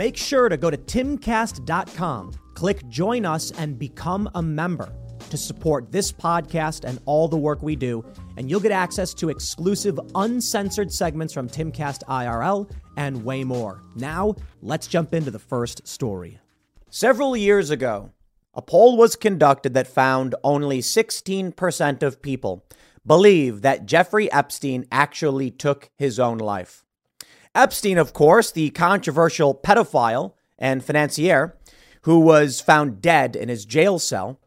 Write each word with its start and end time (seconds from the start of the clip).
Make 0.00 0.16
sure 0.16 0.48
to 0.48 0.56
go 0.56 0.70
to 0.70 0.78
timcast.com, 0.78 2.32
click 2.54 2.88
join 2.88 3.26
us, 3.26 3.50
and 3.50 3.78
become 3.78 4.30
a 4.34 4.40
member 4.40 4.90
to 5.28 5.36
support 5.36 5.92
this 5.92 6.10
podcast 6.10 6.88
and 6.88 6.98
all 7.04 7.28
the 7.28 7.36
work 7.36 7.62
we 7.62 7.76
do. 7.76 8.02
And 8.38 8.48
you'll 8.48 8.60
get 8.60 8.72
access 8.72 9.12
to 9.12 9.28
exclusive, 9.28 10.00
uncensored 10.14 10.90
segments 10.90 11.34
from 11.34 11.50
Timcast 11.50 12.02
IRL 12.04 12.70
and 12.96 13.22
way 13.26 13.44
more. 13.44 13.82
Now, 13.94 14.36
let's 14.62 14.86
jump 14.86 15.12
into 15.12 15.30
the 15.30 15.38
first 15.38 15.86
story. 15.86 16.38
Several 16.88 17.36
years 17.36 17.68
ago, 17.68 18.10
a 18.54 18.62
poll 18.62 18.96
was 18.96 19.16
conducted 19.16 19.74
that 19.74 19.86
found 19.86 20.34
only 20.42 20.78
16% 20.78 22.02
of 22.02 22.22
people 22.22 22.64
believe 23.06 23.60
that 23.60 23.84
Jeffrey 23.84 24.32
Epstein 24.32 24.86
actually 24.90 25.50
took 25.50 25.90
his 25.98 26.18
own 26.18 26.38
life. 26.38 26.86
Epstein, 27.54 27.98
of 27.98 28.12
course, 28.12 28.52
the 28.52 28.70
controversial 28.70 29.54
pedophile 29.54 30.34
and 30.58 30.84
financier 30.84 31.56
who 32.02 32.20
was 32.20 32.60
found 32.60 33.02
dead 33.02 33.34
in 33.34 33.48
his 33.48 33.64
jail 33.64 33.98
cell. 33.98 34.40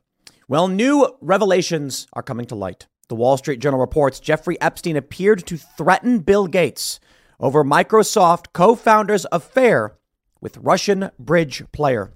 Well, 0.48 0.68
new 0.68 1.14
revelations 1.22 2.08
are 2.14 2.24
coming 2.24 2.46
to 2.48 2.56
light. 2.56 2.88
The 3.10 3.16
Wall 3.16 3.38
Street 3.38 3.60
Journal 3.60 3.80
reports 3.80 4.20
Jeffrey 4.20 4.60
Epstein 4.62 4.96
appeared 4.96 5.46
to 5.48 5.58
threaten 5.58 6.20
Bill 6.20 6.48
Gates 6.48 7.00
over 7.40 7.64
Microsoft 7.64 8.54
co 8.54 8.76
founder's 8.76 9.26
affair 9.32 9.98
with 10.40 10.58
Russian 10.58 11.12
bridge 11.20 11.64
player. 11.74 12.14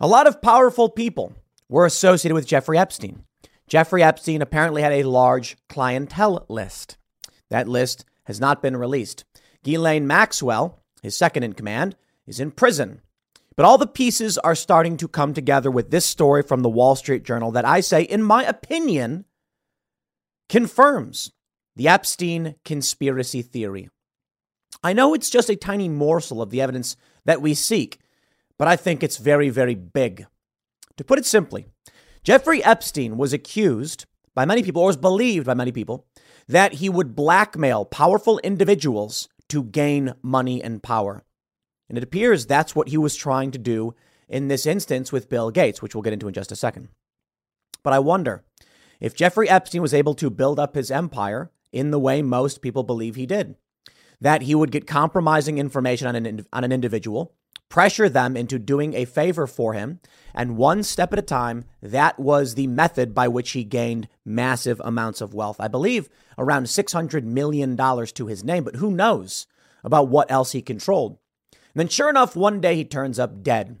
A 0.00 0.08
lot 0.08 0.26
of 0.26 0.42
powerful 0.42 0.88
people 0.88 1.34
were 1.68 1.86
associated 1.86 2.34
with 2.34 2.46
Jeffrey 2.46 2.76
Epstein. 2.76 3.22
Jeffrey 3.68 4.02
Epstein 4.02 4.42
apparently 4.42 4.82
had 4.82 4.92
a 4.92 5.04
large 5.04 5.56
clientele 5.68 6.44
list. 6.48 6.96
That 7.50 7.68
list 7.68 8.04
has 8.24 8.40
not 8.40 8.60
been 8.60 8.76
released. 8.76 9.24
Ghislaine 9.64 10.06
Maxwell, 10.06 10.80
his 11.02 11.16
second 11.16 11.42
in 11.42 11.52
command, 11.52 11.96
is 12.26 12.40
in 12.40 12.50
prison. 12.50 13.00
But 13.56 13.66
all 13.66 13.78
the 13.78 13.86
pieces 13.86 14.38
are 14.38 14.54
starting 14.54 14.96
to 14.96 15.08
come 15.08 15.34
together 15.34 15.70
with 15.70 15.90
this 15.90 16.06
story 16.06 16.42
from 16.42 16.60
the 16.60 16.70
Wall 16.70 16.96
Street 16.96 17.22
Journal 17.22 17.50
that 17.52 17.66
I 17.66 17.80
say, 17.80 18.02
in 18.02 18.22
my 18.22 18.44
opinion, 18.44 19.24
confirms 20.48 21.32
the 21.76 21.88
Epstein 21.88 22.56
conspiracy 22.64 23.42
theory. 23.42 23.88
I 24.82 24.92
know 24.92 25.14
it's 25.14 25.30
just 25.30 25.50
a 25.50 25.56
tiny 25.56 25.88
morsel 25.88 26.42
of 26.42 26.50
the 26.50 26.60
evidence 26.60 26.96
that 27.24 27.42
we 27.42 27.54
seek, 27.54 28.00
but 28.58 28.68
I 28.68 28.76
think 28.76 29.02
it's 29.02 29.18
very, 29.18 29.48
very 29.48 29.74
big. 29.74 30.26
To 30.96 31.04
put 31.04 31.18
it 31.18 31.26
simply, 31.26 31.66
Jeffrey 32.24 32.62
Epstein 32.64 33.16
was 33.16 33.32
accused 33.32 34.06
by 34.34 34.44
many 34.44 34.62
people, 34.62 34.82
or 34.82 34.86
was 34.86 34.96
believed 34.96 35.46
by 35.46 35.54
many 35.54 35.72
people, 35.72 36.06
that 36.48 36.74
he 36.74 36.88
would 36.88 37.14
blackmail 37.14 37.84
powerful 37.84 38.38
individuals 38.38 39.28
to 39.52 39.62
gain 39.62 40.14
money 40.22 40.62
and 40.62 40.82
power. 40.82 41.22
And 41.90 41.98
it 41.98 42.04
appears 42.04 42.46
that's 42.46 42.74
what 42.74 42.88
he 42.88 42.96
was 42.96 43.14
trying 43.14 43.50
to 43.50 43.58
do 43.58 43.94
in 44.26 44.48
this 44.48 44.64
instance 44.64 45.12
with 45.12 45.28
Bill 45.28 45.50
Gates, 45.50 45.82
which 45.82 45.94
we'll 45.94 46.00
get 46.00 46.14
into 46.14 46.26
in 46.26 46.32
just 46.32 46.52
a 46.52 46.56
second. 46.56 46.88
But 47.82 47.92
I 47.92 47.98
wonder 47.98 48.44
if 48.98 49.14
Jeffrey 49.14 49.50
Epstein 49.50 49.82
was 49.82 49.92
able 49.92 50.14
to 50.14 50.30
build 50.30 50.58
up 50.58 50.74
his 50.74 50.90
empire 50.90 51.50
in 51.70 51.90
the 51.90 51.98
way 51.98 52.22
most 52.22 52.62
people 52.62 52.82
believe 52.82 53.14
he 53.14 53.26
did, 53.26 53.56
that 54.22 54.40
he 54.40 54.54
would 54.54 54.70
get 54.70 54.86
compromising 54.86 55.58
information 55.58 56.08
on 56.08 56.16
an, 56.16 56.46
on 56.50 56.64
an 56.64 56.72
individual, 56.72 57.34
pressure 57.72 58.06
them 58.06 58.36
into 58.36 58.58
doing 58.58 58.92
a 58.92 59.06
favor 59.06 59.46
for 59.46 59.72
him, 59.72 59.98
and 60.34 60.58
one 60.58 60.82
step 60.82 61.10
at 61.10 61.18
a 61.18 61.22
time, 61.22 61.64
that 61.80 62.20
was 62.20 62.54
the 62.54 62.66
method 62.66 63.14
by 63.14 63.26
which 63.26 63.52
he 63.52 63.64
gained 63.64 64.06
massive 64.26 64.78
amounts 64.84 65.22
of 65.22 65.32
wealth. 65.32 65.56
I 65.58 65.68
believe 65.68 66.10
around 66.36 66.64
$600 66.64 67.24
million 67.24 67.74
to 67.74 68.26
his 68.26 68.44
name, 68.44 68.64
but 68.64 68.76
who 68.76 68.90
knows 68.90 69.46
about 69.82 70.08
what 70.08 70.30
else 70.30 70.52
he 70.52 70.60
controlled. 70.60 71.16
And 71.52 71.80
then, 71.80 71.88
sure 71.88 72.10
enough, 72.10 72.36
one 72.36 72.60
day 72.60 72.76
he 72.76 72.84
turns 72.84 73.18
up 73.18 73.42
dead. 73.42 73.78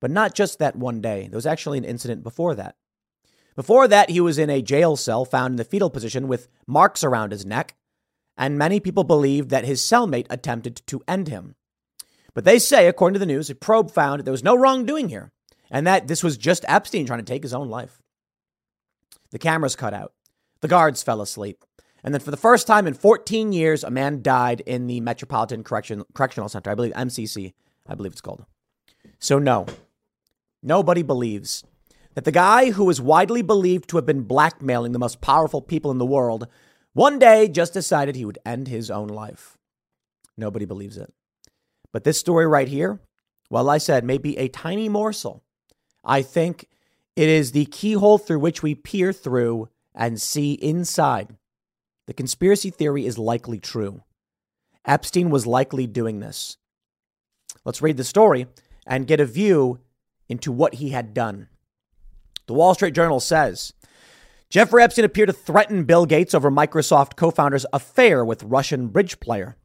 But 0.00 0.10
not 0.10 0.34
just 0.34 0.58
that 0.58 0.74
one 0.74 1.00
day, 1.00 1.28
there 1.28 1.38
was 1.38 1.46
actually 1.46 1.78
an 1.78 1.84
incident 1.84 2.24
before 2.24 2.56
that. 2.56 2.74
Before 3.54 3.86
that, 3.86 4.10
he 4.10 4.20
was 4.20 4.36
in 4.36 4.50
a 4.50 4.62
jail 4.62 4.96
cell 4.96 5.24
found 5.24 5.52
in 5.52 5.56
the 5.58 5.64
fetal 5.64 5.90
position 5.90 6.26
with 6.26 6.48
marks 6.66 7.04
around 7.04 7.30
his 7.30 7.46
neck, 7.46 7.76
and 8.36 8.58
many 8.58 8.80
people 8.80 9.04
believed 9.04 9.50
that 9.50 9.64
his 9.64 9.80
cellmate 9.80 10.26
attempted 10.28 10.82
to 10.88 11.04
end 11.06 11.28
him. 11.28 11.54
But 12.34 12.44
they 12.44 12.58
say, 12.58 12.86
according 12.86 13.14
to 13.14 13.18
the 13.18 13.26
news, 13.26 13.50
a 13.50 13.54
probe 13.54 13.90
found 13.90 14.24
there 14.24 14.32
was 14.32 14.44
no 14.44 14.56
wrongdoing 14.56 15.08
here 15.08 15.32
and 15.70 15.86
that 15.86 16.08
this 16.08 16.22
was 16.22 16.36
just 16.36 16.64
Epstein 16.68 17.06
trying 17.06 17.20
to 17.20 17.24
take 17.24 17.42
his 17.42 17.54
own 17.54 17.68
life. 17.68 18.02
The 19.30 19.38
cameras 19.38 19.76
cut 19.76 19.94
out. 19.94 20.12
The 20.60 20.68
guards 20.68 21.02
fell 21.02 21.20
asleep. 21.20 21.64
And 22.02 22.14
then 22.14 22.20
for 22.20 22.30
the 22.30 22.36
first 22.36 22.66
time 22.66 22.86
in 22.86 22.94
14 22.94 23.52
years, 23.52 23.84
a 23.84 23.90
man 23.90 24.22
died 24.22 24.60
in 24.60 24.86
the 24.86 25.00
Metropolitan 25.00 25.62
Correction, 25.62 26.04
Correctional 26.14 26.48
Center. 26.48 26.70
I 26.70 26.74
believe 26.74 26.92
MCC, 26.94 27.52
I 27.86 27.94
believe 27.94 28.12
it's 28.12 28.20
called. 28.20 28.44
So, 29.18 29.38
no, 29.38 29.66
nobody 30.62 31.02
believes 31.02 31.62
that 32.14 32.24
the 32.24 32.32
guy 32.32 32.70
who 32.70 32.88
is 32.90 33.00
widely 33.00 33.42
believed 33.42 33.88
to 33.90 33.96
have 33.96 34.06
been 34.06 34.22
blackmailing 34.22 34.92
the 34.92 34.98
most 34.98 35.20
powerful 35.20 35.60
people 35.60 35.90
in 35.90 35.98
the 35.98 36.06
world 36.06 36.48
one 36.92 37.18
day 37.18 37.48
just 37.48 37.72
decided 37.72 38.16
he 38.16 38.24
would 38.24 38.38
end 38.44 38.66
his 38.66 38.90
own 38.90 39.08
life. 39.08 39.56
Nobody 40.36 40.64
believes 40.64 40.96
it. 40.96 41.12
But 41.92 42.04
this 42.04 42.18
story 42.18 42.46
right 42.46 42.68
here, 42.68 43.00
well, 43.48 43.68
I 43.68 43.78
said, 43.78 44.04
may 44.04 44.18
be 44.18 44.38
a 44.38 44.48
tiny 44.48 44.88
morsel 44.88 45.42
I 46.04 46.22
think 46.22 46.66
it 47.16 47.28
is 47.28 47.52
the 47.52 47.66
keyhole 47.66 48.18
through 48.18 48.40
which 48.40 48.62
we 48.62 48.74
peer 48.74 49.12
through 49.12 49.68
and 49.94 50.20
see 50.20 50.52
inside. 50.54 51.36
The 52.06 52.14
conspiracy 52.14 52.70
theory 52.70 53.06
is 53.06 53.18
likely 53.18 53.60
true. 53.60 54.02
Epstein 54.84 55.30
was 55.30 55.46
likely 55.46 55.86
doing 55.86 56.20
this. 56.20 56.56
Let's 57.64 57.82
read 57.82 57.96
the 57.96 58.04
story 58.04 58.46
and 58.86 59.06
get 59.06 59.20
a 59.20 59.26
view 59.26 59.80
into 60.28 60.50
what 60.50 60.74
he 60.74 60.90
had 60.90 61.12
done. 61.12 61.48
The 62.46 62.54
Wall 62.54 62.74
Street 62.74 62.94
Journal 62.94 63.20
says 63.20 63.74
Jeffrey 64.48 64.82
Epstein 64.82 65.04
appeared 65.04 65.28
to 65.28 65.32
threaten 65.34 65.84
Bill 65.84 66.06
Gates 66.06 66.34
over 66.34 66.50
Microsoft 66.50 67.16
co 67.16 67.30
founder's 67.30 67.66
affair 67.72 68.24
with 68.24 68.42
Russian 68.42 68.88
bridge 68.88 69.20
player. 69.20 69.56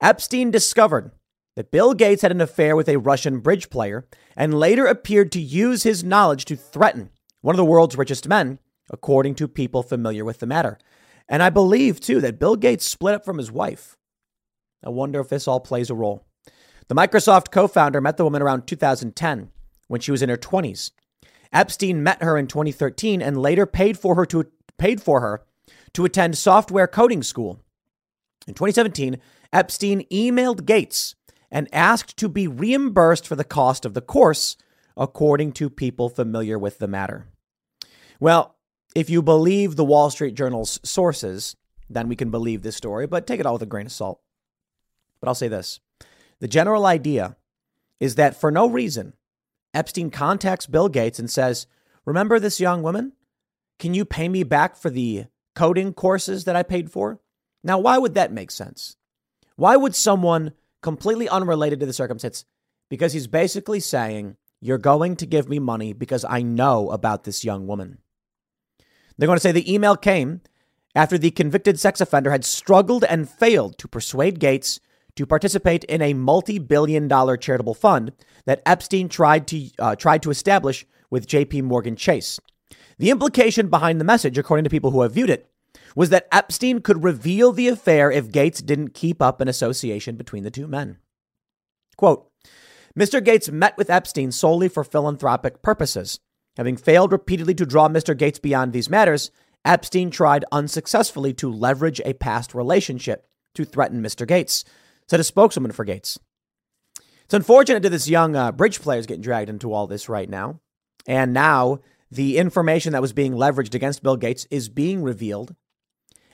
Epstein 0.00 0.50
discovered 0.50 1.12
that 1.56 1.70
Bill 1.70 1.94
Gates 1.94 2.22
had 2.22 2.32
an 2.32 2.40
affair 2.40 2.74
with 2.74 2.88
a 2.88 2.98
Russian 2.98 3.40
bridge 3.40 3.70
player 3.70 4.06
and 4.36 4.58
later 4.58 4.86
appeared 4.86 5.30
to 5.32 5.40
use 5.40 5.82
his 5.82 6.02
knowledge 6.02 6.44
to 6.46 6.56
threaten 6.56 7.10
one 7.40 7.54
of 7.54 7.58
the 7.58 7.64
world's 7.64 7.96
richest 7.96 8.28
men, 8.28 8.58
according 8.90 9.34
to 9.36 9.46
people 9.46 9.82
familiar 9.82 10.24
with 10.24 10.40
the 10.40 10.46
matter. 10.46 10.78
And 11.28 11.42
I 11.42 11.50
believe, 11.50 12.00
too, 12.00 12.20
that 12.20 12.38
Bill 12.38 12.56
Gates 12.56 12.86
split 12.86 13.14
up 13.14 13.24
from 13.24 13.38
his 13.38 13.52
wife. 13.52 13.96
I 14.84 14.90
wonder 14.90 15.20
if 15.20 15.28
this 15.28 15.48
all 15.48 15.60
plays 15.60 15.90
a 15.90 15.94
role. 15.94 16.26
The 16.88 16.94
Microsoft 16.94 17.50
co 17.50 17.66
founder 17.66 18.00
met 18.00 18.16
the 18.16 18.24
woman 18.24 18.42
around 18.42 18.66
2010 18.66 19.50
when 19.88 20.00
she 20.00 20.10
was 20.10 20.22
in 20.22 20.28
her 20.28 20.36
20s. 20.36 20.90
Epstein 21.52 22.02
met 22.02 22.22
her 22.22 22.36
in 22.36 22.46
2013 22.46 23.22
and 23.22 23.40
later 23.40 23.64
paid 23.64 23.98
for 23.98 24.16
her 24.16 24.26
to, 24.26 24.46
paid 24.76 25.00
for 25.00 25.20
her 25.20 25.44
to 25.94 26.04
attend 26.04 26.36
software 26.36 26.88
coding 26.88 27.22
school. 27.22 27.60
In 28.46 28.54
2017, 28.54 29.18
Epstein 29.52 30.02
emailed 30.12 30.66
Gates 30.66 31.14
and 31.50 31.68
asked 31.72 32.16
to 32.18 32.28
be 32.28 32.46
reimbursed 32.46 33.26
for 33.26 33.36
the 33.36 33.44
cost 33.44 33.84
of 33.84 33.94
the 33.94 34.00
course, 34.00 34.56
according 34.96 35.52
to 35.52 35.70
people 35.70 36.08
familiar 36.08 36.58
with 36.58 36.78
the 36.78 36.88
matter. 36.88 37.26
Well, 38.20 38.56
if 38.94 39.10
you 39.10 39.22
believe 39.22 39.76
the 39.76 39.84
Wall 39.84 40.10
Street 40.10 40.34
Journal's 40.34 40.80
sources, 40.82 41.56
then 41.90 42.08
we 42.08 42.16
can 42.16 42.30
believe 42.30 42.62
this 42.62 42.76
story, 42.76 43.06
but 43.06 43.26
take 43.26 43.40
it 43.40 43.46
all 43.46 43.54
with 43.54 43.62
a 43.62 43.66
grain 43.66 43.86
of 43.86 43.92
salt. 43.92 44.20
But 45.20 45.28
I'll 45.28 45.34
say 45.34 45.48
this 45.48 45.80
the 46.40 46.48
general 46.48 46.86
idea 46.86 47.36
is 48.00 48.16
that 48.16 48.36
for 48.36 48.50
no 48.50 48.68
reason, 48.68 49.14
Epstein 49.72 50.10
contacts 50.10 50.66
Bill 50.66 50.88
Gates 50.88 51.18
and 51.18 51.30
says, 51.30 51.66
Remember 52.04 52.38
this 52.38 52.60
young 52.60 52.82
woman? 52.82 53.12
Can 53.78 53.94
you 53.94 54.04
pay 54.04 54.28
me 54.28 54.42
back 54.42 54.76
for 54.76 54.90
the 54.90 55.26
coding 55.54 55.92
courses 55.92 56.44
that 56.44 56.56
I 56.56 56.62
paid 56.62 56.90
for? 56.90 57.20
Now, 57.62 57.78
why 57.78 57.98
would 57.98 58.14
that 58.14 58.32
make 58.32 58.50
sense? 58.50 58.96
Why 59.56 59.76
would 59.76 59.94
someone 59.94 60.52
completely 60.84 61.28
unrelated 61.28 61.80
to 61.80 61.86
the 61.86 61.92
circumstance, 61.94 62.44
because 62.90 63.14
he's 63.14 63.26
basically 63.26 63.80
saying, 63.80 64.36
You're 64.60 64.78
going 64.78 65.16
to 65.16 65.26
give 65.26 65.48
me 65.48 65.58
money 65.58 65.94
because 65.94 66.26
I 66.28 66.42
know 66.42 66.90
about 66.90 67.24
this 67.24 67.42
young 67.42 67.66
woman. 67.66 67.98
They're 69.16 69.26
going 69.26 69.38
to 69.38 69.40
say 69.40 69.50
the 69.50 69.72
email 69.72 69.96
came 69.96 70.42
after 70.94 71.16
the 71.16 71.30
convicted 71.30 71.80
sex 71.80 72.00
offender 72.02 72.30
had 72.30 72.44
struggled 72.44 73.02
and 73.02 73.28
failed 73.28 73.78
to 73.78 73.88
persuade 73.88 74.38
Gates 74.38 74.78
to 75.16 75.26
participate 75.26 75.84
in 75.84 76.02
a 76.02 76.12
multi-billion 76.12 77.08
dollar 77.08 77.38
charitable 77.38 77.74
fund 77.74 78.12
that 78.44 78.62
Epstein 78.66 79.08
tried 79.08 79.46
to 79.48 79.70
uh, 79.78 79.96
tried 79.96 80.22
to 80.22 80.30
establish 80.30 80.86
with 81.08 81.26
J.P. 81.26 81.62
Morgan 81.62 81.96
Chase. 81.96 82.38
The 82.98 83.10
implication 83.10 83.68
behind 83.68 84.00
the 84.00 84.04
message, 84.04 84.36
according 84.36 84.64
to 84.64 84.70
people 84.70 84.90
who 84.90 85.00
have 85.00 85.14
viewed 85.14 85.30
it, 85.30 85.50
was 85.94 86.10
that 86.10 86.28
Epstein 86.32 86.80
could 86.80 87.04
reveal 87.04 87.52
the 87.52 87.68
affair 87.68 88.10
if 88.10 88.32
Gates 88.32 88.60
didn't 88.60 88.94
keep 88.94 89.22
up 89.22 89.40
an 89.40 89.48
association 89.48 90.16
between 90.16 90.42
the 90.42 90.50
two 90.50 90.66
men. 90.66 90.98
Quote, 91.96 92.28
Mr. 92.98 93.24
Gates 93.24 93.50
met 93.50 93.76
with 93.76 93.90
Epstein 93.90 94.30
solely 94.32 94.68
for 94.68 94.84
philanthropic 94.84 95.62
purposes. 95.62 96.20
Having 96.56 96.76
failed 96.76 97.12
repeatedly 97.12 97.54
to 97.54 97.66
draw 97.66 97.88
Mr. 97.88 98.16
Gates 98.16 98.38
beyond 98.38 98.72
these 98.72 98.90
matters, 98.90 99.30
Epstein 99.64 100.10
tried 100.10 100.44
unsuccessfully 100.52 101.32
to 101.34 101.50
leverage 101.50 102.00
a 102.04 102.12
past 102.14 102.54
relationship 102.54 103.26
to 103.54 103.64
threaten 103.64 104.02
Mr. 104.02 104.26
Gates, 104.26 104.64
said 105.08 105.20
a 105.20 105.24
spokeswoman 105.24 105.72
for 105.72 105.84
Gates. 105.84 106.18
It's 107.24 107.34
unfortunate 107.34 107.82
that 107.82 107.90
this 107.90 108.08
young 108.08 108.36
uh, 108.36 108.52
bridge 108.52 108.80
player 108.80 108.98
is 108.98 109.06
getting 109.06 109.22
dragged 109.22 109.48
into 109.48 109.72
all 109.72 109.86
this 109.86 110.08
right 110.08 110.28
now. 110.28 110.60
And 111.06 111.32
now 111.32 111.80
the 112.10 112.36
information 112.36 112.92
that 112.92 113.02
was 113.02 113.12
being 113.12 113.32
leveraged 113.32 113.74
against 113.74 114.02
Bill 114.02 114.16
Gates 114.16 114.46
is 114.50 114.68
being 114.68 115.02
revealed. 115.02 115.54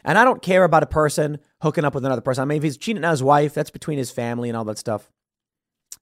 And 0.04 0.18
I 0.18 0.24
don't 0.24 0.42
care 0.42 0.64
about 0.64 0.82
a 0.82 0.86
person 0.86 1.38
hooking 1.62 1.84
up 1.84 1.94
with 1.94 2.04
another 2.04 2.20
person. 2.20 2.42
I 2.42 2.44
mean, 2.46 2.58
if 2.58 2.62
he's 2.62 2.76
cheating 2.76 3.04
on 3.04 3.10
his 3.10 3.22
wife, 3.22 3.54
that's 3.54 3.70
between 3.70 3.98
his 3.98 4.10
family 4.10 4.48
and 4.48 4.56
all 4.56 4.64
that 4.64 4.78
stuff. 4.78 5.10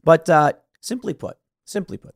But 0.04 0.28
uh, 0.30 0.52
simply 0.80 1.14
put, 1.14 1.36
simply 1.64 1.96
put, 1.96 2.14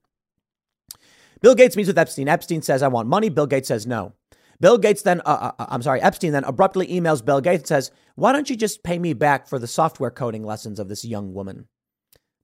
Bill 1.40 1.56
Gates 1.56 1.76
meets 1.76 1.88
with 1.88 1.98
Epstein. 1.98 2.28
Epstein 2.28 2.62
says, 2.62 2.82
I 2.82 2.88
want 2.88 3.08
money. 3.08 3.28
Bill 3.28 3.46
Gates 3.46 3.68
says 3.68 3.86
no. 3.86 4.14
Bill 4.60 4.78
Gates 4.78 5.02
then, 5.02 5.20
uh, 5.22 5.24
uh, 5.24 5.52
uh, 5.58 5.66
I'm 5.68 5.82
sorry, 5.82 6.00
Epstein 6.00 6.30
then 6.30 6.44
abruptly 6.44 6.86
emails 6.86 7.24
Bill 7.24 7.40
Gates 7.40 7.62
and 7.62 7.66
says, 7.66 7.90
Why 8.14 8.30
don't 8.30 8.48
you 8.48 8.54
just 8.54 8.84
pay 8.84 8.96
me 8.96 9.12
back 9.12 9.48
for 9.48 9.58
the 9.58 9.66
software 9.66 10.10
coding 10.10 10.44
lessons 10.44 10.78
of 10.78 10.88
this 10.88 11.04
young 11.04 11.34
woman? 11.34 11.66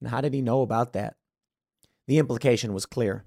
And 0.00 0.10
how 0.10 0.20
did 0.20 0.34
he 0.34 0.42
know 0.42 0.62
about 0.62 0.94
that? 0.94 1.14
The 2.08 2.18
implication 2.18 2.72
was 2.72 2.86
clear. 2.86 3.24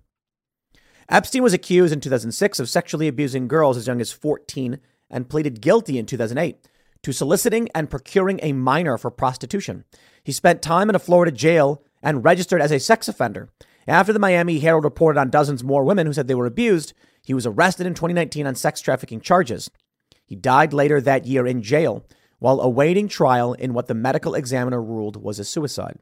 Epstein 1.07 1.41
was 1.41 1.53
accused 1.53 1.93
in 1.93 2.01
2006 2.01 2.59
of 2.59 2.69
sexually 2.69 3.07
abusing 3.07 3.47
girls 3.47 3.77
as 3.77 3.87
young 3.87 4.01
as 4.01 4.11
14 4.11 4.77
and 5.11 5.29
pleaded 5.29 5.61
guilty 5.61 5.99
in 5.99 6.05
2008 6.07 6.67
to 7.03 7.11
soliciting 7.11 7.69
and 7.75 7.89
procuring 7.89 8.39
a 8.41 8.53
minor 8.53 8.97
for 8.97 9.11
prostitution. 9.11 9.83
He 10.23 10.31
spent 10.31 10.61
time 10.61 10.89
in 10.89 10.95
a 10.95 10.99
Florida 10.99 11.31
jail 11.31 11.83
and 12.01 12.23
registered 12.23 12.61
as 12.61 12.71
a 12.71 12.79
sex 12.79 13.07
offender. 13.07 13.49
After 13.87 14.13
the 14.13 14.19
Miami 14.19 14.59
Herald 14.59 14.83
reported 14.83 15.19
on 15.19 15.29
dozens 15.29 15.63
more 15.63 15.83
women 15.83 16.07
who 16.07 16.13
said 16.13 16.27
they 16.27 16.35
were 16.35 16.45
abused, 16.45 16.93
he 17.23 17.33
was 17.33 17.45
arrested 17.45 17.87
in 17.87 17.93
2019 17.93 18.47
on 18.47 18.55
sex 18.55 18.81
trafficking 18.81 19.21
charges. 19.21 19.69
He 20.25 20.35
died 20.35 20.73
later 20.73 21.01
that 21.01 21.25
year 21.25 21.45
in 21.45 21.61
jail 21.61 22.05
while 22.39 22.61
awaiting 22.61 23.07
trial 23.07 23.53
in 23.53 23.73
what 23.73 23.87
the 23.87 23.93
medical 23.93 24.33
examiner 24.33 24.81
ruled 24.81 25.21
was 25.21 25.39
a 25.39 25.43
suicide. 25.43 25.99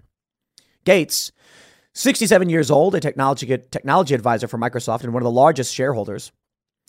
Gates, 0.85 1.31
67 1.93 2.49
years 2.49 2.71
old, 2.71 2.95
a 2.95 2.99
technology, 2.99 3.45
technology 3.71 4.13
advisor 4.13 4.47
for 4.47 4.57
Microsoft 4.57 5.03
and 5.03 5.13
one 5.13 5.21
of 5.21 5.25
the 5.25 5.31
largest 5.31 5.73
shareholders, 5.73 6.31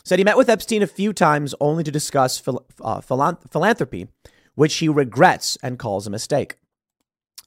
said 0.05 0.19
he 0.19 0.25
met 0.25 0.37
with 0.37 0.49
Epstein 0.49 0.83
a 0.83 0.87
few 0.87 1.13
times 1.13 1.55
only 1.61 1.85
to 1.85 1.91
discuss 1.91 2.39
phil- 2.39 2.67
uh, 2.81 3.01
philanthropy, 3.01 4.09
which 4.55 4.77
he 4.77 4.89
regrets 4.89 5.57
and 5.63 5.79
calls 5.79 6.07
a 6.07 6.11
mistake. 6.11 6.57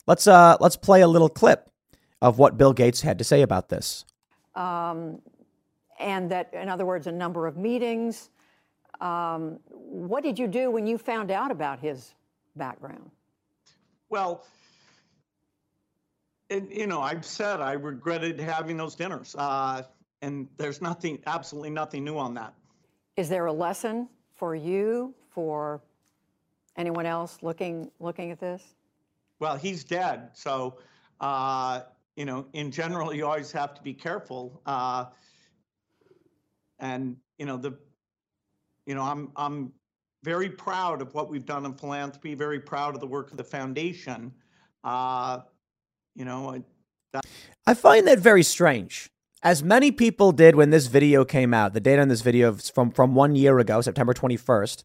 Let's 0.08 0.28
uh, 0.28 0.58
let's 0.60 0.76
play 0.76 1.02
a 1.02 1.08
little 1.08 1.30
clip 1.30 1.70
of 2.22 2.38
what 2.38 2.58
Bill 2.58 2.74
Gates 2.74 3.02
had 3.02 3.18
to 3.18 3.24
say 3.24 3.42
about 3.42 3.70
this. 3.70 4.06
Um, 4.56 5.22
and 6.00 6.32
that, 6.32 6.54
in 6.54 6.70
other 6.70 6.86
words, 6.86 7.08
a 7.08 7.12
number 7.12 7.48
of 7.48 7.58
meetings. 7.58 8.30
Um, 9.02 9.60
what 9.70 10.24
did 10.24 10.40
you 10.40 10.48
do 10.48 10.72
when 10.72 10.88
you 10.88 10.98
found 10.98 11.32
out 11.32 11.52
about 11.52 11.80
his 11.80 12.14
background? 12.56 13.12
Well, 14.10 14.46
it, 16.50 16.70
you 16.72 16.88
know, 16.88 17.02
I've 17.02 17.26
said 17.26 17.62
I 17.62 17.74
regretted 17.74 18.40
having 18.40 18.78
those 18.78 18.96
dinners, 18.96 19.36
uh, 19.38 19.84
and 20.24 20.48
there's 20.58 20.82
nothing, 20.82 21.20
absolutely 21.28 21.70
nothing 21.70 22.04
new 22.04 22.18
on 22.18 22.34
that. 22.34 22.54
Is 23.18 23.30
there 23.30 23.46
a 23.46 23.54
lesson 23.54 24.08
for 24.34 24.56
you, 24.56 25.14
for 25.30 25.82
anyone 26.78 27.06
else 27.06 27.38
looking 27.42 27.92
looking 28.00 28.32
at 28.32 28.40
this? 28.40 28.64
Well, 29.40 29.58
he's 29.58 29.84
dead, 29.84 30.30
so 30.34 30.80
uh, 31.20 31.82
you 32.16 32.26
know, 32.26 32.46
in 32.54 32.72
general, 32.72 33.14
you 33.14 33.26
always 33.26 33.52
have 33.52 33.74
to 33.76 33.82
be 33.82 33.94
careful. 33.94 34.62
Uh, 34.66 35.06
and 36.80 37.16
you 37.38 37.46
know 37.46 37.58
the 37.58 37.74
you 38.86 38.94
know 38.94 39.02
i'm 39.02 39.32
i'm 39.36 39.72
very 40.24 40.50
proud 40.50 41.02
of 41.02 41.14
what 41.14 41.30
we've 41.30 41.46
done 41.46 41.66
in 41.66 41.74
philanthropy 41.74 42.36
very 42.36 42.60
proud 42.60 42.94
of 42.94 43.00
the 43.00 43.08
work 43.08 43.32
of 43.32 43.38
the 43.38 43.44
foundation 43.44 44.32
uh 44.84 45.40
you 46.16 46.26
know 46.26 46.62
that- 47.14 47.26
i 47.66 47.74
find 47.74 48.06
that 48.08 48.20
very 48.20 48.44
strange 48.44 49.10
as 49.44 49.62
many 49.62 49.92
people 49.92 50.32
did 50.32 50.56
when 50.56 50.70
this 50.70 50.88
video 50.88 51.24
came 51.24 51.54
out 51.54 51.74
the 51.74 51.80
data 51.80 52.02
in 52.02 52.10
this 52.10 52.22
video 52.22 52.54
is 52.54 52.70
from 52.70 52.92
from 52.92 53.14
one 53.16 53.36
year 53.36 53.60
ago 53.60 53.82
september 53.82 54.14
21st 54.14 54.84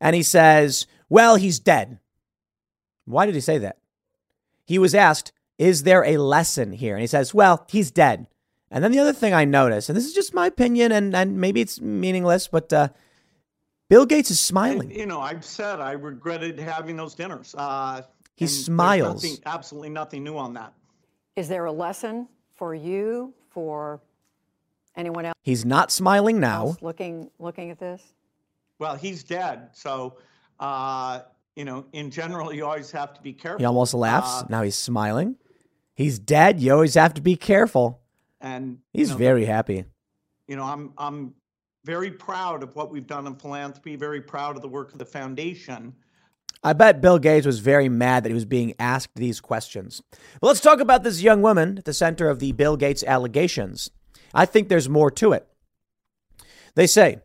and 0.00 0.14
he 0.14 0.22
says 0.22 0.86
well 1.08 1.36
he's 1.36 1.58
dead 1.58 1.98
why 3.04 3.26
did 3.26 3.34
he 3.34 3.40
say 3.40 3.58
that 3.58 3.78
he 4.64 4.78
was 4.78 4.94
asked 4.94 5.32
is 5.58 5.82
there 5.82 6.04
a 6.04 6.16
lesson 6.16 6.72
here 6.72 6.94
and 6.94 7.00
he 7.00 7.06
says 7.06 7.34
well 7.34 7.66
he's 7.70 7.90
dead 7.90 8.26
and 8.70 8.84
then 8.84 8.92
the 8.92 9.00
other 9.00 9.12
thing 9.12 9.34
I 9.34 9.44
noticed, 9.44 9.88
and 9.88 9.96
this 9.96 10.06
is 10.06 10.14
just 10.14 10.32
my 10.32 10.46
opinion, 10.46 10.92
and, 10.92 11.14
and 11.14 11.40
maybe 11.40 11.60
it's 11.60 11.80
meaningless, 11.80 12.46
but 12.46 12.72
uh, 12.72 12.88
Bill 13.88 14.06
Gates 14.06 14.30
is 14.30 14.38
smiling. 14.38 14.92
you 14.92 15.06
know, 15.06 15.20
I've 15.20 15.44
said 15.44 15.80
I 15.80 15.92
regretted 15.92 16.58
having 16.60 16.96
those 16.96 17.14
dinners. 17.14 17.54
Uh, 17.58 18.02
he 18.36 18.46
smiles. 18.46 19.24
Nothing, 19.24 19.38
absolutely 19.44 19.90
nothing 19.90 20.22
new 20.22 20.36
on 20.38 20.54
that. 20.54 20.72
Is 21.34 21.48
there 21.48 21.64
a 21.64 21.72
lesson 21.72 22.28
for 22.54 22.74
you, 22.74 23.34
for 23.50 24.00
anyone 24.96 25.26
else? 25.26 25.34
He's 25.42 25.64
not 25.64 25.90
smiling 25.90 26.40
now. 26.40 26.76
Looking, 26.80 27.30
looking 27.38 27.70
at 27.70 27.78
this. 27.78 28.02
Well, 28.78 28.96
he's 28.96 29.22
dead, 29.22 29.68
so 29.72 30.16
uh, 30.58 31.20
you 31.56 31.64
know, 31.64 31.86
in 31.92 32.10
general, 32.10 32.52
you 32.52 32.64
always 32.64 32.90
have 32.92 33.14
to 33.14 33.20
be 33.20 33.32
careful. 33.32 33.58
He 33.58 33.64
almost 33.64 33.94
laughs. 33.94 34.42
Uh, 34.42 34.46
now 34.48 34.62
he's 34.62 34.76
smiling. 34.76 35.36
He's 35.94 36.18
dead. 36.18 36.60
You 36.60 36.72
always 36.72 36.94
have 36.94 37.14
to 37.14 37.20
be 37.20 37.36
careful. 37.36 38.00
And 38.40 38.78
he's 38.92 39.08
you 39.08 39.14
know, 39.14 39.18
very 39.18 39.44
happy. 39.44 39.84
You 40.46 40.56
know, 40.56 40.64
I'm 40.64 40.92
I'm 40.96 41.34
very 41.84 42.10
proud 42.10 42.62
of 42.62 42.74
what 42.76 42.90
we've 42.90 43.06
done 43.06 43.26
in 43.26 43.34
philanthropy, 43.34 43.96
very 43.96 44.20
proud 44.20 44.56
of 44.56 44.62
the 44.62 44.68
work 44.68 44.92
of 44.92 44.98
the 44.98 45.04
foundation. 45.04 45.94
I 46.62 46.74
bet 46.74 47.00
Bill 47.00 47.18
Gates 47.18 47.46
was 47.46 47.60
very 47.60 47.88
mad 47.88 48.22
that 48.22 48.30
he 48.30 48.34
was 48.34 48.44
being 48.44 48.74
asked 48.78 49.14
these 49.14 49.40
questions. 49.40 50.02
But 50.40 50.48
let's 50.48 50.60
talk 50.60 50.80
about 50.80 51.02
this 51.02 51.22
young 51.22 51.40
woman 51.40 51.78
at 51.78 51.84
the 51.86 51.94
center 51.94 52.28
of 52.28 52.38
the 52.38 52.52
Bill 52.52 52.76
Gates 52.76 53.02
allegations. 53.04 53.90
I 54.34 54.44
think 54.44 54.68
there's 54.68 54.88
more 54.88 55.10
to 55.12 55.32
it. 55.32 55.46
They 56.74 56.86
say 56.86 57.20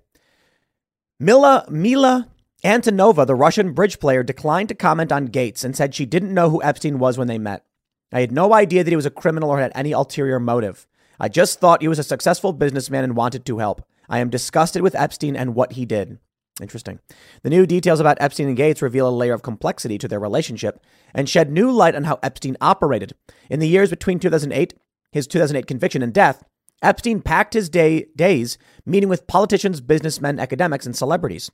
Mila 1.19 1.65
Mila 1.69 2.29
Antonova, 2.63 3.27
the 3.27 3.36
Russian 3.36 3.74
bridge 3.74 4.00
player, 4.00 4.24
declined 4.24 4.69
to 4.69 4.75
comment 4.75 5.12
on 5.12 5.25
Gates 5.25 5.63
and 5.63 5.75
said 5.75 5.93
she 5.93 6.05
didn't 6.05 6.33
know 6.33 6.50
who 6.50 6.63
Epstein 6.63 6.98
was 6.98 7.17
when 7.17 7.27
they 7.27 7.38
met. 7.38 7.63
I 8.12 8.21
had 8.21 8.31
no 8.31 8.53
idea 8.53 8.83
that 8.83 8.89
he 8.89 8.95
was 8.95 9.05
a 9.05 9.12
criminal 9.12 9.50
or 9.50 9.59
had 9.59 9.71
any 9.75 9.91
ulterior 9.91 10.39
motive. 10.39 10.88
I 11.19 11.27
just 11.29 11.59
thought 11.59 11.81
he 11.81 11.88
was 11.88 12.00
a 12.00 12.03
successful 12.03 12.53
businessman 12.53 13.03
and 13.03 13.15
wanted 13.15 13.45
to 13.45 13.59
help. 13.59 13.86
I 14.09 14.19
am 14.19 14.29
disgusted 14.29 14.81
with 14.81 14.95
Epstein 14.95 15.36
and 15.36 15.55
what 15.55 15.74
he 15.74 15.86
did. 15.86 16.19
Interesting. 16.62 17.00
The 17.43 17.50
new 17.50 17.65
details 17.65 18.00
about 18.00 18.17
Epstein 18.21 18.47
and 18.47 18.55
Gates 18.55 18.81
reveal 18.81 19.09
a 19.09 19.12
layer 19.12 19.33
of 19.33 19.41
complexity 19.41 19.97
to 19.97 20.07
their 20.07 20.21
relationship 20.21 20.79
and 21.13 21.27
shed 21.27 21.51
new 21.51 21.69
light 21.69 21.95
on 21.95 22.05
how 22.05 22.19
Epstein 22.24 22.55
operated. 22.62 23.13
In 23.50 23.59
the 23.59 23.67
years 23.67 23.89
between 23.89 24.19
2008, 24.19 24.74
his 25.12 25.27
2008 25.27 25.67
conviction 25.67 26.01
and 26.01 26.13
death, 26.13 26.43
Epstein 26.81 27.21
packed 27.21 27.53
his 27.53 27.69
day, 27.69 28.07
days 28.15 28.57
meeting 28.85 29.09
with 29.09 29.27
politicians, 29.27 29.81
businessmen, 29.81 30.39
academics, 30.39 30.85
and 30.85 30.95
celebrities. 30.95 31.51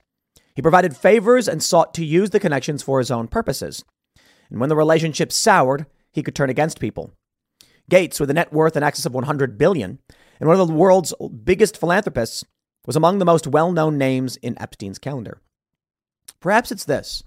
He 0.54 0.62
provided 0.62 0.96
favors 0.96 1.48
and 1.48 1.62
sought 1.62 1.94
to 1.94 2.04
use 2.04 2.30
the 2.30 2.40
connections 2.40 2.82
for 2.82 2.98
his 2.98 3.10
own 3.10 3.26
purposes. 3.26 3.84
And 4.50 4.60
when 4.60 4.68
the 4.68 4.76
relationship 4.76 5.32
soured, 5.32 5.86
he 6.12 6.22
could 6.22 6.34
turn 6.34 6.50
against 6.50 6.78
people. 6.78 7.10
Gates, 7.90 8.20
with 8.20 8.30
a 8.30 8.34
net 8.34 8.52
worth 8.52 8.76
in 8.76 8.82
excess 8.82 9.06
of 9.06 9.14
100 9.14 9.58
billion 9.58 9.98
and 10.38 10.48
one 10.48 10.60
of 10.60 10.68
the 10.68 10.74
world's 10.74 11.14
biggest 11.44 11.78
philanthropists, 11.78 12.44
was 12.86 12.96
among 12.96 13.18
the 13.18 13.24
most 13.24 13.46
well-known 13.46 13.98
names 13.98 14.36
in 14.36 14.60
Epstein's 14.60 14.98
calendar. 14.98 15.40
Perhaps 16.40 16.72
it's 16.72 16.84
this. 16.84 17.22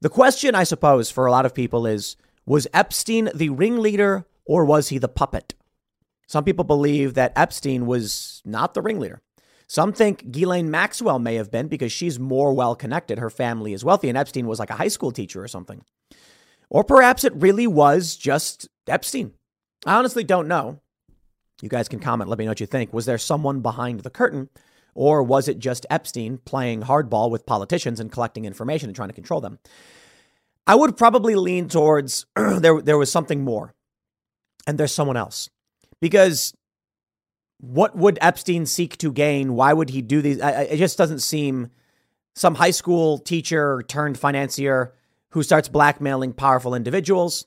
The 0.00 0.08
question, 0.08 0.54
I 0.54 0.64
suppose, 0.64 1.10
for 1.10 1.26
a 1.26 1.30
lot 1.30 1.46
of 1.46 1.54
people 1.54 1.86
is 1.86 2.16
was 2.46 2.66
Epstein 2.72 3.30
the 3.34 3.50
ringleader 3.50 4.26
or 4.44 4.64
was 4.64 4.88
he 4.88 4.98
the 4.98 5.08
puppet? 5.08 5.54
Some 6.26 6.44
people 6.44 6.64
believe 6.64 7.14
that 7.14 7.32
Epstein 7.36 7.86
was 7.86 8.40
not 8.44 8.74
the 8.74 8.82
ringleader. 8.82 9.20
Some 9.66 9.92
think 9.92 10.32
Ghislaine 10.32 10.70
Maxwell 10.70 11.18
may 11.18 11.36
have 11.36 11.50
been 11.50 11.68
because 11.68 11.92
she's 11.92 12.18
more 12.18 12.52
well 12.52 12.74
connected. 12.74 13.18
Her 13.18 13.30
family 13.30 13.72
is 13.72 13.84
wealthy, 13.84 14.08
and 14.08 14.18
Epstein 14.18 14.46
was 14.46 14.58
like 14.58 14.70
a 14.70 14.74
high 14.74 14.88
school 14.88 15.12
teacher 15.12 15.42
or 15.42 15.48
something. 15.48 15.84
Or 16.68 16.82
perhaps 16.82 17.24
it 17.24 17.32
really 17.34 17.66
was 17.66 18.16
just 18.16 18.68
Epstein. 18.88 19.34
I 19.86 19.96
honestly 19.96 20.24
don't 20.24 20.48
know. 20.48 20.80
You 21.62 21.68
guys 21.68 21.88
can 21.88 22.00
comment, 22.00 22.30
let 22.30 22.38
me 22.38 22.44
know 22.44 22.50
what 22.50 22.60
you 22.60 22.66
think. 22.66 22.92
Was 22.92 23.06
there 23.06 23.18
someone 23.18 23.60
behind 23.60 24.00
the 24.00 24.10
curtain? 24.10 24.48
Or 24.94 25.22
was 25.22 25.48
it 25.48 25.58
just 25.58 25.86
Epstein 25.88 26.38
playing 26.38 26.82
hardball 26.82 27.30
with 27.30 27.46
politicians 27.46 28.00
and 28.00 28.10
collecting 28.10 28.44
information 28.44 28.88
and 28.88 28.96
trying 28.96 29.08
to 29.08 29.14
control 29.14 29.40
them? 29.40 29.58
I 30.66 30.74
would 30.74 30.96
probably 30.96 31.34
lean 31.34 31.68
towards 31.68 32.26
there 32.36 32.80
there 32.80 32.98
was 32.98 33.10
something 33.10 33.42
more. 33.42 33.74
And 34.66 34.78
there's 34.78 34.92
someone 34.92 35.16
else. 35.16 35.48
Because 36.00 36.54
what 37.58 37.96
would 37.96 38.18
Epstein 38.20 38.66
seek 38.66 38.96
to 38.98 39.12
gain? 39.12 39.54
Why 39.54 39.72
would 39.72 39.90
he 39.90 40.02
do 40.02 40.22
these? 40.22 40.38
It 40.38 40.76
just 40.76 40.98
doesn't 40.98 41.20
seem 41.20 41.70
some 42.34 42.54
high 42.54 42.70
school 42.70 43.18
teacher 43.18 43.82
turned 43.86 44.18
financier 44.18 44.94
who 45.30 45.42
starts 45.42 45.68
blackmailing 45.68 46.32
powerful 46.32 46.74
individuals. 46.74 47.46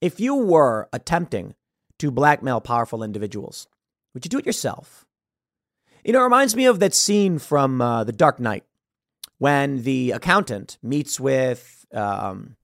If 0.00 0.18
you 0.20 0.34
were 0.34 0.88
attempting 0.92 1.54
to 2.00 2.10
blackmail 2.10 2.60
powerful 2.60 3.02
individuals, 3.02 3.68
would 4.12 4.24
you 4.24 4.28
do 4.28 4.38
it 4.38 4.46
yourself? 4.46 5.06
You 6.04 6.12
know, 6.12 6.20
it 6.20 6.24
reminds 6.24 6.56
me 6.56 6.66
of 6.66 6.80
that 6.80 6.94
scene 6.94 7.38
from 7.38 7.80
uh, 7.80 8.04
The 8.04 8.12
Dark 8.12 8.40
Knight 8.40 8.64
when 9.38 9.82
the 9.82 10.12
accountant 10.12 10.78
meets 10.82 11.20
with 11.20 11.86
um, 11.92 12.56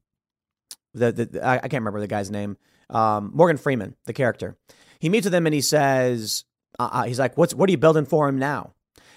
the, 0.94 1.12
the 1.12 1.46
I 1.46 1.58
can't 1.60 1.74
remember 1.74 2.00
the 2.00 2.06
guy's 2.06 2.30
name, 2.30 2.56
um, 2.90 3.30
Morgan 3.34 3.58
Freeman, 3.58 3.94
the 4.06 4.12
character. 4.12 4.56
He 4.98 5.08
meets 5.08 5.24
with 5.24 5.34
him 5.34 5.46
and 5.46 5.54
he 5.54 5.60
says, 5.60 6.44
uh, 6.78 6.88
uh 6.90 7.02
he's 7.04 7.18
like, 7.18 7.36
"What's 7.36 7.54
what 7.54 7.68
are 7.68 7.72
you 7.72 7.78
building 7.78 8.06
for 8.06 8.28
him 8.28 8.38
now?" 8.38 8.72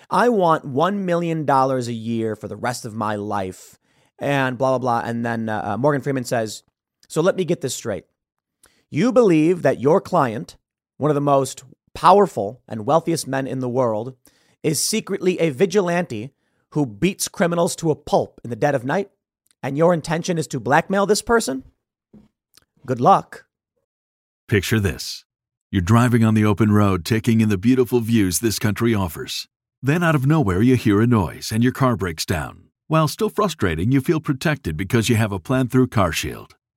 I 0.09 0.29
want 0.29 0.65
one 0.65 1.05
million 1.05 1.45
dollars 1.45 1.87
a 1.87 1.93
year 1.93 2.35
for 2.35 2.47
the 2.47 2.57
rest 2.57 2.83
of 2.85 2.95
my 2.95 3.15
life, 3.15 3.79
and 4.17 4.57
blah 4.57 4.77
blah 4.77 4.79
blah. 4.79 5.09
And 5.09 5.25
then 5.25 5.47
uh, 5.47 5.61
uh, 5.63 5.77
Morgan 5.77 6.01
Freeman 6.01 6.25
says, 6.25 6.63
"So 7.07 7.21
let 7.21 7.35
me 7.37 7.45
get 7.45 7.61
this 7.61 7.75
straight. 7.75 8.05
You 8.91 9.11
believe 9.11 9.61
that 9.61 9.79
your 9.79 10.01
client, 10.01 10.57
one 10.97 11.11
of 11.11 11.15
the 11.15 11.21
most 11.21 11.63
powerful 11.93 12.61
and 12.67 12.85
wealthiest 12.85 13.27
men 13.27 13.45
in 13.45 13.59
the 13.59 13.69
world, 13.69 14.15
is 14.63 14.83
secretly 14.83 15.39
a 15.39 15.51
vigilante 15.51 16.33
who 16.71 16.85
beats 16.85 17.27
criminals 17.27 17.75
to 17.77 17.91
a 17.91 17.95
pulp 17.95 18.41
in 18.43 18.49
the 18.49 18.55
dead 18.55 18.75
of 18.75 18.83
night, 18.83 19.11
and 19.61 19.77
your 19.77 19.93
intention 19.93 20.37
is 20.37 20.47
to 20.47 20.59
blackmail 20.59 21.05
this 21.05 21.21
person? 21.21 21.63
Good 22.85 22.99
luck." 22.99 23.45
Picture 24.47 24.79
this. 24.79 25.23
You're 25.71 25.81
driving 25.83 26.23
on 26.23 26.33
the 26.33 26.45
open 26.45 26.71
road, 26.71 27.05
taking 27.05 27.41
in 27.41 27.49
the 27.49 27.57
beautiful 27.57 27.99
views 27.99 28.39
this 28.39 28.57
country 28.57 28.95
offers. 28.95 29.47
Then, 29.83 30.03
out 30.03 30.15
of 30.15 30.25
nowhere, 30.25 30.63
you 30.63 30.75
hear 30.75 30.99
a 30.99 31.07
noise 31.07 31.51
and 31.51 31.63
your 31.63 31.71
car 31.71 31.95
breaks 31.95 32.25
down. 32.25 32.63
While 32.87 33.07
still 33.07 33.29
frustrating, 33.29 33.91
you 33.91 34.01
feel 34.01 34.19
protected 34.19 34.75
because 34.75 35.09
you 35.09 35.15
have 35.15 35.31
a 35.31 35.39
plan 35.39 35.67
through 35.67 35.87
CarShield. 35.87 36.53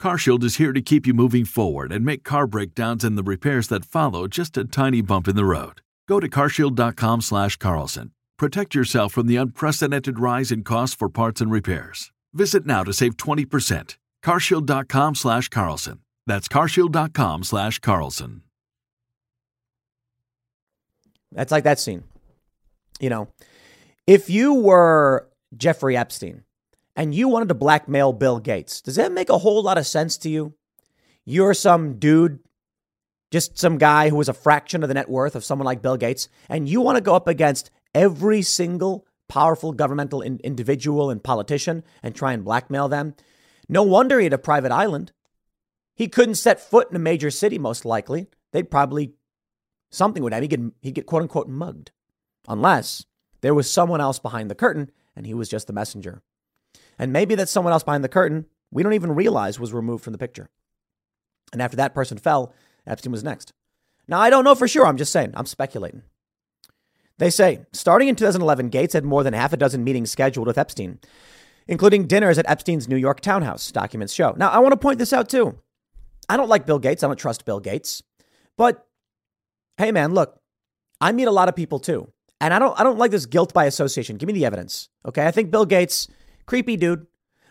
CarShield 0.00 0.44
is 0.44 0.56
here 0.56 0.72
to 0.72 0.82
keep 0.82 1.06
you 1.06 1.14
moving 1.14 1.44
forward 1.44 1.90
and 1.90 2.04
make 2.04 2.22
car 2.22 2.46
breakdowns 2.46 3.02
and 3.02 3.16
the 3.16 3.22
repairs 3.22 3.68
that 3.68 3.84
follow 3.84 4.28
just 4.28 4.56
a 4.58 4.64
tiny 4.64 5.00
bump 5.00 5.26
in 5.26 5.36
the 5.36 5.44
road. 5.44 5.80
Go 6.06 6.20
to 6.20 6.28
carshield.com/carlson. 6.28 8.10
Protect 8.38 8.74
yourself 8.74 9.12
from 9.14 9.26
the 9.26 9.36
unprecedented 9.36 10.18
rise 10.18 10.52
in 10.52 10.62
costs 10.62 10.94
for 10.94 11.08
parts 11.08 11.40
and 11.40 11.50
repairs. 11.50 12.12
Visit 12.34 12.66
now 12.66 12.84
to 12.84 12.92
save 12.92 13.16
20%. 13.16 13.96
carshield.com/carlson. 14.22 16.00
That's 16.26 16.48
carshield.com/carlson. 16.48 18.42
That's 21.32 21.52
like 21.52 21.64
that 21.64 21.80
scene. 21.80 22.04
You 23.00 23.10
know, 23.10 23.28
if 24.06 24.30
you 24.30 24.54
were 24.54 25.28
Jeffrey 25.56 25.96
Epstein 25.96 26.44
and 26.96 27.14
you 27.14 27.28
wanted 27.28 27.48
to 27.48 27.54
blackmail 27.54 28.12
Bill 28.12 28.40
Gates, 28.40 28.80
does 28.80 28.96
that 28.96 29.12
make 29.12 29.28
a 29.28 29.38
whole 29.38 29.62
lot 29.62 29.78
of 29.78 29.86
sense 29.86 30.16
to 30.18 30.30
you? 30.30 30.54
You're 31.24 31.54
some 31.54 31.98
dude, 31.98 32.38
just 33.30 33.58
some 33.58 33.78
guy 33.78 34.08
who 34.08 34.20
is 34.20 34.28
a 34.28 34.34
fraction 34.34 34.82
of 34.82 34.88
the 34.88 34.94
net 34.94 35.08
worth 35.08 35.36
of 35.36 35.44
someone 35.44 35.66
like 35.66 35.82
Bill 35.82 35.96
Gates, 35.96 36.28
and 36.48 36.68
you 36.68 36.80
want 36.80 36.96
to 36.96 37.02
go 37.02 37.14
up 37.14 37.28
against 37.28 37.70
every 37.94 38.42
single 38.42 39.06
powerful 39.28 39.72
governmental 39.72 40.20
in- 40.20 40.40
individual 40.42 41.10
and 41.10 41.22
politician 41.22 41.84
and 42.02 42.14
try 42.14 42.32
and 42.32 42.44
blackmail 42.44 42.88
them. 42.88 43.14
No 43.68 43.82
wonder 43.82 44.18
he 44.18 44.24
had 44.24 44.32
a 44.32 44.38
private 44.38 44.72
island. 44.72 45.12
He 45.94 46.08
couldn't 46.08 46.36
set 46.36 46.60
foot 46.60 46.90
in 46.90 46.96
a 46.96 47.00
major 47.00 47.30
city, 47.30 47.58
most 47.58 47.84
likely. 47.84 48.28
They'd 48.52 48.70
probably, 48.70 49.14
something 49.90 50.22
would 50.22 50.32
happen. 50.32 50.44
He'd 50.44 50.56
get, 50.56 50.72
he'd 50.82 50.94
get 50.94 51.06
quote 51.06 51.22
unquote 51.22 51.48
mugged. 51.48 51.90
Unless 52.48 53.06
there 53.40 53.54
was 53.54 53.70
someone 53.70 54.00
else 54.00 54.18
behind 54.18 54.50
the 54.50 54.54
curtain, 54.54 54.90
and 55.16 55.26
he 55.26 55.34
was 55.34 55.48
just 55.48 55.66
the 55.66 55.72
messenger. 55.72 56.22
And 56.98 57.12
maybe 57.12 57.34
that 57.34 57.48
someone 57.48 57.72
else 57.72 57.82
behind 57.82 58.04
the 58.04 58.08
curtain 58.08 58.46
we 58.70 58.82
don't 58.82 58.94
even 58.94 59.14
realize 59.14 59.60
was 59.60 59.72
removed 59.72 60.04
from 60.04 60.12
the 60.12 60.18
picture. 60.18 60.50
And 61.52 61.62
after 61.62 61.76
that 61.76 61.94
person 61.94 62.18
fell, 62.18 62.52
Epstein 62.86 63.12
was 63.12 63.24
next. 63.24 63.52
Now, 64.08 64.20
I 64.20 64.30
don't 64.30 64.44
know 64.44 64.54
for 64.54 64.68
sure. 64.68 64.86
I'm 64.86 64.96
just 64.96 65.12
saying. 65.12 65.32
I'm 65.34 65.46
speculating. 65.46 66.02
They 67.18 67.30
say 67.30 67.60
starting 67.72 68.08
in 68.08 68.16
2011, 68.16 68.68
Gates 68.68 68.94
had 68.94 69.04
more 69.04 69.22
than 69.22 69.32
half 69.32 69.52
a 69.52 69.56
dozen 69.56 69.84
meetings 69.84 70.10
scheduled 70.10 70.46
with 70.46 70.58
Epstein, 70.58 70.98
including 71.66 72.06
dinners 72.06 72.38
at 72.38 72.48
Epstein's 72.48 72.88
New 72.88 72.96
York 72.96 73.20
townhouse, 73.20 73.72
documents 73.72 74.12
show. 74.12 74.34
Now, 74.36 74.50
I 74.50 74.58
want 74.58 74.72
to 74.72 74.76
point 74.76 74.98
this 74.98 75.12
out 75.12 75.28
too. 75.28 75.58
I 76.28 76.36
don't 76.36 76.48
like 76.48 76.66
Bill 76.66 76.78
Gates. 76.78 77.02
I 77.02 77.06
don't 77.06 77.18
trust 77.18 77.44
Bill 77.44 77.60
Gates. 77.60 78.02
But 78.56 78.86
hey, 79.78 79.92
man, 79.92 80.12
look, 80.12 80.38
I 81.00 81.12
meet 81.12 81.28
a 81.28 81.32
lot 81.32 81.48
of 81.48 81.56
people 81.56 81.78
too. 81.78 82.12
And 82.40 82.52
I 82.52 82.58
don't 82.58 82.78
I 82.78 82.82
don't 82.82 82.98
like 82.98 83.10
this 83.10 83.26
guilt 83.26 83.54
by 83.54 83.64
association. 83.64 84.16
Give 84.16 84.26
me 84.26 84.34
the 84.34 84.44
evidence. 84.44 84.90
Okay? 85.06 85.26
I 85.26 85.30
think 85.30 85.50
Bill 85.50 85.64
Gates, 85.64 86.08
creepy 86.46 86.76
dude. 86.76 87.06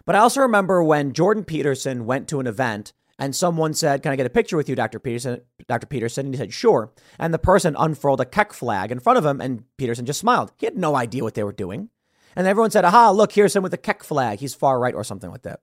But 0.05 0.15
I 0.15 0.19
also 0.19 0.41
remember 0.41 0.83
when 0.83 1.13
Jordan 1.13 1.43
Peterson 1.43 2.05
went 2.05 2.27
to 2.29 2.39
an 2.39 2.47
event 2.47 2.93
and 3.17 3.35
someone 3.35 3.73
said, 3.73 4.03
Can 4.03 4.11
I 4.11 4.15
get 4.15 4.25
a 4.25 4.31
picture 4.31 4.57
with 4.57 4.69
you, 4.69 4.75
Dr. 4.75 4.99
Peterson? 4.99 5.41
Dr. 5.67 5.87
Peterson? 5.87 6.27
And 6.27 6.35
he 6.35 6.37
said, 6.37 6.53
Sure. 6.53 6.91
And 7.17 7.33
the 7.33 7.39
person 7.39 7.75
unfurled 7.77 8.21
a 8.21 8.25
Kek 8.25 8.53
flag 8.53 8.91
in 8.91 8.99
front 8.99 9.17
of 9.17 9.25
him, 9.25 9.41
and 9.41 9.63
Peterson 9.77 10.05
just 10.05 10.19
smiled. 10.19 10.51
He 10.57 10.65
had 10.65 10.77
no 10.77 10.95
idea 10.95 11.23
what 11.23 11.33
they 11.33 11.43
were 11.43 11.53
doing. 11.53 11.89
And 12.35 12.45
everyone 12.45 12.71
said, 12.71 12.85
Aha, 12.85 13.11
look, 13.11 13.31
here's 13.31 13.55
him 13.55 13.63
with 13.63 13.73
a 13.73 13.77
Kek 13.77 14.03
flag. 14.03 14.39
He's 14.39 14.53
far 14.53 14.79
right 14.79 14.93
or 14.93 15.03
something 15.03 15.31
like 15.31 15.43
that. 15.43 15.61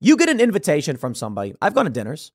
You 0.00 0.16
get 0.16 0.30
an 0.30 0.40
invitation 0.40 0.96
from 0.96 1.14
somebody. 1.14 1.54
I've 1.60 1.74
gone 1.74 1.84
to 1.84 1.90
dinners. 1.90 2.32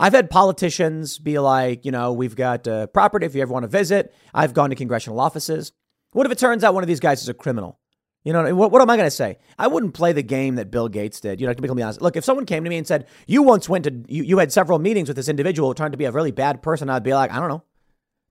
I've 0.00 0.12
had 0.12 0.30
politicians 0.30 1.18
be 1.18 1.38
like, 1.38 1.84
you 1.84 1.90
know, 1.90 2.12
we've 2.12 2.36
got 2.36 2.66
uh, 2.68 2.86
property 2.88 3.26
if 3.26 3.34
you 3.34 3.42
ever 3.42 3.52
want 3.52 3.64
to 3.64 3.68
visit. 3.68 4.14
I've 4.32 4.54
gone 4.54 4.70
to 4.70 4.76
congressional 4.76 5.18
offices. 5.18 5.72
What 6.12 6.26
if 6.26 6.32
it 6.32 6.38
turns 6.38 6.64
out 6.64 6.74
one 6.74 6.84
of 6.84 6.88
these 6.88 7.00
guys 7.00 7.20
is 7.22 7.28
a 7.28 7.34
criminal? 7.34 7.80
You 8.24 8.32
know, 8.32 8.54
what, 8.54 8.72
what 8.72 8.82
am 8.82 8.90
I 8.90 8.96
going 8.96 9.06
to 9.06 9.10
say? 9.10 9.38
I 9.58 9.68
wouldn't 9.68 9.94
play 9.94 10.12
the 10.12 10.22
game 10.22 10.56
that 10.56 10.70
Bill 10.70 10.88
Gates 10.88 11.20
did. 11.20 11.40
You 11.40 11.46
know, 11.46 11.54
to 11.54 11.62
be 11.62 11.82
honest. 11.82 12.02
Look, 12.02 12.16
if 12.16 12.24
someone 12.24 12.46
came 12.46 12.64
to 12.64 12.70
me 12.70 12.76
and 12.76 12.86
said, 12.86 13.06
you 13.26 13.42
once 13.42 13.68
went 13.68 13.84
to, 13.84 14.04
you, 14.08 14.22
you 14.22 14.38
had 14.38 14.52
several 14.52 14.78
meetings 14.78 15.08
with 15.08 15.16
this 15.16 15.28
individual 15.28 15.72
trying 15.72 15.92
to 15.92 15.96
be 15.96 16.04
a 16.04 16.10
really 16.10 16.32
bad 16.32 16.62
person, 16.62 16.90
I'd 16.90 17.02
be 17.02 17.14
like, 17.14 17.32
I 17.32 17.38
don't 17.38 17.48
know. 17.48 17.62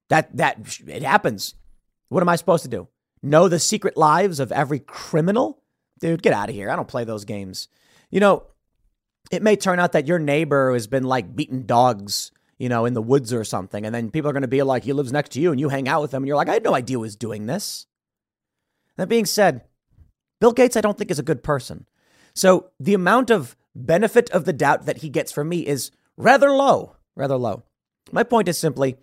That, 0.08 0.36
that, 0.36 0.78
it 0.86 1.02
happens. 1.02 1.54
What 2.08 2.22
am 2.22 2.28
I 2.28 2.36
supposed 2.36 2.62
to 2.62 2.70
do? 2.70 2.88
Know 3.22 3.48
the 3.48 3.58
secret 3.58 3.96
lives 3.96 4.40
of 4.40 4.52
every 4.52 4.78
criminal? 4.78 5.62
Dude, 5.98 6.22
get 6.22 6.32
out 6.32 6.48
of 6.48 6.54
here. 6.54 6.70
I 6.70 6.76
don't 6.76 6.88
play 6.88 7.04
those 7.04 7.24
games. 7.24 7.68
You 8.10 8.20
know, 8.20 8.46
it 9.30 9.42
may 9.42 9.56
turn 9.56 9.78
out 9.78 9.92
that 9.92 10.06
your 10.06 10.18
neighbor 10.18 10.72
has 10.72 10.86
been 10.86 11.04
like 11.04 11.34
beating 11.34 11.64
dogs, 11.64 12.30
you 12.58 12.68
know, 12.68 12.84
in 12.84 12.94
the 12.94 13.02
woods 13.02 13.32
or 13.32 13.44
something. 13.44 13.84
And 13.84 13.94
then 13.94 14.10
people 14.10 14.30
are 14.30 14.32
going 14.32 14.42
to 14.42 14.48
be 14.48 14.62
like, 14.62 14.84
he 14.84 14.92
lives 14.92 15.12
next 15.12 15.32
to 15.32 15.40
you 15.40 15.50
and 15.50 15.60
you 15.60 15.68
hang 15.68 15.88
out 15.88 16.02
with 16.02 16.14
him. 16.14 16.22
And 16.22 16.28
you're 16.28 16.36
like, 16.36 16.48
I 16.48 16.54
had 16.54 16.64
no 16.64 16.74
idea 16.74 16.94
he 16.94 16.96
was 16.96 17.16
doing 17.16 17.46
this. 17.46 17.86
That 18.96 19.08
being 19.08 19.26
said, 19.26 19.62
Bill 20.40 20.52
Gates, 20.52 20.76
I 20.76 20.80
don't 20.80 20.96
think 20.96 21.10
is 21.10 21.18
a 21.18 21.24
good 21.24 21.42
person. 21.42 21.86
So 22.34 22.70
the 22.78 22.94
amount 22.94 23.30
of 23.30 23.56
benefit 23.74 24.30
of 24.30 24.44
the 24.44 24.52
doubt 24.52 24.86
that 24.86 24.98
he 24.98 25.08
gets 25.08 25.32
from 25.32 25.48
me 25.48 25.66
is 25.66 25.90
rather 26.16 26.50
low, 26.50 26.96
rather 27.16 27.36
low. 27.36 27.64
My 28.12 28.22
point 28.22 28.48
is 28.48 28.58
simply 28.58 28.96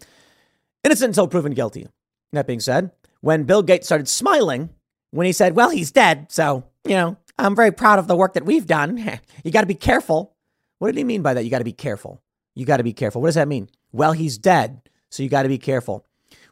innocent 0.84 1.10
until 1.10 1.28
proven 1.28 1.54
guilty. 1.54 1.88
That 2.32 2.48
being 2.48 2.60
said, 2.60 2.92
when 3.22 3.44
Bill 3.44 3.64
Gates 3.64 3.88
started 3.88 4.08
smiling 4.08 4.70
when 5.12 5.26
he 5.26 5.32
said, 5.32 5.56
well, 5.56 5.70
he's 5.70 5.92
dead. 5.92 6.28
So, 6.30 6.66
you 6.86 6.96
know, 6.96 7.18
I'm 7.40 7.56
very 7.56 7.72
proud 7.72 8.00
of 8.00 8.08
the 8.08 8.16
work 8.16 8.34
that 8.34 8.46
we've 8.46 8.66
done. 8.66 8.98
you 9.44 9.52
got 9.52 9.62
to 9.62 9.68
be 9.68 9.76
careful. 9.76 10.36
What 10.80 10.88
did 10.88 10.98
he 10.98 11.04
mean 11.04 11.22
by 11.22 11.34
that? 11.34 11.44
You 11.44 11.50
got 11.50 11.60
to 11.60 11.66
be 11.66 11.72
careful. 11.72 12.22
You 12.54 12.66
got 12.66 12.78
to 12.78 12.84
be 12.84 12.94
careful. 12.94 13.22
What 13.22 13.30
does 13.30 13.36
that 13.36 13.48
mean? 13.48 13.70
Well, 13.92 14.12
he's 14.12 14.38
dead, 14.38 14.82
so 15.10 15.24
you 15.24 15.30
got 15.30 15.44
to 15.44 15.50
be 15.50 15.58
careful. 15.58 16.06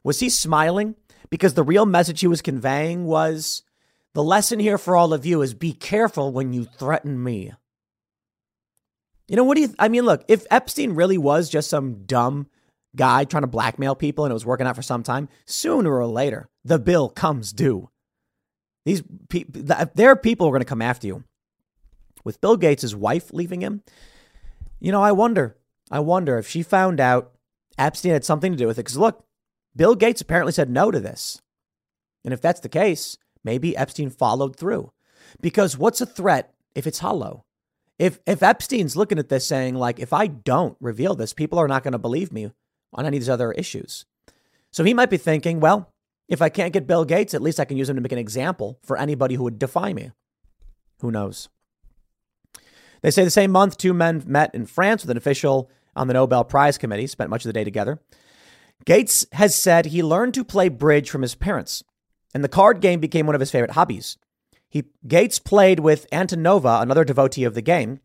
Was 0.03 0.19
he 0.19 0.29
smiling? 0.29 0.95
Because 1.29 1.55
the 1.55 1.63
real 1.63 1.85
message 1.85 2.21
he 2.21 2.27
was 2.27 2.41
conveying 2.41 3.05
was 3.05 3.63
the 4.13 4.23
lesson 4.23 4.59
here 4.59 4.77
for 4.77 4.95
all 4.95 5.13
of 5.13 5.25
you 5.25 5.41
is 5.41 5.53
be 5.53 5.73
careful 5.73 6.31
when 6.31 6.53
you 6.53 6.65
threaten 6.65 7.21
me. 7.21 7.51
You 9.27 9.35
know, 9.37 9.43
what 9.43 9.55
do 9.55 9.61
you, 9.61 9.73
I 9.79 9.87
mean, 9.87 10.05
look, 10.05 10.23
if 10.27 10.45
Epstein 10.51 10.93
really 10.93 11.17
was 11.17 11.49
just 11.49 11.69
some 11.69 12.03
dumb 12.05 12.47
guy 12.95 13.23
trying 13.23 13.43
to 13.43 13.47
blackmail 13.47 13.95
people 13.95 14.25
and 14.25 14.31
it 14.31 14.33
was 14.33 14.45
working 14.45 14.67
out 14.67 14.75
for 14.75 14.81
some 14.81 15.01
time, 15.01 15.29
sooner 15.45 15.91
or 15.91 16.05
later, 16.05 16.49
the 16.63 16.77
bill 16.77 17.09
comes 17.09 17.53
due. 17.53 17.89
These 18.85 19.01
there 19.95 20.09
are 20.09 20.15
people 20.15 20.47
are 20.47 20.51
going 20.51 20.59
to 20.59 20.65
come 20.65 20.81
after 20.81 21.07
you. 21.07 21.23
with 22.23 22.41
Bill 22.41 22.57
Gates' 22.57 22.95
wife 22.95 23.31
leaving 23.31 23.61
him, 23.61 23.81
you 24.79 24.91
know, 24.91 25.01
I 25.01 25.11
wonder, 25.11 25.57
I 25.91 25.99
wonder 25.99 26.37
if 26.37 26.47
she 26.47 26.63
found 26.63 26.99
out 26.99 27.31
Epstein 27.77 28.11
had 28.11 28.25
something 28.25 28.51
to 28.51 28.57
do 28.57 28.67
with 28.67 28.77
it. 28.77 28.83
Because 28.83 28.97
look, 28.97 29.25
Bill 29.75 29.95
Gates 29.95 30.21
apparently 30.21 30.53
said 30.53 30.69
no 30.69 30.91
to 30.91 30.99
this. 30.99 31.41
And 32.23 32.33
if 32.33 32.41
that's 32.41 32.61
the 32.61 32.69
case, 32.69 33.17
maybe 33.43 33.75
Epstein 33.75 34.09
followed 34.09 34.55
through. 34.55 34.91
Because 35.41 35.77
what's 35.77 36.01
a 36.01 36.05
threat 36.05 36.53
if 36.75 36.87
it's 36.87 36.99
hollow? 36.99 37.45
If 37.99 38.19
if 38.25 38.41
Epstein's 38.41 38.95
looking 38.95 39.19
at 39.19 39.29
this 39.29 39.47
saying 39.47 39.75
like 39.75 39.99
if 39.99 40.13
I 40.13 40.27
don't 40.27 40.77
reveal 40.79 41.15
this, 41.15 41.33
people 41.33 41.59
are 41.59 41.67
not 41.67 41.83
going 41.83 41.91
to 41.91 41.99
believe 41.99 42.31
me 42.31 42.51
on 42.93 43.05
any 43.05 43.17
of 43.17 43.21
these 43.21 43.29
other 43.29 43.51
issues. 43.51 44.05
So 44.71 44.83
he 44.83 44.93
might 44.93 45.09
be 45.09 45.17
thinking, 45.17 45.59
well, 45.59 45.93
if 46.27 46.41
I 46.41 46.49
can't 46.49 46.73
get 46.73 46.87
Bill 46.87 47.05
Gates, 47.05 47.33
at 47.33 47.41
least 47.41 47.59
I 47.59 47.65
can 47.65 47.77
use 47.77 47.89
him 47.89 47.95
to 47.95 48.01
make 48.01 48.11
an 48.11 48.17
example 48.17 48.79
for 48.83 48.97
anybody 48.97 49.35
who 49.35 49.43
would 49.43 49.59
defy 49.59 49.93
me. 49.93 50.11
Who 51.01 51.11
knows? 51.11 51.49
They 53.01 53.11
say 53.11 53.23
the 53.23 53.29
same 53.29 53.51
month, 53.51 53.77
two 53.77 53.93
men 53.93 54.23
met 54.25 54.55
in 54.55 54.65
France 54.65 55.03
with 55.03 55.11
an 55.11 55.17
official 55.17 55.69
on 55.95 56.07
the 56.07 56.13
Nobel 56.13 56.43
Prize 56.43 56.77
Committee, 56.77 57.07
spent 57.07 57.29
much 57.29 57.43
of 57.43 57.49
the 57.49 57.53
day 57.53 57.63
together. 57.63 57.99
Gates 58.85 59.25
has 59.33 59.53
said 59.55 59.87
he 59.87 60.01
learned 60.01 60.33
to 60.33 60.43
play 60.43 60.69
bridge 60.69 61.09
from 61.09 61.21
his 61.21 61.35
parents, 61.35 61.83
and 62.33 62.43
the 62.43 62.49
card 62.49 62.81
game 62.81 62.99
became 62.99 63.25
one 63.25 63.35
of 63.35 63.41
his 63.41 63.51
favorite 63.51 63.71
hobbies. 63.71 64.17
He, 64.69 64.85
Gates 65.07 65.39
played 65.39 65.79
with 65.79 66.09
Antonova, 66.11 66.81
another 66.81 67.05
devotee 67.05 67.43
of 67.43 67.53
the 67.53 67.61
game. 67.61 67.99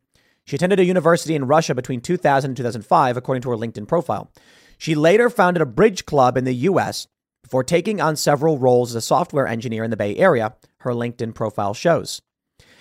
She 0.44 0.56
attended 0.56 0.80
a 0.80 0.84
university 0.84 1.34
in 1.34 1.46
Russia 1.46 1.74
between 1.74 2.00
2000 2.00 2.50
and 2.50 2.56
2005, 2.56 3.16
according 3.16 3.42
to 3.42 3.50
her 3.50 3.56
LinkedIn 3.56 3.88
profile. 3.88 4.30
She 4.76 4.94
later 4.94 5.30
founded 5.30 5.62
a 5.62 5.66
bridge 5.66 6.06
club 6.06 6.36
in 6.36 6.44
the 6.44 6.54
US 6.54 7.06
before 7.42 7.64
taking 7.64 8.00
on 8.00 8.16
several 8.16 8.58
roles 8.58 8.90
as 8.90 8.96
a 8.96 9.00
software 9.00 9.46
engineer 9.46 9.82
in 9.82 9.90
the 9.90 9.96
Bay 9.96 10.16
Area, 10.16 10.54
her 10.80 10.92
LinkedIn 10.92 11.34
profile 11.34 11.72
shows. 11.74 12.20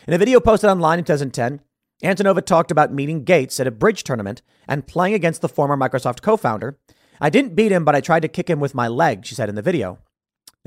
In 0.08 0.14
a 0.14 0.18
video 0.18 0.40
posted 0.40 0.70
online 0.70 1.00
in 1.00 1.06
2010, 1.06 1.62
Antonova 2.04 2.46
talked 2.46 2.72
about 2.72 2.94
meeting 2.94 3.24
Gates 3.24 3.60
at 3.60 3.68
a 3.68 3.72
bridge 3.72 4.04
tournament 4.04 4.42
and 4.68 4.86
playing 4.86 5.14
against 5.14 5.42
the 5.42 5.50
former 5.50 5.76
Microsoft 5.76 6.22
co 6.22 6.38
founder. 6.38 6.78
I 7.20 7.30
didn't 7.30 7.56
beat 7.56 7.72
him, 7.72 7.84
but 7.84 7.96
I 7.96 8.02
tried 8.02 8.22
to 8.22 8.28
kick 8.28 8.50
him 8.50 8.60
with 8.60 8.76
my 8.76 8.88
leg, 8.88 9.26
she 9.26 9.34
said 9.34 9.50
in 9.50 9.56
the 9.56 9.62
video. 9.62 10.00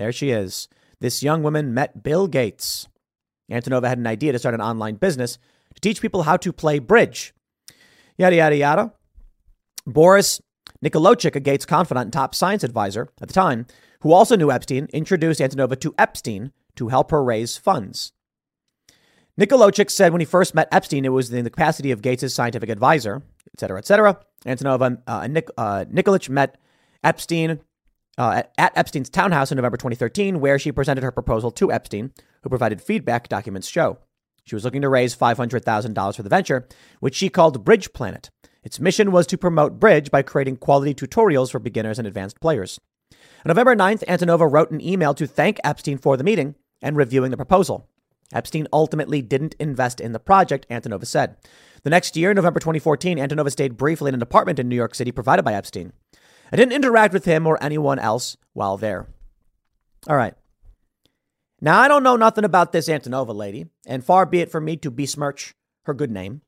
There 0.01 0.13
she 0.13 0.31
is. 0.31 0.67
This 1.01 1.23
young 1.23 1.43
woman 1.43 1.75
met 1.75 2.03
Bill 2.03 2.27
Gates. 2.27 2.89
Antonova 3.53 3.87
had 3.87 3.99
an 3.99 4.07
idea 4.07 4.33
to 4.33 4.39
start 4.39 4.55
an 4.55 4.63
online 4.63 4.95
business 4.95 5.37
to 5.75 5.81
teach 5.83 6.01
people 6.01 6.23
how 6.23 6.39
to 6.39 6.55
play 6.55 6.79
bridge. 6.79 7.35
Yada, 8.17 8.37
yada, 8.37 8.57
yada. 8.57 8.93
Boris 9.87 10.41
Nikolochik, 10.83 11.37
a 11.37 11.41
Gates 11.41 11.67
confidant 11.67 12.05
and 12.05 12.13
top 12.15 12.35
science 12.35 12.65
advisor 12.65 13.11
at 13.21 13.29
the 13.29 13.35
time, 13.35 13.67
who 14.01 14.15
also 14.15 14.37
knew 14.37 14.51
Epstein, 14.51 14.89
introduced 14.95 15.39
Antonova 15.39 15.79
to 15.79 15.95
Epstein 15.99 16.53
to 16.77 16.89
help 16.89 17.11
her 17.11 17.23
raise 17.23 17.59
funds. 17.59 18.13
Nikolochik 19.39 19.91
said 19.91 20.13
when 20.13 20.23
he 20.23 20.25
first 20.25 20.55
met 20.55 20.69
Epstein, 20.73 21.05
it 21.05 21.11
was 21.11 21.31
in 21.31 21.45
the 21.45 21.51
capacity 21.51 21.91
of 21.91 22.01
Gates' 22.01 22.33
scientific 22.33 22.71
advisor, 22.71 23.23
et 23.53 23.61
cetera, 23.61 23.77
et 23.77 23.87
cetera. 23.87 24.19
Antonova 24.47 25.03
uh, 25.07 25.27
Nik- 25.27 25.51
uh, 25.59 25.85
met 26.31 26.57
Epstein 27.05 27.61
uh, 28.21 28.33
at, 28.33 28.53
at 28.59 28.77
Epstein's 28.77 29.09
townhouse 29.09 29.51
in 29.51 29.57
November 29.57 29.79
2013, 29.79 30.41
where 30.41 30.59
she 30.59 30.71
presented 30.71 31.03
her 31.03 31.11
proposal 31.11 31.51
to 31.53 31.73
Epstein, 31.73 32.13
who 32.43 32.51
provided 32.51 32.83
feedback, 32.83 33.29
documents 33.29 33.67
show. 33.67 33.99
She 34.45 34.55
was 34.55 34.63
looking 34.63 34.83
to 34.83 34.91
raise 34.91 35.17
$500,000 35.17 36.17
for 36.17 36.23
the 36.23 36.29
venture, 36.29 36.69
which 37.01 37.15
she 37.15 37.31
called 37.31 37.65
Bridge 37.65 37.95
Planet. 37.95 38.29
Its 38.63 38.79
mission 38.79 39.11
was 39.11 39.27
to 39.27 39.39
promote 39.39 39.81
Bridge 39.81 40.11
by 40.11 40.21
creating 40.21 40.59
quality 40.59 40.93
tutorials 40.93 41.51
for 41.51 41.59
beginners 41.59 41.99
and 41.99 42.07
advanced 42.07 42.41
players. 42.41 42.79
On 43.11 43.49
November 43.49 43.75
9th, 43.75 44.05
Antonova 44.05 44.51
wrote 44.53 44.71
an 44.71 44.83
email 44.83 45.15
to 45.15 45.27
thank 45.27 45.59
Epstein 45.65 45.97
for 45.97 46.19
the 46.19 46.25
meeting 46.25 46.57
and 46.83 46.99
reviewing 46.99 47.31
the 47.31 47.39
proposal. 47.39 47.89
Epstein 48.35 48.69
ultimately 48.71 49.23
didn't 49.23 49.57
invest 49.59 49.99
in 49.99 50.13
the 50.13 50.21
project, 50.21 50.67
Antonova 50.69 51.07
said. 51.07 51.37
The 51.85 51.91
next 51.91 52.19
year, 52.19 52.35
November 52.35 52.61
2014, 52.61 53.17
Antonova 53.17 53.51
stayed 53.51 53.79
briefly 53.79 54.11
in 54.11 54.15
an 54.15 54.21
apartment 54.23 54.59
in 54.59 54.69
New 54.69 54.77
York 54.77 54.95
City 54.95 55.11
provided 55.11 55.43
by 55.43 55.55
Epstein. 55.55 55.95
I 56.53 56.57
didn't 56.57 56.73
interact 56.73 57.15
with 57.15 57.25
him 57.25 57.47
or 57.47 57.63
anyone 57.63 57.99
else 57.99 58.37
while 58.53 58.77
there. 58.77 59.09
All 60.09 60.17
right. 60.17 60.35
Now, 61.61 61.79
I 61.79 61.89
don't 61.89 62.03
know 62.03 62.17
nothing 62.17 62.45
about 62.45 62.73
this 62.73 62.89
Antonova 62.89 63.35
lady, 63.35 63.67
and 63.87 64.05
far 64.05 64.25
be 64.25 64.41
it 64.41 64.51
from 64.51 64.65
me 64.65 64.77
to 64.79 64.91
besmirch 64.91 65.55
her 65.85 65.93
good 65.93 66.11
name. 66.11 66.41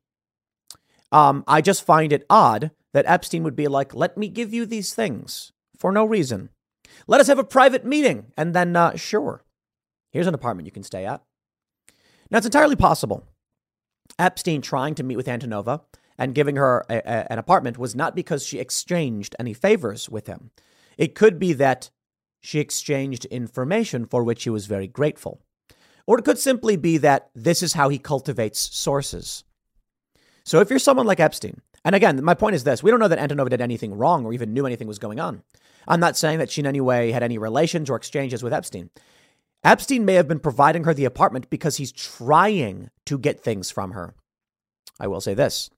Um, 1.13 1.45
I 1.47 1.61
just 1.61 1.85
find 1.85 2.13
it 2.13 2.25
odd 2.31 2.71
that 2.95 3.05
Epstein 3.07 3.43
would 3.43 3.57
be 3.57 3.69
like, 3.69 3.95
let 3.95 4.17
me 4.17 4.29
give 4.29 4.55
you 4.55 4.65
these 4.65 4.95
things 4.95 5.53
for 5.77 5.93
no 5.93 6.05
reason. 6.05 6.49
Let 7.07 7.21
us 7.21 7.27
have 7.27 7.39
a 7.39 7.45
private 7.45 7.85
meeting, 7.85 8.33
and 8.37 8.55
then, 8.55 8.75
uh, 8.75 8.97
sure, 8.97 9.45
here's 10.11 10.27
an 10.27 10.35
apartment 10.35 10.67
you 10.67 10.73
can 10.73 10.83
stay 10.83 11.05
at. 11.05 11.23
Now, 12.31 12.39
it's 12.39 12.47
entirely 12.47 12.77
possible. 12.77 13.25
Epstein 14.19 14.63
trying 14.63 14.95
to 14.95 15.03
meet 15.03 15.17
with 15.17 15.27
Antonova 15.27 15.83
and 16.23 16.37
giving 16.37 16.55
her 16.55 16.87
a, 16.89 16.99
a, 16.99 17.33
an 17.33 17.39
apartment 17.41 17.79
was 17.79 17.97
not 17.97 18.15
because 18.15 18.47
she 18.47 18.61
exchanged 18.61 19.35
any 19.41 19.53
favors 19.53 20.09
with 20.09 20.29
him. 20.29 20.53
It 20.97 21.17
could 21.17 21.41
be 21.41 21.53
that 21.55 21.91
she 22.41 22.61
exchanged 22.61 23.25
information 23.25 24.07
for 24.07 24.23
which 24.23 24.45
he 24.45 24.51
was 24.51 24.67
very 24.67 24.87
grateful. 24.87 25.41
Or 26.07 26.17
it 26.17 26.25
could 26.25 26.39
simply 26.39 26.77
be 26.77 26.97
that 26.99 27.31
this 27.35 27.61
is 27.61 27.73
how 27.73 27.89
he 27.89 27.99
cultivates 27.99 28.61
sources. 28.61 29.43
So 30.45 30.61
if 30.61 30.71
you're 30.71 30.79
someone 30.79 31.07
like 31.07 31.19
Epstein, 31.19 31.61
and 31.85 31.97
again, 31.97 32.23
my 32.23 32.35
point 32.35 32.55
is 32.55 32.63
this 32.63 32.85
we 32.85 32.93
don't 32.93 33.01
know 33.01 33.09
that 33.09 33.19
Antonova 33.19 33.51
did 33.51 33.61
anything 33.61 33.93
wrong 33.93 34.25
or 34.25 34.33
even 34.33 34.55
knew 34.55 34.65
anything 34.65 34.87
was 34.87 35.01
going 35.01 35.19
on. 35.19 35.43
I'm 35.89 35.99
not 35.99 36.17
saying 36.17 36.39
that 36.39 36.51
she 36.51 36.61
in 36.61 36.69
any 36.69 36.81
way 36.81 37.11
had 37.11 37.25
any 37.25 37.37
relations 37.37 37.91
or 37.91 37.97
exchanges 37.97 38.45
with 38.45 38.53
Epstein. 38.53 38.91
Epstein 39.65 40.05
may 40.05 40.15
have 40.15 40.29
been 40.29 40.39
providing 40.39 40.85
her 40.85 40.95
the 40.95 41.05
apartment 41.05 41.51
because 41.51 41.79
he's 41.79 41.91
trying 41.91 42.91
to 43.07 43.19
get 43.19 43.41
things 43.41 43.73
from 43.73 43.91
her. 43.91 44.15
I 45.01 45.09
will 45.09 45.21
say 45.21 45.35
this 45.35 45.69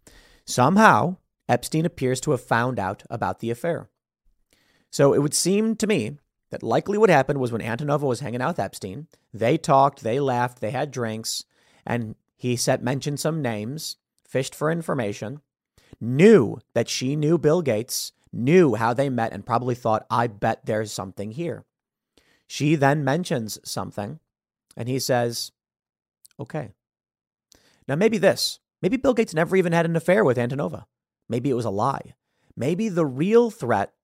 somehow, 0.46 1.16
Epstein 1.48 1.84
appears 1.84 2.20
to 2.22 2.30
have 2.30 2.42
found 2.42 2.78
out 2.78 3.02
about 3.10 3.40
the 3.40 3.50
affair. 3.50 3.88
So 4.90 5.12
it 5.12 5.20
would 5.20 5.34
seem 5.34 5.76
to 5.76 5.86
me 5.86 6.18
that 6.50 6.62
likely 6.62 6.96
what 6.96 7.10
happened 7.10 7.40
was 7.40 7.50
when 7.50 7.60
Antonova 7.60 8.02
was 8.02 8.20
hanging 8.20 8.40
out 8.40 8.50
with 8.50 8.60
Epstein, 8.60 9.08
they 9.32 9.58
talked, 9.58 10.02
they 10.02 10.20
laughed, 10.20 10.60
they 10.60 10.70
had 10.70 10.90
drinks, 10.90 11.44
and 11.84 12.14
he 12.36 12.56
said 12.56 12.82
mentioned 12.82 13.20
some 13.20 13.42
names, 13.42 13.96
fished 14.26 14.54
for 14.54 14.70
information, 14.70 15.40
knew 16.00 16.58
that 16.74 16.88
she 16.88 17.16
knew 17.16 17.38
Bill 17.38 17.62
Gates, 17.62 18.12
knew 18.32 18.74
how 18.74 18.94
they 18.94 19.08
met, 19.08 19.32
and 19.32 19.46
probably 19.46 19.74
thought, 19.74 20.06
I 20.10 20.26
bet 20.26 20.66
there's 20.66 20.92
something 20.92 21.32
here. 21.32 21.64
She 22.46 22.74
then 22.74 23.04
mentions 23.04 23.58
something, 23.64 24.20
and 24.76 24.88
he 24.88 24.98
says, 24.98 25.52
Okay. 26.38 26.70
Now, 27.86 27.96
maybe 27.96 28.18
this. 28.18 28.60
Maybe 28.84 28.98
Bill 28.98 29.14
Gates 29.14 29.32
never 29.32 29.56
even 29.56 29.72
had 29.72 29.86
an 29.86 29.96
affair 29.96 30.22
with 30.24 30.36
Antonova. 30.36 30.84
Maybe 31.26 31.48
it 31.48 31.54
was 31.54 31.64
a 31.64 31.70
lie. 31.70 32.16
Maybe 32.54 32.90
the 32.90 33.06
real 33.06 33.50
threat 33.50 33.94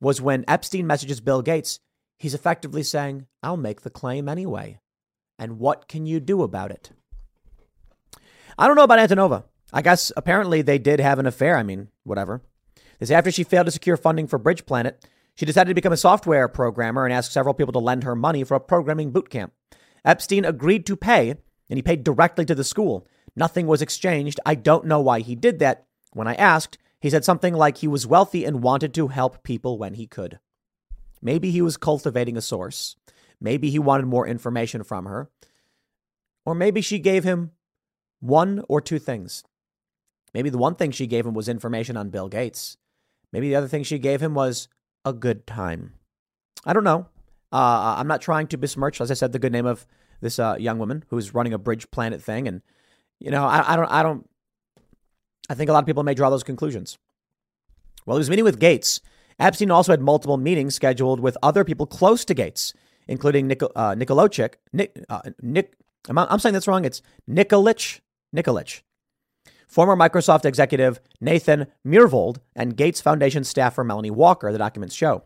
was 0.00 0.22
when 0.22 0.46
Epstein 0.48 0.86
messages 0.86 1.20
Bill 1.20 1.42
Gates, 1.42 1.80
he's 2.18 2.32
effectively 2.32 2.82
saying, 2.82 3.26
I'll 3.42 3.58
make 3.58 3.82
the 3.82 3.90
claim 3.90 4.30
anyway. 4.30 4.78
And 5.38 5.58
what 5.58 5.86
can 5.86 6.06
you 6.06 6.18
do 6.18 6.42
about 6.42 6.70
it? 6.70 6.92
I 8.56 8.66
don't 8.66 8.76
know 8.76 8.84
about 8.84 9.06
Antonova. 9.06 9.44
I 9.70 9.82
guess 9.82 10.10
apparently 10.16 10.62
they 10.62 10.78
did 10.78 10.98
have 10.98 11.18
an 11.18 11.26
affair. 11.26 11.58
I 11.58 11.62
mean, 11.62 11.88
whatever. 12.02 12.40
This 13.00 13.10
after 13.10 13.30
she 13.30 13.44
failed 13.44 13.66
to 13.66 13.70
secure 13.70 13.98
funding 13.98 14.28
for 14.28 14.38
Bridge 14.38 14.64
Planet, 14.64 15.06
she 15.34 15.44
decided 15.44 15.68
to 15.68 15.74
become 15.74 15.92
a 15.92 15.98
software 15.98 16.48
programmer 16.48 17.04
and 17.04 17.12
asked 17.12 17.34
several 17.34 17.52
people 17.52 17.74
to 17.74 17.78
lend 17.78 18.04
her 18.04 18.16
money 18.16 18.44
for 18.44 18.54
a 18.54 18.60
programming 18.60 19.10
boot 19.10 19.28
camp. 19.28 19.52
Epstein 20.06 20.46
agreed 20.46 20.86
to 20.86 20.96
pay, 20.96 21.34
and 21.68 21.76
he 21.76 21.82
paid 21.82 22.02
directly 22.02 22.46
to 22.46 22.54
the 22.54 22.64
school. 22.64 23.06
Nothing 23.34 23.66
was 23.66 23.82
exchanged. 23.82 24.38
I 24.44 24.54
don't 24.54 24.86
know 24.86 25.00
why 25.00 25.20
he 25.20 25.34
did 25.34 25.58
that. 25.60 25.86
When 26.12 26.28
I 26.28 26.34
asked, 26.34 26.78
he 27.00 27.10
said 27.10 27.24
something 27.24 27.54
like 27.54 27.78
he 27.78 27.88
was 27.88 28.06
wealthy 28.06 28.44
and 28.44 28.62
wanted 28.62 28.94
to 28.94 29.08
help 29.08 29.42
people 29.42 29.78
when 29.78 29.94
he 29.94 30.06
could. 30.06 30.38
Maybe 31.20 31.50
he 31.50 31.62
was 31.62 31.76
cultivating 31.76 32.36
a 32.36 32.42
source. 32.42 32.96
Maybe 33.40 33.70
he 33.70 33.78
wanted 33.78 34.06
more 34.06 34.26
information 34.26 34.84
from 34.84 35.06
her. 35.06 35.30
Or 36.44 36.54
maybe 36.54 36.80
she 36.80 36.98
gave 36.98 37.24
him 37.24 37.52
one 38.20 38.64
or 38.68 38.80
two 38.80 38.98
things. 38.98 39.44
Maybe 40.34 40.50
the 40.50 40.58
one 40.58 40.74
thing 40.74 40.90
she 40.90 41.06
gave 41.06 41.26
him 41.26 41.34
was 41.34 41.48
information 41.48 41.96
on 41.96 42.10
Bill 42.10 42.28
Gates. 42.28 42.76
Maybe 43.32 43.48
the 43.48 43.56
other 43.56 43.68
thing 43.68 43.82
she 43.82 43.98
gave 43.98 44.22
him 44.22 44.34
was 44.34 44.68
a 45.04 45.12
good 45.12 45.46
time. 45.46 45.94
I 46.64 46.72
don't 46.72 46.84
know. 46.84 47.06
Uh, 47.52 47.96
I'm 47.98 48.06
not 48.06 48.22
trying 48.22 48.46
to 48.48 48.56
besmirch, 48.56 49.00
as 49.00 49.10
I 49.10 49.14
said, 49.14 49.32
the 49.32 49.38
good 49.38 49.52
name 49.52 49.66
of 49.66 49.86
this 50.20 50.38
uh, 50.38 50.56
young 50.58 50.78
woman 50.78 51.04
who's 51.08 51.34
running 51.34 51.52
a 51.52 51.58
Bridge 51.58 51.90
Planet 51.90 52.22
thing, 52.22 52.46
and 52.48 52.62
you 53.22 53.30
know, 53.30 53.44
I, 53.44 53.72
I 53.72 53.76
don't, 53.76 53.90
I 53.90 54.02
don't. 54.02 54.28
I 55.48 55.54
think 55.54 55.70
a 55.70 55.72
lot 55.72 55.80
of 55.80 55.86
people 55.86 56.02
may 56.02 56.14
draw 56.14 56.30
those 56.30 56.42
conclusions. 56.42 56.98
Well, 58.06 58.16
he 58.16 58.20
was 58.20 58.30
meeting 58.30 58.44
with 58.44 58.58
Gates, 58.58 59.00
Epstein 59.38 59.70
also 59.70 59.92
had 59.92 60.00
multiple 60.00 60.36
meetings 60.36 60.74
scheduled 60.74 61.20
with 61.20 61.36
other 61.42 61.64
people 61.64 61.86
close 61.86 62.24
to 62.24 62.34
Gates, 62.34 62.74
including 63.08 63.46
Nik- 63.46 63.62
uh, 63.62 63.96
uh, 65.08 65.20
Nick, 65.42 65.74
I'm, 66.08 66.18
I'm 66.18 66.38
saying 66.38 66.52
that's 66.52 66.68
wrong. 66.68 66.84
It's 66.84 67.02
Nikolich, 67.28 68.00
Nikolich, 68.34 68.82
former 69.68 69.96
Microsoft 69.96 70.44
executive 70.44 71.00
Nathan 71.20 71.66
Myhrvold, 71.86 72.38
and 72.54 72.76
Gates 72.76 73.00
Foundation 73.00 73.44
staffer 73.44 73.84
Melanie 73.84 74.10
Walker, 74.10 74.52
the 74.52 74.58
documents 74.58 74.94
show. 74.94 75.24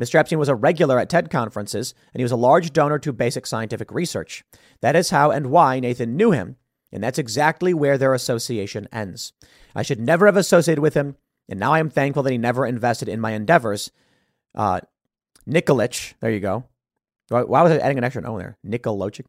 Mr. 0.00 0.16
Epstein 0.16 0.40
was 0.40 0.48
a 0.48 0.56
regular 0.56 0.98
at 0.98 1.08
TED 1.08 1.30
conferences, 1.30 1.94
and 2.12 2.18
he 2.18 2.24
was 2.24 2.32
a 2.32 2.36
large 2.36 2.72
donor 2.72 2.98
to 2.98 3.12
basic 3.12 3.46
scientific 3.46 3.92
research. 3.92 4.44
That 4.80 4.96
is 4.96 5.10
how 5.10 5.30
and 5.30 5.46
why 5.46 5.78
Nathan 5.78 6.16
knew 6.16 6.32
him, 6.32 6.56
And 6.94 7.02
that's 7.02 7.18
exactly 7.18 7.74
where 7.74 7.98
their 7.98 8.14
association 8.14 8.88
ends. 8.92 9.32
I 9.74 9.82
should 9.82 10.00
never 10.00 10.26
have 10.26 10.36
associated 10.36 10.80
with 10.80 10.94
him, 10.94 11.16
and 11.48 11.58
now 11.58 11.72
I 11.72 11.80
am 11.80 11.90
thankful 11.90 12.22
that 12.22 12.30
he 12.30 12.38
never 12.38 12.64
invested 12.64 13.08
in 13.08 13.20
my 13.20 13.32
endeavors. 13.32 13.90
Uh, 14.54 14.80
Nikolic, 15.46 16.14
there 16.20 16.30
you 16.30 16.38
go. 16.38 16.64
Why 17.28 17.42
was 17.42 17.72
I 17.72 17.78
adding 17.78 17.98
an 17.98 18.04
extra 18.04 18.22
O 18.30 18.38
there? 18.38 18.58
Nikolic. 18.64 19.24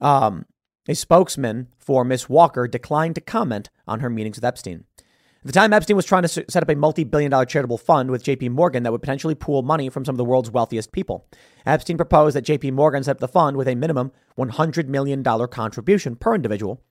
Um, 0.00 0.46
a 0.88 0.94
spokesman 0.94 1.68
for 1.78 2.04
Miss 2.04 2.28
Walker 2.28 2.66
declined 2.66 3.14
to 3.14 3.20
comment 3.20 3.70
on 3.86 4.00
her 4.00 4.10
meetings 4.10 4.36
with 4.36 4.44
Epstein. 4.44 4.84
At 4.98 5.46
the 5.46 5.52
time, 5.52 5.72
Epstein 5.72 5.94
was 5.94 6.06
trying 6.06 6.22
to 6.22 6.28
set 6.28 6.56
up 6.56 6.68
a 6.68 6.74
multi 6.74 7.04
billion 7.04 7.30
dollar 7.30 7.46
charitable 7.46 7.78
fund 7.78 8.10
with 8.10 8.24
JP 8.24 8.50
Morgan 8.50 8.82
that 8.82 8.90
would 8.90 9.00
potentially 9.00 9.36
pool 9.36 9.62
money 9.62 9.88
from 9.90 10.04
some 10.04 10.14
of 10.14 10.18
the 10.18 10.24
world's 10.24 10.50
wealthiest 10.50 10.90
people. 10.90 11.28
Epstein 11.64 11.96
proposed 11.96 12.34
that 12.34 12.44
JP 12.44 12.72
Morgan 12.72 13.04
set 13.04 13.12
up 13.12 13.20
the 13.20 13.28
fund 13.28 13.56
with 13.56 13.68
a 13.68 13.76
minimum 13.76 14.10
$100 14.36 14.88
million 14.88 15.22
contribution 15.22 16.16
per 16.16 16.34
individual 16.34 16.82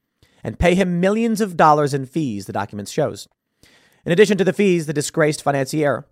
and 0.43 0.59
pay 0.59 0.75
him 0.75 0.99
millions 0.99 1.41
of 1.41 1.57
dollars 1.57 1.93
in 1.93 2.05
fees, 2.05 2.45
the 2.45 2.53
document 2.53 2.87
shows. 2.87 3.27
In 4.05 4.11
addition 4.11 4.37
to 4.37 4.43
the 4.43 4.53
fees, 4.53 4.85
the 4.85 4.93
disgraced 4.93 5.41
financier 5.41 6.05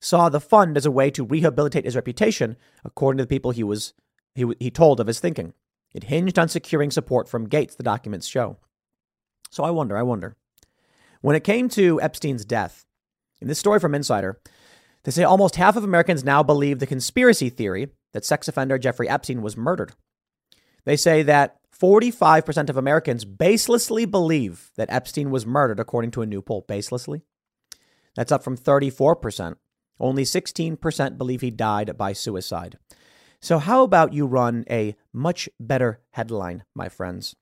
saw 0.00 0.28
the 0.28 0.40
fund 0.40 0.76
as 0.76 0.86
a 0.86 0.90
way 0.90 1.10
to 1.10 1.24
rehabilitate 1.24 1.84
his 1.84 1.96
reputation, 1.96 2.56
according 2.84 3.18
to 3.18 3.24
the 3.24 3.28
people 3.28 3.50
he 3.50 3.64
was 3.64 3.94
he, 4.34 4.44
he 4.58 4.70
told 4.70 5.00
of 5.00 5.06
his 5.06 5.20
thinking. 5.20 5.54
It 5.94 6.04
hinged 6.04 6.38
on 6.38 6.48
securing 6.48 6.90
support 6.90 7.28
from 7.28 7.48
Gates, 7.48 7.74
the 7.74 7.82
documents 7.82 8.26
show. 8.26 8.58
So 9.50 9.64
I 9.64 9.70
wonder, 9.70 9.96
I 9.96 10.02
wonder. 10.02 10.36
When 11.22 11.36
it 11.36 11.44
came 11.44 11.68
to 11.70 12.00
Epstein's 12.02 12.44
death, 12.44 12.84
in 13.40 13.48
this 13.48 13.58
story 13.58 13.80
from 13.80 13.94
Insider, 13.94 14.38
they 15.04 15.10
say 15.10 15.24
almost 15.24 15.56
half 15.56 15.76
of 15.76 15.84
Americans 15.84 16.24
now 16.24 16.42
believe 16.42 16.78
the 16.78 16.86
conspiracy 16.86 17.48
theory 17.48 17.88
that 18.12 18.24
sex 18.24 18.48
offender 18.48 18.78
Jeffrey 18.78 19.08
Epstein 19.08 19.40
was 19.40 19.56
murdered. 19.56 19.92
They 20.84 20.96
say 20.96 21.22
that 21.22 21.56
45% 21.80 22.70
of 22.70 22.76
Americans 22.76 23.24
baselessly 23.24 24.10
believe 24.10 24.70
that 24.76 24.90
Epstein 24.90 25.30
was 25.30 25.46
murdered, 25.46 25.80
according 25.80 26.10
to 26.12 26.22
a 26.22 26.26
new 26.26 26.40
poll. 26.40 26.64
Baselessly? 26.66 27.22
That's 28.14 28.32
up 28.32 28.42
from 28.42 28.56
34%. 28.56 29.56
Only 29.98 30.24
16% 30.24 31.18
believe 31.18 31.40
he 31.40 31.50
died 31.50 31.96
by 31.96 32.12
suicide. 32.12 32.78
So, 33.40 33.58
how 33.58 33.82
about 33.82 34.12
you 34.12 34.26
run 34.26 34.64
a 34.70 34.96
much 35.12 35.48
better 35.60 36.00
headline, 36.10 36.64
my 36.74 36.88
friends? 36.88 37.36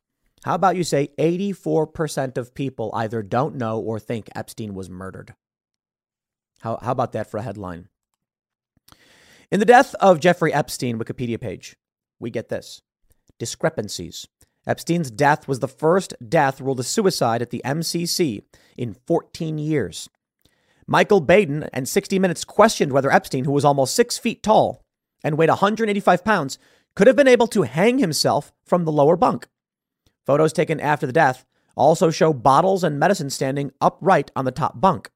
How 0.44 0.56
about 0.56 0.76
you 0.76 0.84
say 0.84 1.08
84% 1.18 2.36
of 2.36 2.54
people 2.54 2.90
either 2.94 3.22
don't 3.22 3.56
know 3.56 3.80
or 3.80 3.98
think 3.98 4.28
Epstein 4.34 4.74
was 4.74 4.90
murdered? 4.90 5.34
How, 6.60 6.78
how 6.82 6.92
about 6.92 7.12
that 7.12 7.30
for 7.30 7.38
a 7.38 7.42
headline? 7.42 7.88
In 9.50 9.60
the 9.60 9.66
death 9.66 9.94
of 10.00 10.20
Jeffrey 10.20 10.52
Epstein 10.52 10.98
Wikipedia 10.98 11.40
page, 11.40 11.76
we 12.18 12.30
get 12.30 12.48
this 12.48 12.82
discrepancies. 13.38 14.26
Epstein's 14.66 15.10
death 15.10 15.46
was 15.46 15.58
the 15.58 15.68
first 15.68 16.14
death 16.26 16.60
ruled 16.60 16.80
a 16.80 16.84
suicide 16.84 17.42
at 17.42 17.50
the 17.50 17.62
MCC 17.64 18.42
in 18.76 18.96
14 19.06 19.58
years. 19.58 20.08
Michael 20.86 21.20
Baden 21.20 21.68
and 21.72 21.88
60 21.88 22.18
Minutes 22.18 22.44
questioned 22.44 22.92
whether 22.92 23.10
Epstein, 23.10 23.44
who 23.44 23.52
was 23.52 23.64
almost 23.64 23.94
six 23.94 24.18
feet 24.18 24.42
tall, 24.42 24.82
and 25.22 25.38
weighed 25.38 25.48
185 25.48 26.24
pounds, 26.24 26.58
could 26.94 27.06
have 27.06 27.16
been 27.16 27.28
able 27.28 27.46
to 27.48 27.62
hang 27.62 27.98
himself 27.98 28.52
from 28.64 28.84
the 28.84 28.92
lower 28.92 29.16
bunk. 29.16 29.48
Photos 30.26 30.52
taken 30.52 30.80
after 30.80 31.06
the 31.06 31.12
death 31.12 31.44
also 31.76 32.10
show 32.10 32.32
bottles 32.32 32.84
and 32.84 32.98
medicine 32.98 33.30
standing 33.30 33.72
upright 33.80 34.30
on 34.36 34.44
the 34.44 34.52
top 34.52 34.80
bunk. 34.80 35.10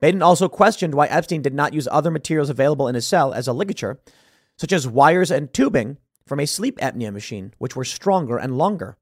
Baden 0.00 0.22
also 0.22 0.48
questioned 0.48 0.94
why 0.94 1.06
Epstein 1.06 1.42
did 1.42 1.54
not 1.54 1.74
use 1.74 1.86
other 1.90 2.10
materials 2.10 2.50
available 2.50 2.88
in 2.88 2.94
his 2.94 3.06
cell 3.06 3.32
as 3.32 3.46
a 3.46 3.52
ligature, 3.52 4.00
such 4.56 4.72
as 4.72 4.88
wires 4.88 5.30
and 5.30 5.52
tubing 5.52 5.98
from 6.26 6.40
a 6.40 6.46
sleep 6.46 6.78
apnea 6.78 7.12
machine, 7.12 7.54
which 7.58 7.76
were 7.76 7.84
stronger 7.84 8.36
and 8.36 8.56
longer. 8.56 8.96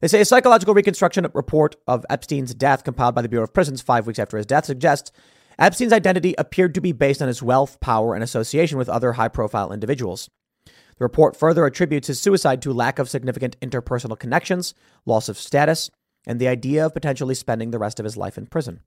They 0.00 0.08
say 0.08 0.20
a 0.20 0.24
psychological 0.24 0.74
reconstruction 0.74 1.26
report 1.34 1.76
of 1.86 2.04
Epstein's 2.10 2.54
death 2.54 2.84
compiled 2.84 3.14
by 3.14 3.22
the 3.22 3.28
Bureau 3.28 3.44
of 3.44 3.54
Prisons 3.54 3.80
five 3.80 4.06
weeks 4.06 4.18
after 4.18 4.36
his 4.36 4.46
death 4.46 4.66
suggests 4.66 5.12
Epstein's 5.58 5.92
identity 5.92 6.34
appeared 6.36 6.74
to 6.74 6.80
be 6.80 6.92
based 6.92 7.22
on 7.22 7.28
his 7.28 7.42
wealth, 7.42 7.80
power, 7.80 8.14
and 8.14 8.22
association 8.22 8.76
with 8.76 8.88
other 8.88 9.12
high 9.12 9.28
profile 9.28 9.72
individuals. 9.72 10.28
The 10.66 11.04
report 11.04 11.36
further 11.36 11.64
attributes 11.64 12.08
his 12.08 12.20
suicide 12.20 12.62
to 12.62 12.72
lack 12.72 12.98
of 12.98 13.08
significant 13.08 13.58
interpersonal 13.60 14.18
connections, 14.18 14.74
loss 15.06 15.28
of 15.28 15.38
status, 15.38 15.90
and 16.26 16.40
the 16.40 16.48
idea 16.48 16.86
of 16.86 16.94
potentially 16.94 17.34
spending 17.34 17.70
the 17.70 17.78
rest 17.78 17.98
of 17.98 18.04
his 18.04 18.16
life 18.16 18.38
in 18.38 18.46
prison. 18.46 18.80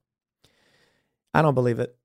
I 1.34 1.42
don't 1.42 1.54
believe 1.54 1.78
it. 1.78 1.96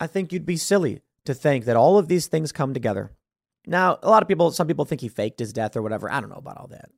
I 0.00 0.06
think 0.06 0.32
you'd 0.32 0.46
be 0.46 0.56
silly 0.56 1.02
to 1.24 1.34
think 1.34 1.64
that 1.64 1.76
all 1.76 1.98
of 1.98 2.08
these 2.08 2.26
things 2.26 2.52
come 2.52 2.74
together. 2.74 3.12
Now, 3.66 3.98
a 4.02 4.10
lot 4.10 4.22
of 4.22 4.28
people, 4.28 4.50
some 4.50 4.66
people 4.66 4.84
think 4.84 5.00
he 5.00 5.08
faked 5.08 5.38
his 5.38 5.52
death 5.52 5.76
or 5.76 5.82
whatever. 5.82 6.10
I 6.10 6.20
don't 6.20 6.30
know 6.30 6.36
about 6.36 6.58
all 6.58 6.68
that. 6.68 6.90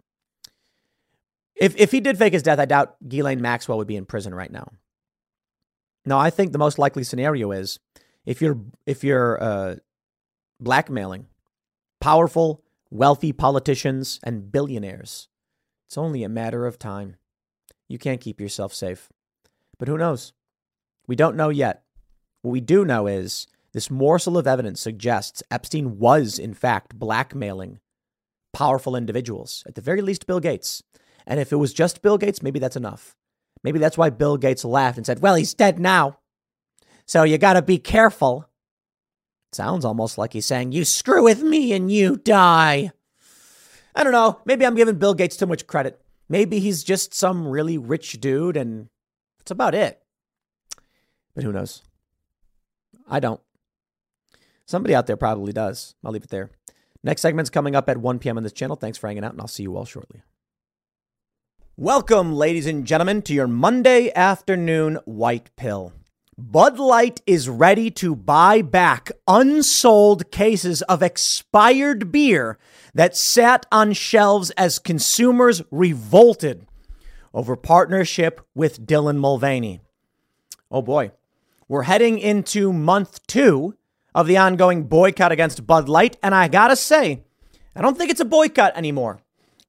If, 1.55 1.77
if 1.77 1.91
he 1.91 2.01
did 2.01 2.19
fake 2.19 2.33
his 2.33 2.43
death, 2.43 2.59
I 2.59 2.65
doubt 2.65 2.97
Ghislaine 3.09 3.41
Maxwell 3.41 3.79
would 3.79 3.87
be 3.87 3.97
in 3.97 4.05
prison 4.05 4.35
right 4.35 4.51
now. 4.51 4.73
No, 6.05 6.19
I 6.19 6.31
think 6.31 6.53
the 6.53 6.59
most 6.59 6.79
likely 6.79 7.03
scenario 7.03 7.51
is 7.51 7.81
if 8.25 8.41
you're 8.41 8.61
if 8.87 9.03
you're 9.03 9.43
uh, 9.43 9.77
blackmailing 10.61 11.27
powerful, 12.01 12.63
wealthy 12.91 13.33
politicians 13.33 14.21
and 14.23 14.53
billionaires, 14.53 15.29
it's 15.87 15.99
only 15.99 16.23
a 16.23 16.29
matter 16.29 16.67
of 16.67 16.79
time. 16.79 17.17
You 17.89 17.99
can't 17.99 18.21
keep 18.21 18.41
yourself 18.41 18.73
safe. 18.73 19.09
But 19.79 19.89
who 19.89 19.99
knows? 19.99 20.33
We 21.07 21.17
don't 21.17 21.37
know 21.37 21.49
yet. 21.49 21.83
What 22.43 22.53
we 22.53 22.61
do 22.61 22.85
know 22.85 23.07
is 23.07 23.47
this 23.77 23.91
morsel 23.91 24.39
of 24.39 24.47
evidence 24.47 24.81
suggests 24.81 25.43
Epstein 25.51 25.99
was, 25.99 26.39
in 26.39 26.55
fact, 26.55 26.99
blackmailing 26.99 27.79
powerful 28.55 28.97
individuals, 28.97 29.63
at 29.67 29.75
the 29.75 29.83
very 29.83 30.01
least, 30.01 30.27
Bill 30.27 30.41
Gates. 30.41 30.83
And 31.27 31.39
if 31.39 31.53
it 31.53 31.57
was 31.57 31.75
just 31.75 32.01
Bill 32.01 32.17
Gates, 32.17 32.43
maybe 32.43 32.59
that's 32.59 32.79
enough. 32.79 33.15
Maybe 33.63 33.79
that's 33.79 33.99
why 33.99 34.09
Bill 34.09 34.39
Gates 34.39 34.65
laughed 34.65 34.97
and 34.97 35.05
said, 35.05 35.21
Well, 35.21 35.35
he's 35.35 35.53
dead 35.53 35.79
now. 35.79 36.21
So 37.05 37.25
you 37.25 37.37
got 37.37 37.53
to 37.53 37.61
be 37.61 37.77
careful. 37.77 38.49
Sounds 39.53 39.85
almost 39.85 40.17
like 40.17 40.33
he's 40.33 40.47
saying, 40.47 40.73
You 40.73 40.87
screw 40.87 41.23
with 41.23 41.43
me 41.43 41.75
and 41.75 41.93
you 41.93 42.17
die. 42.17 42.93
I 43.95 44.05
don't 44.05 44.13
know. 44.13 44.41
Maybe 44.47 44.65
I'm 44.65 44.75
giving 44.75 44.97
Bill 44.97 45.13
Gates 45.13 45.37
too 45.37 45.45
much 45.45 45.67
credit. 45.67 46.01
Maybe 46.31 46.61
he's 46.61 46.83
just 46.83 47.13
some 47.13 47.47
really 47.47 47.77
rich 47.77 48.23
dude 48.23 48.57
and 48.57 48.89
that's 49.37 49.51
about 49.51 49.75
it. 49.75 50.01
But 51.35 51.45
who 51.45 51.53
knows? 51.53 51.83
I 53.07 53.21
don't. 53.21 53.43
Somebody 54.67 54.95
out 54.95 55.07
there 55.07 55.17
probably 55.17 55.53
does. 55.53 55.95
I'll 56.05 56.13
leave 56.13 56.25
it 56.25 56.31
there. 56.31 56.51
Next 57.05 57.23
segment's 57.23 57.51
coming 57.51 57.77
up 57.77 57.89
at 57.89 57.99
1 57.99 58.19
p.m. 58.19 58.37
on 58.37 58.43
this 58.43 58.53
channel. 58.53 58.75
Thanks 58.75 58.99
for 58.99 59.07
hanging 59.07 59.25
out, 59.25 59.33
and 59.33 59.41
I'll 59.41 59.47
see 59.47 59.63
you 59.63 59.77
all 59.77 59.85
shortly. 59.85 60.23
Welcome, 61.77 62.35
ladies 62.35 62.67
and 62.67 62.85
gentlemen, 62.85 63.23
to 63.23 63.33
your 63.33 63.47
Monday 63.47 64.11
afternoon 64.15 64.99
white 65.05 65.55
pill. 65.57 65.93
Bud 66.39 66.79
Light 66.79 67.23
is 67.27 67.49
ready 67.49 67.91
to 67.93 68.17
buy 68.17 68.61
back 68.61 69.11
unsold 69.29 70.31
cases 70.31 70.83
of 70.83 71.03
expired 71.03 72.11
beer 72.11 72.59
that 72.93 73.17
sat 73.17 73.67
on 73.71 73.93
shelves 73.93 74.51
as 74.51 74.79
consumers 74.79 75.63
revolted 75.71 76.67
over 77.33 77.57
partnership 77.57 78.41
with 78.55 78.85
Dylan 78.87 79.19
Mulvaney. 79.19 79.81
Oh 80.71 80.83
boy, 80.83 81.13
we're 81.69 81.83
heading 81.83 82.19
into 82.19 82.73
month 82.73 83.27
two 83.27 83.77
of 84.17 84.27
the 84.27 84.39
ongoing 84.39 84.85
boycott 84.85 85.31
against 85.31 85.67
Bud 85.67 85.91
Light, 85.91 86.17
and 86.23 86.35
I 86.35 86.49
gotta 86.49 86.75
say, 86.75 87.23
I 87.77 87.83
don't 87.83 87.99
think 87.99 88.11
it's 88.11 88.19
a 88.19 88.25
boycott 88.25 88.75
anymore. 88.75 89.21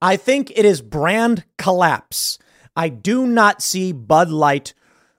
I 0.01 0.15
think 0.15 0.51
it 0.51 0.63
is 0.63 0.81
brand 0.81 1.43
collapse. 1.57 2.39
I 2.73 2.87
do 2.87 3.27
not 3.27 3.61
see 3.61 3.91
Bud 3.91 4.29
Light 4.29 4.73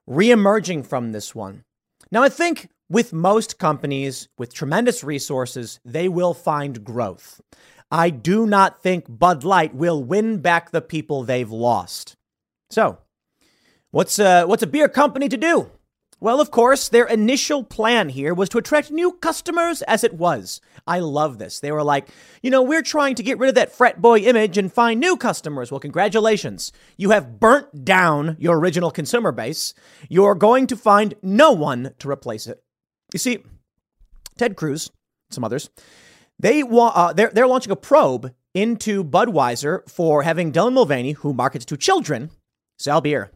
reemerging 0.09 0.87
from 0.87 1.13
this 1.13 1.35
one. 1.35 1.65
Now, 2.11 2.23
I 2.23 2.31
think 2.31 2.71
with 2.89 3.13
most 3.13 3.59
companies 3.59 4.29
with 4.39 4.55
tremendous 4.55 5.05
resources, 5.05 5.79
they 5.85 6.09
will 6.09 6.33
find 6.33 6.83
growth. 6.83 7.43
I 7.91 8.09
do 8.09 8.47
not 8.47 8.83
think 8.83 9.05
Bud 9.09 9.45
Light 9.45 9.75
will 9.75 10.03
win 10.03 10.39
back 10.39 10.71
the 10.71 10.81
people 10.81 11.23
they've 11.23 11.51
lost. 11.51 12.17
So, 12.71 12.97
what's 13.91 14.19
a, 14.19 14.45
what's 14.45 14.63
a 14.63 14.67
beer 14.67 14.89
company 14.89 15.29
to 15.29 15.37
do? 15.37 15.71
Well, 16.21 16.41
of 16.41 16.51
course, 16.51 16.89
their 16.89 17.07
initial 17.07 17.63
plan 17.63 18.09
here 18.09 18.35
was 18.35 18.49
to 18.49 18.59
attract 18.59 18.91
new 18.91 19.13
customers 19.13 19.83
as 19.83 20.03
it 20.03 20.15
was. 20.15 20.61
I 20.85 20.99
love 20.99 21.39
this. 21.39 21.61
They 21.61 21.71
were 21.71 21.85
like, 21.85 22.09
you 22.43 22.51
know, 22.51 22.63
we're 22.63 22.83
trying 22.83 23.15
to 23.17 23.23
get 23.23 23.39
rid 23.39 23.49
of 23.49 23.55
that 23.55 23.73
frat 23.73 24.03
boy 24.03 24.19
image 24.19 24.59
and 24.59 24.73
find 24.73 24.99
new 24.99 25.17
customers. 25.17 25.71
Well, 25.71 25.79
congratulations. 25.79 26.73
You 26.97 27.11
have 27.11 27.39
burnt 27.39 27.85
down 27.85 28.37
your 28.41 28.59
original 28.59 28.91
consumer 28.91 29.31
base. 29.31 29.75
You're 30.09 30.35
going 30.35 30.67
to 30.69 30.77
find 30.77 31.15
no 31.23 31.53
one 31.53 31.95
to 32.01 32.11
replace 32.11 32.49
it. 32.49 32.65
You 33.13 33.21
see, 33.21 33.45
Ted 34.37 34.57
Cruz, 34.57 34.91
some 35.31 35.45
others, 35.45 35.71
they 36.39 36.65
wa- 36.65 36.93
uh, 36.95 37.13
they're, 37.13 37.31
they're 37.33 37.47
launching 37.47 37.73
a 37.73 37.77
probe 37.77 38.35
into 38.55 39.05
Budweiser 39.05 39.89
for 39.89 40.25
having 40.25 40.51
Dylan 40.51 40.73
Mulvaney, 40.73 41.13
who 41.13 41.33
markets 41.33 41.65
to 41.67 41.77
children, 41.77 42.31
sell 42.77 43.01
beer. 43.01 43.31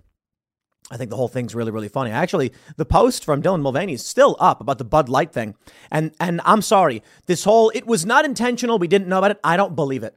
I 0.93 0.99
think 0.99 1.09
the 1.09 1.17
whole 1.17 1.29
thing's 1.29 1.55
really, 1.55 1.71
really 1.71 1.89
funny. 1.89 2.11
Actually, 2.11 2.53
the 2.77 2.85
post 2.85 3.25
from 3.25 3.43
Dylan 3.43 3.63
Mulvaney 3.63 3.95
is 3.95 4.05
still 4.05 4.37
up 4.39 4.61
about 4.61 4.77
the 4.77 4.85
Bud 4.85 5.09
Light 5.09 5.33
thing. 5.33 5.55
And 5.91 6.13
and 6.21 6.43
I'm 6.45 6.61
sorry, 6.61 7.03
this 7.25 7.45
whole 7.45 7.73
it 7.75 7.87
was 7.87 8.05
not 8.05 8.27
intentional, 8.27 8.79
we 8.79 8.89
didn't 8.89 9.09
know 9.09 9.19
about 9.19 9.31
it. 9.31 9.41
I 9.43 9.57
don't 9.57 9.75
believe 9.75 10.03
it. 10.03 10.15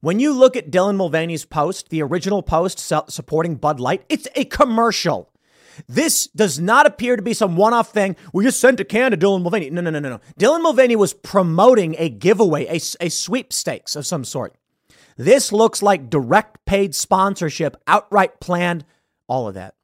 When 0.00 0.18
you 0.18 0.32
look 0.32 0.56
at 0.56 0.72
Dylan 0.72 0.96
Mulvaney's 0.96 1.44
post, 1.44 1.90
the 1.90 2.02
original 2.02 2.42
post 2.42 2.80
supporting 2.80 3.54
Bud 3.54 3.78
Light, 3.78 4.04
it's 4.08 4.26
a 4.34 4.44
commercial. 4.44 5.30
This 5.86 6.26
does 6.26 6.58
not 6.58 6.86
appear 6.86 7.14
to 7.14 7.22
be 7.22 7.32
some 7.32 7.54
one 7.54 7.72
off 7.72 7.92
thing. 7.92 8.16
We 8.32 8.42
just 8.42 8.58
sent 8.58 8.80
a 8.80 8.84
can 8.84 9.12
to 9.12 9.16
Dylan 9.16 9.42
Mulvaney. 9.42 9.70
No, 9.70 9.80
no, 9.80 9.90
no, 9.90 10.00
no, 10.00 10.08
no. 10.08 10.20
Dylan 10.38 10.62
Mulvaney 10.62 10.96
was 10.96 11.14
promoting 11.14 11.94
a 11.96 12.08
giveaway, 12.08 12.66
a, 12.66 12.80
a 13.00 13.08
sweepstakes 13.08 13.94
of 13.94 14.04
some 14.04 14.24
sort. 14.24 14.56
This 15.16 15.52
looks 15.52 15.80
like 15.80 16.10
direct 16.10 16.64
paid 16.64 16.96
sponsorship, 16.96 17.76
outright 17.86 18.40
planned, 18.40 18.84
all 19.28 19.46
of 19.46 19.54
that. 19.54 19.74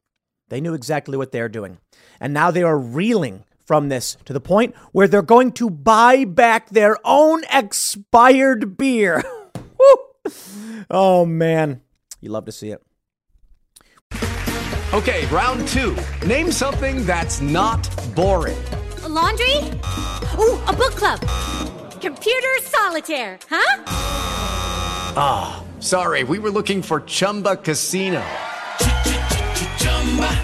They 0.49 0.61
knew 0.61 0.73
exactly 0.73 1.17
what 1.17 1.31
they're 1.31 1.49
doing. 1.49 1.79
And 2.19 2.33
now 2.33 2.51
they 2.51 2.63
are 2.63 2.77
reeling 2.77 3.43
from 3.65 3.89
this 3.89 4.15
to 4.25 4.33
the 4.33 4.39
point 4.39 4.75
where 4.91 5.07
they're 5.07 5.21
going 5.21 5.51
to 5.53 5.69
buy 5.69 6.25
back 6.25 6.69
their 6.69 6.97
own 7.03 7.43
expired 7.51 8.77
beer. 8.77 9.23
oh, 10.89 11.25
man. 11.25 11.81
You 12.21 12.29
love 12.29 12.45
to 12.45 12.51
see 12.51 12.71
it. 12.71 12.81
Okay, 14.93 15.25
round 15.27 15.67
two. 15.67 15.97
Name 16.25 16.51
something 16.51 17.05
that's 17.05 17.41
not 17.41 17.89
boring. 18.15 18.57
A 19.03 19.09
laundry? 19.09 19.57
Ooh, 20.37 20.61
a 20.67 20.73
book 20.73 20.95
club. 20.95 21.19
Computer 21.99 22.55
solitaire, 22.61 23.39
huh? 23.49 23.83
Ah, 25.17 25.63
oh, 25.63 25.81
sorry. 25.81 26.23
We 26.23 26.39
were 26.39 26.51
looking 26.51 26.81
for 26.81 27.01
Chumba 27.01 27.57
Casino. 27.57 28.23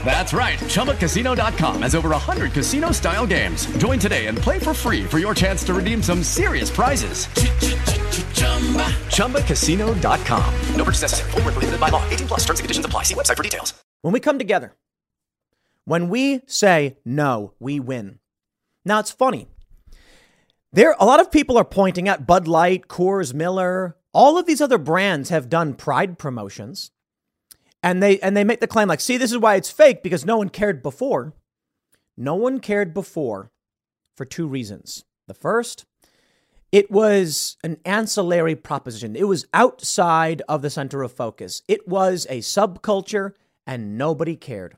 That's 0.03 0.33
right. 0.33 0.59
ChumbaCasino.com 0.59 1.83
has 1.83 1.95
over 1.95 2.09
100 2.09 2.51
casino 2.51 2.91
style 2.91 3.25
games. 3.25 3.65
Join 3.77 3.99
today 3.99 4.27
and 4.27 4.37
play 4.37 4.59
for 4.59 4.73
free 4.73 5.05
for 5.05 5.17
your 5.17 5.33
chance 5.33 5.63
to 5.63 5.73
redeem 5.73 6.03
some 6.03 6.23
serious 6.23 6.69
prizes. 6.69 7.27
ChumbaCasino.com. 9.15 10.53
No 10.75 10.83
purchase 10.83 11.03
necessary. 11.03 11.31
Full 11.31 11.41
prohibited 11.41 11.79
by 11.79 11.87
law. 11.87 12.03
18 12.09 12.27
plus 12.27 12.41
terms 12.41 12.59
and 12.59 12.65
conditions 12.65 12.85
apply. 12.85 13.03
See 13.03 13.15
website 13.15 13.37
for 13.37 13.43
details. 13.43 13.73
When 14.01 14.11
we 14.13 14.19
come 14.19 14.37
together, 14.37 14.75
when 15.85 16.09
we 16.09 16.41
say 16.47 16.97
no, 17.05 17.53
we 17.59 17.79
win. 17.79 18.19
Now 18.83 18.99
it's 18.99 19.11
funny. 19.11 19.47
There, 20.73 20.95
a 20.99 21.05
lot 21.05 21.19
of 21.19 21.31
people 21.31 21.57
are 21.57 21.65
pointing 21.65 22.07
at 22.09 22.25
Bud 22.25 22.47
Light, 22.47 22.87
Coors, 22.87 23.33
Miller, 23.33 23.97
all 24.13 24.37
of 24.37 24.45
these 24.45 24.61
other 24.61 24.77
brands 24.77 25.29
have 25.29 25.49
done 25.49 25.73
pride 25.73 26.17
promotions 26.17 26.91
and 27.83 28.01
they 28.01 28.19
and 28.19 28.35
they 28.35 28.43
make 28.43 28.59
the 28.59 28.67
claim 28.67 28.87
like, 28.87 29.01
see, 29.01 29.17
this 29.17 29.31
is 29.31 29.37
why 29.37 29.55
it's 29.55 29.71
fake 29.71 30.03
because 30.03 30.25
no 30.25 30.37
one 30.37 30.49
cared 30.49 30.81
before. 30.81 31.33
No 32.17 32.35
one 32.35 32.59
cared 32.59 32.93
before 32.93 33.51
for 34.15 34.25
two 34.25 34.47
reasons. 34.47 35.05
The 35.27 35.33
first, 35.33 35.85
it 36.71 36.91
was 36.91 37.57
an 37.63 37.77
ancillary 37.85 38.55
proposition. 38.55 39.15
It 39.15 39.27
was 39.27 39.47
outside 39.53 40.41
of 40.47 40.61
the 40.61 40.69
center 40.69 41.03
of 41.03 41.11
focus. 41.11 41.63
It 41.67 41.87
was 41.87 42.27
a 42.29 42.39
subculture 42.39 43.33
and 43.65 43.97
nobody 43.97 44.35
cared. 44.35 44.77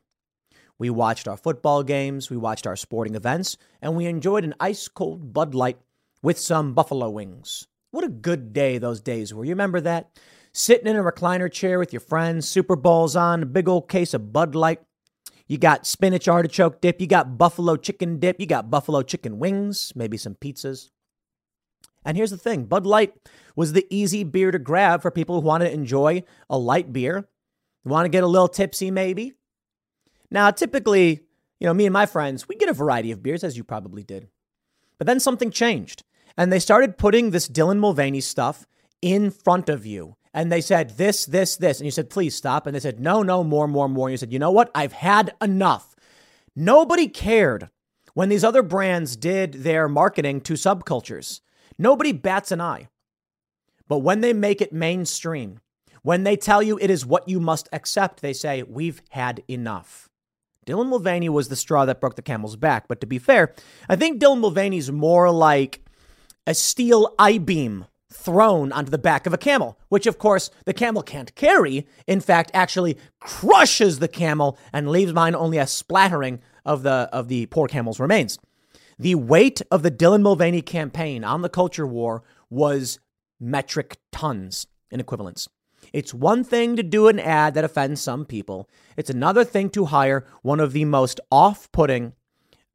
We 0.78 0.90
watched 0.90 1.28
our 1.28 1.36
football 1.36 1.82
games, 1.84 2.30
we 2.30 2.36
watched 2.36 2.66
our 2.66 2.76
sporting 2.76 3.14
events, 3.14 3.56
and 3.80 3.94
we 3.94 4.06
enjoyed 4.06 4.44
an 4.44 4.54
ice 4.58 4.88
cold 4.88 5.32
Bud 5.32 5.54
Light 5.54 5.78
with 6.20 6.38
some 6.38 6.74
buffalo 6.74 7.10
wings. 7.10 7.68
What 7.92 8.04
a 8.04 8.08
good 8.08 8.52
day 8.52 8.78
those 8.78 9.00
days 9.00 9.32
were. 9.32 9.44
You 9.44 9.52
remember 9.52 9.80
that? 9.82 10.10
Sitting 10.54 10.86
in 10.86 10.96
a 10.96 11.02
recliner 11.02 11.52
chair 11.52 11.78
with 11.78 11.92
your 11.92 12.00
friends, 12.00 12.48
Super 12.48 12.76
Bowls 12.76 13.16
on, 13.16 13.42
a 13.42 13.46
big 13.46 13.68
old 13.68 13.88
case 13.88 14.14
of 14.14 14.32
Bud 14.32 14.54
Light. 14.54 14.80
You 15.46 15.58
got 15.58 15.86
spinach 15.86 16.28
artichoke 16.28 16.80
dip, 16.80 17.00
you 17.00 17.06
got 17.06 17.36
buffalo 17.36 17.76
chicken 17.76 18.18
dip, 18.18 18.40
you 18.40 18.46
got 18.46 18.70
buffalo 18.70 19.02
chicken 19.02 19.38
wings, 19.38 19.92
maybe 19.94 20.16
some 20.16 20.36
pizzas. 20.36 20.88
And 22.04 22.16
here's 22.16 22.30
the 22.30 22.38
thing 22.38 22.64
Bud 22.64 22.86
Light 22.86 23.12
was 23.56 23.72
the 23.72 23.86
easy 23.90 24.24
beer 24.24 24.50
to 24.50 24.58
grab 24.58 25.02
for 25.02 25.10
people 25.10 25.40
who 25.40 25.46
want 25.46 25.62
to 25.62 25.70
enjoy 25.70 26.22
a 26.48 26.56
light 26.56 26.92
beer, 26.92 27.28
want 27.84 28.04
to 28.06 28.10
get 28.10 28.24
a 28.24 28.28
little 28.28 28.48
tipsy 28.48 28.90
maybe. 28.90 29.34
Now, 30.30 30.50
typically, 30.50 31.20
you 31.60 31.66
know, 31.66 31.74
me 31.74 31.84
and 31.86 31.92
my 31.92 32.06
friends, 32.06 32.48
we 32.48 32.56
get 32.56 32.68
a 32.68 32.74
variety 32.74 33.10
of 33.10 33.22
beers, 33.22 33.44
as 33.44 33.56
you 33.56 33.64
probably 33.64 34.02
did. 34.02 34.28
But 34.98 35.06
then 35.06 35.20
something 35.20 35.50
changed, 35.50 36.04
and 36.36 36.52
they 36.52 36.58
started 36.58 36.96
putting 36.96 37.30
this 37.30 37.48
Dylan 37.48 37.78
Mulvaney 37.78 38.20
stuff 38.20 38.66
in 39.02 39.30
front 39.30 39.68
of 39.68 39.84
you 39.84 40.16
and 40.34 40.50
they 40.50 40.60
said 40.60 40.98
this, 40.98 41.24
this, 41.24 41.56
this. 41.56 41.78
And 41.78 41.86
you 41.86 41.92
said, 41.92 42.10
please 42.10 42.34
stop. 42.34 42.66
And 42.66 42.74
they 42.74 42.80
said, 42.80 42.98
no, 42.98 43.22
no, 43.22 43.44
more, 43.44 43.68
more, 43.68 43.88
more. 43.88 44.08
And 44.08 44.12
you 44.12 44.18
said, 44.18 44.32
you 44.32 44.40
know 44.40 44.50
what? 44.50 44.70
I've 44.74 44.92
had 44.92 45.32
enough. 45.40 45.94
Nobody 46.56 47.06
cared 47.06 47.70
when 48.14 48.28
these 48.28 48.44
other 48.44 48.62
brands 48.62 49.16
did 49.16 49.54
their 49.54 49.88
marketing 49.88 50.40
to 50.42 50.54
subcultures. 50.54 51.40
Nobody 51.78 52.10
bats 52.10 52.50
an 52.50 52.60
eye. 52.60 52.88
But 53.86 53.98
when 53.98 54.22
they 54.22 54.32
make 54.32 54.60
it 54.60 54.72
mainstream, 54.72 55.60
when 56.02 56.24
they 56.24 56.36
tell 56.36 56.62
you 56.62 56.78
it 56.78 56.90
is 56.90 57.06
what 57.06 57.28
you 57.28 57.38
must 57.38 57.68
accept, 57.72 58.20
they 58.20 58.32
say, 58.32 58.62
we've 58.64 59.02
had 59.10 59.42
enough. 59.48 60.08
Dylan 60.66 60.88
Mulvaney 60.88 61.28
was 61.28 61.48
the 61.48 61.56
straw 61.56 61.84
that 61.84 62.00
broke 62.00 62.16
the 62.16 62.22
camel's 62.22 62.56
back. 62.56 62.88
But 62.88 63.00
to 63.02 63.06
be 63.06 63.18
fair, 63.18 63.54
I 63.88 63.94
think 63.96 64.20
Dylan 64.20 64.40
Mulvaney's 64.40 64.90
more 64.90 65.30
like 65.30 65.80
a 66.46 66.54
steel 66.54 67.14
I 67.18 67.38
beam 67.38 67.86
thrown 68.14 68.72
onto 68.72 68.90
the 68.90 68.98
back 68.98 69.26
of 69.26 69.34
a 69.34 69.38
camel, 69.38 69.78
which 69.88 70.06
of 70.06 70.18
course 70.18 70.50
the 70.64 70.72
camel 70.72 71.02
can't 71.02 71.34
carry. 71.34 71.86
In 72.06 72.20
fact, 72.20 72.50
actually 72.54 72.96
crushes 73.20 73.98
the 73.98 74.08
camel 74.08 74.58
and 74.72 74.88
leaves 74.88 75.12
behind 75.12 75.36
only 75.36 75.58
a 75.58 75.66
splattering 75.66 76.40
of 76.64 76.82
the 76.82 77.08
of 77.12 77.28
the 77.28 77.46
poor 77.46 77.68
camel's 77.68 78.00
remains. 78.00 78.38
The 78.98 79.16
weight 79.16 79.60
of 79.70 79.82
the 79.82 79.90
Dylan 79.90 80.22
Mulvaney 80.22 80.62
campaign 80.62 81.24
on 81.24 81.42
the 81.42 81.48
culture 81.48 81.86
war 81.86 82.22
was 82.48 83.00
metric 83.40 83.98
tons 84.12 84.66
in 84.90 85.00
equivalence. 85.00 85.48
It's 85.92 86.14
one 86.14 86.44
thing 86.44 86.76
to 86.76 86.82
do 86.82 87.08
an 87.08 87.18
ad 87.18 87.54
that 87.54 87.64
offends 87.64 88.00
some 88.00 88.24
people. 88.24 88.68
It's 88.96 89.10
another 89.10 89.44
thing 89.44 89.68
to 89.70 89.86
hire 89.86 90.24
one 90.42 90.60
of 90.60 90.72
the 90.72 90.84
most 90.84 91.20
off 91.30 91.70
putting, 91.72 92.14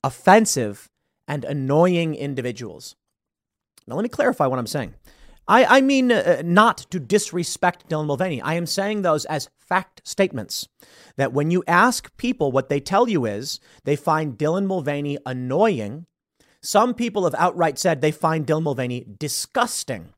offensive, 0.03 0.89
and 1.27 1.45
annoying 1.45 2.13
individuals. 2.13 2.95
Now, 3.87 3.95
let 3.95 4.03
me 4.03 4.09
clarify 4.09 4.45
what 4.45 4.59
I'm 4.59 4.67
saying. 4.67 4.93
I, 5.49 5.77
I 5.77 5.81
mean, 5.81 6.11
uh, 6.11 6.43
not 6.45 6.77
to 6.91 6.99
disrespect 6.99 7.89
Dylan 7.89 8.05
Mulvaney. 8.05 8.39
I 8.39 8.53
am 8.53 8.67
saying 8.67 9.01
those 9.01 9.25
as 9.25 9.49
fact 9.57 9.99
statements. 10.05 10.67
That 11.17 11.33
when 11.33 11.49
you 11.49 11.63
ask 11.67 12.15
people, 12.17 12.51
what 12.51 12.69
they 12.69 12.79
tell 12.79 13.09
you 13.09 13.25
is 13.25 13.59
they 13.83 13.95
find 13.95 14.37
Dylan 14.37 14.67
Mulvaney 14.67 15.17
annoying. 15.25 16.05
Some 16.61 16.93
people 16.93 17.23
have 17.23 17.33
outright 17.33 17.79
said 17.79 17.99
they 17.99 18.11
find 18.11 18.45
Dylan 18.45 18.61
Mulvaney 18.61 19.03
disgusting. 19.17 20.13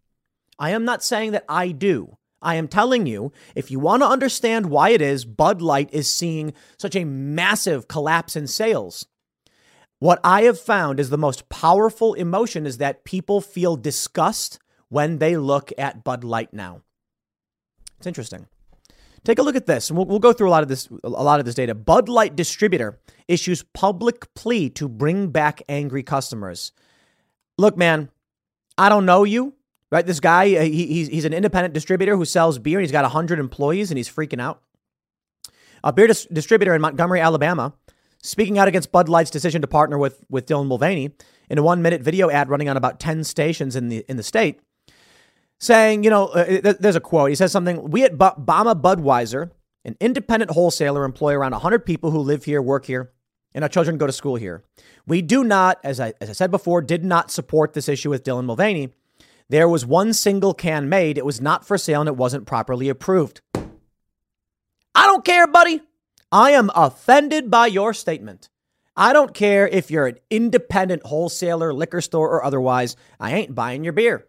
I 0.59 0.71
am 0.71 0.83
not 0.83 1.01
saying 1.01 1.31
that 1.31 1.45
I 1.47 1.69
do. 1.69 2.17
I 2.41 2.55
am 2.55 2.67
telling 2.67 3.05
you, 3.05 3.31
if 3.55 3.71
you 3.71 3.79
want 3.79 4.01
to 4.01 4.09
understand 4.09 4.65
why 4.65 4.89
it 4.89 5.01
is 5.01 5.23
Bud 5.23 5.61
Light 5.61 5.89
is 5.93 6.13
seeing 6.13 6.53
such 6.77 6.95
a 6.95 7.05
massive 7.05 7.87
collapse 7.87 8.35
in 8.35 8.47
sales, 8.47 9.05
what 9.99 10.19
I 10.25 10.41
have 10.41 10.59
found 10.59 10.99
is 10.99 11.09
the 11.09 11.17
most 11.17 11.47
powerful 11.47 12.15
emotion 12.15 12.65
is 12.65 12.79
that 12.79 13.05
people 13.05 13.39
feel 13.39 13.77
disgust 13.77 14.59
when 14.91 15.19
they 15.19 15.37
look 15.37 15.71
at 15.77 16.03
Bud 16.03 16.25
Light 16.25 16.53
now. 16.53 16.81
It's 17.97 18.05
interesting. 18.05 18.47
Take 19.23 19.39
a 19.39 19.41
look 19.41 19.55
at 19.55 19.65
this, 19.65 19.89
and 19.89 19.95
we'll, 19.95 20.05
we'll 20.05 20.19
go 20.19 20.33
through 20.33 20.49
a 20.49 20.51
lot 20.51 20.63
of 20.63 20.69
this. 20.69 20.89
A 21.03 21.09
lot 21.09 21.39
of 21.39 21.45
this 21.45 21.55
data. 21.55 21.73
Bud 21.73 22.09
Light 22.09 22.35
distributor 22.35 22.99
issues 23.27 23.63
public 23.73 24.33
plea 24.33 24.69
to 24.71 24.89
bring 24.89 25.29
back 25.29 25.61
angry 25.69 26.03
customers. 26.03 26.73
Look, 27.57 27.77
man, 27.77 28.09
I 28.77 28.89
don't 28.89 29.05
know 29.05 29.23
you, 29.23 29.53
right? 29.91 30.05
This 30.05 30.19
guy, 30.19 30.55
uh, 30.55 30.63
he, 30.63 30.87
he's, 30.87 31.07
he's 31.07 31.25
an 31.25 31.33
independent 31.33 31.73
distributor 31.73 32.17
who 32.17 32.25
sells 32.25 32.59
beer. 32.59 32.79
And 32.79 32.83
he's 32.83 32.91
got 32.91 33.03
100 33.03 33.39
employees, 33.39 33.91
and 33.91 33.97
he's 33.97 34.09
freaking 34.09 34.41
out. 34.41 34.61
A 35.85 35.93
beer 35.93 36.07
dis- 36.07 36.27
distributor 36.33 36.75
in 36.75 36.81
Montgomery, 36.81 37.21
Alabama, 37.21 37.73
speaking 38.21 38.59
out 38.59 38.67
against 38.67 38.91
Bud 38.91 39.07
Light's 39.07 39.31
decision 39.31 39.61
to 39.61 39.67
partner 39.67 39.97
with 39.97 40.25
with 40.29 40.47
Dylan 40.47 40.67
Mulvaney 40.67 41.11
in 41.49 41.57
a 41.57 41.63
one-minute 41.63 42.01
video 42.01 42.29
ad 42.29 42.49
running 42.49 42.67
on 42.67 42.75
about 42.75 42.99
10 42.99 43.23
stations 43.23 43.77
in 43.77 43.87
the 43.87 44.03
in 44.09 44.17
the 44.17 44.23
state 44.23 44.59
saying, 45.61 46.03
you 46.03 46.09
know, 46.09 46.27
uh, 46.27 46.73
there's 46.79 46.95
a 46.95 47.01
quote. 47.01 47.29
He 47.29 47.35
says 47.35 47.51
something 47.51 47.89
We 47.89 48.03
at 48.03 48.17
Bama 48.17 48.81
Budweiser, 48.81 49.51
an 49.85 49.95
independent 50.01 50.51
wholesaler, 50.51 51.05
employ 51.05 51.33
around 51.33 51.51
100 51.51 51.85
people 51.85 52.11
who 52.11 52.19
live 52.19 52.43
here, 52.43 52.61
work 52.61 52.85
here, 52.85 53.13
and 53.53 53.63
our 53.63 53.69
children 53.69 53.97
go 53.97 54.07
to 54.07 54.11
school 54.11 54.35
here. 54.35 54.63
We 55.07 55.21
do 55.21 55.43
not, 55.43 55.79
as 55.83 55.99
I, 55.99 56.13
as 56.19 56.29
I 56.29 56.33
said 56.33 56.51
before, 56.51 56.81
did 56.81 57.05
not 57.05 57.31
support 57.31 57.73
this 57.73 57.87
issue 57.87 58.09
with 58.09 58.23
Dylan 58.23 58.45
Mulvaney. 58.45 58.93
There 59.49 59.69
was 59.69 59.85
one 59.85 60.13
single 60.13 60.53
can 60.53 60.89
made. 60.89 61.17
It 61.17 61.25
was 61.25 61.41
not 61.41 61.65
for 61.65 61.77
sale 61.77 62.01
and 62.01 62.07
it 62.07 62.15
wasn't 62.15 62.47
properly 62.47 62.89
approved. 62.89 63.41
I 63.53 65.05
don't 65.05 65.25
care, 65.25 65.47
buddy. 65.47 65.81
I 66.31 66.51
am 66.51 66.71
offended 66.73 67.51
by 67.51 67.67
your 67.67 67.93
statement. 67.93 68.49
I 68.95 69.13
don't 69.13 69.33
care 69.33 69.67
if 69.67 69.91
you're 69.91 70.07
an 70.07 70.19
independent 70.29 71.05
wholesaler, 71.05 71.73
liquor 71.73 72.01
store, 72.01 72.29
or 72.29 72.43
otherwise. 72.43 72.95
I 73.19 73.33
ain't 73.33 73.55
buying 73.55 73.83
your 73.83 73.93
beer. 73.93 74.27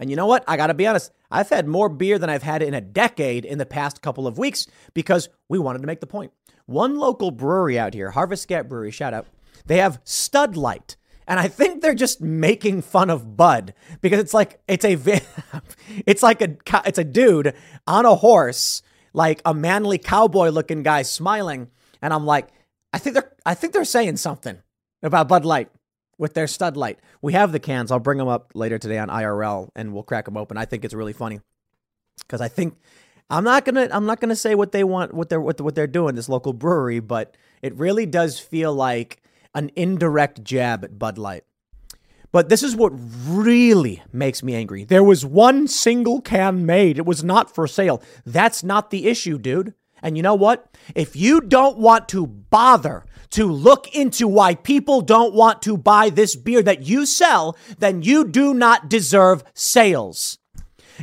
And 0.00 0.10
you 0.10 0.16
know 0.16 0.26
what? 0.26 0.44
I 0.48 0.56
got 0.56 0.68
to 0.68 0.74
be 0.74 0.86
honest. 0.86 1.12
I've 1.30 1.48
had 1.48 1.66
more 1.66 1.88
beer 1.88 2.18
than 2.18 2.30
I've 2.30 2.42
had 2.42 2.62
in 2.62 2.74
a 2.74 2.80
decade 2.80 3.44
in 3.44 3.58
the 3.58 3.66
past 3.66 4.02
couple 4.02 4.26
of 4.26 4.38
weeks 4.38 4.66
because 4.92 5.28
we 5.48 5.58
wanted 5.58 5.80
to 5.80 5.86
make 5.86 6.00
the 6.00 6.06
point. 6.06 6.32
One 6.66 6.96
local 6.96 7.30
brewery 7.30 7.78
out 7.78 7.94
here, 7.94 8.10
Harvest 8.10 8.48
Gap 8.48 8.68
Brewery, 8.68 8.90
shout 8.90 9.14
out, 9.14 9.26
they 9.66 9.78
have 9.78 10.00
Stud 10.04 10.56
Light. 10.56 10.96
And 11.26 11.40
I 11.40 11.48
think 11.48 11.80
they're 11.80 11.94
just 11.94 12.20
making 12.20 12.82
fun 12.82 13.08
of 13.08 13.36
Bud 13.36 13.72
because 14.00 14.20
it's 14.20 14.34
like 14.34 14.60
it's 14.68 14.84
a 14.84 14.98
it's 16.06 16.22
like 16.22 16.42
a 16.42 16.56
it's 16.84 16.98
a 16.98 17.04
dude 17.04 17.54
on 17.86 18.04
a 18.04 18.14
horse, 18.14 18.82
like 19.14 19.40
a 19.44 19.54
manly 19.54 19.96
cowboy 19.96 20.50
looking 20.50 20.82
guy 20.82 21.00
smiling, 21.00 21.68
and 22.02 22.12
I'm 22.12 22.26
like, 22.26 22.48
I 22.92 22.98
think 22.98 23.14
they're 23.14 23.32
I 23.46 23.54
think 23.54 23.72
they're 23.72 23.86
saying 23.86 24.18
something 24.18 24.58
about 25.02 25.28
Bud 25.28 25.46
Light 25.46 25.70
with 26.18 26.34
their 26.34 26.46
stud 26.46 26.76
light. 26.76 26.98
We 27.22 27.32
have 27.32 27.52
the 27.52 27.60
cans. 27.60 27.90
I'll 27.90 27.98
bring 27.98 28.18
them 28.18 28.28
up 28.28 28.52
later 28.54 28.78
today 28.78 28.98
on 28.98 29.08
IRL 29.08 29.68
and 29.74 29.92
we'll 29.92 30.02
crack 30.02 30.24
them 30.24 30.36
open. 30.36 30.56
I 30.56 30.64
think 30.64 30.84
it's 30.84 30.94
really 30.94 31.12
funny 31.12 31.40
because 32.18 32.40
I 32.40 32.48
think 32.48 32.76
I'm 33.30 33.44
not 33.44 33.64
gonna 33.64 33.88
I'm 33.90 34.06
not 34.06 34.20
gonna 34.20 34.36
say 34.36 34.54
what 34.54 34.72
they 34.72 34.84
want 34.84 35.14
what 35.14 35.28
they're 35.28 35.40
what, 35.40 35.60
what 35.60 35.74
they're 35.74 35.86
doing 35.86 36.14
this 36.14 36.28
local 36.28 36.52
brewery, 36.52 37.00
but 37.00 37.36
it 37.62 37.74
really 37.76 38.06
does 38.06 38.38
feel 38.38 38.74
like 38.74 39.22
an 39.54 39.70
indirect 39.76 40.42
jab 40.44 40.84
at 40.84 40.98
Bud 40.98 41.18
Light. 41.18 41.44
But 42.32 42.48
this 42.48 42.64
is 42.64 42.74
what 42.74 42.92
really 43.24 44.02
makes 44.12 44.42
me 44.42 44.56
angry. 44.56 44.82
There 44.82 45.04
was 45.04 45.24
one 45.24 45.68
single 45.68 46.20
can 46.20 46.66
made. 46.66 46.98
It 46.98 47.06
was 47.06 47.22
not 47.22 47.54
for 47.54 47.68
sale. 47.68 48.02
That's 48.26 48.64
not 48.64 48.90
the 48.90 49.06
issue, 49.06 49.38
dude. 49.38 49.74
And 50.04 50.18
you 50.18 50.22
know 50.22 50.34
what? 50.34 50.68
If 50.94 51.16
you 51.16 51.40
don't 51.40 51.78
want 51.78 52.10
to 52.10 52.26
bother 52.26 53.06
to 53.30 53.50
look 53.50 53.92
into 53.94 54.28
why 54.28 54.54
people 54.54 55.00
don't 55.00 55.34
want 55.34 55.62
to 55.62 55.78
buy 55.78 56.10
this 56.10 56.36
beer 56.36 56.62
that 56.62 56.82
you 56.82 57.06
sell, 57.06 57.56
then 57.78 58.02
you 58.02 58.28
do 58.28 58.52
not 58.52 58.90
deserve 58.90 59.42
sales. 59.54 60.38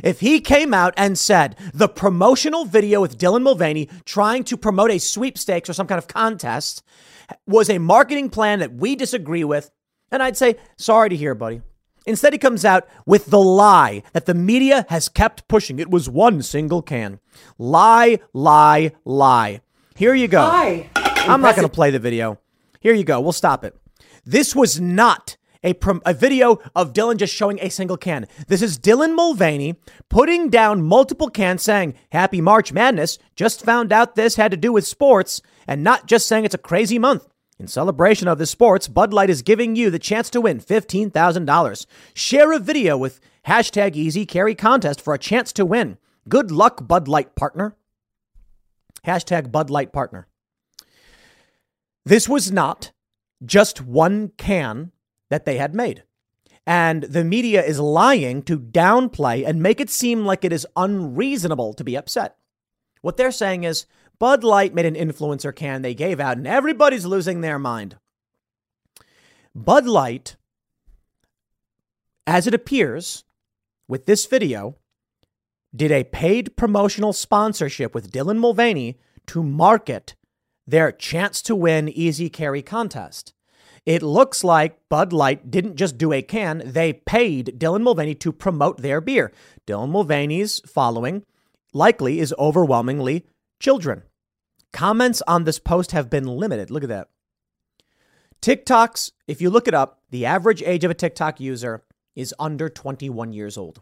If 0.04 0.20
he 0.20 0.40
came 0.40 0.72
out 0.72 0.94
and 0.96 1.18
said 1.18 1.56
the 1.74 1.88
promotional 1.88 2.64
video 2.64 3.00
with 3.00 3.18
Dylan 3.18 3.42
Mulvaney 3.42 3.90
trying 4.04 4.44
to 4.44 4.56
promote 4.56 4.92
a 4.92 4.98
sweepstakes 4.98 5.68
or 5.68 5.72
some 5.72 5.88
kind 5.88 5.98
of 5.98 6.06
contest 6.06 6.84
was 7.44 7.68
a 7.68 7.78
marketing 7.78 8.30
plan 8.30 8.60
that 8.60 8.72
we 8.72 8.94
disagree 8.94 9.44
with, 9.44 9.70
and 10.12 10.22
I'd 10.22 10.36
say, 10.36 10.56
sorry 10.78 11.08
to 11.10 11.16
hear, 11.16 11.34
buddy. 11.34 11.60
Instead, 12.06 12.32
he 12.32 12.38
comes 12.38 12.64
out 12.64 12.88
with 13.06 13.26
the 13.26 13.40
lie 13.40 14.02
that 14.12 14.26
the 14.26 14.34
media 14.34 14.86
has 14.88 15.08
kept 15.08 15.46
pushing. 15.48 15.78
It 15.78 15.90
was 15.90 16.08
one 16.08 16.42
single 16.42 16.82
can. 16.82 17.20
Lie, 17.58 18.18
lie, 18.32 18.92
lie. 19.04 19.60
Here 19.94 20.14
you 20.14 20.28
go. 20.28 20.42
Lie. 20.42 20.90
I'm 20.94 21.40
not 21.40 21.54
going 21.54 21.68
to 21.68 21.72
play 21.72 21.90
the 21.90 21.98
video. 21.98 22.38
Here 22.80 22.94
you 22.94 23.04
go. 23.04 23.20
We'll 23.20 23.32
stop 23.32 23.64
it. 23.64 23.76
This 24.24 24.56
was 24.56 24.80
not 24.80 25.36
a, 25.62 25.74
prom- 25.74 26.02
a 26.04 26.14
video 26.14 26.58
of 26.74 26.92
Dylan 26.92 27.16
just 27.16 27.34
showing 27.34 27.58
a 27.60 27.68
single 27.68 27.96
can. 27.96 28.26
This 28.48 28.62
is 28.62 28.78
Dylan 28.78 29.14
Mulvaney 29.14 29.76
putting 30.08 30.50
down 30.50 30.82
multiple 30.82 31.28
cans 31.28 31.62
saying, 31.62 31.94
Happy 32.10 32.40
March 32.40 32.72
Madness. 32.72 33.18
Just 33.36 33.64
found 33.64 33.92
out 33.92 34.16
this 34.16 34.36
had 34.36 34.50
to 34.50 34.56
do 34.56 34.72
with 34.72 34.86
sports 34.86 35.40
and 35.68 35.84
not 35.84 36.06
just 36.06 36.26
saying 36.26 36.44
it's 36.44 36.54
a 36.54 36.58
crazy 36.58 36.98
month. 36.98 37.28
In 37.62 37.68
celebration 37.68 38.26
of 38.26 38.38
the 38.38 38.46
sports, 38.46 38.88
Bud 38.88 39.14
Light 39.14 39.30
is 39.30 39.40
giving 39.40 39.76
you 39.76 39.88
the 39.88 40.00
chance 40.00 40.28
to 40.30 40.40
win 40.40 40.58
$15,000. 40.58 41.86
Share 42.12 42.52
a 42.52 42.58
video 42.58 42.98
with 42.98 43.20
hashtag 43.46 43.94
easy 43.94 44.26
carry 44.26 44.56
contest 44.56 45.00
for 45.00 45.14
a 45.14 45.18
chance 45.18 45.52
to 45.52 45.64
win. 45.64 45.96
Good 46.28 46.50
luck, 46.50 46.88
Bud 46.88 47.06
Light 47.06 47.36
partner. 47.36 47.76
Hashtag 49.06 49.52
Bud 49.52 49.70
Light 49.70 49.92
partner. 49.92 50.26
This 52.04 52.28
was 52.28 52.50
not 52.50 52.90
just 53.44 53.80
one 53.80 54.32
can 54.36 54.90
that 55.30 55.44
they 55.44 55.58
had 55.58 55.72
made. 55.72 56.02
And 56.66 57.04
the 57.04 57.22
media 57.22 57.62
is 57.62 57.78
lying 57.78 58.42
to 58.42 58.58
downplay 58.58 59.46
and 59.46 59.62
make 59.62 59.78
it 59.78 59.88
seem 59.88 60.26
like 60.26 60.44
it 60.44 60.52
is 60.52 60.66
unreasonable 60.74 61.74
to 61.74 61.84
be 61.84 61.96
upset. 61.96 62.34
What 63.02 63.16
they're 63.16 63.30
saying 63.30 63.62
is 63.62 63.86
Bud 64.18 64.44
Light 64.44 64.74
made 64.74 64.86
an 64.86 64.94
influencer 64.94 65.54
can 65.54 65.82
they 65.82 65.94
gave 65.94 66.20
out, 66.20 66.36
and 66.36 66.46
everybody's 66.46 67.06
losing 67.06 67.40
their 67.40 67.58
mind. 67.58 67.96
Bud 69.54 69.86
Light, 69.86 70.36
as 72.26 72.46
it 72.46 72.54
appears 72.54 73.24
with 73.88 74.06
this 74.06 74.26
video, 74.26 74.76
did 75.74 75.90
a 75.90 76.04
paid 76.04 76.56
promotional 76.56 77.12
sponsorship 77.12 77.94
with 77.94 78.12
Dylan 78.12 78.38
Mulvaney 78.38 78.98
to 79.26 79.42
market 79.42 80.14
their 80.66 80.92
chance 80.92 81.42
to 81.42 81.56
win 81.56 81.88
easy 81.88 82.30
carry 82.30 82.62
contest. 82.62 83.34
It 83.84 84.02
looks 84.02 84.44
like 84.44 84.88
Bud 84.88 85.12
Light 85.12 85.50
didn't 85.50 85.76
just 85.76 85.98
do 85.98 86.12
a 86.12 86.22
can, 86.22 86.62
they 86.64 86.92
paid 86.92 87.58
Dylan 87.58 87.82
Mulvaney 87.82 88.14
to 88.16 88.32
promote 88.32 88.80
their 88.80 89.00
beer. 89.00 89.32
Dylan 89.66 89.90
Mulvaney's 89.90 90.60
following 90.60 91.24
likely 91.72 92.20
is 92.20 92.34
overwhelmingly 92.38 93.26
children. 93.62 94.02
Comments 94.72 95.22
on 95.28 95.44
this 95.44 95.60
post 95.60 95.92
have 95.92 96.10
been 96.10 96.26
limited. 96.26 96.68
Look 96.68 96.82
at 96.82 96.88
that. 96.88 97.08
TikToks, 98.42 99.12
if 99.28 99.40
you 99.40 99.50
look 99.50 99.68
it 99.68 99.74
up, 99.74 100.02
the 100.10 100.26
average 100.26 100.64
age 100.64 100.82
of 100.82 100.90
a 100.90 100.94
TikTok 100.94 101.38
user 101.38 101.84
is 102.16 102.34
under 102.40 102.68
21 102.68 103.32
years 103.32 103.56
old. 103.56 103.80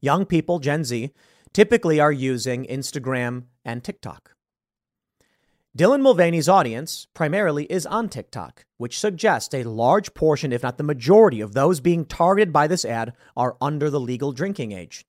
Young 0.00 0.24
people, 0.24 0.60
Gen 0.60 0.84
Z, 0.84 1.10
typically 1.52 1.98
are 1.98 2.12
using 2.12 2.64
Instagram 2.66 3.46
and 3.64 3.82
TikTok. 3.82 4.36
Dylan 5.76 6.00
Mulvaney's 6.00 6.48
audience 6.48 7.08
primarily 7.12 7.64
is 7.64 7.86
on 7.86 8.08
TikTok, 8.08 8.64
which 8.76 8.98
suggests 8.98 9.52
a 9.52 9.64
large 9.64 10.14
portion, 10.14 10.52
if 10.52 10.62
not 10.62 10.78
the 10.78 10.84
majority, 10.84 11.40
of 11.40 11.54
those 11.54 11.80
being 11.80 12.04
targeted 12.04 12.52
by 12.52 12.68
this 12.68 12.84
ad 12.84 13.14
are 13.36 13.56
under 13.60 13.90
the 13.90 14.00
legal 14.00 14.30
drinking 14.30 14.70
age. 14.70 15.04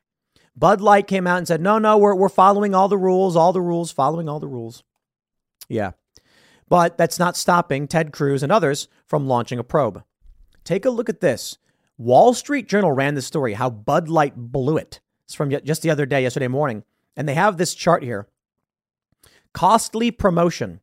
Bud 0.55 0.81
Light 0.81 1.07
came 1.07 1.27
out 1.27 1.37
and 1.37 1.47
said, 1.47 1.61
no, 1.61 1.77
no, 1.77 1.97
we're, 1.97 2.15
we're 2.15 2.29
following 2.29 2.75
all 2.75 2.87
the 2.87 2.97
rules, 2.97 3.35
all 3.35 3.53
the 3.53 3.61
rules, 3.61 3.91
following 3.91 4.27
all 4.27 4.39
the 4.39 4.47
rules. 4.47 4.83
Yeah. 5.69 5.91
But 6.67 6.97
that's 6.97 7.19
not 7.19 7.37
stopping 7.37 7.87
Ted 7.87 8.11
Cruz 8.11 8.43
and 8.43 8.51
others 8.51 8.87
from 9.05 9.27
launching 9.27 9.59
a 9.59 9.63
probe. 9.63 10.03
Take 10.63 10.85
a 10.85 10.89
look 10.89 11.09
at 11.09 11.21
this. 11.21 11.57
Wall 11.97 12.33
Street 12.33 12.67
Journal 12.67 12.91
ran 12.91 13.15
this 13.15 13.27
story 13.27 13.53
how 13.53 13.69
Bud 13.69 14.09
Light 14.09 14.33
blew 14.35 14.77
it. 14.77 14.99
It's 15.25 15.35
from 15.35 15.49
just 15.49 15.81
the 15.81 15.89
other 15.89 16.05
day, 16.05 16.21
yesterday 16.23 16.47
morning. 16.47 16.83
And 17.15 17.27
they 17.27 17.33
have 17.33 17.57
this 17.57 17.73
chart 17.73 18.03
here 18.03 18.27
Costly 19.53 20.11
promotion. 20.11 20.79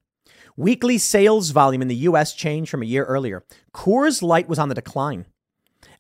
Weekly 0.57 0.99
sales 0.99 1.51
volume 1.51 1.83
in 1.83 1.89
the 1.89 1.95
US 1.97 2.35
changed 2.35 2.71
from 2.71 2.83
a 2.83 2.87
year 2.87 3.05
earlier. 3.05 3.45
Coors 3.73 4.23
Light 4.23 4.49
was 4.49 4.59
on 4.59 4.69
the 4.69 4.75
decline. 4.75 5.27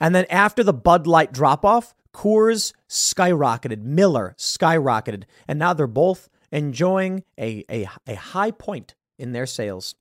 And 0.00 0.14
then 0.14 0.26
after 0.28 0.62
the 0.62 0.72
Bud 0.72 1.06
Light 1.06 1.32
drop 1.32 1.64
off, 1.64 1.94
Coors 2.14 2.72
skyrocketed, 2.88 3.82
Miller 3.82 4.34
skyrocketed, 4.38 5.24
and 5.46 5.58
now 5.58 5.72
they're 5.72 5.86
both 5.86 6.28
enjoying 6.50 7.24
a, 7.38 7.64
a, 7.70 7.88
a 8.06 8.14
high 8.14 8.50
point 8.50 8.94
in 9.18 9.32
their 9.32 9.46
sales, 9.46 9.94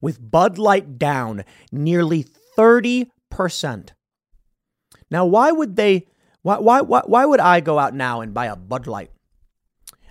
with 0.00 0.30
Bud 0.30 0.58
Light 0.58 0.98
down 0.98 1.44
nearly 1.70 2.26
30%. 2.56 3.90
Now, 5.10 5.26
why 5.26 5.52
would 5.52 5.76
they, 5.76 6.06
why, 6.42 6.58
why, 6.58 6.80
why, 6.80 7.02
why 7.04 7.24
would 7.24 7.40
I 7.40 7.60
go 7.60 7.78
out 7.78 7.94
now 7.94 8.20
and 8.20 8.32
buy 8.32 8.46
a 8.46 8.56
Bud 8.56 8.86
Light? 8.86 9.10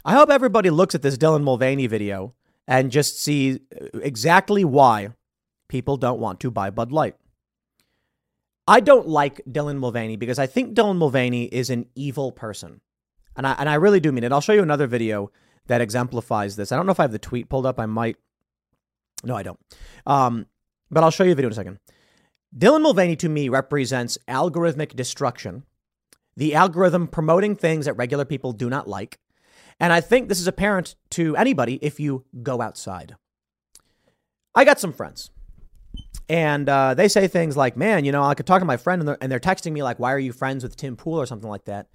I 0.05 0.13
hope 0.13 0.29
everybody 0.29 0.69
looks 0.69 0.95
at 0.95 1.01
this 1.01 1.17
Dylan 1.17 1.43
Mulvaney 1.43 1.87
video 1.87 2.33
and 2.67 2.91
just 2.91 3.21
see 3.21 3.59
exactly 3.93 4.63
why 4.63 5.09
people 5.67 5.97
don't 5.97 6.19
want 6.19 6.39
to 6.41 6.51
buy 6.51 6.69
Bud 6.69 6.91
Light. 6.91 7.15
I 8.69 8.81
don't 8.81 9.07
like 9.07 9.41
Dylan 9.49 9.79
Mulvaney 9.79 10.15
because 10.15 10.37
I 10.37 10.45
think 10.45 10.75
Dylan 10.75 10.97
Mulvaney 10.97 11.45
is 11.45 11.71
an 11.71 11.87
evil 11.95 12.31
person. 12.31 12.81
And 13.35 13.47
I, 13.47 13.53
and 13.53 13.67
I 13.67 13.73
really 13.73 13.99
do 13.99 14.11
mean 14.11 14.23
it. 14.23 14.31
I'll 14.31 14.41
show 14.41 14.53
you 14.53 14.61
another 14.61 14.85
video 14.85 15.31
that 15.65 15.81
exemplifies 15.81 16.55
this. 16.55 16.71
I 16.71 16.75
don't 16.75 16.85
know 16.85 16.91
if 16.91 16.99
I 16.99 17.03
have 17.03 17.11
the 17.11 17.17
tweet 17.17 17.49
pulled 17.49 17.65
up. 17.65 17.79
I 17.79 17.87
might. 17.87 18.17
No, 19.23 19.35
I 19.35 19.41
don't. 19.41 19.59
Um, 20.05 20.45
but 20.91 21.03
I'll 21.03 21.09
show 21.09 21.23
you 21.23 21.31
a 21.31 21.35
video 21.35 21.47
in 21.47 21.53
a 21.53 21.55
second. 21.55 21.79
Dylan 22.55 22.83
Mulvaney 22.83 23.15
to 23.15 23.29
me 23.29 23.49
represents 23.49 24.19
algorithmic 24.27 24.95
destruction, 24.95 25.63
the 26.37 26.53
algorithm 26.53 27.07
promoting 27.07 27.55
things 27.55 27.85
that 27.85 27.93
regular 27.93 28.25
people 28.25 28.51
do 28.51 28.69
not 28.69 28.87
like, 28.87 29.17
and 29.79 29.91
I 29.91 30.01
think 30.01 30.29
this 30.29 30.39
is 30.39 30.47
apparent 30.47 30.95
to 31.11 31.35
anybody 31.35 31.79
if 31.81 31.99
you 31.99 32.25
go 32.43 32.61
outside. 32.61 33.15
I 34.53 34.63
got 34.63 34.79
some 34.79 34.93
friends. 34.93 35.31
And 36.29 36.69
uh, 36.69 36.93
they 36.93 37.07
say 37.07 37.27
things 37.27 37.57
like, 37.57 37.75
man, 37.75 38.05
you 38.05 38.11
know, 38.11 38.23
I 38.23 38.35
could 38.35 38.45
talk 38.45 38.59
to 38.59 38.65
my 38.65 38.77
friend 38.77 39.01
and 39.01 39.09
they're, 39.09 39.17
and 39.19 39.31
they're 39.31 39.39
texting 39.39 39.71
me, 39.71 39.81
like, 39.83 39.99
why 39.99 40.13
are 40.13 40.19
you 40.19 40.31
friends 40.31 40.63
with 40.63 40.75
Tim 40.75 40.95
Pool 40.95 41.19
or 41.19 41.25
something 41.25 41.49
like 41.49 41.65
that? 41.65 41.87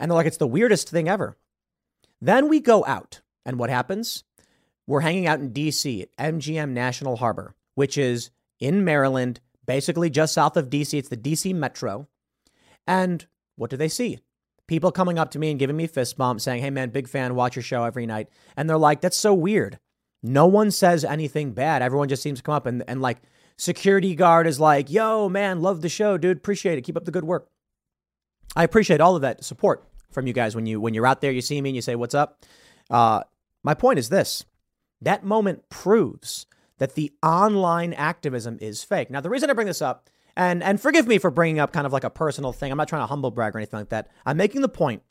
And 0.00 0.10
they're 0.10 0.16
like, 0.16 0.26
it's 0.26 0.38
the 0.38 0.46
weirdest 0.46 0.88
thing 0.88 1.08
ever. 1.08 1.36
Then 2.20 2.48
we 2.48 2.60
go 2.60 2.84
out. 2.86 3.20
And 3.44 3.58
what 3.58 3.68
happens? 3.68 4.24
We're 4.86 5.00
hanging 5.00 5.26
out 5.26 5.40
in 5.40 5.52
DC 5.52 6.02
at 6.02 6.16
MGM 6.16 6.70
National 6.70 7.16
Harbor, 7.16 7.54
which 7.74 7.98
is 7.98 8.30
in 8.58 8.84
Maryland, 8.84 9.40
basically 9.66 10.08
just 10.08 10.32
south 10.32 10.56
of 10.56 10.70
DC. 10.70 10.98
It's 10.98 11.10
the 11.10 11.16
DC 11.16 11.54
Metro. 11.54 12.08
And 12.86 13.26
what 13.56 13.68
do 13.68 13.76
they 13.76 13.88
see? 13.88 14.18
people 14.66 14.92
coming 14.92 15.18
up 15.18 15.30
to 15.32 15.38
me 15.38 15.50
and 15.50 15.58
giving 15.58 15.76
me 15.76 15.86
fist 15.86 16.16
bumps 16.16 16.44
saying, 16.44 16.62
Hey 16.62 16.70
man, 16.70 16.90
big 16.90 17.08
fan, 17.08 17.34
watch 17.34 17.56
your 17.56 17.62
show 17.62 17.84
every 17.84 18.06
night. 18.06 18.28
And 18.56 18.68
they're 18.68 18.78
like, 18.78 19.00
That's 19.00 19.16
so 19.16 19.34
weird. 19.34 19.78
No 20.22 20.46
one 20.46 20.70
says 20.70 21.04
anything 21.04 21.52
bad. 21.52 21.82
Everyone 21.82 22.08
just 22.08 22.22
seems 22.22 22.38
to 22.38 22.42
come 22.42 22.54
up 22.54 22.66
and, 22.66 22.82
and 22.88 23.02
like 23.02 23.18
security 23.56 24.14
guard 24.14 24.46
is 24.46 24.60
like, 24.60 24.90
Yo, 24.90 25.28
man, 25.28 25.60
love 25.60 25.80
the 25.80 25.88
show, 25.88 26.18
dude. 26.18 26.36
Appreciate 26.36 26.78
it. 26.78 26.82
Keep 26.82 26.96
up 26.96 27.04
the 27.04 27.10
good 27.10 27.24
work. 27.24 27.48
I 28.56 28.64
appreciate 28.64 29.00
all 29.00 29.16
of 29.16 29.22
that 29.22 29.44
support 29.44 29.84
from 30.10 30.26
you 30.26 30.32
guys 30.32 30.54
when 30.54 30.66
you 30.66 30.80
when 30.80 30.94
you're 30.94 31.06
out 31.06 31.20
there, 31.20 31.32
you 31.32 31.40
see 31.40 31.60
me 31.60 31.70
and 31.70 31.76
you 31.76 31.82
say, 31.82 31.96
What's 31.96 32.14
up? 32.14 32.44
Uh, 32.90 33.22
my 33.62 33.74
point 33.74 33.98
is 33.98 34.08
this 34.08 34.44
that 35.00 35.24
moment 35.24 35.68
proves 35.68 36.46
that 36.78 36.94
the 36.94 37.12
online 37.22 37.92
activism 37.92 38.58
is 38.60 38.82
fake. 38.82 39.10
Now, 39.10 39.20
the 39.20 39.30
reason 39.30 39.50
I 39.50 39.52
bring 39.52 39.66
this 39.66 39.82
up 39.82 40.08
And 40.36 40.62
and 40.62 40.80
forgive 40.80 41.06
me 41.06 41.18
for 41.18 41.30
bringing 41.30 41.60
up 41.60 41.72
kind 41.72 41.86
of 41.86 41.92
like 41.92 42.04
a 42.04 42.10
personal 42.10 42.52
thing. 42.52 42.70
I'm 42.72 42.78
not 42.78 42.88
trying 42.88 43.02
to 43.02 43.06
humble 43.06 43.30
brag 43.30 43.54
or 43.54 43.58
anything 43.58 43.80
like 43.80 43.90
that. 43.90 44.08
I'm 44.26 44.36
making 44.36 44.62
the 44.62 44.68
point 44.68 45.02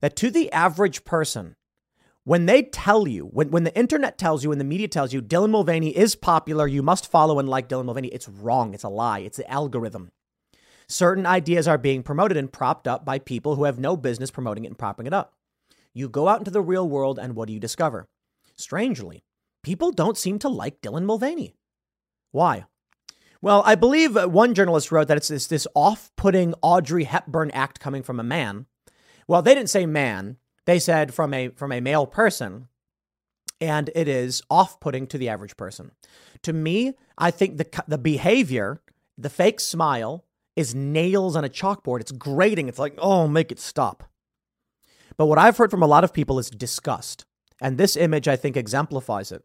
that 0.00 0.16
to 0.16 0.30
the 0.30 0.50
average 0.52 1.04
person, 1.04 1.56
when 2.26 2.46
they 2.46 2.64
tell 2.64 3.06
you, 3.06 3.26
when, 3.26 3.52
when 3.52 3.62
the 3.62 3.78
internet 3.78 4.18
tells 4.18 4.42
you, 4.42 4.48
when 4.48 4.58
the 4.58 4.64
media 4.64 4.88
tells 4.88 5.12
you 5.12 5.22
Dylan 5.22 5.50
Mulvaney 5.50 5.96
is 5.96 6.16
popular, 6.16 6.66
you 6.66 6.82
must 6.82 7.08
follow 7.08 7.38
and 7.38 7.48
like 7.48 7.68
Dylan 7.68 7.84
Mulvaney, 7.84 8.08
it's 8.08 8.28
wrong. 8.28 8.74
It's 8.74 8.82
a 8.82 8.88
lie. 8.88 9.20
It's 9.20 9.36
the 9.36 9.48
algorithm. 9.48 10.10
Certain 10.88 11.24
ideas 11.24 11.68
are 11.68 11.78
being 11.78 12.02
promoted 12.02 12.36
and 12.36 12.52
propped 12.52 12.88
up 12.88 13.04
by 13.04 13.20
people 13.20 13.54
who 13.54 13.62
have 13.62 13.78
no 13.78 13.96
business 13.96 14.32
promoting 14.32 14.64
it 14.64 14.68
and 14.68 14.78
propping 14.78 15.06
it 15.06 15.12
up. 15.12 15.34
You 15.94 16.08
go 16.08 16.26
out 16.26 16.40
into 16.40 16.50
the 16.50 16.60
real 16.60 16.88
world, 16.88 17.20
and 17.20 17.36
what 17.36 17.46
do 17.46 17.54
you 17.54 17.60
discover? 17.60 18.08
Strangely, 18.56 19.22
people 19.62 19.92
don't 19.92 20.18
seem 20.18 20.40
to 20.40 20.48
like 20.48 20.80
Dylan 20.80 21.04
Mulvaney. 21.04 21.54
Why? 22.32 22.64
Well, 23.40 23.62
I 23.64 23.76
believe 23.76 24.16
one 24.16 24.52
journalist 24.52 24.90
wrote 24.90 25.06
that 25.06 25.16
it's 25.16 25.28
this, 25.28 25.46
this 25.46 25.68
off 25.76 26.10
putting 26.16 26.54
Audrey 26.60 27.04
Hepburn 27.04 27.52
act 27.52 27.78
coming 27.78 28.02
from 28.02 28.18
a 28.18 28.24
man. 28.24 28.66
Well, 29.28 29.42
they 29.42 29.54
didn't 29.54 29.70
say 29.70 29.86
man, 29.86 30.38
they 30.66 30.78
said 30.78 31.14
from 31.14 31.32
a, 31.32 31.48
from 31.48 31.72
a 31.72 31.80
male 31.80 32.06
person. 32.06 32.68
And 33.60 33.90
it 33.94 34.06
is 34.06 34.42
off 34.50 34.78
putting 34.80 35.06
to 35.06 35.18
the 35.18 35.30
average 35.30 35.56
person. 35.56 35.92
To 36.42 36.52
me, 36.52 36.92
I 37.16 37.30
think 37.30 37.56
the, 37.56 37.82
the 37.88 37.96
behavior, 37.96 38.82
the 39.16 39.30
fake 39.30 39.60
smile, 39.60 40.26
is 40.56 40.74
nails 40.74 41.36
on 41.36 41.44
a 41.44 41.48
chalkboard. 41.48 42.00
It's 42.00 42.12
grating. 42.12 42.68
It's 42.68 42.78
like, 42.78 42.94
oh, 42.98 43.26
make 43.26 43.50
it 43.50 43.58
stop. 43.58 44.04
But 45.16 45.26
what 45.26 45.38
I've 45.38 45.56
heard 45.56 45.70
from 45.70 45.82
a 45.82 45.86
lot 45.86 46.04
of 46.04 46.12
people 46.12 46.38
is 46.38 46.50
disgust. 46.50 47.24
And 47.60 47.78
this 47.78 47.96
image, 47.96 48.28
I 48.28 48.36
think, 48.36 48.56
exemplifies 48.56 49.32
it. 49.32 49.42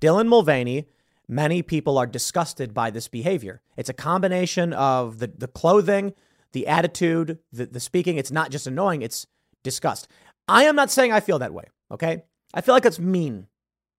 Dylan 0.00 0.28
Mulvaney, 0.28 0.88
many 1.26 1.62
people 1.62 1.96
are 1.96 2.06
disgusted 2.06 2.74
by 2.74 2.90
this 2.90 3.08
behavior. 3.08 3.62
It's 3.76 3.88
a 3.88 3.94
combination 3.94 4.72
of 4.74 5.18
the, 5.18 5.28
the 5.28 5.48
clothing, 5.48 6.12
the 6.52 6.66
attitude, 6.66 7.38
the, 7.52 7.66
the 7.66 7.80
speaking. 7.80 8.18
It's 8.18 8.30
not 8.30 8.50
just 8.50 8.66
annoying, 8.66 9.00
it's 9.00 9.26
disgust. 9.62 10.08
I 10.50 10.64
am 10.64 10.76
not 10.76 10.90
saying 10.90 11.12
I 11.12 11.20
feel 11.20 11.38
that 11.38 11.54
way, 11.54 11.64
okay? 11.90 12.24
I 12.52 12.60
feel 12.60 12.74
like 12.74 12.84
it's 12.84 12.98
mean. 12.98 13.46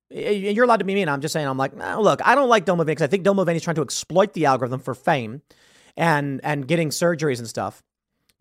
You're 0.09 0.65
allowed 0.65 0.79
to 0.79 0.85
be 0.85 0.93
mean. 0.93 1.07
I'm 1.07 1.21
just 1.21 1.31
saying, 1.31 1.47
I'm 1.47 1.57
like, 1.57 1.75
nah, 1.75 1.97
look, 1.97 2.19
I 2.25 2.35
don't 2.35 2.49
like 2.49 2.65
Dylan 2.65 2.85
because 2.85 3.01
I 3.01 3.07
think 3.07 3.23
Dylan 3.23 3.55
is 3.55 3.63
trying 3.63 3.77
to 3.77 3.81
exploit 3.81 4.33
the 4.33 4.45
algorithm 4.45 4.81
for 4.81 4.93
fame 4.93 5.41
and 5.95 6.41
and 6.43 6.67
getting 6.67 6.89
surgeries 6.89 7.39
and 7.39 7.47
stuff 7.47 7.81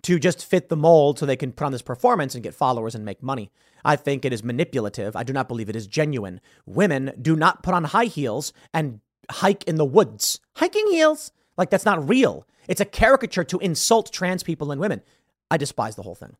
to 0.02 0.18
just 0.18 0.44
fit 0.44 0.68
the 0.68 0.76
mold 0.76 1.18
so 1.18 1.26
they 1.26 1.36
can 1.36 1.52
put 1.52 1.64
on 1.64 1.72
this 1.72 1.82
performance 1.82 2.34
and 2.34 2.42
get 2.42 2.54
followers 2.54 2.94
and 2.94 3.04
make 3.04 3.22
money. 3.22 3.50
I 3.84 3.96
think 3.96 4.24
it 4.24 4.32
is 4.32 4.42
manipulative. 4.42 5.14
I 5.14 5.22
do 5.22 5.32
not 5.32 5.48
believe 5.48 5.68
it 5.68 5.76
is 5.76 5.86
genuine. 5.86 6.40
Women 6.66 7.12
do 7.20 7.36
not 7.36 7.62
put 7.62 7.74
on 7.74 7.84
high 7.84 8.06
heels 8.06 8.52
and 8.74 9.00
hike 9.30 9.64
in 9.64 9.76
the 9.76 9.84
woods. 9.84 10.40
Hiking 10.56 10.88
heels? 10.90 11.32
Like 11.56 11.70
that's 11.70 11.84
not 11.84 12.08
real. 12.08 12.46
It's 12.66 12.80
a 12.80 12.86
caricature 12.86 13.44
to 13.44 13.58
insult 13.58 14.12
trans 14.12 14.42
people 14.42 14.72
and 14.72 14.80
women. 14.80 15.02
I 15.50 15.56
despise 15.56 15.96
the 15.96 16.02
whole 16.02 16.14
thing. 16.14 16.36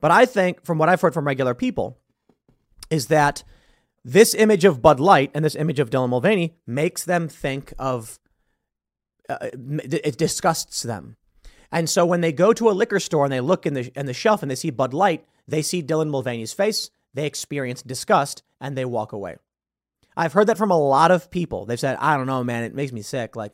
But 0.00 0.10
I 0.10 0.26
think, 0.26 0.64
from 0.64 0.78
what 0.78 0.88
I've 0.88 1.00
heard 1.00 1.14
from 1.14 1.26
regular 1.26 1.54
people, 1.54 1.98
is 2.90 3.06
that 3.06 3.42
this 4.04 4.34
image 4.34 4.64
of 4.64 4.80
Bud 4.80 5.00
Light 5.00 5.30
and 5.34 5.44
this 5.44 5.56
image 5.56 5.80
of 5.80 5.90
Dylan 5.90 6.10
Mulvaney 6.10 6.54
makes 6.66 7.04
them 7.04 7.28
think 7.28 7.72
of 7.78 8.18
uh, 9.28 9.48
it 9.52 10.16
disgusts 10.16 10.82
them. 10.82 11.16
And 11.72 11.90
so 11.90 12.06
when 12.06 12.20
they 12.20 12.32
go 12.32 12.52
to 12.52 12.70
a 12.70 12.72
liquor 12.72 13.00
store 13.00 13.24
and 13.24 13.32
they 13.32 13.40
look 13.40 13.66
in 13.66 13.74
the 13.74 13.90
in 13.98 14.06
the 14.06 14.14
shelf 14.14 14.42
and 14.42 14.50
they 14.50 14.54
see 14.54 14.70
Bud 14.70 14.94
Light, 14.94 15.26
they 15.48 15.62
see 15.62 15.82
Dylan 15.82 16.10
Mulvaney's 16.10 16.52
face, 16.52 16.90
they 17.14 17.26
experience 17.26 17.82
disgust 17.82 18.42
and 18.60 18.76
they 18.76 18.84
walk 18.84 19.12
away. 19.12 19.36
I've 20.16 20.32
heard 20.32 20.46
that 20.46 20.58
from 20.58 20.70
a 20.70 20.78
lot 20.78 21.10
of 21.10 21.30
people. 21.30 21.66
They've 21.66 21.80
said, 21.80 21.96
"I 22.00 22.16
don't 22.16 22.26
know, 22.26 22.44
man, 22.44 22.62
it 22.62 22.74
makes 22.74 22.92
me 22.92 23.02
sick." 23.02 23.34
Like, 23.34 23.52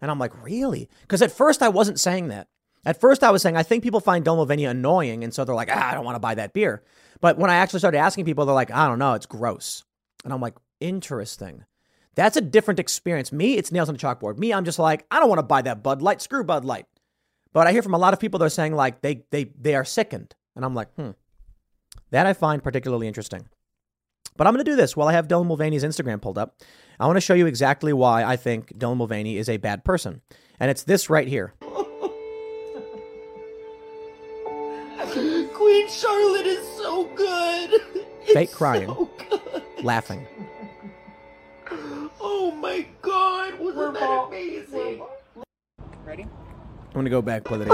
and 0.00 0.10
I'm 0.10 0.18
like, 0.18 0.44
"Really?" 0.44 0.88
Because 1.00 1.22
at 1.22 1.32
first 1.32 1.62
I 1.62 1.70
wasn't 1.70 1.98
saying 1.98 2.28
that. 2.28 2.48
At 2.86 3.00
first 3.00 3.24
I 3.24 3.30
was 3.30 3.42
saying 3.42 3.56
I 3.56 3.62
think 3.62 3.82
people 3.82 4.00
find 4.00 4.24
Mulvaney 4.24 4.64
annoying, 4.64 5.24
and 5.24 5.32
so 5.32 5.44
they're 5.44 5.54
like, 5.54 5.70
ah, 5.70 5.90
"I 5.90 5.94
don't 5.94 6.04
want 6.04 6.16
to 6.16 6.20
buy 6.20 6.34
that 6.34 6.52
beer." 6.52 6.82
But 7.20 7.38
when 7.38 7.50
I 7.50 7.56
actually 7.56 7.78
started 7.78 7.98
asking 7.98 8.24
people, 8.24 8.44
they're 8.44 8.54
like, 8.54 8.70
"I 8.70 8.86
don't 8.86 8.98
know, 8.98 9.14
it's 9.14 9.26
gross." 9.26 9.84
And 10.24 10.32
I'm 10.32 10.40
like, 10.40 10.54
"Interesting." 10.80 11.64
That's 12.14 12.36
a 12.36 12.40
different 12.40 12.80
experience. 12.80 13.32
Me, 13.32 13.54
it's 13.54 13.72
nails 13.72 13.88
on 13.88 13.96
a 13.96 13.98
chalkboard. 13.98 14.38
Me, 14.38 14.52
I'm 14.52 14.64
just 14.64 14.78
like, 14.78 15.04
I 15.10 15.18
don't 15.18 15.28
want 15.28 15.40
to 15.40 15.46
buy 15.46 15.62
that 15.62 15.82
Bud 15.82 16.00
Light. 16.00 16.22
Screw 16.22 16.44
Bud 16.44 16.64
Light. 16.64 16.86
But 17.52 17.66
I 17.66 17.72
hear 17.72 17.82
from 17.82 17.94
a 17.94 17.98
lot 17.98 18.12
of 18.12 18.20
people 18.20 18.38
they're 18.38 18.48
saying 18.48 18.74
like 18.74 19.00
they 19.00 19.24
they 19.30 19.44
they 19.58 19.74
are 19.74 19.84
sickened, 19.84 20.34
and 20.56 20.64
I'm 20.64 20.74
like, 20.74 20.92
hmm, 20.94 21.10
that 22.10 22.26
I 22.26 22.32
find 22.32 22.62
particularly 22.62 23.08
interesting. 23.08 23.48
But 24.36 24.46
I'm 24.46 24.52
going 24.52 24.64
to 24.64 24.70
do 24.70 24.76
this 24.76 24.96
while 24.96 25.06
I 25.06 25.12
have 25.12 25.28
Dylan 25.28 25.46
Mulvaney's 25.46 25.84
Instagram 25.84 26.20
pulled 26.20 26.38
up. 26.38 26.56
I 26.98 27.06
want 27.06 27.16
to 27.16 27.20
show 27.20 27.34
you 27.34 27.46
exactly 27.46 27.92
why 27.92 28.24
I 28.24 28.34
think 28.36 28.76
Dylan 28.76 28.96
Mulvaney 28.96 29.36
is 29.36 29.48
a 29.48 29.56
bad 29.58 29.84
person, 29.84 30.20
and 30.58 30.70
it's 30.70 30.82
this 30.82 31.08
right 31.08 31.28
here. 31.28 31.54
Fake 38.34 38.50
crying, 38.50 38.88
so 38.88 39.08
good. 39.30 39.62
laughing. 39.84 40.26
Oh 42.20 42.50
my 42.50 42.84
God! 43.00 43.60
Wasn't 43.60 43.94
that 43.94 44.24
amazing? 44.26 45.02
Ready? 46.04 46.24
I'm 46.24 46.92
gonna 46.92 47.10
go 47.10 47.22
back, 47.22 47.44
play 47.44 47.58
the 47.58 47.68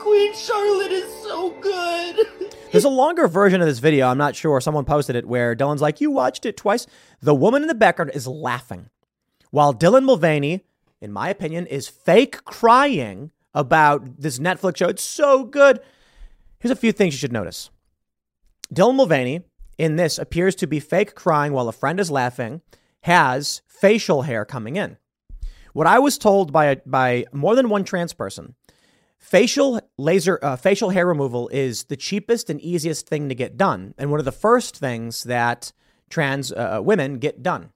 Queen 0.00 0.34
Charlotte 0.34 0.90
is 0.90 1.12
so 1.22 1.50
good. 1.60 2.26
There's 2.72 2.82
a 2.82 2.88
longer 2.88 3.28
version 3.28 3.60
of 3.60 3.68
this 3.68 3.78
video. 3.78 4.08
I'm 4.08 4.18
not 4.18 4.34
sure. 4.34 4.60
Someone 4.60 4.84
posted 4.84 5.14
it 5.14 5.28
where 5.28 5.54
Dylan's 5.54 5.80
like, 5.80 6.00
"You 6.00 6.10
watched 6.10 6.44
it 6.44 6.56
twice." 6.56 6.88
The 7.20 7.36
woman 7.36 7.62
in 7.62 7.68
the 7.68 7.74
background 7.74 8.10
is 8.14 8.26
laughing, 8.26 8.90
while 9.52 9.72
Dylan 9.72 10.02
Mulvaney, 10.02 10.64
in 11.00 11.12
my 11.12 11.28
opinion, 11.28 11.68
is 11.68 11.86
fake 11.86 12.44
crying 12.44 13.30
about 13.58 14.20
this 14.20 14.38
Netflix 14.38 14.76
show. 14.76 14.88
It's 14.88 15.02
so 15.02 15.44
good. 15.44 15.80
Here's 16.60 16.70
a 16.70 16.76
few 16.76 16.92
things 16.92 17.12
you 17.12 17.18
should 17.18 17.32
notice. 17.32 17.70
Dylan 18.72 18.94
Mulvaney 18.94 19.42
in 19.76 19.96
this 19.96 20.18
appears 20.18 20.54
to 20.56 20.66
be 20.66 20.80
fake 20.80 21.14
crying 21.14 21.52
while 21.52 21.68
a 21.68 21.72
friend 21.72 21.98
is 21.98 22.10
laughing 22.10 22.62
has 23.02 23.62
facial 23.66 24.22
hair 24.22 24.44
coming 24.44 24.76
in. 24.76 24.96
What 25.72 25.86
I 25.86 25.98
was 25.98 26.18
told 26.18 26.52
by 26.52 26.76
by 26.86 27.24
more 27.32 27.54
than 27.54 27.68
one 27.68 27.84
trans 27.84 28.12
person, 28.12 28.54
facial 29.18 29.80
laser 29.96 30.38
uh, 30.42 30.56
facial 30.56 30.90
hair 30.90 31.06
removal 31.06 31.48
is 31.48 31.84
the 31.84 31.96
cheapest 31.96 32.50
and 32.50 32.60
easiest 32.60 33.08
thing 33.08 33.28
to 33.28 33.34
get 33.34 33.56
done, 33.56 33.94
and 33.98 34.10
one 34.10 34.20
of 34.20 34.24
the 34.24 34.32
first 34.32 34.76
things 34.76 35.24
that 35.24 35.72
trans 36.10 36.52
uh 36.52 36.80
women 36.82 37.18
get 37.18 37.42
done. 37.42 37.70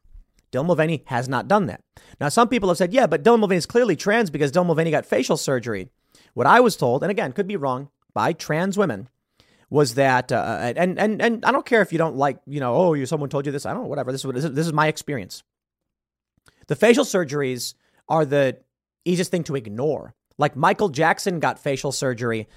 Dylan 0.53 0.67
Mulvaney 0.67 1.03
has 1.07 1.29
not 1.29 1.49
done 1.49 1.67
that. 1.67 1.83
Now, 2.21 2.29
some 2.29 2.49
people 2.49 2.69
have 2.69 2.79
said, 2.79 2.93
yeah, 2.93 3.07
but 3.07 3.25
Dylan 3.25 3.41
Mulvaney 3.41 3.59
is 3.59 3.67
clearly 3.67 3.97
trans 3.97 4.31
because 4.31 4.53
Dylan 4.53 4.67
Mulvaney 4.67 4.91
got 4.91 5.07
facial 5.07 5.37
surgery. 5.37 5.89
What 6.35 6.47
I 6.47 6.61
was 6.61 6.77
told, 6.77 7.03
and 7.03 7.11
again, 7.11 7.33
could 7.33 7.47
be 7.47 7.57
wrong, 7.57 7.89
by 8.15 8.33
trans 8.33 8.77
women 8.77 9.09
was 9.71 9.95
that, 9.95 10.31
uh, 10.31 10.37
uh, 10.37 10.73
and 10.77 10.99
and 10.99 11.23
and 11.23 11.45
I 11.47 11.51
don't 11.51 11.65
care 11.65 11.81
if 11.81 11.93
you 11.93 11.99
don't 11.99 12.17
like, 12.17 12.39
you 12.47 12.61
know, 12.61 12.75
oh, 12.75 12.93
you 12.93 13.07
someone 13.07 13.31
told 13.31 13.47
you 13.47 13.53
this. 13.53 13.65
I 13.65 13.73
don't 13.73 13.85
know, 13.85 13.89
whatever. 13.89 14.13
This 14.13 14.23
is 14.23 14.53
this 14.53 14.67
is 14.67 14.73
my 14.73 14.87
experience. 14.87 15.43
The 16.67 16.77
facial 16.77 17.07
surgeries 17.07 17.75
are 18.07 18.27
the 18.27 18.59
easiest 19.07 19.31
thing 19.31 19.45
to 19.45 19.57
ignore. 19.57 20.15
Like 20.37 20.57
Michael 20.57 20.91
Jackson 20.91 21.41
got 21.41 21.59
facial 21.59 21.93
surgery 21.93 22.49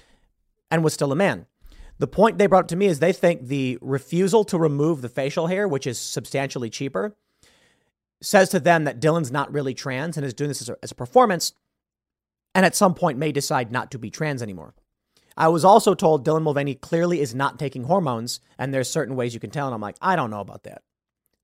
and 0.70 0.84
was 0.84 0.92
still 0.92 1.12
a 1.12 1.16
man. 1.16 1.46
The 1.98 2.06
point 2.06 2.36
they 2.36 2.46
brought 2.46 2.64
up 2.64 2.68
to 2.68 2.76
me 2.76 2.86
is 2.86 2.98
they 2.98 3.14
think 3.14 3.46
the 3.46 3.78
refusal 3.80 4.44
to 4.44 4.58
remove 4.58 5.00
the 5.00 5.08
facial 5.08 5.46
hair, 5.46 5.66
which 5.66 5.86
is 5.86 5.98
substantially 5.98 6.68
cheaper, 6.68 7.16
says 8.22 8.48
to 8.50 8.60
them 8.60 8.84
that 8.84 9.00
Dylan's 9.00 9.32
not 9.32 9.52
really 9.52 9.74
trans 9.74 10.16
and 10.16 10.24
is 10.24 10.34
doing 10.34 10.48
this 10.48 10.62
as 10.62 10.68
a, 10.68 10.76
as 10.82 10.90
a 10.90 10.96
performance, 10.96 11.52
and 12.54 12.64
at 12.64 12.76
some 12.76 12.94
point 12.94 13.18
may 13.18 13.32
decide 13.32 13.70
not 13.70 13.90
to 13.90 13.98
be 13.98 14.10
trans 14.10 14.42
anymore. 14.42 14.74
I 15.36 15.48
was 15.48 15.64
also 15.64 15.94
told 15.94 16.26
Dylan 16.26 16.42
Mulvaney 16.42 16.74
clearly 16.74 17.20
is 17.20 17.34
not 17.34 17.58
taking 17.58 17.84
hormones, 17.84 18.40
and 18.58 18.72
there's 18.72 18.88
certain 18.88 19.16
ways 19.16 19.34
you 19.34 19.40
can 19.40 19.50
tell. 19.50 19.66
And 19.66 19.74
I'm 19.74 19.80
like, 19.82 19.96
I 20.00 20.16
don't 20.16 20.30
know 20.30 20.40
about 20.40 20.62
that. 20.62 20.82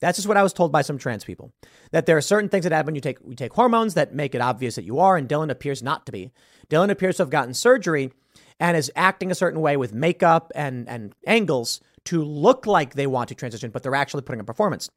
That's 0.01 0.19
just 0.19 0.27
what 0.27 0.37
I 0.37 0.43
was 0.43 0.53
told 0.53 0.73
by 0.73 0.83
some 0.83 0.99
trans 0.99 1.25
people. 1.25 1.53
That 1.93 2.07
there 2.07 2.17
are 2.17 2.23
certain 2.23 2.49
things 2.49 2.65
that 2.65 2.73
happen 2.73 2.95
you 2.95 3.01
take 3.01 3.19
you 3.27 3.37
take 3.37 3.53
hormones 3.53 3.95
that 3.95 4.15
make 4.15 4.35
it 4.35 4.41
obvious 4.41 4.75
that 4.75 4.85
you 4.85 4.99
are, 4.99 5.17
and 5.17 5.29
Dylan 5.29 5.51
appears 5.51 5.83
not 5.83 6.07
to 6.07 6.13
be. 6.13 6.33
Dylan 6.69 6.91
appears 6.91 7.17
to 7.17 7.23
have 7.23 7.31
gotten 7.31 7.55
surgery 7.55 8.11
and 8.59 8.77
is 8.77 8.91
acting 8.97 9.31
a 9.31 9.35
certain 9.37 9.61
way 9.61 9.77
with 9.77 9.95
makeup 9.95 10.51
and 10.55 10.89
and 10.89 11.15
angles 11.27 11.81
to 12.05 12.23
look 12.23 12.67
like 12.67 12.95
they 12.95 13.07
want 13.07 13.29
to 13.29 13.35
transition, 13.35 13.71
but 13.71 13.83
they're 13.83 13.95
actually 13.95 14.23
putting 14.23 14.41
a 14.41 14.45
performance. 14.45 14.91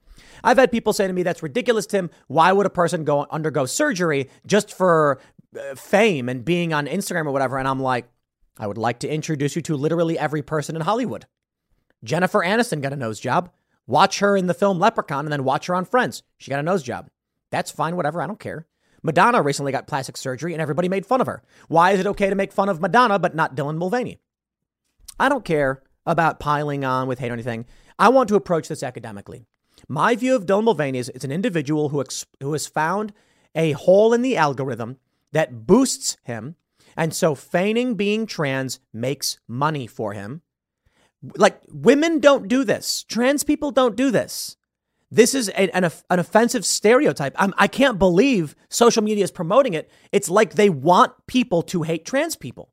I've 0.44 0.58
had 0.58 0.72
people 0.72 0.94
say 0.94 1.08
to 1.08 1.14
me, 1.14 1.24
"That's 1.24 1.44
ridiculous, 1.44 1.86
Tim. 1.86 2.10
Why 2.28 2.52
would 2.52 2.66
a 2.66 2.72
person 2.72 3.04
go 3.04 3.28
undergo 3.30 3.66
surgery 3.66 4.30
just 4.46 4.74
for 4.74 5.20
uh, 5.58 5.76
fame 5.76 6.30
and 6.30 6.44
being 6.44 6.74
on 6.74 6.88
Instagram 6.88 7.26
or 7.26 7.32
whatever?" 7.32 7.58
And 7.58 7.68
I'm 7.68 7.80
like, 7.80 8.08
I 8.58 8.68
would 8.68 8.78
like 8.78 9.00
to 9.00 9.10
introduce 9.10 9.56
you 9.56 9.62
to 9.64 9.76
literally 9.76 10.18
every 10.18 10.42
person 10.42 10.76
in 10.76 10.82
Hollywood. 10.82 11.26
Jennifer 12.04 12.40
Aniston 12.40 12.82
got 12.82 12.94
a 12.94 12.98
nose 12.98 13.20
job. 13.20 13.52
Watch 13.88 14.20
her 14.20 14.36
in 14.36 14.48
the 14.48 14.54
film 14.54 14.80
Leprechaun 14.80 15.26
and 15.26 15.32
then 15.32 15.44
watch 15.44 15.68
her 15.68 15.76
on 15.76 15.86
Friends. 15.86 16.24
She 16.38 16.50
got 16.50 16.60
a 16.60 16.64
nose 16.64 16.84
job. 16.84 17.10
That's 17.52 17.72
fine, 17.72 17.96
whatever. 17.96 18.22
I 18.22 18.28
don't 18.28 18.40
care. 18.40 18.66
Madonna 19.04 19.42
recently 19.42 19.72
got 19.72 19.88
plastic 19.88 20.18
surgery 20.18 20.54
and 20.54 20.62
everybody 20.62 20.90
made 20.90 21.06
fun 21.06 21.22
of 21.22 21.28
her. 21.28 21.44
Why 21.68 21.92
is 21.92 22.00
it 22.00 22.08
okay 22.08 22.30
to 22.30 22.36
make 22.36 22.52
fun 22.52 22.70
of 22.70 22.82
Madonna 22.82 23.20
but 23.20 23.36
not 23.36 23.56
Dylan 23.56 23.78
Mulvaney? 23.78 24.20
I 25.20 25.30
don't 25.30 25.46
care 25.46 25.84
about 26.06 26.40
piling 26.40 26.84
on 26.84 27.08
with 27.08 27.20
hate 27.20 27.30
or 27.32 27.34
anything. 27.34 27.66
I 27.98 28.10
want 28.10 28.30
to 28.30 28.36
approach 28.36 28.68
this 28.68 28.84
academically. 28.84 29.46
My 29.88 30.16
view 30.16 30.36
of 30.36 30.46
Dylan 30.46 30.64
Mulvaney 30.64 31.00
is 31.00 31.10
it's 31.10 31.26
an 31.26 31.32
individual 31.32 31.90
who, 31.90 32.02
ex- 32.02 32.26
who 32.42 32.54
has 32.54 32.68
found 32.68 33.14
a 33.54 33.72
hole 33.74 34.14
in 34.14 34.22
the 34.22 34.38
algorithm 34.38 34.98
that 35.32 35.66
boosts 35.66 36.18
him. 36.24 36.56
And 36.98 37.14
so 37.14 37.36
feigning 37.36 37.96
being 37.96 38.26
trans 38.26 38.80
makes 38.94 39.40
money 39.48 39.88
for 39.88 40.14
him. 40.14 40.42
Like 41.38 41.62
women 41.70 42.20
don't 42.20 42.48
do 42.48 42.64
this, 42.64 43.04
trans 43.04 43.44
people 43.44 43.72
don't 43.72 43.96
do 43.96 44.12
this. 44.12 44.58
This 45.12 45.34
is 45.36 45.50
a, 45.50 45.76
an, 45.76 45.90
an 46.10 46.20
offensive 46.20 46.66
stereotype. 46.66 47.36
I'm, 47.38 47.54
I 47.58 47.68
can 47.68 47.92
not 47.92 48.00
believe 48.00 48.56
social 48.70 49.04
media 49.04 49.24
is 49.24 49.32
promoting 49.32 49.74
it. 49.74 49.90
It's 50.12 50.30
like 50.30 50.54
they 50.54 50.70
want 50.70 51.14
people 51.28 51.62
to 51.64 51.84
hate 51.84 52.06
trans 52.06 52.36
people. 52.36 52.72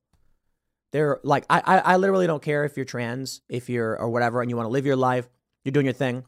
They're 0.93 1.19
like, 1.23 1.45
I, 1.51 1.61
I, 1.65 1.79
I 1.79 1.97
literally 1.97 2.27
don't 2.27 2.43
care 2.43 2.65
if 2.65 2.77
you're 2.77 2.85
trans, 2.85 3.41
if 3.49 3.69
you're 3.69 3.99
or 3.99 4.11
whatever, 4.11 4.41
and 4.41 4.51
you 4.51 4.57
want 4.57 4.67
to 4.67 4.73
live 4.73 4.87
your 4.87 4.97
life, 4.97 5.29
you're 5.65 5.73
doing 5.73 5.87
your 5.87 5.95
thing. 5.95 6.25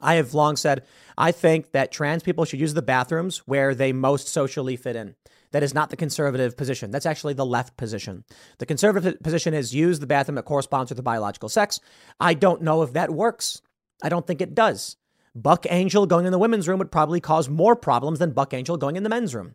I 0.00 0.14
have 0.14 0.34
long 0.34 0.56
said 0.56 0.84
I 1.16 1.32
think 1.32 1.72
that 1.72 1.92
trans 1.92 2.22
people 2.22 2.44
should 2.44 2.60
use 2.60 2.74
the 2.74 2.82
bathrooms 2.82 3.38
where 3.46 3.74
they 3.74 3.92
most 3.92 4.28
socially 4.28 4.76
fit 4.76 4.96
in. 4.96 5.14
That 5.52 5.62
is 5.62 5.74
not 5.74 5.90
the 5.90 5.96
conservative 5.96 6.56
position. 6.56 6.90
That's 6.90 7.06
actually 7.06 7.34
the 7.34 7.44
left 7.44 7.76
position. 7.76 8.24
The 8.58 8.66
conservative 8.66 9.22
position 9.22 9.52
is 9.52 9.74
use 9.74 10.00
the 10.00 10.06
bathroom 10.06 10.36
that 10.36 10.46
corresponds 10.46 10.90
with 10.90 10.96
the 10.96 11.02
biological 11.02 11.50
sex. 11.50 11.78
I 12.18 12.32
don't 12.32 12.62
know 12.62 12.82
if 12.82 12.94
that 12.94 13.10
works. 13.10 13.60
I 14.02 14.08
don't 14.08 14.26
think 14.26 14.40
it 14.40 14.54
does. 14.54 14.96
Buck 15.34 15.66
Angel 15.68 16.06
going 16.06 16.26
in 16.26 16.32
the 16.32 16.38
women's 16.38 16.68
room 16.68 16.78
would 16.78 16.90
probably 16.90 17.20
cause 17.20 17.48
more 17.48 17.76
problems 17.76 18.18
than 18.18 18.32
Buck 18.32 18.54
Angel 18.54 18.76
going 18.76 18.96
in 18.96 19.02
the 19.02 19.08
men's 19.08 19.34
room. 19.34 19.54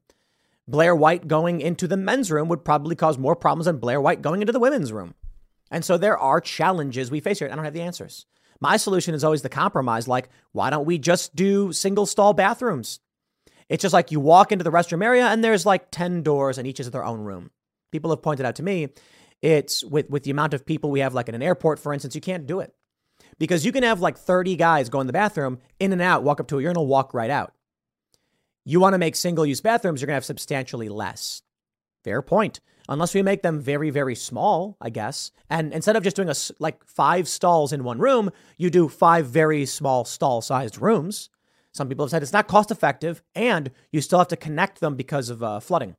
Blair 0.67 0.95
White 0.95 1.27
going 1.27 1.61
into 1.61 1.87
the 1.87 1.97
men's 1.97 2.31
room 2.31 2.49
would 2.49 2.65
probably 2.65 2.95
cause 2.95 3.17
more 3.17 3.35
problems 3.35 3.65
than 3.65 3.77
Blair 3.77 4.01
White 4.01 4.21
going 4.21 4.41
into 4.41 4.53
the 4.53 4.59
women's 4.59 4.91
room. 4.91 5.15
And 5.71 5.83
so 5.83 5.97
there 5.97 6.17
are 6.17 6.41
challenges 6.41 7.09
we 7.09 7.19
face 7.19 7.39
here. 7.39 7.49
I 7.51 7.55
don't 7.55 7.65
have 7.65 7.73
the 7.73 7.81
answers. 7.81 8.25
My 8.59 8.77
solution 8.77 9.13
is 9.13 9.23
always 9.23 9.41
the 9.41 9.49
compromise 9.49 10.07
like, 10.07 10.29
why 10.51 10.69
don't 10.69 10.85
we 10.85 10.97
just 10.97 11.35
do 11.35 11.71
single 11.71 12.05
stall 12.05 12.33
bathrooms? 12.33 12.99
It's 13.69 13.81
just 13.81 13.93
like 13.93 14.11
you 14.11 14.19
walk 14.19 14.51
into 14.51 14.63
the 14.63 14.71
restroom 14.71 15.03
area 15.03 15.27
and 15.27 15.43
there's 15.43 15.65
like 15.65 15.91
10 15.91 16.23
doors 16.23 16.57
and 16.57 16.67
each 16.67 16.79
is 16.79 16.89
their 16.91 17.03
own 17.03 17.21
room. 17.21 17.51
People 17.91 18.11
have 18.11 18.21
pointed 18.21 18.45
out 18.45 18.55
to 18.55 18.63
me, 18.63 18.89
it's 19.41 19.83
with, 19.83 20.09
with 20.09 20.23
the 20.23 20.31
amount 20.31 20.53
of 20.53 20.65
people 20.65 20.89
we 20.89 21.01
have, 21.01 21.13
like 21.13 21.29
in 21.29 21.35
an 21.35 21.43
airport, 21.43 21.79
for 21.79 21.93
instance, 21.93 22.15
you 22.15 22.21
can't 22.21 22.47
do 22.47 22.59
it 22.59 22.73
because 23.39 23.65
you 23.65 23.71
can 23.71 23.83
have 23.83 24.01
like 24.01 24.17
30 24.17 24.55
guys 24.55 24.89
go 24.89 24.99
in 24.99 25.07
the 25.07 25.13
bathroom, 25.13 25.59
in 25.79 25.91
and 25.93 26.01
out, 26.01 26.23
walk 26.23 26.39
up 26.39 26.47
to 26.47 26.59
a 26.59 26.61
urinal, 26.61 26.87
walk 26.87 27.13
right 27.13 27.29
out. 27.29 27.53
You 28.69 28.81
want 28.81 28.95
to 28.95 28.97
make 28.97 29.15
single 29.15 29.45
use 29.45 29.61
bathrooms, 29.61 30.01
you're 30.01 30.07
going 30.07 30.15
to 30.15 30.17
have 30.17 30.25
substantially 30.25 30.89
less. 30.89 31.41
Fair 32.03 32.21
point. 32.21 32.59
Unless 32.89 33.13
we 33.13 33.21
make 33.21 33.41
them 33.41 33.61
very, 33.61 33.91
very 33.91 34.13
small, 34.13 34.75
I 34.81 34.89
guess. 34.89 35.31
And 35.49 35.71
instead 35.71 35.95
of 35.95 36.03
just 36.03 36.17
doing 36.17 36.27
a, 36.27 36.35
like 36.59 36.83
five 36.85 37.29
stalls 37.29 37.71
in 37.71 37.85
one 37.85 37.99
room, 37.99 38.29
you 38.57 38.69
do 38.69 38.89
five 38.89 39.27
very 39.27 39.65
small 39.65 40.03
stall 40.03 40.41
sized 40.41 40.81
rooms. 40.81 41.29
Some 41.71 41.87
people 41.87 42.03
have 42.03 42.11
said 42.11 42.23
it's 42.23 42.33
not 42.33 42.49
cost 42.49 42.69
effective 42.69 43.23
and 43.35 43.71
you 43.93 44.01
still 44.01 44.19
have 44.19 44.27
to 44.27 44.35
connect 44.35 44.81
them 44.81 44.97
because 44.97 45.29
of 45.29 45.41
uh, 45.41 45.61
flooding. 45.61 45.95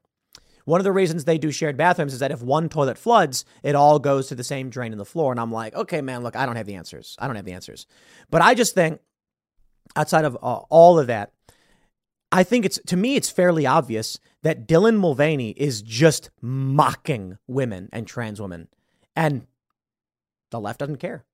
One 0.66 0.78
of 0.78 0.84
the 0.84 0.92
reasons 0.92 1.24
they 1.24 1.38
do 1.38 1.50
shared 1.50 1.78
bathrooms 1.78 2.12
is 2.12 2.18
that 2.18 2.32
if 2.32 2.42
one 2.42 2.68
toilet 2.68 2.98
floods, 2.98 3.46
it 3.62 3.76
all 3.76 3.98
goes 3.98 4.28
to 4.28 4.34
the 4.34 4.44
same 4.44 4.68
drain 4.68 4.92
in 4.92 4.98
the 4.98 5.06
floor. 5.06 5.32
And 5.32 5.40
I'm 5.40 5.52
like, 5.52 5.74
okay, 5.74 6.02
man, 6.02 6.22
look, 6.22 6.36
I 6.36 6.44
don't 6.44 6.56
have 6.56 6.66
the 6.66 6.74
answers. 6.74 7.16
I 7.18 7.28
don't 7.28 7.36
have 7.36 7.46
the 7.46 7.52
answers. 7.54 7.86
But 8.28 8.42
I 8.42 8.52
just 8.52 8.74
think, 8.74 9.00
outside 9.96 10.26
of 10.26 10.36
uh, 10.36 10.60
all 10.68 10.98
of 10.98 11.06
that, 11.06 11.32
I 12.30 12.42
think 12.42 12.64
it's, 12.64 12.78
to 12.86 12.96
me, 12.96 13.16
it's 13.16 13.30
fairly 13.30 13.66
obvious 13.66 14.18
that 14.42 14.66
Dylan 14.66 14.98
Mulvaney 14.98 15.50
is 15.50 15.82
just 15.82 16.30
mocking 16.40 17.38
women 17.46 17.88
and 17.92 18.06
trans 18.06 18.40
women. 18.40 18.68
And 19.16 19.46
the 20.50 20.60
left 20.60 20.80
doesn't 20.80 20.96
care. 20.98 21.24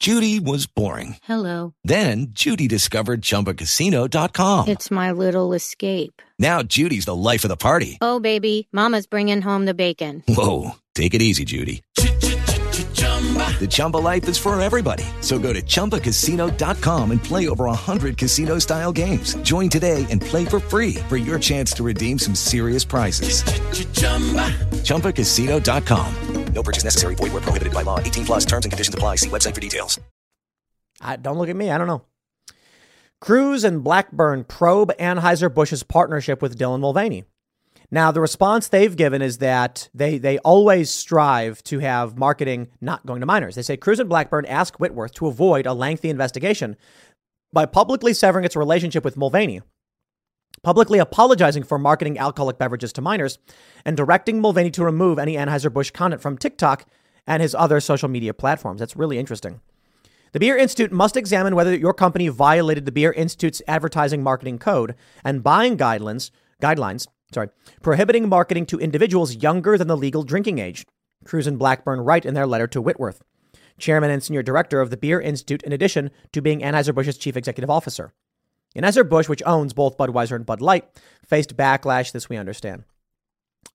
Judy 0.00 0.40
was 0.40 0.66
boring. 0.66 1.16
Hello. 1.22 1.74
Then 1.84 2.28
Judy 2.30 2.68
discovered 2.68 3.22
chumbacasino.com. 3.22 4.68
It's 4.68 4.90
my 4.90 5.12
little 5.12 5.54
escape. 5.54 6.20
Now 6.38 6.62
Judy's 6.62 7.04
the 7.04 7.14
life 7.14 7.44
of 7.44 7.48
the 7.48 7.56
party. 7.56 7.98
Oh, 8.00 8.20
baby, 8.20 8.68
Mama's 8.72 9.06
bringing 9.06 9.40
home 9.40 9.64
the 9.64 9.74
bacon. 9.74 10.22
Whoa. 10.28 10.72
Take 10.94 11.14
it 11.14 11.22
easy, 11.22 11.44
Judy. 11.44 11.82
The 13.34 13.66
Chumba 13.66 13.96
life 13.96 14.28
is 14.28 14.36
for 14.36 14.60
everybody. 14.60 15.04
So 15.20 15.38
go 15.38 15.52
to 15.54 15.62
ChumbaCasino.com 15.62 17.10
and 17.12 17.22
play 17.22 17.48
over 17.48 17.64
100 17.64 18.18
casino 18.18 18.58
style 18.58 18.92
games. 18.92 19.34
Join 19.36 19.70
today 19.70 20.06
and 20.10 20.20
play 20.20 20.44
for 20.44 20.60
free 20.60 20.96
for 21.08 21.16
your 21.16 21.38
chance 21.38 21.72
to 21.74 21.82
redeem 21.82 22.18
some 22.18 22.34
serious 22.34 22.84
prizes. 22.84 23.42
Ch-ch-chumba. 23.42 24.50
ChumbaCasino.com. 24.84 26.14
No 26.52 26.62
purchase 26.62 26.84
necessary. 26.84 27.14
Void 27.14 27.32
where 27.32 27.42
prohibited 27.42 27.72
by 27.72 27.82
law. 27.82 27.98
18 27.98 28.24
plus 28.26 28.44
terms 28.44 28.64
and 28.64 28.72
conditions 28.72 28.94
apply. 28.94 29.16
See 29.16 29.28
website 29.28 29.54
for 29.54 29.60
details. 29.60 30.00
I, 31.00 31.16
don't 31.16 31.38
look 31.38 31.48
at 31.48 31.56
me. 31.56 31.70
I 31.70 31.78
don't 31.78 31.88
know. 31.88 32.02
Cruz 33.20 33.64
and 33.64 33.82
Blackburn 33.82 34.44
probe 34.44 34.92
Anheuser-Busch's 34.98 35.82
partnership 35.82 36.42
with 36.42 36.58
Dylan 36.58 36.80
Mulvaney. 36.80 37.24
Now, 37.94 38.10
the 38.10 38.20
response 38.20 38.66
they've 38.66 38.96
given 38.96 39.22
is 39.22 39.38
that 39.38 39.88
they, 39.94 40.18
they 40.18 40.38
always 40.38 40.90
strive 40.90 41.62
to 41.62 41.78
have 41.78 42.18
marketing 42.18 42.66
not 42.80 43.06
going 43.06 43.20
to 43.20 43.26
minors. 43.26 43.54
They 43.54 43.62
say 43.62 43.76
Cruz 43.76 44.00
and 44.00 44.08
Blackburn 44.08 44.46
asked 44.46 44.80
Whitworth 44.80 45.14
to 45.14 45.28
avoid 45.28 45.64
a 45.64 45.74
lengthy 45.74 46.10
investigation 46.10 46.74
by 47.52 47.66
publicly 47.66 48.12
severing 48.12 48.44
its 48.44 48.56
relationship 48.56 49.04
with 49.04 49.16
Mulvaney, 49.16 49.60
publicly 50.64 50.98
apologizing 50.98 51.62
for 51.62 51.78
marketing 51.78 52.18
alcoholic 52.18 52.58
beverages 52.58 52.92
to 52.94 53.00
minors, 53.00 53.38
and 53.84 53.96
directing 53.96 54.40
Mulvaney 54.40 54.72
to 54.72 54.84
remove 54.84 55.20
any 55.20 55.36
Anheuser-Busch 55.36 55.92
content 55.92 56.20
from 56.20 56.36
TikTok 56.36 56.86
and 57.28 57.40
his 57.40 57.54
other 57.54 57.78
social 57.78 58.08
media 58.08 58.34
platforms. 58.34 58.80
That's 58.80 58.96
really 58.96 59.20
interesting. 59.20 59.60
The 60.32 60.40
Beer 60.40 60.58
Institute 60.58 60.90
must 60.90 61.16
examine 61.16 61.54
whether 61.54 61.72
your 61.72 61.94
company 61.94 62.26
violated 62.26 62.86
the 62.86 62.92
Beer 62.92 63.12
Institute's 63.12 63.62
advertising 63.68 64.20
marketing 64.20 64.58
code 64.58 64.96
and 65.22 65.44
buying 65.44 65.78
guidelines, 65.78 66.32
guidelines 66.60 67.06
sorry, 67.34 67.48
prohibiting 67.82 68.28
marketing 68.28 68.66
to 68.66 68.78
individuals 68.78 69.36
younger 69.36 69.76
than 69.76 69.88
the 69.88 69.96
legal 69.96 70.22
drinking 70.22 70.58
age. 70.58 70.86
Cruz 71.24 71.46
and 71.46 71.58
Blackburn 71.58 72.00
write 72.00 72.24
in 72.24 72.34
their 72.34 72.46
letter 72.46 72.66
to 72.68 72.80
Whitworth, 72.80 73.22
chairman 73.78 74.10
and 74.10 74.22
senior 74.22 74.42
director 74.42 74.80
of 74.80 74.90
the 74.90 74.96
Beer 74.96 75.20
Institute, 75.20 75.62
in 75.62 75.72
addition 75.72 76.10
to 76.32 76.40
being 76.40 76.60
Anheuser-Busch's 76.60 77.18
chief 77.18 77.36
executive 77.36 77.70
officer. 77.70 78.12
Anheuser-Busch, 78.76 79.28
which 79.28 79.42
owns 79.46 79.72
both 79.72 79.96
Budweiser 79.96 80.36
and 80.36 80.46
Bud 80.46 80.60
Light, 80.60 80.84
faced 81.24 81.56
backlash. 81.56 82.12
This 82.12 82.28
we 82.28 82.36
understand. 82.36 82.84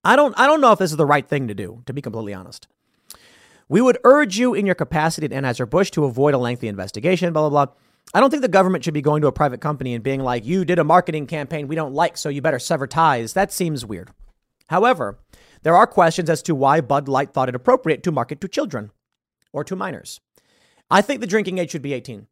I 0.04 0.16
don't, 0.16 0.38
I 0.38 0.46
don't 0.46 0.60
know 0.60 0.72
if 0.72 0.78
this 0.78 0.90
is 0.90 0.96
the 0.96 1.06
right 1.06 1.26
thing 1.26 1.48
to 1.48 1.54
do, 1.54 1.82
to 1.86 1.92
be 1.92 2.02
completely 2.02 2.34
honest. 2.34 2.68
We 3.68 3.80
would 3.80 3.98
urge 4.04 4.38
you 4.38 4.54
in 4.54 4.66
your 4.66 4.74
capacity 4.74 5.26
at 5.26 5.32
Anheuser-Busch 5.32 5.90
to 5.92 6.04
avoid 6.04 6.34
a 6.34 6.38
lengthy 6.38 6.68
investigation, 6.68 7.32
blah, 7.32 7.48
blah, 7.48 7.66
blah. 7.66 7.74
I 8.12 8.20
don't 8.20 8.30
think 8.30 8.42
the 8.42 8.48
government 8.48 8.84
should 8.84 8.94
be 8.94 9.02
going 9.02 9.22
to 9.22 9.28
a 9.28 9.32
private 9.32 9.60
company 9.60 9.94
and 9.94 10.02
being 10.02 10.20
like, 10.20 10.44
you 10.44 10.64
did 10.64 10.78
a 10.78 10.84
marketing 10.84 11.26
campaign 11.26 11.68
we 11.68 11.76
don't 11.76 11.94
like, 11.94 12.16
so 12.16 12.28
you 12.28 12.42
better 12.42 12.58
sever 12.58 12.86
ties. 12.86 13.34
That 13.34 13.52
seems 13.52 13.86
weird. 13.86 14.10
However, 14.68 15.18
there 15.62 15.76
are 15.76 15.86
questions 15.86 16.28
as 16.28 16.42
to 16.42 16.54
why 16.54 16.80
Bud 16.80 17.08
Light 17.08 17.32
thought 17.32 17.48
it 17.48 17.54
appropriate 17.54 18.02
to 18.04 18.12
market 18.12 18.40
to 18.40 18.48
children 18.48 18.90
or 19.52 19.62
to 19.64 19.76
minors. 19.76 20.20
I 20.90 21.02
think 21.02 21.20
the 21.20 21.26
drinking 21.26 21.58
age 21.58 21.70
should 21.70 21.82
be 21.82 21.92
18. 21.92 22.26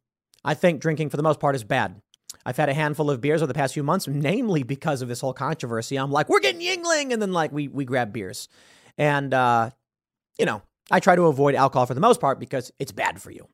I 0.45 0.55
think 0.55 0.81
drinking, 0.81 1.11
for 1.11 1.17
the 1.17 1.23
most 1.23 1.41
part, 1.41 1.55
is 1.55 1.65
bad. 1.65 2.01
I've 2.45 2.57
had 2.57 2.69
a 2.69 2.75
handful 2.75 3.11
of 3.11 3.21
beers 3.21 3.43
over 3.43 3.49
the 3.49 3.55
past 3.59 3.75
few 3.75 3.83
months, 3.83 4.09
namely 4.09 4.63
because 4.63 5.03
of 5.03 5.09
this 5.09 5.21
whole 5.21 5.33
controversy. 5.33 5.97
I'm 5.97 6.11
like, 6.11 6.29
we're 6.29 6.41
getting 6.41 6.61
Yuengling, 6.61 7.13
and 7.13 7.21
then 7.21 7.33
like 7.33 7.53
we 7.53 7.69
we 7.69 7.85
grab 7.85 8.13
beers, 8.13 8.49
and 8.97 9.35
uh, 9.35 9.71
you 10.39 10.47
know, 10.47 10.63
I 10.91 11.01
try 11.01 11.15
to 11.17 11.27
avoid 11.27 11.55
alcohol 11.55 11.87
for 11.87 11.95
the 11.95 12.01
most 12.01 12.21
part 12.21 12.41
because 12.41 12.73
it's 12.79 12.93
bad 12.93 13.21
for 13.21 13.31
you. 13.31 13.49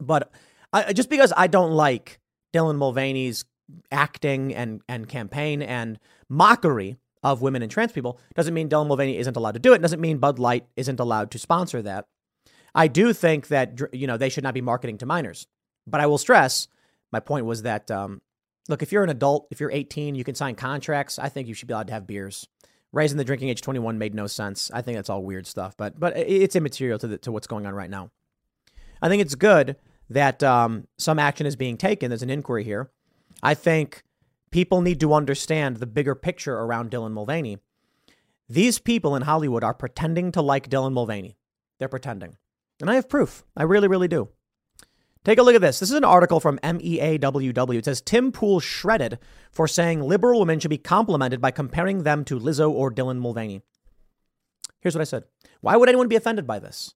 But 0.00 0.32
I, 0.72 0.92
just 0.92 1.10
because 1.10 1.32
I 1.36 1.46
don't 1.46 1.72
like 1.72 2.18
Dylan 2.54 2.76
Mulvaney's 2.76 3.44
acting 3.90 4.54
and 4.54 4.82
and 4.88 5.08
campaign 5.08 5.62
and 5.62 5.98
mockery 6.28 6.96
of 7.22 7.40
women 7.40 7.62
and 7.62 7.70
trans 7.70 7.92
people 7.92 8.18
doesn't 8.34 8.54
mean 8.54 8.68
Dylan 8.68 8.88
Mulvaney 8.88 9.16
isn't 9.18 9.36
allowed 9.36 9.52
to 9.52 9.60
do 9.60 9.72
it. 9.72 9.80
Doesn't 9.80 10.00
mean 10.00 10.18
Bud 10.18 10.38
Light 10.38 10.66
isn't 10.76 11.00
allowed 11.00 11.30
to 11.30 11.38
sponsor 11.38 11.82
that. 11.82 12.06
I 12.74 12.88
do 12.88 13.12
think 13.12 13.48
that 13.48 13.80
you 13.92 14.06
know 14.06 14.16
they 14.16 14.28
should 14.28 14.44
not 14.44 14.54
be 14.54 14.60
marketing 14.60 14.98
to 14.98 15.06
minors, 15.06 15.46
but 15.86 16.00
I 16.00 16.06
will 16.06 16.18
stress 16.18 16.68
my 17.12 17.20
point 17.20 17.46
was 17.46 17.62
that 17.62 17.90
um, 17.90 18.22
look, 18.68 18.82
if 18.82 18.90
you're 18.90 19.04
an 19.04 19.10
adult, 19.10 19.46
if 19.50 19.60
you're 19.60 19.70
18, 19.70 20.14
you 20.14 20.24
can 20.24 20.34
sign 20.34 20.54
contracts. 20.54 21.18
I 21.18 21.28
think 21.28 21.46
you 21.46 21.54
should 21.54 21.68
be 21.68 21.74
allowed 21.74 21.88
to 21.88 21.92
have 21.92 22.06
beers. 22.06 22.48
Raising 22.92 23.16
the 23.16 23.24
drinking 23.24 23.48
age 23.48 23.62
21 23.62 23.96
made 23.96 24.14
no 24.14 24.26
sense. 24.26 24.70
I 24.72 24.82
think 24.82 24.96
that's 24.96 25.08
all 25.08 25.22
weird 25.22 25.46
stuff, 25.46 25.76
but 25.76 25.98
but 25.98 26.16
it's 26.16 26.56
immaterial 26.56 26.98
to 26.98 27.06
the, 27.06 27.18
to 27.18 27.32
what's 27.32 27.46
going 27.46 27.66
on 27.66 27.74
right 27.74 27.90
now. 27.90 28.10
I 29.00 29.08
think 29.08 29.22
it's 29.22 29.34
good 29.34 29.76
that 30.12 30.42
um, 30.42 30.86
some 30.98 31.18
action 31.18 31.46
is 31.46 31.56
being 31.56 31.76
taken. 31.76 32.10
There's 32.10 32.22
an 32.22 32.30
inquiry 32.30 32.64
here. 32.64 32.90
I 33.42 33.54
think 33.54 34.02
people 34.50 34.80
need 34.80 35.00
to 35.00 35.14
understand 35.14 35.78
the 35.78 35.86
bigger 35.86 36.14
picture 36.14 36.54
around 36.54 36.90
Dylan 36.90 37.12
Mulvaney. 37.12 37.58
These 38.48 38.78
people 38.78 39.16
in 39.16 39.22
Hollywood 39.22 39.64
are 39.64 39.74
pretending 39.74 40.32
to 40.32 40.42
like 40.42 40.68
Dylan 40.68 40.92
Mulvaney. 40.92 41.36
They're 41.78 41.88
pretending. 41.88 42.36
And 42.80 42.90
I 42.90 42.94
have 42.96 43.08
proof. 43.08 43.44
I 43.56 43.62
really, 43.62 43.88
really 43.88 44.08
do. 44.08 44.28
Take 45.24 45.38
a 45.38 45.42
look 45.42 45.54
at 45.54 45.60
this. 45.60 45.78
This 45.78 45.90
is 45.90 45.96
an 45.96 46.04
article 46.04 46.40
from 46.40 46.58
MEAWW. 46.58 47.78
It 47.78 47.84
says 47.84 48.00
Tim 48.00 48.32
Pool 48.32 48.58
shredded 48.58 49.18
for 49.52 49.68
saying 49.68 50.02
liberal 50.02 50.40
women 50.40 50.58
should 50.58 50.68
be 50.68 50.78
complimented 50.78 51.40
by 51.40 51.52
comparing 51.52 52.02
them 52.02 52.24
to 52.24 52.38
Lizzo 52.38 52.70
or 52.70 52.90
Dylan 52.90 53.18
Mulvaney. 53.18 53.62
Here's 54.80 54.96
what 54.96 55.00
I 55.00 55.04
said. 55.04 55.24
Why 55.60 55.76
would 55.76 55.88
anyone 55.88 56.08
be 56.08 56.16
offended 56.16 56.44
by 56.44 56.58
this? 56.58 56.94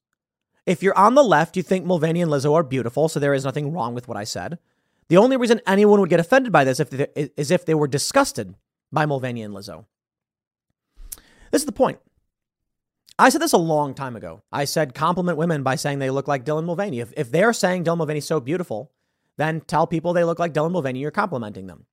If 0.66 0.82
you're 0.82 0.98
on 0.98 1.14
the 1.14 1.22
left, 1.22 1.56
you 1.56 1.62
think 1.62 1.86
Mulvaney 1.86 2.20
and 2.20 2.30
Lizzo 2.30 2.52
are 2.54 2.64
beautiful, 2.64 3.08
so 3.08 3.20
there 3.20 3.34
is 3.34 3.44
nothing 3.44 3.72
wrong 3.72 3.94
with 3.94 4.08
what 4.08 4.16
I 4.16 4.24
said. 4.24 4.58
The 5.08 5.16
only 5.16 5.36
reason 5.36 5.60
anyone 5.66 6.00
would 6.00 6.10
get 6.10 6.18
offended 6.18 6.52
by 6.52 6.64
this 6.64 6.80
if 6.80 6.90
they, 6.90 7.06
is 7.36 7.52
if 7.52 7.64
they 7.64 7.74
were 7.74 7.86
disgusted 7.86 8.56
by 8.90 9.06
Mulvaney 9.06 9.42
and 9.42 9.54
Lizzo. 9.54 9.84
This 11.52 11.62
is 11.62 11.66
the 11.66 11.72
point. 11.72 12.00
I 13.18 13.28
said 13.28 13.40
this 13.40 13.52
a 13.52 13.58
long 13.58 13.94
time 13.94 14.16
ago. 14.16 14.42
I 14.52 14.64
said 14.64 14.94
compliment 14.94 15.38
women 15.38 15.62
by 15.62 15.76
saying 15.76 16.00
they 16.00 16.10
look 16.10 16.28
like 16.28 16.44
Dylan 16.44 16.64
Mulvaney. 16.64 17.00
If, 17.00 17.12
if 17.16 17.30
they're 17.30 17.52
saying 17.52 17.84
Dylan 17.84 17.98
Mulvaney's 17.98 18.26
so 18.26 18.40
beautiful, 18.40 18.90
then 19.38 19.60
tell 19.60 19.86
people 19.86 20.12
they 20.12 20.24
look 20.24 20.38
like 20.38 20.52
Dylan 20.52 20.72
Mulvaney. 20.72 20.98
You're 20.98 21.12
complimenting 21.12 21.66
them. 21.66 21.86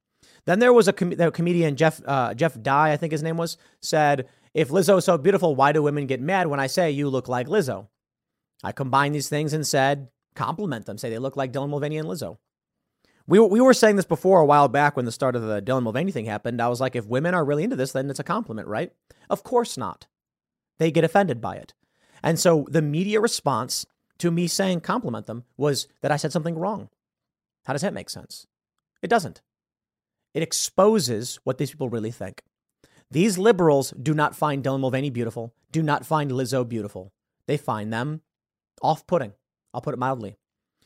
Then 0.46 0.60
there 0.60 0.74
was 0.74 0.88
a, 0.88 0.94
com- 0.94 1.16
comedian 1.32 1.76
Jeff 1.76 2.02
uh, 2.06 2.34
Jeff 2.34 2.62
Dye, 2.62 2.92
I 2.92 2.98
think 2.98 3.12
his 3.12 3.24
name 3.24 3.38
was, 3.38 3.56
said, 3.80 4.28
"If 4.54 4.70
Lizzo 4.70 4.98
is 4.98 5.06
so 5.06 5.18
beautiful, 5.18 5.56
why 5.56 5.72
do 5.72 5.82
women 5.82 6.08
get 6.08 6.20
mad 6.20 6.48
when 6.48 6.60
I 6.60 6.68
say 6.68 6.92
you 6.92 7.08
look 7.10 7.30
like 7.30 7.48
Lizzo?" 7.48 7.88
I 8.64 8.72
combined 8.72 9.14
these 9.14 9.30
things 9.30 9.54
and 9.54 9.68
said, 9.68 10.10
compliment 10.36 10.86
them, 10.86 10.98
say 10.98 11.10
they 11.10 11.20
look 11.20 11.36
like 11.36 11.52
Dylan 11.52 11.70
Mulvaney 11.70 11.98
and 11.98 12.08
Lizzo. 12.08 12.38
We, 13.28 13.40
we 13.40 13.62
were 13.62 13.74
saying 13.74 13.96
this 13.96 14.06
before 14.06 14.42
a 14.42 14.46
while 14.46 14.68
back 14.68 14.96
when 14.96 15.06
the 15.06 15.12
start 15.12 15.36
of 15.36 15.44
the 15.44 15.62
Dylan 15.62 15.84
Mulvaney 15.84 16.12
thing 16.12 16.26
happened. 16.26 16.62
I 16.62 16.68
was 16.68 16.82
like, 16.82 16.96
if 16.96 17.06
women 17.06 17.34
are 17.34 17.46
really 17.46 17.64
into 17.64 17.76
this, 17.76 17.92
then 17.92 18.10
it's 18.10 18.20
a 18.20 18.24
compliment, 18.24 18.68
right? 18.68 18.92
Of 19.30 19.44
course 19.44 19.78
not. 19.78 20.08
They 20.78 20.92
get 20.92 21.04
offended 21.04 21.40
by 21.40 21.56
it. 21.56 21.74
And 22.22 22.40
so 22.40 22.66
the 22.70 22.82
media 22.82 23.20
response 23.20 23.86
to 24.20 24.32
me 24.32 24.48
saying 24.48 24.82
compliment 24.82 25.26
them 25.26 25.44
was 25.58 25.88
that 26.02 26.12
I 26.12 26.18
said 26.18 26.32
something 26.32 26.58
wrong. 26.58 26.90
How 27.66 27.74
does 27.74 27.82
that 27.82 27.94
make 27.94 28.10
sense? 28.10 28.48
It 29.02 29.10
doesn't. 29.10 29.42
It 30.34 30.44
exposes 30.44 31.40
what 31.44 31.58
these 31.58 31.72
people 31.72 31.90
really 31.90 32.12
think. 32.12 32.42
These 33.12 33.38
liberals 33.38 33.92
do 33.92 34.14
not 34.14 34.36
find 34.36 34.64
Dylan 34.64 34.80
Mulvaney 34.80 35.12
beautiful, 35.12 35.54
do 35.72 35.84
not 35.84 36.06
find 36.06 36.32
Lizzo 36.32 36.68
beautiful. 36.68 37.14
They 37.46 37.58
find 37.58 37.94
them 37.94 38.22
off 38.84 39.08
putting. 39.08 39.34
I'll 39.74 39.82
put 39.82 39.94
it 39.94 40.00
mildly. 40.00 40.38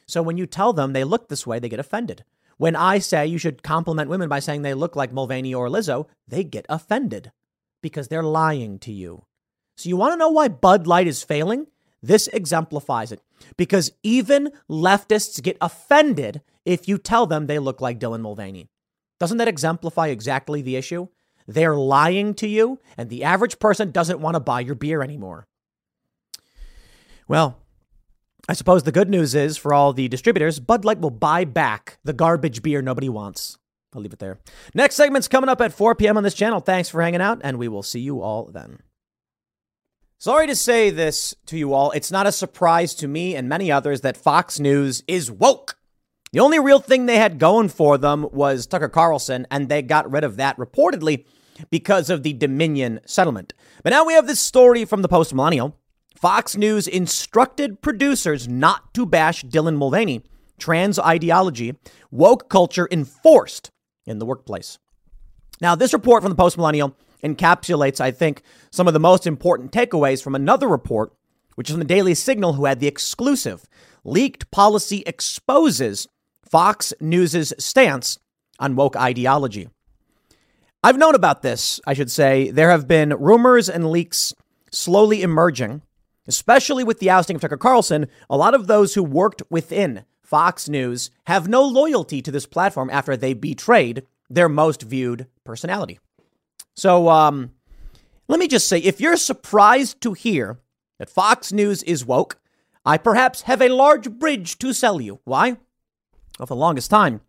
So 0.07 0.21
when 0.21 0.37
you 0.37 0.45
tell 0.45 0.71
them 0.71 0.93
they 0.93 1.03
look 1.03 1.27
this 1.27 1.45
way, 1.45 1.59
they 1.59 1.67
get 1.67 1.79
offended. 1.79 2.23
When 2.57 2.75
I 2.75 2.99
say 2.99 3.27
you 3.27 3.37
should 3.37 3.61
compliment 3.61 4.09
women 4.09 4.29
by 4.29 4.39
saying 4.39 4.61
they 4.61 4.73
look 4.73 4.95
like 4.95 5.11
Mulvaney 5.11 5.53
or 5.53 5.67
Lizzo, 5.67 6.07
they 6.27 6.43
get 6.43 6.65
offended 6.69 7.31
because 7.81 8.07
they're 8.07 8.23
lying 8.23 8.79
to 8.79 8.91
you. 8.91 9.25
So 9.75 9.89
you 9.89 9.97
want 9.97 10.13
to 10.13 10.17
know 10.17 10.29
why 10.29 10.47
Bud 10.47 10.87
Light 10.87 11.07
is 11.07 11.23
failing? 11.23 11.67
This 12.01 12.27
exemplifies 12.27 13.11
it. 13.11 13.21
Because 13.57 13.91
even 14.01 14.51
leftists 14.69 15.41
get 15.41 15.57
offended 15.61 16.41
if 16.65 16.87
you 16.87 16.97
tell 16.97 17.27
them 17.27 17.45
they 17.45 17.59
look 17.59 17.81
like 17.81 17.99
Dylan 17.99 18.21
Mulvaney. 18.21 18.69
Doesn't 19.19 19.37
that 19.37 19.47
exemplify 19.47 20.07
exactly 20.07 20.61
the 20.61 20.75
issue? 20.75 21.07
They're 21.47 21.75
lying 21.75 22.33
to 22.35 22.47
you, 22.47 22.79
and 22.97 23.09
the 23.09 23.23
average 23.23 23.59
person 23.59 23.91
doesn't 23.91 24.19
want 24.19 24.35
to 24.35 24.39
buy 24.39 24.59
your 24.59 24.75
beer 24.75 25.01
anymore. 25.01 25.47
Well, 27.27 27.57
I 28.49 28.53
suppose 28.53 28.83
the 28.83 28.91
good 28.91 29.09
news 29.09 29.35
is 29.35 29.57
for 29.57 29.73
all 29.73 29.93
the 29.93 30.07
distributors, 30.07 30.59
Bud 30.59 30.85
Light 30.85 30.99
will 30.99 31.09
buy 31.09 31.43
back 31.43 31.97
the 32.03 32.13
garbage 32.13 32.61
beer 32.61 32.81
nobody 32.81 33.09
wants. 33.09 33.57
I'll 33.93 34.01
leave 34.01 34.13
it 34.13 34.19
there. 34.19 34.39
Next 34.73 34.95
segment's 34.95 35.27
coming 35.27 35.49
up 35.49 35.61
at 35.61 35.73
4 35.73 35.95
p.m. 35.95 36.17
on 36.17 36.23
this 36.23 36.33
channel. 36.33 36.59
Thanks 36.59 36.89
for 36.89 37.01
hanging 37.01 37.21
out, 37.21 37.41
and 37.43 37.57
we 37.57 37.67
will 37.67 37.83
see 37.83 37.99
you 37.99 38.21
all 38.21 38.45
then. 38.45 38.79
Sorry 40.19 40.47
to 40.47 40.55
say 40.55 40.89
this 40.89 41.35
to 41.45 41.57
you 41.57 41.73
all. 41.73 41.91
It's 41.91 42.11
not 42.11 42.25
a 42.25 42.31
surprise 42.31 42.95
to 42.95 43.07
me 43.07 43.35
and 43.35 43.47
many 43.47 43.71
others 43.71 44.01
that 44.01 44.17
Fox 44.17 44.59
News 44.59 45.03
is 45.07 45.29
woke. 45.29 45.77
The 46.31 46.39
only 46.39 46.59
real 46.59 46.79
thing 46.79 47.05
they 47.05 47.17
had 47.17 47.39
going 47.39 47.69
for 47.69 47.97
them 47.97 48.27
was 48.31 48.65
Tucker 48.65 48.89
Carlson, 48.89 49.45
and 49.51 49.69
they 49.69 49.81
got 49.81 50.11
rid 50.11 50.23
of 50.23 50.37
that 50.37 50.57
reportedly 50.57 51.25
because 51.69 52.09
of 52.09 52.23
the 52.23 52.33
Dominion 52.33 52.99
settlement. 53.05 53.53
But 53.83 53.91
now 53.91 54.05
we 54.05 54.13
have 54.13 54.27
this 54.27 54.39
story 54.39 54.85
from 54.85 55.01
the 55.01 55.07
Post 55.07 55.33
Millennial. 55.33 55.77
Fox 56.17 56.57
News 56.57 56.87
instructed 56.87 57.79
producers 57.81 58.47
not 58.47 58.91
to 58.95 59.05
bash 59.05 59.43
Dylan 59.43 59.77
Mulvaney. 59.77 60.23
Trans 60.57 60.97
ideology, 60.97 61.75
woke 62.09 62.49
culture 62.49 62.87
enforced 62.89 63.69
in 64.07 64.17
the 64.17 64.25
workplace. 64.25 64.79
Now, 65.61 65.75
this 65.75 65.93
report 65.93 66.23
from 66.23 66.31
the 66.31 66.35
Post 66.35 66.57
Millennial 66.57 66.95
encapsulates, 67.23 68.01
I 68.01 68.09
think, 68.09 68.41
some 68.71 68.87
of 68.87 68.95
the 68.95 68.99
most 68.99 69.27
important 69.27 69.71
takeaways 69.71 70.23
from 70.23 70.33
another 70.33 70.67
report, 70.67 71.13
which 71.53 71.69
is 71.69 71.73
from 71.73 71.81
the 71.81 71.85
Daily 71.85 72.15
Signal, 72.15 72.53
who 72.53 72.65
had 72.65 72.79
the 72.79 72.87
exclusive 72.87 73.67
leaked 74.03 74.49
policy 74.49 75.03
exposes 75.05 76.07
Fox 76.43 76.95
News's 76.99 77.53
stance 77.59 78.17
on 78.59 78.75
woke 78.75 78.95
ideology. 78.95 79.69
I've 80.83 80.97
known 80.97 81.13
about 81.13 81.43
this, 81.43 81.79
I 81.85 81.93
should 81.93 82.09
say. 82.09 82.49
There 82.49 82.71
have 82.71 82.87
been 82.87 83.13
rumors 83.13 83.69
and 83.69 83.91
leaks 83.91 84.33
slowly 84.71 85.21
emerging 85.21 85.83
Especially 86.27 86.83
with 86.83 86.99
the 86.99 87.09
ousting 87.09 87.35
of 87.35 87.41
Tucker 87.41 87.57
Carlson, 87.57 88.07
a 88.29 88.37
lot 88.37 88.53
of 88.53 88.67
those 88.67 88.93
who 88.93 89.03
worked 89.03 89.41
within 89.49 90.03
Fox 90.21 90.67
News 90.67 91.09
have 91.25 91.47
no 91.47 91.63
loyalty 91.63 92.21
to 92.21 92.31
this 92.31 92.45
platform 92.45 92.89
after 92.89 93.15
they 93.15 93.33
betrayed 93.33 94.05
their 94.29 94.49
most 94.49 94.81
viewed 94.81 95.27
personality. 95.45 95.99
So, 96.75 97.07
um, 97.09 97.51
let 98.27 98.39
me 98.39 98.47
just 98.47 98.67
say 98.67 98.79
if 98.79 98.99
you're 98.99 99.15
surprised 99.15 100.01
to 100.01 100.13
hear 100.13 100.59
that 100.99 101.09
Fox 101.09 101.53
News 101.53 101.81
is 101.83 102.05
woke, 102.05 102.39
I 102.85 102.97
perhaps 102.97 103.43
have 103.43 103.61
a 103.61 103.69
large 103.69 104.11
bridge 104.11 104.59
to 104.59 104.73
sell 104.73 104.99
you. 104.99 105.19
Why? 105.23 105.57
Well, 106.37 106.45
for 106.45 106.55
the 106.55 106.55
longest 106.55 106.89
time, 106.89 107.21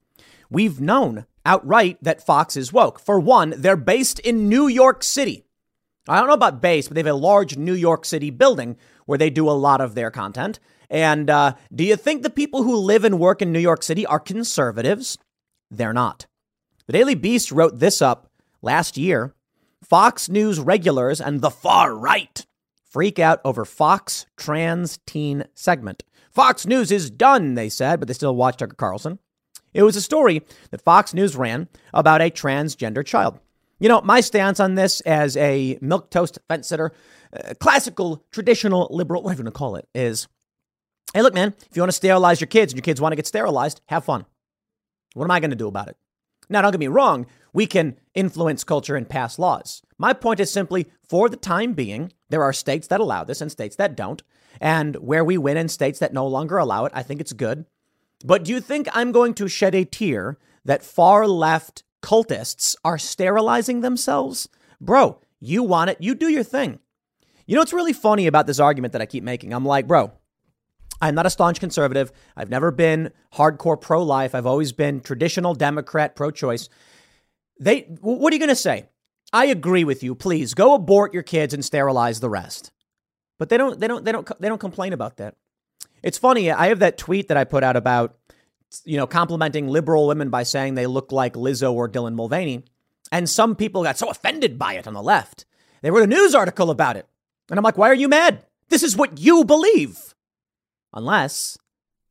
we've 0.51 0.81
known 0.81 1.27
outright 1.47 1.99
that 2.03 2.25
Fox 2.25 2.57
is 2.57 2.73
woke. 2.73 2.99
For 2.99 3.19
one, 3.19 3.55
they're 3.57 3.77
based 3.77 4.19
in 4.21 4.49
New 4.49 4.67
York 4.67 5.03
City. 5.03 5.45
I 6.09 6.19
don't 6.19 6.29
know 6.29 6.35
about 6.35 6.61
base, 6.61 6.89
but 6.89 6.95
they 6.95 7.01
have 7.01 7.07
a 7.07 7.15
large 7.15 7.57
New 7.57 7.75
York 7.75 8.05
City 8.05 8.31
building 8.31 8.77
where 9.07 9.19
they 9.19 9.31
do 9.31 9.49
a 9.49 9.53
lot 9.53 9.81
of 9.81 9.95
their 9.95 10.11
content. 10.11 10.59
And 10.91 11.29
uh, 11.29 11.55
do 11.75 11.85
you 11.85 11.97
think 11.97 12.23
the 12.23 12.31
people 12.31 12.63
who 12.63 12.77
live 12.77 13.05
and 13.05 13.21
work 13.21 13.43
in 13.43 13.53
New 13.53 13.59
York 13.59 13.83
City 13.83 14.07
are 14.07 14.21
conservatives? 14.21 15.19
They're 15.71 15.93
not. 15.93 16.27
The 16.87 16.95
Daily 16.95 17.15
Beast 17.15 17.53
wrote 17.53 17.79
this 17.79 18.01
up 18.01 18.31
last 18.63 18.97
year. 18.97 19.35
Fox 19.85 20.29
News 20.29 20.59
regulars 20.59 21.21
and 21.21 21.41
the 21.41 21.51
far 21.51 21.95
right 21.95 22.45
freak 22.89 23.19
out 23.19 23.41
over 23.45 23.65
Fox 23.65 24.27
trans 24.37 24.99
teen 25.07 25.45
segment. 25.55 26.03
Fox 26.33 26.67
News 26.67 26.91
is 26.91 27.11
done, 27.11 27.55
they 27.55 27.69
said, 27.69 28.01
but 28.01 28.09
they 28.09 28.15
still 28.15 28.35
watch 28.35 28.57
Tucker 28.57 28.75
Carlson. 28.75 29.19
It 29.75 29.83
was 29.83 29.97
a 29.97 30.03
story 30.03 30.43
that 30.71 30.83
Fox 30.83 31.13
News 31.13 31.37
ran 31.37 31.69
about 31.93 32.23
a 32.23 32.31
transgender 32.31 33.05
child. 33.05 33.39
You 33.79 33.89
know, 33.89 34.01
my 34.01 34.21
stance 34.21 34.59
on 34.61 34.75
this 34.75 35.01
as 35.03 35.37
a 35.37 35.79
milk 35.81 36.11
toast 36.11 36.39
fence 36.49 36.69
sitter, 36.69 36.93
uh, 37.33 37.55
classical, 37.61 38.25
traditional 38.33 38.89
liberal, 38.91 39.23
whatever 39.23 39.43
you 39.43 39.45
want 39.45 39.55
to 39.55 39.59
call 39.59 39.77
it, 39.77 39.89
is 39.95 40.27
hey, 41.15 41.23
look, 41.23 41.35
man, 41.35 41.55
if 41.71 41.77
you 41.77 41.83
want 41.83 41.91
to 41.91 41.97
sterilize 41.97 42.41
your 42.41 42.49
kids 42.49 42.73
and 42.73 42.79
your 42.79 42.83
kids 42.83 43.01
want 43.01 43.13
to 43.13 43.17
get 43.17 43.27
sterilized, 43.27 43.81
have 43.87 44.05
fun. 44.05 44.27
What 45.15 45.25
am 45.25 45.31
I 45.31 45.41
going 45.41 45.51
to 45.51 45.57
do 45.57 45.69
about 45.69 45.89
it? 45.89 45.97
Now, 46.51 46.63
don't 46.63 46.73
get 46.73 46.81
me 46.81 46.89
wrong, 46.89 47.27
we 47.53 47.67
can 47.67 47.99
influence 48.15 48.65
culture 48.65 48.97
and 48.97 49.09
pass 49.09 49.39
laws. 49.39 49.83
My 49.99 50.13
point 50.13 50.41
is 50.41 50.51
simply 50.51 50.91
for 51.09 51.29
the 51.29 51.37
time 51.37 51.73
being, 51.73 52.13
there 52.31 52.43
are 52.43 52.53
states 52.53 52.89
that 52.89 53.01
allow 53.01 53.25
this 53.25 53.41
and 53.41 53.51
states 53.51 53.77
that 53.77 53.97
don't. 53.97 54.23
And 54.61 54.97
where 54.97 55.25
we 55.25 55.39
win 55.39 55.57
in 55.57 55.69
states 55.69 55.99
that 55.99 56.13
no 56.13 56.27
longer 56.27 56.59
allow 56.59 56.85
it, 56.85 56.93
I 56.95 57.03
think 57.03 57.21
it's 57.21 57.33
good. 57.33 57.65
But 58.25 58.45
do 58.45 58.53
you 58.53 58.61
think 58.61 58.89
I'm 58.93 59.13
going 59.13 59.35
to 59.35 59.49
shed 59.49 59.75
a 59.75 59.85
tear 59.85 60.39
that 60.65 60.83
far 60.83 61.27
left 61.27 61.85
cultists 62.03 62.77
are 62.85 62.99
sterilizing 62.99 63.81
themselves, 63.81 64.49
bro, 64.81 65.21
you 65.41 65.63
want 65.63 65.91
it, 65.91 65.99
you 66.01 66.15
do 66.15 66.29
your 66.29 66.43
thing. 66.43 66.79
You 67.47 67.55
know 67.55 67.63
what's 67.63 67.73
really 67.73 67.93
funny 67.93 68.27
about 68.27 68.47
this 68.47 68.61
argument 68.61 68.93
that 68.93 69.03
I 69.03 69.07
keep 69.07 69.25
making? 69.25 69.53
I'm 69.53 69.65
like, 69.65 69.87
bro, 69.87 70.13
I'm 71.01 71.15
not 71.15 71.27
a 71.27 71.31
staunch 71.31 71.61
conservative. 71.61 72.13
I've 72.37 72.51
never 72.51 72.71
been 72.71 73.13
hardcore 73.35 73.81
pro 73.81 74.03
life. 74.03 74.35
I've 74.35 74.47
always 74.47 74.73
been 74.73 75.01
traditional 75.01 75.55
Democrat, 75.55 76.15
pro 76.15 76.31
choice. 76.31 76.69
They, 77.61 77.83
what 78.01 78.33
are 78.33 78.35
you 78.37 78.41
going 78.41 78.49
to 78.49 78.57
say? 78.57 78.87
I 79.33 79.47
agree 79.47 79.85
with 79.85 80.03
you. 80.03 80.15
Please 80.15 80.55
go 80.55 80.75
abort 80.75 81.15
your 81.15 81.23
kids 81.23 81.55
and 81.55 81.65
sterilize 81.65 82.21
the 82.21 82.31
rest. 82.31 82.73
But 83.39 83.49
they 83.49 83.57
don't, 83.57 83.79
they 83.79 83.87
don't, 83.87 84.05
they 84.05 84.13
don't, 84.13 84.41
they 84.41 84.49
don't 84.49 84.59
complain 84.59 84.93
about 84.93 85.17
that. 85.19 85.37
It's 86.03 86.19
funny. 86.19 86.51
I 86.51 86.69
have 86.69 86.81
that 86.81 86.99
tweet 86.99 87.29
that 87.29 87.37
I 87.37 87.45
put 87.45 87.65
out 87.65 87.77
about 87.77 88.18
you 88.85 88.97
know, 88.97 89.07
complimenting 89.07 89.69
liberal 89.69 90.07
women 90.07 90.31
by 90.31 90.43
saying 90.43 90.75
they 90.75 90.87
look 90.87 91.13
like 91.13 91.35
Lizzo 91.35 91.73
or 91.73 91.89
Dylan 91.89 92.15
Mulvaney. 92.15 92.65
And 93.11 93.29
some 93.29 93.57
people 93.57 93.83
got 93.83 93.99
so 93.99 94.11
offended 94.11 94.59
by 94.59 94.75
it 94.75 94.87
on 94.87 94.95
the 94.95 95.03
left. 95.03 95.47
They 95.83 95.91
wrote 95.91 96.03
a 96.03 96.07
news 96.07 96.35
article 96.35 96.71
about 96.71 96.97
it. 96.97 97.07
And 97.51 97.59
I'm 97.59 97.65
like, 97.65 97.79
why 97.79 97.89
are 97.89 97.95
you 97.95 98.09
mad? 98.09 98.45
This 98.69 98.83
is 98.83 98.97
what 98.97 99.19
you 99.19 99.45
believe. 99.45 100.15
Unless 100.93 101.59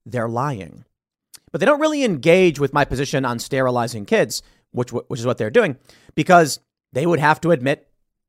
they're 0.05 0.29
lying. 0.29 0.85
But 1.51 1.59
they 1.59 1.65
don't 1.65 1.79
really 1.79 2.03
engage 2.03 2.59
with 2.59 2.73
my 2.73 2.85
position 2.85 3.25
on 3.25 3.39
sterilizing 3.39 4.05
kids, 4.05 4.41
which, 4.71 4.91
which 4.91 5.19
is 5.19 5.25
what 5.25 5.37
they're 5.37 5.49
doing, 5.49 5.77
because 6.15 6.59
they 6.93 7.05
would 7.05 7.19
have 7.19 7.41
to 7.41 7.51
admit 7.51 7.87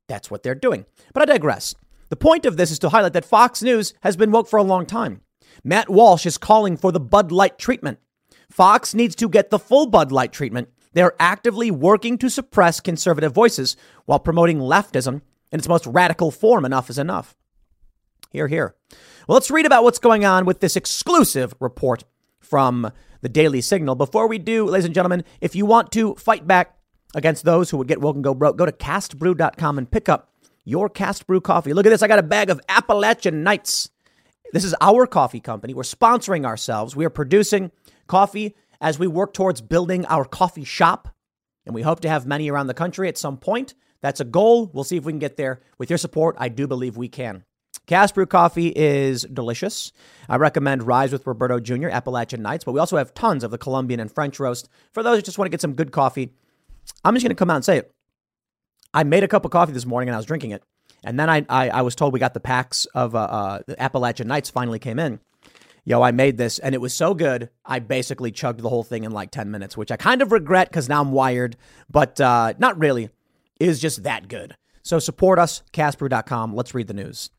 that's 0.08 0.30
what 0.30 0.42
they're 0.42 0.54
doing. 0.54 0.84
But 1.12 1.22
I 1.22 1.32
digress. 1.32 1.74
The 2.08 2.16
point 2.16 2.46
of 2.46 2.56
this 2.56 2.70
is 2.70 2.78
to 2.80 2.88
highlight 2.88 3.12
that 3.12 3.24
Fox 3.24 3.62
News 3.62 3.94
has 4.02 4.16
been 4.16 4.30
woke 4.30 4.48
for 4.48 4.58
a 4.58 4.62
long 4.62 4.86
time. 4.86 5.20
Matt 5.64 5.90
Walsh 5.90 6.26
is 6.26 6.38
calling 6.38 6.76
for 6.76 6.92
the 6.92 7.00
Bud 7.00 7.32
Light 7.32 7.58
treatment. 7.58 7.98
Fox 8.50 8.94
needs 8.94 9.14
to 9.16 9.28
get 9.28 9.50
the 9.50 9.58
full 9.58 9.86
Bud 9.86 10.10
Light 10.10 10.32
treatment. 10.32 10.68
They're 10.92 11.14
actively 11.20 11.70
working 11.70 12.18
to 12.18 12.30
suppress 12.30 12.80
conservative 12.80 13.32
voices 13.32 13.76
while 14.06 14.18
promoting 14.18 14.58
leftism 14.58 15.20
in 15.52 15.58
its 15.58 15.68
most 15.68 15.86
radical 15.86 16.30
form. 16.30 16.64
Enough 16.64 16.90
is 16.90 16.98
enough. 16.98 17.36
Here, 18.30 18.48
here. 18.48 18.74
Well, 19.26 19.34
let's 19.34 19.50
read 19.50 19.66
about 19.66 19.84
what's 19.84 19.98
going 19.98 20.24
on 20.24 20.44
with 20.44 20.60
this 20.60 20.76
exclusive 20.76 21.54
report 21.60 22.04
from 22.40 22.90
the 23.20 23.28
Daily 23.28 23.60
Signal. 23.60 23.94
Before 23.94 24.26
we 24.26 24.38
do, 24.38 24.66
ladies 24.66 24.86
and 24.86 24.94
gentlemen, 24.94 25.24
if 25.40 25.54
you 25.54 25.66
want 25.66 25.92
to 25.92 26.14
fight 26.14 26.46
back 26.46 26.76
against 27.14 27.44
those 27.44 27.70
who 27.70 27.76
would 27.78 27.88
get 27.88 28.00
woke 28.00 28.16
and 28.16 28.24
go 28.24 28.34
broke, 28.34 28.56
go 28.56 28.66
to 28.66 28.72
castbrew.com 28.72 29.78
and 29.78 29.90
pick 29.90 30.08
up 30.08 30.32
your 30.64 30.88
cast 30.88 31.26
brew 31.26 31.40
coffee. 31.40 31.72
Look 31.72 31.86
at 31.86 31.90
this. 31.90 32.02
I 32.02 32.08
got 32.08 32.18
a 32.18 32.22
bag 32.22 32.50
of 32.50 32.60
Appalachian 32.68 33.42
Nights. 33.42 33.90
This 34.52 34.64
is 34.64 34.74
our 34.80 35.06
coffee 35.06 35.40
company. 35.40 35.74
We're 35.74 35.82
sponsoring 35.82 36.44
ourselves. 36.44 36.96
We 36.96 37.04
are 37.04 37.10
producing 37.10 37.70
coffee 38.08 38.56
as 38.80 38.98
we 38.98 39.06
work 39.06 39.32
towards 39.32 39.60
building 39.60 40.04
our 40.06 40.24
coffee 40.24 40.64
shop. 40.64 41.08
And 41.66 41.74
we 41.74 41.82
hope 41.82 42.00
to 42.00 42.08
have 42.08 42.26
many 42.26 42.50
around 42.50 42.66
the 42.66 42.74
country 42.74 43.08
at 43.08 43.18
some 43.18 43.36
point. 43.36 43.74
That's 44.00 44.20
a 44.20 44.24
goal. 44.24 44.70
We'll 44.72 44.84
see 44.84 44.96
if 44.96 45.04
we 45.04 45.12
can 45.12 45.18
get 45.18 45.36
there. 45.36 45.60
With 45.76 45.90
your 45.90 45.98
support, 45.98 46.36
I 46.38 46.48
do 46.48 46.66
believe 46.66 46.96
we 46.96 47.08
can. 47.08 47.44
Cast 47.86 48.14
brew 48.14 48.26
coffee 48.26 48.68
is 48.74 49.22
delicious. 49.22 49.92
I 50.28 50.36
recommend 50.36 50.86
Rise 50.86 51.10
with 51.10 51.26
Roberto 51.26 51.58
Jr., 51.58 51.88
Appalachian 51.88 52.42
Nights, 52.42 52.64
but 52.64 52.72
we 52.72 52.80
also 52.80 52.98
have 52.98 53.14
tons 53.14 53.44
of 53.44 53.50
the 53.50 53.58
Colombian 53.58 53.98
and 53.98 54.12
French 54.12 54.38
roast. 54.38 54.68
For 54.92 55.02
those 55.02 55.16
who 55.16 55.22
just 55.22 55.38
want 55.38 55.46
to 55.46 55.50
get 55.50 55.60
some 55.60 55.74
good 55.74 55.90
coffee, 55.90 56.34
I'm 57.04 57.14
just 57.14 57.24
going 57.24 57.30
to 57.30 57.38
come 57.38 57.50
out 57.50 57.56
and 57.56 57.64
say 57.64 57.78
it. 57.78 57.94
I 58.92 59.04
made 59.04 59.24
a 59.24 59.28
cup 59.28 59.44
of 59.44 59.50
coffee 59.50 59.72
this 59.72 59.86
morning 59.86 60.08
and 60.08 60.14
I 60.14 60.18
was 60.18 60.26
drinking 60.26 60.50
it. 60.50 60.62
And 61.04 61.18
then 61.18 61.30
I, 61.30 61.46
I, 61.48 61.70
I 61.70 61.82
was 61.82 61.94
told 61.94 62.12
we 62.12 62.20
got 62.20 62.34
the 62.34 62.40
packs 62.40 62.84
of 62.86 63.14
uh, 63.14 63.18
uh, 63.18 63.58
the 63.66 63.80
Appalachian 63.80 64.28
Nights 64.28 64.50
finally 64.50 64.78
came 64.78 64.98
in. 64.98 65.20
Yo, 65.88 66.02
I 66.02 66.10
made 66.10 66.36
this 66.36 66.58
and 66.58 66.74
it 66.74 66.82
was 66.82 66.92
so 66.92 67.14
good. 67.14 67.48
I 67.64 67.78
basically 67.78 68.30
chugged 68.30 68.60
the 68.60 68.68
whole 68.68 68.82
thing 68.82 69.04
in 69.04 69.10
like 69.10 69.30
10 69.30 69.50
minutes, 69.50 69.74
which 69.74 69.90
I 69.90 69.96
kind 69.96 70.20
of 70.20 70.32
regret 70.32 70.68
because 70.68 70.86
now 70.86 71.00
I'm 71.00 71.12
wired, 71.12 71.56
but 71.88 72.20
uh, 72.20 72.52
not 72.58 72.78
really. 72.78 73.04
It 73.58 73.70
is 73.70 73.80
just 73.80 74.02
that 74.02 74.28
good. 74.28 74.54
So 74.82 74.98
support 74.98 75.38
us, 75.38 75.62
castbrew.com. 75.72 76.54
Let's 76.54 76.74
read 76.74 76.88
the 76.88 76.92
news. 76.92 77.30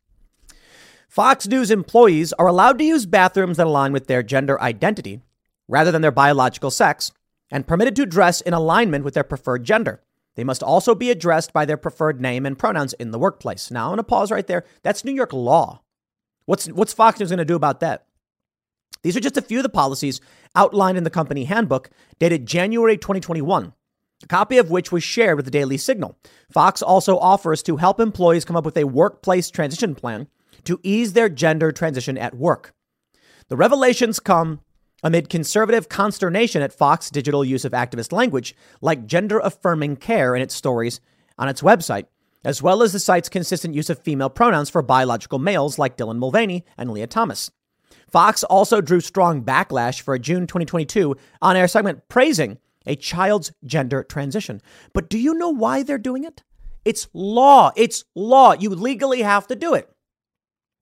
Fox 1.08 1.46
News 1.46 1.70
employees 1.70 2.32
are 2.32 2.48
allowed 2.48 2.80
to 2.80 2.84
use 2.84 3.06
bathrooms 3.06 3.58
that 3.58 3.68
align 3.68 3.92
with 3.92 4.08
their 4.08 4.24
gender 4.24 4.60
identity 4.60 5.20
rather 5.68 5.92
than 5.92 6.02
their 6.02 6.10
biological 6.10 6.72
sex 6.72 7.12
and 7.52 7.68
permitted 7.68 7.94
to 7.94 8.04
dress 8.04 8.40
in 8.40 8.52
alignment 8.52 9.04
with 9.04 9.14
their 9.14 9.22
preferred 9.22 9.62
gender. 9.62 10.02
They 10.34 10.42
must 10.42 10.64
also 10.64 10.96
be 10.96 11.12
addressed 11.12 11.52
by 11.52 11.66
their 11.66 11.76
preferred 11.76 12.20
name 12.20 12.44
and 12.44 12.58
pronouns 12.58 12.94
in 12.94 13.12
the 13.12 13.18
workplace. 13.20 13.70
Now, 13.70 13.84
I'm 13.84 13.90
going 13.90 13.98
to 13.98 14.02
pause 14.02 14.32
right 14.32 14.48
there. 14.48 14.64
That's 14.82 15.04
New 15.04 15.12
York 15.12 15.32
law. 15.32 15.82
What's, 16.46 16.66
what's 16.66 16.92
Fox 16.92 17.20
News 17.20 17.28
going 17.30 17.38
to 17.38 17.44
do 17.44 17.54
about 17.54 17.78
that? 17.78 18.06
These 19.02 19.16
are 19.16 19.20
just 19.20 19.36
a 19.36 19.42
few 19.42 19.58
of 19.58 19.62
the 19.62 19.68
policies 19.68 20.20
outlined 20.54 20.98
in 20.98 21.04
the 21.04 21.10
company 21.10 21.44
handbook 21.44 21.90
dated 22.18 22.46
January 22.46 22.96
2021, 22.96 23.72
a 24.22 24.26
copy 24.26 24.58
of 24.58 24.70
which 24.70 24.92
was 24.92 25.02
shared 25.02 25.36
with 25.36 25.46
the 25.46 25.50
Daily 25.50 25.78
Signal. 25.78 26.18
Fox 26.50 26.82
also 26.82 27.18
offers 27.18 27.62
to 27.62 27.76
help 27.76 27.98
employees 27.98 28.44
come 28.44 28.56
up 28.56 28.64
with 28.64 28.76
a 28.76 28.84
workplace 28.84 29.50
transition 29.50 29.94
plan 29.94 30.28
to 30.64 30.80
ease 30.82 31.14
their 31.14 31.28
gender 31.28 31.72
transition 31.72 32.18
at 32.18 32.34
work. 32.34 32.74
The 33.48 33.56
revelations 33.56 34.20
come 34.20 34.60
amid 35.02 35.30
conservative 35.30 35.88
consternation 35.88 36.60
at 36.62 36.72
Fox 36.72 37.10
Digital 37.10 37.44
use 37.44 37.64
of 37.64 37.72
activist 37.72 38.12
language 38.12 38.54
like 38.82 39.06
gender 39.06 39.38
affirming 39.38 39.96
care 39.96 40.36
in 40.36 40.42
its 40.42 40.54
stories 40.54 41.00
on 41.38 41.48
its 41.48 41.62
website, 41.62 42.04
as 42.44 42.62
well 42.62 42.82
as 42.82 42.92
the 42.92 42.98
site's 42.98 43.30
consistent 43.30 43.74
use 43.74 43.88
of 43.88 43.98
female 43.98 44.28
pronouns 44.28 44.68
for 44.68 44.82
biological 44.82 45.38
males 45.38 45.78
like 45.78 45.96
Dylan 45.96 46.18
Mulvaney 46.18 46.64
and 46.76 46.90
Lia 46.90 47.06
Thomas. 47.06 47.50
Fox 48.10 48.42
also 48.44 48.80
drew 48.80 49.00
strong 49.00 49.42
backlash 49.42 50.00
for 50.00 50.14
a 50.14 50.18
June 50.18 50.46
2022 50.46 51.16
on 51.42 51.56
air 51.56 51.68
segment 51.68 52.08
praising 52.08 52.58
a 52.86 52.96
child's 52.96 53.52
gender 53.64 54.02
transition. 54.02 54.60
But 54.92 55.08
do 55.08 55.18
you 55.18 55.34
know 55.34 55.50
why 55.50 55.82
they're 55.82 55.98
doing 55.98 56.24
it? 56.24 56.42
It's 56.84 57.08
law. 57.12 57.72
It's 57.76 58.04
law. 58.14 58.52
You 58.52 58.70
legally 58.70 59.22
have 59.22 59.46
to 59.48 59.54
do 59.54 59.74
it. 59.74 59.88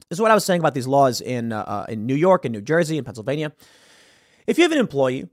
This 0.09 0.16
is 0.16 0.22
what 0.22 0.30
I 0.30 0.34
was 0.34 0.44
saying 0.44 0.61
about 0.61 0.74
these 0.74 0.86
laws 0.86 1.20
in 1.20 1.52
uh, 1.52 1.61
uh 1.61 1.86
in 1.88 2.06
New 2.06 2.14
York 2.14 2.44
and 2.44 2.52
New 2.52 2.62
Jersey 2.62 2.96
and 2.96 3.04
Pennsylvania. 3.04 3.52
If 4.46 4.56
you 4.56 4.64
have 4.64 4.72
an 4.72 4.78
employee 4.78 5.28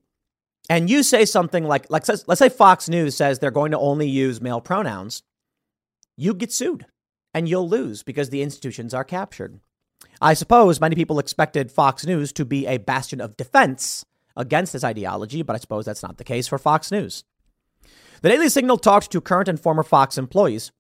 and 0.70 0.90
you 0.90 1.04
say 1.04 1.26
something 1.26 1.64
like, 1.64 1.90
like 1.90 2.06
let's 2.08 2.40
say 2.40 2.50
Fox 2.50 2.90
News 2.90 3.16
says 3.16 3.40
they're 3.40 3.52
going 3.52 3.72
to 3.72 3.80
only 3.80 4.10
use 4.10 4.42
male 4.42 4.60
pronouns, 4.60 5.24
you 6.18 6.34
get 6.34 6.52
sued 6.52 6.86
and 7.34 7.48
you'll 7.48 7.70
lose 7.70 8.04
because 8.04 8.30
the 8.30 8.42
institutions 8.42 8.94
are 8.94 9.04
captured. 9.04 9.60
I 10.22 10.34
suppose 10.34 10.80
many 10.80 10.96
people 10.96 11.20
expected 11.20 11.72
Fox 11.72 12.06
News 12.06 12.32
to 12.34 12.46
be 12.46 12.68
a 12.68 12.78
bastion 12.78 13.22
of 13.22 13.38
defense 13.38 14.06
against 14.36 14.74
this 14.74 14.84
ideology, 14.84 15.42
but 15.42 15.56
I 15.56 15.60
suppose 15.60 15.86
that's 15.86 16.04
not 16.04 16.18
the 16.18 16.24
case 16.24 16.48
for 16.48 16.58
Fox 16.58 16.92
News. 16.92 17.24
The 18.22 18.30
Daily 18.30 18.50
Signal 18.50 18.78
talked 18.78 19.12
to 19.12 19.22
current 19.22 19.48
and 19.48 19.60
former 19.60 19.84
Fox 19.84 20.18
employees 20.18 20.72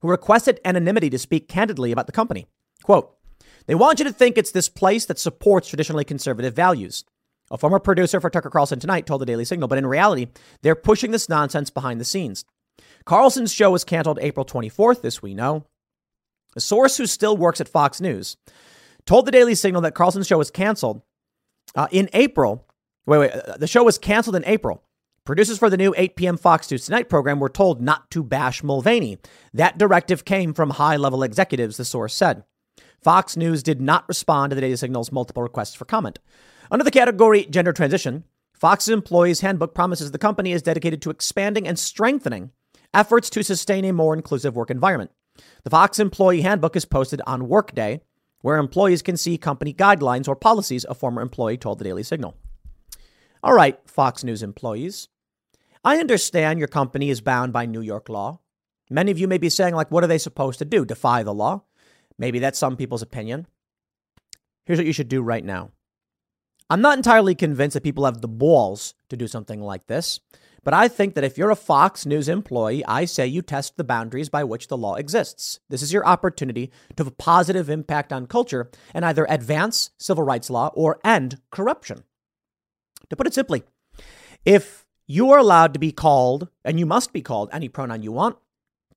who 0.00 0.08
requested 0.08 0.60
anonymity 0.64 1.10
to 1.10 1.18
speak 1.18 1.48
candidly 1.48 1.92
about 1.92 2.06
the 2.06 2.12
company. 2.12 2.46
Quote, 2.82 3.16
they 3.66 3.74
want 3.74 3.98
you 3.98 4.04
to 4.04 4.12
think 4.12 4.36
it's 4.36 4.52
this 4.52 4.68
place 4.68 5.06
that 5.06 5.18
supports 5.18 5.68
traditionally 5.68 6.04
conservative 6.04 6.54
values. 6.54 7.04
A 7.50 7.58
former 7.58 7.78
producer 7.78 8.20
for 8.20 8.30
Tucker 8.30 8.50
Carlson 8.50 8.78
Tonight 8.78 9.06
told 9.06 9.20
the 9.20 9.26
Daily 9.26 9.44
Signal, 9.44 9.68
but 9.68 9.78
in 9.78 9.86
reality, 9.86 10.28
they're 10.62 10.74
pushing 10.74 11.10
this 11.10 11.28
nonsense 11.28 11.70
behind 11.70 12.00
the 12.00 12.04
scenes. 12.04 12.44
Carlson's 13.04 13.52
show 13.52 13.70
was 13.70 13.84
canceled 13.84 14.18
April 14.20 14.46
24th, 14.46 15.02
this 15.02 15.22
we 15.22 15.34
know. 15.34 15.66
A 16.56 16.60
source 16.60 16.96
who 16.96 17.06
still 17.06 17.36
works 17.36 17.60
at 17.60 17.68
Fox 17.68 18.00
News 18.00 18.36
told 19.06 19.26
the 19.26 19.32
Daily 19.32 19.54
Signal 19.54 19.82
that 19.82 19.94
Carlson's 19.94 20.26
show 20.26 20.38
was 20.38 20.50
canceled 20.50 21.02
uh, 21.74 21.88
in 21.90 22.08
April. 22.12 22.66
Wait, 23.06 23.18
wait, 23.18 23.32
uh, 23.32 23.56
the 23.56 23.66
show 23.66 23.84
was 23.84 23.98
canceled 23.98 24.36
in 24.36 24.44
April. 24.46 24.82
Producers 25.24 25.58
for 25.58 25.70
the 25.70 25.76
new 25.76 25.94
8 25.96 26.16
p.m. 26.16 26.36
Fox 26.36 26.70
News 26.70 26.84
Tonight 26.84 27.08
program 27.08 27.40
were 27.40 27.48
told 27.48 27.80
not 27.80 28.10
to 28.10 28.22
bash 28.22 28.62
Mulvaney. 28.62 29.18
That 29.54 29.78
directive 29.78 30.24
came 30.24 30.52
from 30.52 30.70
high 30.70 30.96
level 30.96 31.22
executives, 31.22 31.78
the 31.78 31.84
source 31.84 32.14
said. 32.14 32.44
Fox 33.02 33.36
News 33.36 33.62
did 33.62 33.80
not 33.80 34.08
respond 34.08 34.50
to 34.50 34.54
the 34.54 34.60
Daily 34.60 34.76
Signal's 34.76 35.12
multiple 35.12 35.42
requests 35.42 35.74
for 35.74 35.84
comment. 35.84 36.18
Under 36.70 36.84
the 36.84 36.90
category 36.90 37.44
gender 37.46 37.72
transition, 37.72 38.24
Fox's 38.54 38.88
employees 38.90 39.40
handbook 39.40 39.74
promises 39.74 40.10
the 40.10 40.18
company 40.18 40.52
is 40.52 40.62
dedicated 40.62 41.02
to 41.02 41.10
expanding 41.10 41.66
and 41.66 41.78
strengthening 41.78 42.50
efforts 42.92 43.28
to 43.30 43.42
sustain 43.42 43.84
a 43.84 43.92
more 43.92 44.14
inclusive 44.14 44.56
work 44.56 44.70
environment. 44.70 45.10
The 45.64 45.70
Fox 45.70 45.98
employee 45.98 46.42
handbook 46.42 46.76
is 46.76 46.84
posted 46.84 47.20
on 47.26 47.48
Workday, 47.48 48.00
where 48.44 48.58
employees 48.58 49.00
can 49.00 49.16
see 49.16 49.38
company 49.38 49.72
guidelines 49.72 50.28
or 50.28 50.36
policies, 50.36 50.84
a 50.90 50.94
former 50.94 51.22
employee 51.22 51.56
told 51.56 51.78
the 51.78 51.84
Daily 51.84 52.02
Signal. 52.02 52.36
All 53.42 53.54
right, 53.54 53.78
Fox 53.86 54.22
News 54.22 54.42
employees. 54.42 55.08
I 55.82 55.96
understand 55.96 56.58
your 56.58 56.68
company 56.68 57.08
is 57.08 57.22
bound 57.22 57.54
by 57.54 57.64
New 57.64 57.80
York 57.80 58.10
law. 58.10 58.40
Many 58.90 59.10
of 59.10 59.18
you 59.18 59.26
may 59.26 59.38
be 59.38 59.48
saying, 59.48 59.74
like, 59.74 59.90
what 59.90 60.04
are 60.04 60.08
they 60.08 60.18
supposed 60.18 60.58
to 60.58 60.66
do? 60.66 60.84
Defy 60.84 61.22
the 61.22 61.32
law? 61.32 61.62
Maybe 62.18 62.38
that's 62.38 62.58
some 62.58 62.76
people's 62.76 63.00
opinion. 63.00 63.46
Here's 64.66 64.78
what 64.78 64.86
you 64.86 64.92
should 64.92 65.08
do 65.08 65.22
right 65.22 65.42
now 65.42 65.70
I'm 66.68 66.82
not 66.82 66.98
entirely 66.98 67.34
convinced 67.34 67.72
that 67.72 67.82
people 67.82 68.04
have 68.04 68.20
the 68.20 68.28
balls 68.28 68.92
to 69.08 69.16
do 69.16 69.26
something 69.26 69.62
like 69.62 69.86
this, 69.86 70.20
but 70.64 70.74
I 70.74 70.88
think 70.88 71.14
that 71.14 71.24
if 71.24 71.36
you're 71.36 71.50
a 71.50 71.56
Fox 71.56 72.06
News 72.06 72.28
employee, 72.28 72.84
I 72.86 73.04
say 73.04 73.26
you 73.26 73.42
test 73.42 73.76
the 73.76 73.84
boundaries 73.84 74.28
by 74.28 74.42
which 74.44 74.68
the 74.68 74.76
law 74.76 74.94
exists. 74.94 75.60
This 75.68 75.82
is 75.82 75.92
your 75.92 76.06
opportunity 76.06 76.72
to 76.96 77.04
have 77.04 77.12
a 77.12 77.16
positive 77.16 77.68
impact 77.68 78.12
on 78.12 78.26
culture 78.26 78.70
and 78.94 79.04
either 79.04 79.26
advance 79.28 79.90
civil 79.98 80.24
rights 80.24 80.48
law 80.48 80.70
or 80.74 81.00
end 81.04 81.38
corruption. 81.50 82.04
To 83.10 83.16
put 83.16 83.26
it 83.26 83.34
simply, 83.34 83.62
if 84.44 84.86
you 85.06 85.30
are 85.30 85.38
allowed 85.38 85.74
to 85.74 85.78
be 85.78 85.92
called, 85.92 86.48
and 86.64 86.78
you 86.78 86.86
must 86.86 87.12
be 87.12 87.20
called 87.20 87.50
any 87.52 87.68
pronoun 87.68 88.02
you 88.02 88.12
want, 88.12 88.38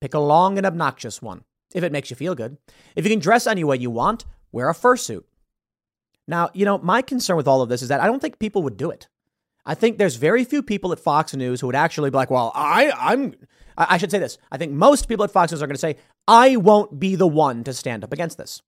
pick 0.00 0.14
a 0.14 0.18
long 0.18 0.56
and 0.56 0.66
obnoxious 0.66 1.20
one 1.20 1.44
if 1.74 1.84
it 1.84 1.92
makes 1.92 2.08
you 2.08 2.16
feel 2.16 2.34
good. 2.34 2.56
If 2.96 3.04
you 3.04 3.10
can 3.10 3.20
dress 3.20 3.46
any 3.46 3.62
way 3.62 3.76
you 3.76 3.90
want, 3.90 4.24
wear 4.50 4.70
a 4.70 4.74
fursuit. 4.74 5.24
Now, 6.26 6.50
you 6.54 6.64
know, 6.64 6.78
my 6.78 7.02
concern 7.02 7.36
with 7.36 7.48
all 7.48 7.62
of 7.62 7.68
this 7.68 7.82
is 7.82 7.88
that 7.88 8.00
I 8.00 8.06
don't 8.06 8.20
think 8.20 8.38
people 8.38 8.62
would 8.62 8.76
do 8.76 8.90
it. 8.90 9.08
I 9.68 9.74
think 9.74 9.98
there's 9.98 10.16
very 10.16 10.44
few 10.44 10.62
people 10.62 10.92
at 10.92 10.98
Fox 10.98 11.34
News 11.34 11.60
who 11.60 11.66
would 11.66 11.76
actually 11.76 12.10
be 12.10 12.16
like, 12.16 12.30
well, 12.30 12.50
I, 12.54 12.90
I'm, 12.96 13.34
I 13.76 13.98
should 13.98 14.10
say 14.10 14.18
this. 14.18 14.38
I 14.50 14.56
think 14.56 14.72
most 14.72 15.08
people 15.08 15.24
at 15.24 15.30
Fox 15.30 15.52
News 15.52 15.62
are 15.62 15.66
going 15.66 15.76
to 15.76 15.80
say, 15.80 15.96
I 16.26 16.56
won't 16.56 16.98
be 16.98 17.14
the 17.14 17.28
one 17.28 17.62
to 17.64 17.72
stand 17.72 18.02
up 18.02 18.12
against 18.12 18.38
this. 18.38 18.62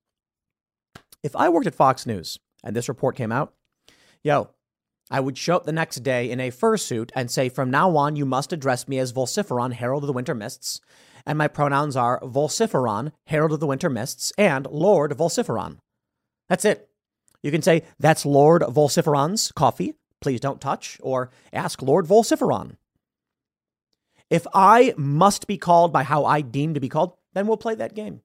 If 1.22 1.34
I 1.34 1.48
worked 1.48 1.66
at 1.66 1.74
Fox 1.74 2.06
News 2.06 2.38
and 2.62 2.76
this 2.76 2.88
report 2.88 3.16
came 3.16 3.32
out, 3.32 3.54
yo, 4.22 4.50
I 5.10 5.20
would 5.20 5.36
show 5.36 5.56
up 5.56 5.64
the 5.64 5.72
next 5.72 5.96
day 6.04 6.30
in 6.30 6.38
a 6.38 6.52
fursuit 6.52 7.10
and 7.16 7.30
say, 7.30 7.48
from 7.48 7.70
now 7.70 7.96
on, 7.96 8.14
you 8.14 8.24
must 8.24 8.52
address 8.52 8.86
me 8.86 8.98
as 8.98 9.12
Volciferon, 9.12 9.72
Herald 9.72 10.04
of 10.04 10.06
the 10.06 10.12
Winter 10.12 10.34
Mists 10.34 10.80
and 11.26 11.38
my 11.38 11.48
pronouns 11.48 11.96
are 11.96 12.20
Volciferon, 12.20 13.12
Herald 13.26 13.52
of 13.52 13.60
the 13.60 13.66
Winter 13.66 13.90
Mists, 13.90 14.32
and 14.38 14.66
Lord 14.70 15.12
Volciferon. 15.12 15.78
That's 16.48 16.64
it. 16.64 16.88
You 17.42 17.50
can 17.50 17.62
say, 17.62 17.84
That's 17.98 18.26
Lord 18.26 18.62
Volciferon's 18.62 19.52
coffee. 19.52 19.94
Please 20.20 20.40
don't 20.40 20.60
touch, 20.60 20.98
or 21.02 21.30
ask 21.52 21.82
Lord 21.82 22.06
Volciferon. 22.06 22.76
If 24.28 24.46
I 24.54 24.94
must 24.96 25.46
be 25.46 25.58
called 25.58 25.92
by 25.92 26.04
how 26.04 26.24
I 26.24 26.40
deem 26.40 26.74
to 26.74 26.80
be 26.80 26.88
called, 26.88 27.14
then 27.34 27.46
we'll 27.46 27.56
play 27.56 27.74
that 27.74 27.94
game. 27.94 28.20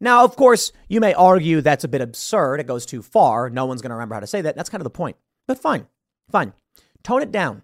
Now, 0.00 0.24
of 0.24 0.34
course, 0.34 0.72
you 0.88 1.00
may 1.00 1.14
argue 1.14 1.60
that's 1.60 1.84
a 1.84 1.88
bit 1.88 2.00
absurd. 2.00 2.60
It 2.60 2.66
goes 2.66 2.84
too 2.84 3.00
far. 3.00 3.48
No 3.48 3.64
one's 3.64 3.80
going 3.80 3.90
to 3.90 3.94
remember 3.94 4.14
how 4.14 4.20
to 4.20 4.26
say 4.26 4.40
that. 4.40 4.56
That's 4.56 4.68
kind 4.68 4.80
of 4.80 4.84
the 4.84 4.90
point. 4.90 5.16
But 5.46 5.58
fine, 5.58 5.86
fine. 6.30 6.52
Tone 7.02 7.22
it 7.22 7.30
down. 7.30 7.62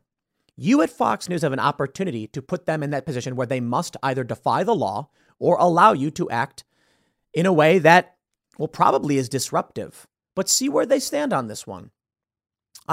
You 0.56 0.82
at 0.82 0.90
Fox 0.90 1.28
News 1.28 1.42
have 1.42 1.52
an 1.52 1.58
opportunity 1.58 2.26
to 2.28 2.42
put 2.42 2.66
them 2.66 2.82
in 2.82 2.90
that 2.90 3.06
position 3.06 3.34
where 3.34 3.46
they 3.46 3.60
must 3.60 3.96
either 4.02 4.22
defy 4.22 4.62
the 4.62 4.74
law 4.74 5.08
or 5.38 5.56
allow 5.56 5.92
you 5.92 6.10
to 6.12 6.30
act 6.30 6.64
in 7.32 7.46
a 7.46 7.52
way 7.52 7.78
that, 7.78 8.16
well, 8.58 8.68
probably 8.68 9.16
is 9.16 9.28
disruptive. 9.28 10.06
But 10.36 10.48
see 10.48 10.68
where 10.68 10.86
they 10.86 11.00
stand 11.00 11.32
on 11.32 11.48
this 11.48 11.66
one. 11.66 11.90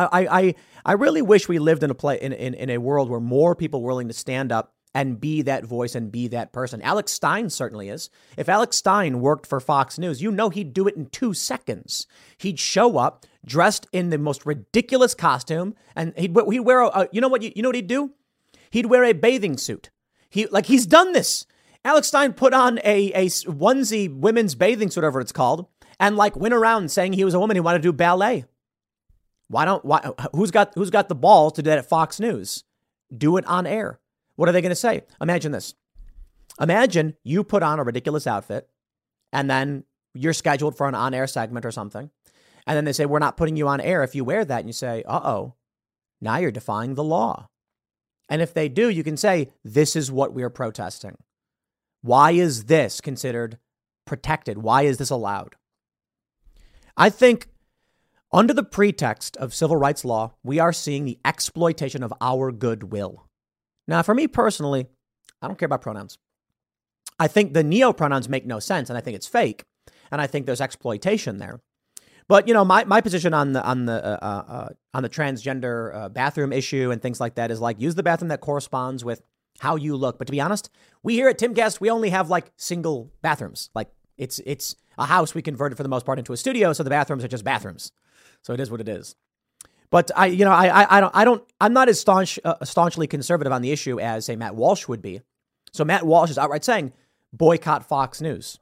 I, 0.06 0.39
I, 0.39 0.56
I 0.86 0.93
really 0.93 1.22
wish 1.22 1.48
we 1.48 1.60
lived 1.60 1.84
in 1.84 1.91
a 1.91 1.95
play 1.95 2.20
in, 2.22 2.34
in, 2.34 2.54
in 2.54 2.70
a 2.70 2.78
world 2.78 3.10
where 3.10 3.20
more 3.20 3.56
people 3.56 3.82
were 3.82 3.89
willing 3.89 4.08
to 4.08 4.14
stand 4.14 4.52
up 4.52 4.74
and 4.93 5.20
be 5.20 5.43
that 5.43 5.66
voice 5.66 5.95
and 5.95 6.12
be 6.12 6.28
that 6.30 6.52
person. 6.52 6.82
Alex 6.82 7.12
Stein 7.12 7.50
certainly 7.50 7.89
is. 7.89 8.10
If 8.36 8.50
Alex 8.50 8.78
Stein 8.78 9.20
worked 9.20 9.45
for 9.45 9.60
Fox 9.60 10.00
News, 10.00 10.22
you 10.22 10.32
know 10.32 10.50
he'd 10.50 10.74
do 10.74 10.88
it 10.88 10.95
in 10.95 11.08
two 11.08 11.34
seconds. 11.34 12.08
He'd 12.38 12.60
show 12.60 12.98
up 12.98 13.26
dressed 13.45 13.88
in 13.91 14.10
the 14.10 14.18
most 14.18 14.45
ridiculous 14.45 15.14
costume, 15.14 15.76
and 15.95 16.14
he'd, 16.18 16.36
he'd 16.50 16.62
wear 16.62 16.82
a, 16.82 17.08
you 17.12 17.22
know 17.22 17.28
what 17.28 17.41
you, 17.41 17.52
you 17.56 17.62
know 17.62 17.70
what 17.70 17.76
he'd 17.76 17.88
do? 17.88 18.12
He'd 18.72 18.88
wear 18.88 19.04
a 19.04 19.14
bathing 19.14 19.58
suit. 19.58 19.89
He 20.30 20.48
like 20.48 20.66
he's 20.66 20.86
done 20.86 21.14
this. 21.14 21.45
Alex 21.86 22.08
Stein 22.08 22.34
put 22.34 22.54
on 22.54 22.80
a, 22.84 23.12
a 23.14 23.28
onesie 23.28 24.14
women's 24.14 24.56
bathing 24.56 24.89
suit, 24.89 25.02
whatever 25.02 25.22
it's 25.22 25.32
called, 25.32 25.68
and 26.00 26.18
like 26.18 26.36
went 26.36 26.54
around 26.54 26.91
saying 26.91 27.14
he 27.14 27.24
was 27.24 27.34
a 27.34 27.39
woman 27.39 27.56
who 27.56 27.64
wanted 27.64 27.80
to 27.80 27.88
do 27.88 27.93
ballet. 27.93 28.45
Why 29.50 29.66
don't 29.66 29.84
why 29.86 30.12
who's 30.34 30.52
got 30.52 30.74
who's 30.76 30.89
got 30.89 31.10
the 31.10 31.16
balls 31.16 31.54
to 31.54 31.62
do 31.62 31.70
that 31.70 31.80
at 31.80 31.89
Fox 31.89 32.20
News? 32.20 32.64
Do 33.16 33.38
it 33.38 33.45
on 33.45 33.66
air. 33.66 34.00
What 34.36 34.50
are 34.50 34.52
they 34.52 34.62
going 34.62 34.70
to 34.70 34.76
say? 34.76 35.04
Imagine 35.22 35.52
this. 35.52 35.74
Imagine 36.60 37.16
you 37.24 37.43
put 37.43 37.64
on 37.64 37.80
a 37.80 37.84
ridiculous 37.84 38.28
outfit 38.28 38.70
and 39.32 39.50
then 39.50 39.84
you're 40.14 40.34
scheduled 40.34 40.76
for 40.76 40.88
an 40.88 40.95
on-air 40.95 41.28
segment 41.28 41.66
or 41.66 41.72
something. 41.72 42.10
And 42.66 42.76
then 42.76 42.86
they 42.86 42.93
say, 42.93 43.06
We're 43.06 43.20
not 43.20 43.38
putting 43.38 43.56
you 43.56 43.68
on 43.68 43.80
air 43.80 44.04
if 44.04 44.16
you 44.16 44.24
wear 44.24 44.43
that. 44.43 44.60
And 44.60 44.68
you 44.68 44.74
say, 44.74 45.04
Uh 45.08 45.22
oh, 45.24 45.56
now 46.20 46.38
you're 46.38 46.52
defying 46.52 46.95
the 46.95 47.04
law. 47.04 47.48
And 48.30 48.41
if 48.41 48.54
they 48.54 48.68
do, 48.68 48.89
you 48.89 49.04
can 49.04 49.18
say, 49.18 49.52
This 49.64 49.95
is 49.95 50.12
what 50.12 50.34
we're 50.34 50.50
protesting. 50.50 51.18
Why 52.02 52.32
is 52.32 52.66
this 52.66 53.00
considered 53.00 53.58
protected? 54.06 54.58
Why 54.58 54.84
is 54.84 54.98
this 54.98 55.10
allowed? 55.10 55.56
I 56.95 57.10
think 57.10 57.48
under 58.32 58.54
the 58.54 58.64
pretext 58.64 59.38
of 59.38 59.54
civil 59.54 59.78
rights 59.78 60.04
law, 60.04 60.34
we 60.44 60.60
are 60.60 60.74
seeing 60.74 61.06
the 61.06 61.20
exploitation 61.24 62.04
of 62.04 62.14
our 62.20 62.52
goodwill. 62.52 63.26
Now, 63.88 64.02
for 64.02 64.14
me 64.14 64.28
personally, 64.28 64.88
I 65.42 65.48
don't 65.48 65.58
care 65.58 65.68
about 65.68 65.82
pronouns. 65.82 66.18
I 67.20 67.28
think 67.28 67.54
the 67.54 67.64
neo 67.64 67.94
pronouns 67.94 68.30
make 68.30 68.46
no 68.46 68.60
sense, 68.60 68.90
and 68.90 68.98
I 68.98 69.02
think 69.02 69.16
it's 69.16 69.28
fake, 69.28 69.64
and 70.12 70.22
I 70.22 70.28
think 70.28 70.46
there's 70.46 70.62
exploitation 70.62 71.38
there. 71.38 71.62
But 72.28 72.48
you 72.48 72.54
know, 72.54 72.66
my, 72.66 72.84
my 72.84 73.00
position 73.00 73.34
on 73.34 73.54
the 73.54 73.64
on 73.64 73.86
the 73.86 74.06
uh, 74.06 74.20
uh, 74.22 74.52
uh 74.52 74.70
on 74.94 75.04
the 75.04 75.10
transgender 75.10 75.96
uh, 75.96 76.10
bathroom 76.10 76.52
issue 76.52 76.92
and 76.92 77.02
things 77.02 77.22
like 77.22 77.36
that 77.36 77.52
is 77.52 77.62
like 77.62 77.80
use 77.80 77.96
the 77.96 78.04
bathroom 78.04 78.30
that 78.30 78.42
corresponds 78.42 79.06
with 79.06 79.22
how 79.60 79.78
you 79.78 79.96
look. 79.96 80.18
But 80.18 80.28
to 80.28 80.32
be 80.32 80.42
honest, 80.42 80.70
we 81.04 81.14
here 81.14 81.30
at 81.30 81.40
Timcast 81.40 81.80
we 81.80 81.90
only 81.90 82.10
have 82.10 82.30
like 82.30 82.52
single 82.58 83.14
bathrooms. 83.22 83.70
Like 83.74 83.90
it's 84.18 84.40
it's 84.46 84.76
a 84.98 85.06
house 85.06 85.34
we 85.34 85.42
converted 85.42 85.78
for 85.78 85.84
the 85.84 85.90
most 85.90 86.06
part 86.06 86.20
into 86.20 86.34
a 86.34 86.38
studio, 86.38 86.74
so 86.74 86.84
the 86.84 86.90
bathrooms 86.90 87.24
are 87.24 87.30
just 87.30 87.46
bathrooms. 87.46 87.94
So 88.44 88.54
it 88.54 88.60
is 88.60 88.72
what 88.72 88.82
it 88.82 88.90
is. 88.90 89.16
But 89.90 90.12
I, 90.16 90.28
you 90.28 90.44
know, 90.44 90.52
I, 90.52 90.84
I, 90.84 90.98
I 90.98 91.00
don't, 91.00 91.16
I 91.16 91.26
don't, 91.26 91.44
I'm 91.62 91.74
not 91.74 91.90
as 91.90 92.00
staunch, 92.00 92.40
uh, 92.44 92.64
staunchly 92.64 93.08
conservative 93.08 93.54
on 93.54 93.62
the 93.62 93.72
issue 93.72 94.00
as 94.00 94.26
say 94.26 94.36
Matt 94.36 94.56
Walsh 94.56 94.88
would 94.88 95.02
be. 95.02 95.22
So 95.72 95.86
Matt 95.86 96.06
Walsh 96.06 96.30
is 96.30 96.38
outright 96.38 96.66
saying 96.66 96.94
boycott 97.32 97.88
Fox 97.88 98.22
News, 98.22 98.60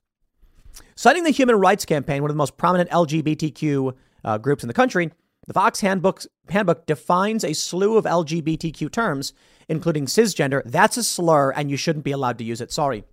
citing 0.96 1.24
the 1.24 1.32
Human 1.32 1.56
Rights 1.56 1.86
Campaign, 1.86 2.22
one 2.22 2.30
of 2.30 2.36
the 2.36 2.40
most 2.40 2.58
prominent 2.58 2.90
LGBTQ 2.90 3.94
uh, 4.24 4.38
groups 4.38 4.64
in 4.64 4.68
the 4.68 4.74
country. 4.74 5.12
The 5.48 5.54
Fox 5.54 5.80
handbook 5.82 6.24
handbook 6.50 6.86
defines 6.86 7.44
a 7.44 7.54
slew 7.54 7.98
of 7.98 8.06
LGBTQ 8.06 8.92
terms, 8.92 9.34
including 9.70 10.08
cisgender. 10.08 10.62
That's 10.66 10.98
a 10.98 11.04
slur, 11.04 11.52
and 11.52 11.70
you 11.70 11.78
shouldn't 11.78 12.06
be 12.06 12.12
allowed 12.12 12.40
to 12.40 12.44
use 12.44 12.62
it. 12.62 12.72
Sorry. 12.72 13.04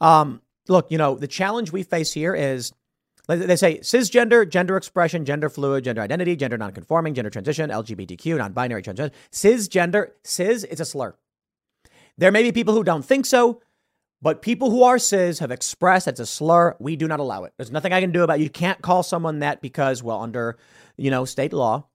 Um, 0.00 0.40
look, 0.68 0.90
you 0.90 0.98
know, 0.98 1.16
the 1.16 1.28
challenge 1.28 1.72
we 1.72 1.82
face 1.82 2.12
here 2.12 2.34
is 2.34 2.72
they 3.26 3.56
say 3.56 3.78
cisgender, 3.80 4.48
gender 4.48 4.76
expression, 4.76 5.24
gender 5.24 5.48
fluid, 5.48 5.84
gender 5.84 6.02
identity, 6.02 6.36
gender 6.36 6.56
nonconforming, 6.56 7.14
gender 7.14 7.30
transition, 7.30 7.70
LGBTQ, 7.70 8.38
non 8.38 8.52
binary, 8.52 8.82
transgender. 8.82 9.12
Cisgender, 9.32 10.10
cis, 10.22 10.64
it's 10.64 10.80
a 10.80 10.84
slur. 10.84 11.16
There 12.16 12.32
may 12.32 12.42
be 12.42 12.52
people 12.52 12.74
who 12.74 12.84
don't 12.84 13.04
think 13.04 13.26
so, 13.26 13.60
but 14.22 14.42
people 14.42 14.70
who 14.70 14.84
are 14.84 14.98
cis 14.98 15.40
have 15.40 15.50
expressed 15.50 16.08
it's 16.08 16.20
a 16.20 16.26
slur. 16.26 16.76
We 16.78 16.96
do 16.96 17.08
not 17.08 17.20
allow 17.20 17.44
it. 17.44 17.52
There's 17.56 17.72
nothing 17.72 17.92
I 17.92 18.00
can 18.00 18.12
do 18.12 18.22
about 18.22 18.38
it. 18.38 18.42
You 18.42 18.50
can't 18.50 18.80
call 18.80 19.02
someone 19.02 19.40
that 19.40 19.60
because, 19.60 20.02
well, 20.02 20.22
under, 20.22 20.56
you 20.96 21.10
know, 21.10 21.24
state 21.24 21.52
law, 21.52 21.88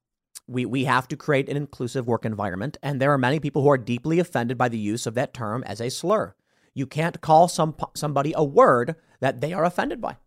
we, 0.48 0.66
we 0.66 0.84
have 0.84 1.08
to 1.08 1.16
create 1.16 1.50
an 1.50 1.58
inclusive 1.58 2.08
work 2.08 2.26
environment. 2.26 2.78
And 2.84 3.02
there 3.02 3.14
are 3.14 3.18
many 3.18 3.40
people 3.40 3.62
who 3.62 3.72
are 3.72 3.78
deeply 3.78 4.20
offended 4.20 4.58
by 4.58 4.70
the 4.70 4.78
use 4.78 5.08
of 5.08 5.14
that 5.16 5.34
term 5.34 5.64
as 5.64 5.80
a 5.80 5.90
slur. 5.90 6.36
You 6.74 6.86
can't 6.86 7.22
call 7.22 7.48
some 7.48 7.76
somebody 7.96 8.34
a 8.36 8.44
word 8.44 8.96
that 9.20 9.42
they 9.42 9.54
are 9.54 9.66
offended 9.66 10.02
by. 10.02 10.18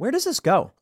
Where 0.00 0.10
does 0.10 0.24
this 0.24 0.40
go? 0.40 0.72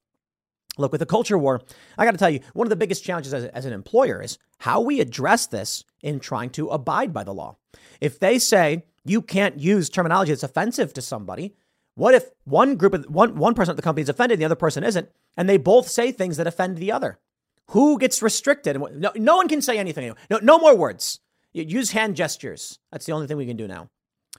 Look, 0.77 0.93
with 0.93 1.01
the 1.01 1.07
culture 1.07 1.37
war, 1.37 1.61
I 1.99 2.05
got 2.05 2.13
to 2.13 2.19
tell 2.19 2.31
you, 2.31 2.39
one 2.53 2.69
of 2.69 2.71
the 2.71 2.77
biggest 2.77 3.03
challenges 3.03 3.35
as, 3.35 3.47
as, 3.47 3.65
an 3.65 3.73
employer 3.73 4.23
is 4.23 4.39
how 4.59 4.81
we 4.81 5.01
address 5.01 5.49
this 5.49 5.83
in 6.03 6.21
trying 6.21 6.51
to 6.51 6.69
abide 6.69 7.13
by 7.13 7.25
the 7.25 7.35
law. 7.35 7.57
If 8.01 8.21
they 8.21 8.39
say 8.39 8.85
you 9.05 9.21
can't 9.21 9.59
use 9.59 9.91
terminology 9.91 10.31
that's 10.31 10.45
offensive 10.45 10.93
to 10.93 11.03
somebody, 11.03 11.57
what 11.97 12.15
if 12.15 12.31
one 12.45 12.77
group 12.77 12.95
of 12.95 13.07
one 13.07 13.35
one 13.35 13.55
person 13.55 13.73
at 13.73 13.77
the 13.77 13.83
company 13.83 14.03
is 14.03 14.09
offended 14.09 14.37
and 14.37 14.41
the 14.41 14.47
other 14.47 14.55
person 14.55 14.85
isn't, 14.85 15.09
and 15.37 15.49
they 15.49 15.57
both 15.57 15.89
say 15.89 16.13
things 16.13 16.37
that 16.37 16.47
offend 16.47 16.77
the 16.77 16.93
other? 16.93 17.19
Who 17.71 17.99
gets 17.99 18.23
restricted? 18.23 18.81
No, 18.81 19.11
no 19.17 19.37
one 19.37 19.49
can 19.49 19.63
say 19.63 19.79
anything. 19.79 20.15
No, 20.31 20.39
no 20.41 20.61
more 20.61 20.77
words. 20.77 21.19
Use 21.53 21.91
hand 21.91 22.15
gestures. 22.15 22.79
That's 22.93 23.07
the 23.07 23.13
only 23.13 23.27
thing 23.27 23.37
we 23.37 23.47
can 23.47 23.57
do 23.57 23.67
now. 23.67 23.91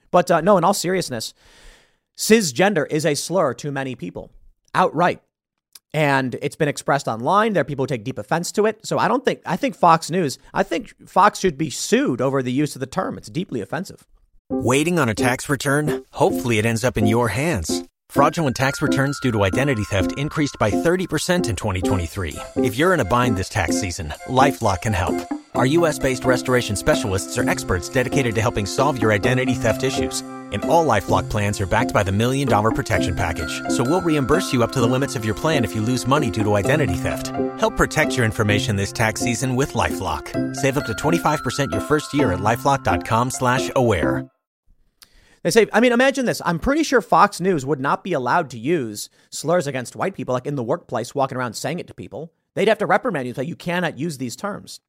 But 0.10 0.32
uh, 0.32 0.40
no, 0.40 0.58
in 0.58 0.64
all 0.64 0.74
seriousness, 0.74 1.34
cisgender 2.16 2.90
is 2.90 3.06
a 3.06 3.14
slur 3.14 3.54
to 3.56 3.74
many 3.74 3.96
people 3.96 4.32
outright. 4.74 5.22
And 5.94 6.36
it's 6.42 6.56
been 6.56 6.68
expressed 6.68 7.08
online. 7.08 7.54
There 7.54 7.62
are 7.62 7.66
people 7.66 7.84
who 7.84 7.88
take 7.88 8.04
deep 8.04 8.20
offense 8.20 8.52
to 8.54 8.66
it. 8.66 8.86
So 8.86 9.00
I 9.00 9.08
don't 9.08 9.26
think, 9.26 9.42
I 9.46 9.56
think 9.56 9.76
Fox 9.76 10.12
News, 10.12 10.38
I 10.54 10.64
think 10.64 10.94
Fox 11.10 11.40
should 11.40 11.58
be 11.58 11.70
sued 11.70 12.22
over 12.22 12.44
the 12.44 12.52
use 12.52 12.76
of 12.76 12.80
the 12.80 12.86
term. 12.86 13.18
It's 13.18 13.30
deeply 13.30 13.62
offensive. 13.62 14.06
Waiting 14.50 15.00
on 15.00 15.10
a 15.10 15.16
tax 15.16 15.50
return? 15.50 16.04
Hopefully 16.12 16.58
it 16.58 16.66
ends 16.66 16.84
up 16.84 16.98
in 16.98 17.08
your 17.08 17.28
hands. 17.28 17.84
Fraudulent 18.10 18.56
tax 18.56 18.82
returns 18.82 19.20
due 19.20 19.32
to 19.32 19.44
identity 19.44 19.84
theft 19.84 20.18
increased 20.18 20.58
by 20.60 20.72
30% 20.72 21.50
in 21.50 21.56
2023. 21.56 22.36
If 22.56 22.76
you're 22.76 22.94
in 22.96 23.00
a 23.00 23.06
bind 23.06 23.38
this 23.38 23.50
tax 23.50 23.80
season, 23.80 24.12
LifeLock 24.26 24.82
can 24.82 24.94
help. 24.94 25.16
Our 25.60 25.66
US 25.66 26.00
based 26.00 26.24
restoration 26.24 26.78
specialists 26.78 27.38
are 27.38 27.50
experts 27.50 27.90
dedicated 27.90 28.34
to 28.36 28.42
helping 28.42 28.66
solve 28.66 29.02
your 29.02 29.12
identity 29.12 29.54
theft 29.56 29.84
issues 29.84 30.22
and 30.54 30.64
all 30.64 30.86
LifeLock 30.86 31.30
plans 31.30 31.60
are 31.60 31.66
backed 31.66 31.94
by 31.94 32.02
the 32.02 32.14
Million 32.14 32.48
Dollar 32.48 32.72
Protection 32.72 33.14
Package. 33.14 33.62
So 33.68 33.84
we'll 33.84 34.00
reimburse 34.00 34.54
you 34.54 34.64
up 34.64 34.72
to 34.72 34.80
the 34.80 34.88
limits 34.88 35.18
of 35.18 35.26
your 35.26 35.36
plan 35.36 35.66
if 35.66 35.76
you 35.76 35.82
lose 35.82 36.08
money 36.08 36.32
due 36.32 36.44
to 36.44 36.54
identity 36.54 36.94
theft. 36.94 37.34
Help 37.60 37.76
protect 37.76 38.16
your 38.16 38.26
information 38.26 38.78
this 38.78 38.94
tax 38.94 39.20
season 39.20 39.58
with 39.58 39.74
LifeLock. 39.74 40.56
Save 40.56 40.78
up 40.78 40.86
to 40.86 40.94
25% 40.94 41.72
your 41.74 41.82
first 41.82 42.14
year 42.14 42.32
at 42.32 42.40
LifeLock.com 42.40 43.30
slash 43.30 43.70
aware. 43.76 44.30
They 45.44 45.52
say, 45.52 45.68
I 45.74 45.82
mean, 45.82 45.92
imagine 45.92 46.24
this. 46.24 46.42
I'm 46.46 46.60
pretty 46.60 46.84
sure 46.84 47.02
Fox 47.02 47.42
News 47.42 47.66
would 47.66 47.82
not 47.82 48.06
be 48.06 48.14
allowed 48.14 48.50
to 48.52 48.58
use 48.58 49.10
slurs 49.30 49.68
against 49.68 49.98
white 49.98 50.16
people, 50.16 50.32
like 50.34 50.48
in 50.48 50.56
the 50.56 50.64
workplace, 50.64 51.14
walking 51.14 51.38
around 51.38 51.56
saying 51.56 51.80
it 51.80 51.88
to 51.88 51.94
people. 51.94 52.32
They'd 52.56 52.70
have 52.70 52.78
to 52.78 52.86
reprimand 52.86 53.28
you, 53.28 53.34
say, 53.34 53.44
you 53.44 53.58
cannot 53.58 54.00
use 54.00 54.20
these 54.20 54.38
terms. 54.38 54.80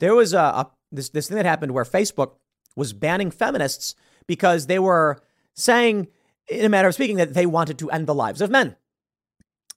There 0.00 0.14
was 0.14 0.32
a, 0.32 0.38
a 0.38 0.70
this, 0.92 1.10
this 1.10 1.28
thing 1.28 1.36
that 1.36 1.46
happened 1.46 1.72
where 1.72 1.84
Facebook 1.84 2.32
was 2.74 2.92
banning 2.92 3.30
feminists 3.30 3.94
because 4.26 4.66
they 4.66 4.78
were 4.78 5.18
saying, 5.54 6.08
in 6.48 6.64
a 6.64 6.68
matter 6.68 6.88
of 6.88 6.94
speaking, 6.94 7.16
that 7.16 7.34
they 7.34 7.46
wanted 7.46 7.78
to 7.78 7.90
end 7.90 8.06
the 8.06 8.14
lives 8.14 8.40
of 8.40 8.50
men. 8.50 8.76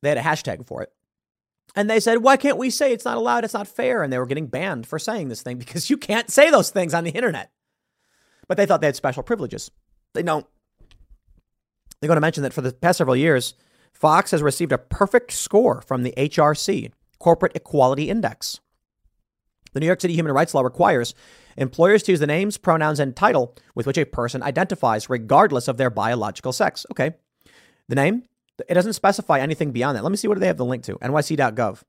They 0.02 0.10
had 0.10 0.18
a 0.18 0.22
hashtag 0.22 0.66
for 0.68 0.82
it. 0.82 0.92
And 1.76 1.90
they 1.90 2.00
said, 2.00 2.24
why 2.24 2.36
can't 2.38 2.58
we 2.58 2.70
say 2.70 2.92
it's 2.92 3.06
not 3.06 3.18
allowed? 3.18 3.44
It's 3.44 3.54
not 3.54 3.68
fair. 3.68 4.02
And 4.02 4.12
they 4.12 4.18
were 4.18 4.26
getting 4.26 4.48
banned 4.48 4.88
for 4.88 4.98
saying 4.98 5.30
this 5.30 5.42
thing 5.42 5.58
because 5.58 5.90
you 5.90 5.98
can't 5.98 6.30
say 6.30 6.50
those 6.50 6.72
things 6.72 6.94
on 6.94 7.04
the 7.04 7.12
internet. 7.12 7.52
But 8.48 8.58
they 8.58 8.66
thought 8.66 8.82
they 8.82 8.88
had 8.88 8.96
special 8.96 9.24
privileges. 9.24 9.70
They 10.14 10.24
don't. 10.24 10.46
They're 12.02 12.08
going 12.08 12.18
to 12.18 12.22
mention 12.22 12.44
that 12.44 12.54
for 12.54 12.62
the 12.62 12.74
past 12.74 12.98
several 12.98 13.16
years, 13.16 13.54
Fox 13.94 14.32
has 14.32 14.42
received 14.42 14.72
a 14.72 14.78
perfect 14.78 15.32
score 15.32 15.82
from 15.82 16.04
the 16.04 16.14
HRC, 16.18 16.92
Corporate 17.20 17.56
Equality 17.56 18.10
Index. 18.10 18.60
The 19.80 19.86
New 19.86 19.88
York 19.88 20.02
City 20.02 20.14
human 20.14 20.34
rights 20.34 20.54
law 20.54 20.60
requires 20.60 21.16
employers 21.56 22.04
to 22.04 22.12
use 22.12 22.20
the 22.20 22.28
names, 22.28 22.58
pronouns, 22.58 23.00
and 23.00 23.16
title 23.16 23.56
with 23.76 23.88
which 23.88 23.98
a 23.98 24.04
person 24.04 24.44
identifies, 24.44 25.10
regardless 25.10 25.70
of 25.70 25.78
their 25.78 25.90
biological 25.90 26.52
sex. 26.52 26.86
Okay. 26.92 27.14
The 27.88 27.96
name, 27.96 28.24
it 28.68 28.74
doesn't 28.74 28.92
specify 28.92 29.40
anything 29.40 29.72
beyond 29.72 29.96
that. 29.96 30.04
Let 30.04 30.12
me 30.12 30.18
see 30.18 30.28
what 30.28 30.38
they 30.38 30.48
have 30.48 30.58
the 30.58 30.66
link 30.66 30.84
to 30.84 30.96
nyc.gov. 30.98 31.82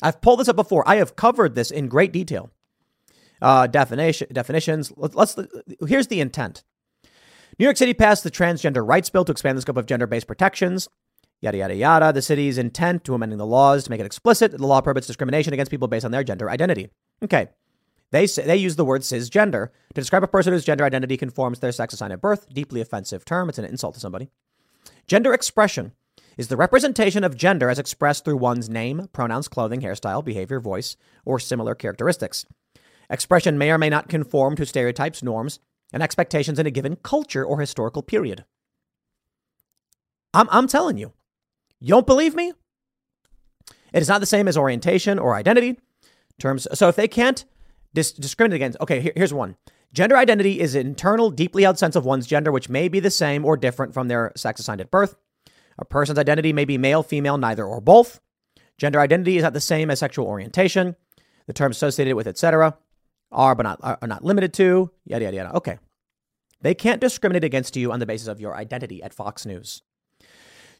I've 0.00 0.22
pulled 0.22 0.40
this 0.40 0.48
up 0.48 0.56
before. 0.56 0.88
I 0.88 0.96
have 0.96 1.16
covered 1.16 1.54
this 1.54 1.70
in 1.70 1.88
great 1.88 2.14
detail. 2.14 2.50
Uh, 3.42 3.66
definition, 3.66 4.28
definitions. 4.32 4.90
Let's, 4.96 5.14
let's, 5.14 5.36
here's 5.86 6.06
the 6.06 6.22
intent. 6.22 6.64
New 7.58 7.64
York 7.64 7.76
City 7.76 7.92
passed 7.92 8.24
the 8.24 8.30
transgender 8.30 8.88
rights 8.88 9.10
bill 9.10 9.26
to 9.26 9.32
expand 9.32 9.58
the 9.58 9.62
scope 9.62 9.76
of 9.76 9.84
gender 9.84 10.06
based 10.06 10.26
protections. 10.26 10.88
Yada, 11.42 11.58
yada, 11.58 11.74
yada. 11.74 12.10
The 12.10 12.22
city's 12.22 12.56
intent 12.56 13.04
to 13.04 13.12
amending 13.12 13.36
the 13.36 13.44
laws 13.44 13.84
to 13.84 13.90
make 13.90 14.00
it 14.00 14.06
explicit 14.06 14.52
that 14.52 14.56
the 14.62 14.66
law 14.66 14.80
prohibits 14.80 15.06
discrimination 15.06 15.52
against 15.52 15.70
people 15.70 15.88
based 15.88 16.06
on 16.06 16.10
their 16.10 16.24
gender 16.24 16.48
identity. 16.48 16.88
Okay. 17.22 17.48
They 18.10 18.26
say, 18.26 18.44
they 18.44 18.56
use 18.56 18.76
the 18.76 18.84
word 18.84 19.02
cisgender 19.02 19.68
to 19.94 20.00
describe 20.00 20.22
a 20.22 20.28
person 20.28 20.52
whose 20.52 20.64
gender 20.64 20.84
identity 20.84 21.16
conforms 21.16 21.58
to 21.58 21.62
their 21.62 21.72
sex 21.72 21.94
assigned 21.94 22.12
at 22.12 22.20
birth. 22.20 22.48
Deeply 22.52 22.80
offensive 22.80 23.24
term. 23.24 23.48
It's 23.48 23.58
an 23.58 23.64
insult 23.64 23.94
to 23.94 24.00
somebody. 24.00 24.30
Gender 25.06 25.34
expression 25.34 25.92
is 26.36 26.48
the 26.48 26.56
representation 26.56 27.24
of 27.24 27.36
gender 27.36 27.68
as 27.68 27.78
expressed 27.78 28.24
through 28.24 28.36
one's 28.36 28.68
name, 28.68 29.08
pronouns, 29.12 29.48
clothing, 29.48 29.80
hairstyle, 29.80 30.24
behavior, 30.24 30.60
voice, 30.60 30.96
or 31.24 31.38
similar 31.38 31.74
characteristics. 31.74 32.46
Expression 33.10 33.58
may 33.58 33.70
or 33.70 33.78
may 33.78 33.90
not 33.90 34.08
conform 34.08 34.56
to 34.56 34.66
stereotypes, 34.66 35.22
norms, 35.22 35.58
and 35.92 36.02
expectations 36.02 36.58
in 36.58 36.66
a 36.66 36.70
given 36.70 36.96
culture 36.96 37.44
or 37.44 37.60
historical 37.60 38.02
period. 38.02 38.44
I'm, 40.32 40.48
I'm 40.50 40.66
telling 40.66 40.98
you, 40.98 41.12
you 41.80 41.88
don't 41.88 42.06
believe 42.06 42.34
me? 42.34 42.52
It 43.92 44.02
is 44.02 44.08
not 44.08 44.20
the 44.20 44.26
same 44.26 44.48
as 44.48 44.56
orientation 44.56 45.18
or 45.18 45.34
identity 45.34 45.78
terms. 46.38 46.66
So 46.72 46.88
if 46.88 46.96
they 46.96 47.08
can't 47.08 47.44
dis- 47.94 48.12
discriminate 48.12 48.56
against, 48.56 48.80
okay, 48.80 49.00
here, 49.00 49.12
here's 49.16 49.34
one. 49.34 49.56
Gender 49.92 50.16
identity 50.16 50.60
is 50.60 50.74
an 50.74 50.86
internal, 50.86 51.30
deeply 51.30 51.62
held 51.62 51.78
sense 51.78 51.94
of 51.94 52.04
one's 52.04 52.26
gender, 52.26 52.50
which 52.50 52.68
may 52.68 52.88
be 52.88 52.98
the 52.98 53.10
same 53.10 53.44
or 53.44 53.56
different 53.56 53.94
from 53.94 54.08
their 54.08 54.32
sex 54.36 54.60
assigned 54.60 54.80
at 54.80 54.90
birth. 54.90 55.16
A 55.78 55.84
person's 55.84 56.18
identity 56.18 56.52
may 56.52 56.64
be 56.64 56.78
male, 56.78 57.02
female, 57.02 57.38
neither 57.38 57.64
or 57.64 57.80
both. 57.80 58.20
Gender 58.76 59.00
identity 59.00 59.36
is 59.36 59.42
not 59.42 59.52
the 59.52 59.60
same 59.60 59.90
as 59.90 60.00
sexual 60.00 60.26
orientation. 60.26 60.96
The 61.46 61.52
terms 61.52 61.76
associated 61.76 62.14
with 62.14 62.26
etc. 62.26 62.76
are 63.30 63.54
but 63.54 63.64
not 63.64 63.78
are 63.82 64.08
not 64.08 64.24
limited 64.24 64.52
to 64.54 64.90
yada 65.04 65.24
yada 65.26 65.36
yada. 65.36 65.56
Okay, 65.56 65.78
they 66.60 66.74
can't 66.74 67.00
discriminate 67.00 67.44
against 67.44 67.76
you 67.76 67.92
on 67.92 68.00
the 68.00 68.06
basis 68.06 68.28
of 68.28 68.40
your 68.40 68.56
identity 68.56 69.02
at 69.02 69.14
Fox 69.14 69.44
News. 69.46 69.82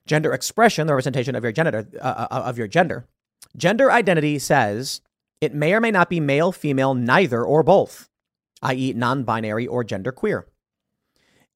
Gender 0.06 0.32
expression, 0.32 0.86
the 0.86 0.94
representation 0.94 1.34
of 1.34 1.42
your 1.42 1.52
gender 1.52 1.86
uh, 2.00 2.26
uh 2.30 2.42
of 2.46 2.58
your 2.58 2.66
gender. 2.66 3.06
Gender 3.56 3.92
identity 3.92 4.38
says 4.38 5.02
it 5.40 5.54
may 5.54 5.74
or 5.74 5.80
may 5.80 5.90
not 5.90 6.10
be 6.10 6.20
male, 6.20 6.52
female, 6.52 6.94
neither 6.94 7.44
or 7.44 7.62
both, 7.62 8.08
i.e., 8.62 8.92
non 8.94 9.24
binary 9.24 9.66
or 9.66 9.84
genderqueer. 9.84 10.44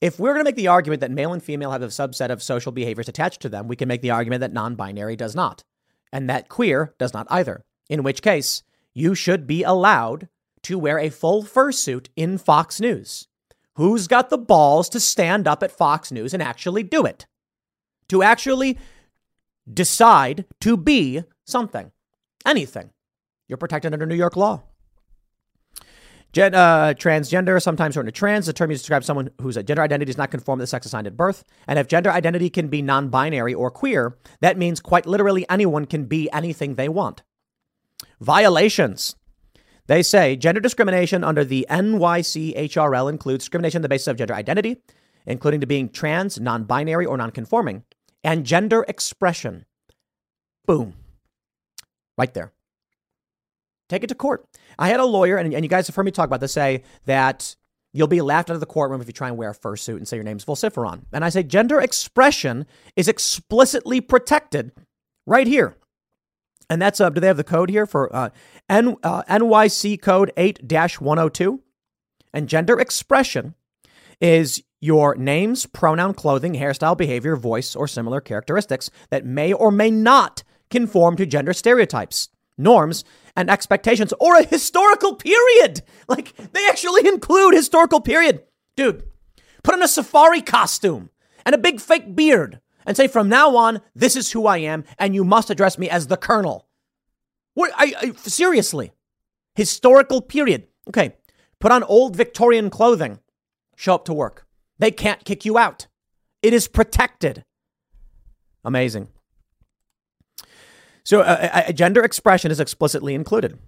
If 0.00 0.20
we're 0.20 0.32
going 0.32 0.44
to 0.44 0.48
make 0.48 0.56
the 0.56 0.68
argument 0.68 1.00
that 1.00 1.10
male 1.10 1.32
and 1.32 1.42
female 1.42 1.72
have 1.72 1.82
a 1.82 1.88
subset 1.88 2.30
of 2.30 2.42
social 2.42 2.70
behaviors 2.70 3.08
attached 3.08 3.40
to 3.42 3.48
them, 3.48 3.66
we 3.66 3.76
can 3.76 3.88
make 3.88 4.02
the 4.02 4.10
argument 4.10 4.40
that 4.40 4.52
non 4.52 4.76
binary 4.76 5.16
does 5.16 5.34
not, 5.34 5.64
and 6.12 6.30
that 6.30 6.48
queer 6.48 6.94
does 6.98 7.12
not 7.12 7.26
either. 7.30 7.64
In 7.88 8.02
which 8.02 8.22
case, 8.22 8.62
you 8.94 9.14
should 9.14 9.46
be 9.46 9.62
allowed 9.62 10.28
to 10.62 10.78
wear 10.78 10.98
a 10.98 11.10
full 11.10 11.42
fursuit 11.42 12.08
in 12.16 12.38
Fox 12.38 12.80
News. 12.80 13.26
Who's 13.74 14.08
got 14.08 14.28
the 14.28 14.38
balls 14.38 14.88
to 14.90 15.00
stand 15.00 15.46
up 15.46 15.62
at 15.62 15.72
Fox 15.72 16.10
News 16.10 16.34
and 16.34 16.42
actually 16.42 16.82
do 16.82 17.04
it? 17.04 17.26
To 18.08 18.22
actually 18.22 18.78
decide 19.72 20.46
to 20.60 20.76
be 20.76 21.22
something, 21.46 21.92
anything. 22.44 22.90
You're 23.48 23.58
protected 23.58 23.92
under 23.92 24.06
New 24.06 24.14
York 24.14 24.36
law. 24.36 24.62
Gen, 26.32 26.54
uh, 26.54 26.92
transgender, 26.92 27.60
sometimes 27.60 27.94
shortened 27.94 28.14
to 28.14 28.18
trans, 28.18 28.44
the 28.44 28.52
term 28.52 28.70
used 28.70 28.80
to 28.80 28.84
describe 28.84 29.02
someone 29.02 29.30
whose 29.40 29.56
gender 29.56 29.80
identity 29.80 30.10
does 30.10 30.18
not 30.18 30.30
conform 30.30 30.58
to 30.58 30.62
the 30.62 30.66
sex 30.66 30.84
assigned 30.84 31.06
at 31.06 31.16
birth. 31.16 31.42
And 31.66 31.78
if 31.78 31.88
gender 31.88 32.10
identity 32.10 32.50
can 32.50 32.68
be 32.68 32.82
non 32.82 33.08
binary 33.08 33.54
or 33.54 33.70
queer, 33.70 34.18
that 34.40 34.58
means 34.58 34.80
quite 34.80 35.06
literally 35.06 35.48
anyone 35.48 35.86
can 35.86 36.04
be 36.04 36.30
anything 36.30 36.74
they 36.74 36.88
want. 36.88 37.22
Violations. 38.20 39.16
They 39.86 40.02
say 40.02 40.36
gender 40.36 40.60
discrimination 40.60 41.24
under 41.24 41.44
the 41.44 41.66
NYCHRL 41.70 43.08
includes 43.08 43.44
discrimination 43.44 43.78
on 43.78 43.82
the 43.82 43.88
basis 43.88 44.08
of 44.08 44.16
gender 44.18 44.34
identity, 44.34 44.82
including 45.24 45.60
to 45.60 45.66
being 45.66 45.88
trans, 45.88 46.38
non 46.38 46.64
binary, 46.64 47.06
or 47.06 47.16
non 47.16 47.30
conforming, 47.30 47.84
and 48.22 48.44
gender 48.44 48.84
expression. 48.86 49.64
Boom. 50.66 50.92
Right 52.18 52.34
there. 52.34 52.52
Take 53.88 54.04
it 54.04 54.08
to 54.08 54.14
court. 54.14 54.44
I 54.78 54.88
had 54.88 55.00
a 55.00 55.04
lawyer, 55.04 55.36
and, 55.36 55.52
and 55.52 55.64
you 55.64 55.68
guys 55.68 55.86
have 55.86 55.96
heard 55.96 56.04
me 56.04 56.12
talk 56.12 56.26
about 56.26 56.40
this, 56.40 56.52
say 56.52 56.82
that 57.06 57.56
you'll 57.92 58.06
be 58.06 58.20
laughed 58.20 58.50
out 58.50 58.54
of 58.54 58.60
the 58.60 58.66
courtroom 58.66 59.00
if 59.00 59.06
you 59.06 59.12
try 59.12 59.28
and 59.28 59.36
wear 59.36 59.50
a 59.50 59.54
fursuit 59.54 59.96
and 59.96 60.06
say 60.06 60.16
your 60.16 60.24
name's 60.24 60.44
vociferon. 60.44 61.02
And 61.12 61.24
I 61.24 61.30
say 61.30 61.42
gender 61.42 61.80
expression 61.80 62.66
is 62.96 63.08
explicitly 63.08 64.00
protected 64.00 64.72
right 65.26 65.46
here. 65.46 65.76
And 66.70 66.82
that's, 66.82 67.00
uh, 67.00 67.08
do 67.10 67.20
they 67.20 67.26
have 67.26 67.38
the 67.38 67.44
code 67.44 67.70
here 67.70 67.86
for 67.86 68.14
uh, 68.14 68.30
N, 68.68 68.96
uh, 69.02 69.22
NYC 69.22 70.00
code 70.02 70.32
8 70.36 70.70
102? 71.00 71.62
And 72.34 72.48
gender 72.48 72.78
expression 72.78 73.54
is 74.20 74.62
your 74.80 75.14
names, 75.16 75.66
pronoun, 75.66 76.14
clothing, 76.14 76.54
hairstyle, 76.54 76.96
behavior, 76.96 77.36
voice, 77.36 77.74
or 77.74 77.88
similar 77.88 78.20
characteristics 78.20 78.90
that 79.10 79.24
may 79.24 79.52
or 79.52 79.70
may 79.70 79.90
not 79.90 80.42
conform 80.70 81.16
to 81.16 81.26
gender 81.26 81.52
stereotypes, 81.52 82.28
norms, 82.58 83.04
and 83.36 83.48
expectations 83.48 84.12
or 84.20 84.36
a 84.36 84.44
historical 84.44 85.14
period. 85.14 85.82
Like 86.08 86.36
they 86.52 86.66
actually 86.68 87.06
include 87.06 87.54
historical 87.54 88.00
period. 88.00 88.42
Dude, 88.76 89.04
put 89.62 89.74
on 89.74 89.82
a 89.82 89.88
safari 89.88 90.42
costume 90.42 91.10
and 91.46 91.54
a 91.54 91.58
big 91.58 91.80
fake 91.80 92.16
beard 92.16 92.60
and 92.84 92.96
say 92.96 93.06
from 93.06 93.28
now 93.28 93.56
on 93.56 93.80
this 93.94 94.16
is 94.16 94.32
who 94.32 94.46
I 94.46 94.58
am 94.58 94.84
and 94.98 95.14
you 95.14 95.24
must 95.24 95.50
address 95.50 95.78
me 95.78 95.88
as 95.88 96.06
the 96.06 96.16
colonel. 96.16 96.66
What 97.54 97.70
I, 97.76 97.94
I 98.00 98.12
seriously. 98.12 98.92
Historical 99.54 100.20
period. 100.20 100.66
Okay. 100.88 101.16
Put 101.58 101.72
on 101.72 101.82
old 101.84 102.16
Victorian 102.16 102.70
clothing. 102.70 103.18
Show 103.76 103.94
up 103.94 104.04
to 104.06 104.14
work. 104.14 104.46
They 104.78 104.90
can't 104.90 105.24
kick 105.24 105.44
you 105.44 105.58
out. 105.58 105.88
It 106.42 106.54
is 106.54 106.68
protected. 106.68 107.44
Amazing. 108.64 109.08
So, 111.08 111.22
uh, 111.22 111.62
uh, 111.68 111.72
gender 111.72 112.04
expression 112.04 112.50
is 112.50 112.60
explicitly 112.60 113.14
included. 113.14 113.58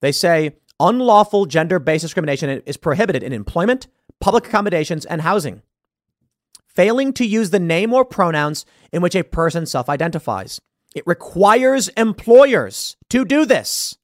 They 0.00 0.10
say 0.10 0.56
unlawful 0.80 1.46
gender 1.46 1.78
based 1.78 2.02
discrimination 2.02 2.60
is 2.66 2.76
prohibited 2.76 3.22
in 3.22 3.32
employment, 3.32 3.86
public 4.20 4.48
accommodations, 4.48 5.04
and 5.06 5.20
housing. 5.20 5.62
Failing 6.66 7.12
to 7.12 7.24
use 7.24 7.50
the 7.50 7.60
name 7.60 7.92
or 7.92 8.04
pronouns 8.04 8.66
in 8.90 9.00
which 9.00 9.14
a 9.14 9.22
person 9.22 9.64
self 9.64 9.88
identifies. 9.88 10.60
It 10.92 11.06
requires 11.06 11.86
employers 11.90 12.96
to 13.10 13.24
do 13.24 13.46
this. 13.46 13.96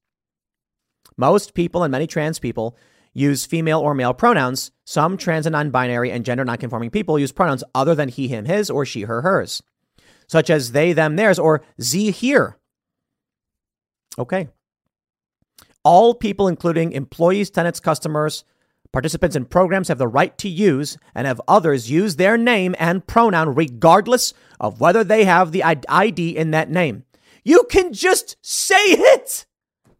Most 1.16 1.54
people 1.54 1.82
and 1.82 1.90
many 1.90 2.06
trans 2.06 2.38
people 2.38 2.76
use 3.12 3.44
female 3.44 3.80
or 3.80 3.92
male 3.92 4.14
pronouns. 4.14 4.70
Some 4.84 5.16
trans 5.16 5.46
and 5.46 5.52
non 5.52 5.72
binary 5.72 6.12
and 6.12 6.24
gender 6.24 6.44
non 6.44 6.58
conforming 6.58 6.90
people 6.90 7.18
use 7.18 7.32
pronouns 7.32 7.64
other 7.74 7.96
than 7.96 8.08
he, 8.08 8.28
him, 8.28 8.44
his, 8.44 8.70
or 8.70 8.86
she, 8.86 9.02
her, 9.02 9.22
hers, 9.22 9.64
such 10.28 10.48
as 10.48 10.70
they, 10.70 10.92
them, 10.92 11.16
theirs, 11.16 11.40
or 11.40 11.64
z, 11.82 12.12
here. 12.12 12.56
Okay. 14.18 14.48
All 15.84 16.14
people, 16.14 16.48
including 16.48 16.92
employees, 16.92 17.50
tenants, 17.50 17.80
customers, 17.80 18.44
participants 18.92 19.36
in 19.36 19.44
programs, 19.44 19.88
have 19.88 19.98
the 19.98 20.08
right 20.08 20.36
to 20.38 20.48
use 20.48 20.98
and 21.14 21.26
have 21.26 21.40
others 21.46 21.90
use 21.90 22.16
their 22.16 22.36
name 22.36 22.74
and 22.78 23.06
pronoun 23.06 23.54
regardless 23.54 24.34
of 24.60 24.80
whether 24.80 25.04
they 25.04 25.24
have 25.24 25.52
the 25.52 25.62
ID 25.62 26.36
in 26.36 26.50
that 26.50 26.70
name. 26.70 27.04
You 27.44 27.64
can 27.70 27.92
just 27.92 28.36
say 28.42 28.76
it. 28.76 29.46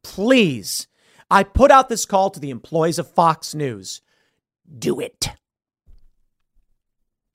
Please. 0.02 0.88
I 1.30 1.42
put 1.42 1.70
out 1.70 1.88
this 1.88 2.06
call 2.06 2.30
to 2.30 2.40
the 2.40 2.50
employees 2.50 2.98
of 2.98 3.10
Fox 3.10 3.54
News. 3.54 4.00
Do 4.78 5.00
it. 5.00 5.30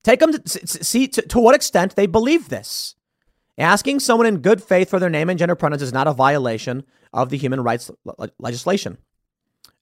Take 0.03 0.19
them 0.19 0.33
to 0.33 0.67
see 0.67 1.07
to, 1.07 1.21
to 1.21 1.39
what 1.39 1.55
extent 1.55 1.95
they 1.95 2.07
believe 2.07 2.49
this. 2.49 2.95
Asking 3.57 3.99
someone 3.99 4.25
in 4.25 4.39
good 4.39 4.63
faith 4.63 4.89
for 4.89 4.99
their 4.99 5.09
name 5.09 5.29
and 5.29 5.37
gender 5.37 5.55
pronouns 5.55 5.81
is 5.81 5.93
not 5.93 6.07
a 6.07 6.13
violation 6.13 6.83
of 7.11 7.29
the 7.29 7.37
human 7.37 7.61
rights 7.61 7.91
legislation. 8.39 8.97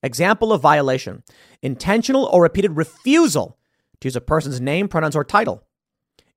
Example 0.02 0.52
of 0.52 0.60
violation 0.60 1.22
intentional 1.62 2.26
or 2.26 2.42
repeated 2.42 2.76
refusal 2.76 3.58
to 4.00 4.08
use 4.08 4.16
a 4.16 4.20
person's 4.20 4.60
name, 4.60 4.88
pronouns, 4.88 5.16
or 5.16 5.24
title. 5.24 5.64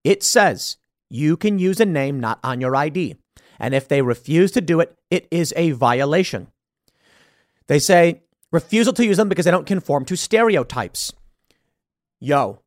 It 0.03 0.23
says 0.23 0.77
you 1.09 1.35
can 1.35 1.59
use 1.59 1.79
a 1.79 1.85
name 1.85 2.19
not 2.19 2.39
on 2.43 2.61
your 2.61 2.75
ID. 2.75 3.15
And 3.59 3.73
if 3.73 3.87
they 3.87 4.01
refuse 4.01 4.51
to 4.51 4.61
do 4.61 4.79
it, 4.79 4.97
it 5.09 5.27
is 5.31 5.53
a 5.57 5.71
violation. 5.71 6.47
They 7.67 7.79
say 7.79 8.21
refusal 8.51 8.93
to 8.93 9.05
use 9.05 9.17
them 9.17 9.29
because 9.29 9.45
they 9.45 9.51
don't 9.51 9.65
conform 9.65 10.05
to 10.05 10.15
stereotypes. 10.15 11.11
Yo, 12.19 12.61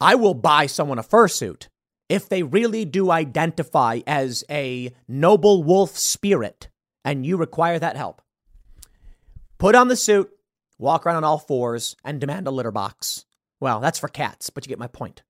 I 0.00 0.14
will 0.14 0.34
buy 0.34 0.66
someone 0.66 0.98
a 0.98 1.02
fursuit 1.02 1.68
if 2.08 2.28
they 2.28 2.42
really 2.42 2.84
do 2.84 3.10
identify 3.10 4.00
as 4.06 4.44
a 4.50 4.92
noble 5.06 5.62
wolf 5.62 5.96
spirit 5.96 6.68
and 7.04 7.26
you 7.26 7.36
require 7.36 7.78
that 7.78 7.96
help, 7.96 8.22
put 9.58 9.74
on 9.74 9.88
the 9.88 9.96
suit, 9.96 10.30
walk 10.78 11.04
around 11.04 11.16
on 11.16 11.24
all 11.24 11.38
fours, 11.38 11.96
and 12.04 12.20
demand 12.20 12.46
a 12.46 12.50
litter 12.50 12.70
box. 12.70 13.24
Well, 13.60 13.80
that's 13.80 13.98
for 13.98 14.08
cats, 14.08 14.50
but 14.50 14.64
you 14.64 14.68
get 14.68 14.78
my 14.78 14.86
point. 14.86 15.22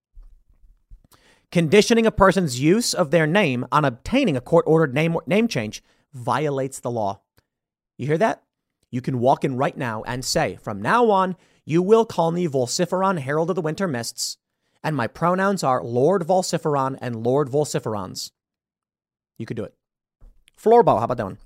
Conditioning 1.50 2.06
a 2.06 2.10
person's 2.10 2.60
use 2.60 2.92
of 2.92 3.10
their 3.10 3.26
name 3.26 3.66
on 3.72 3.84
obtaining 3.84 4.36
a 4.36 4.40
court 4.40 4.64
ordered 4.66 4.94
name, 4.94 5.16
name 5.26 5.48
change 5.48 5.82
violates 6.12 6.78
the 6.78 6.90
law. 6.90 7.22
You 7.96 8.06
hear 8.06 8.18
that? 8.18 8.42
You 8.90 9.00
can 9.00 9.18
walk 9.18 9.44
in 9.44 9.56
right 9.56 9.76
now 9.76 10.02
and 10.02 10.24
say, 10.24 10.56
from 10.56 10.82
now 10.82 11.10
on, 11.10 11.36
you 11.64 11.82
will 11.82 12.04
call 12.04 12.30
me 12.30 12.46
Volciferon 12.46 13.18
Herald 13.18 13.50
of 13.50 13.56
the 13.56 13.62
Winter 13.62 13.88
Mists 13.88 14.36
and 14.82 14.96
my 14.96 15.06
pronouns 15.06 15.62
are 15.62 15.82
Lord 15.82 16.22
Vociferon 16.22 16.98
and 17.00 17.24
Lord 17.24 17.48
Vociferons. 17.48 18.30
You 19.38 19.46
could 19.46 19.56
do 19.56 19.64
it. 19.64 19.74
Floorball, 20.60 20.98
how 20.98 21.04
about 21.04 21.16
that 21.16 21.24
one? 21.24 21.38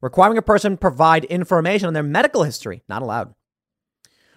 Requiring 0.00 0.38
a 0.38 0.42
person 0.42 0.76
provide 0.76 1.24
information 1.24 1.86
on 1.86 1.94
their 1.94 2.02
medical 2.02 2.44
history, 2.44 2.82
not 2.88 3.02
allowed. 3.02 3.34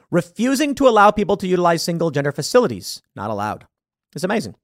Refusing 0.09 0.75
to 0.75 0.88
allow 0.88 1.11
people 1.11 1.38
to 1.38 1.47
utilize 1.47 1.84
single 1.84 2.11
gender 2.11 2.32
facilities, 2.32 3.01
not 3.15 3.29
allowed. 3.29 3.67
It's 4.13 4.23
amazing. 4.23 4.55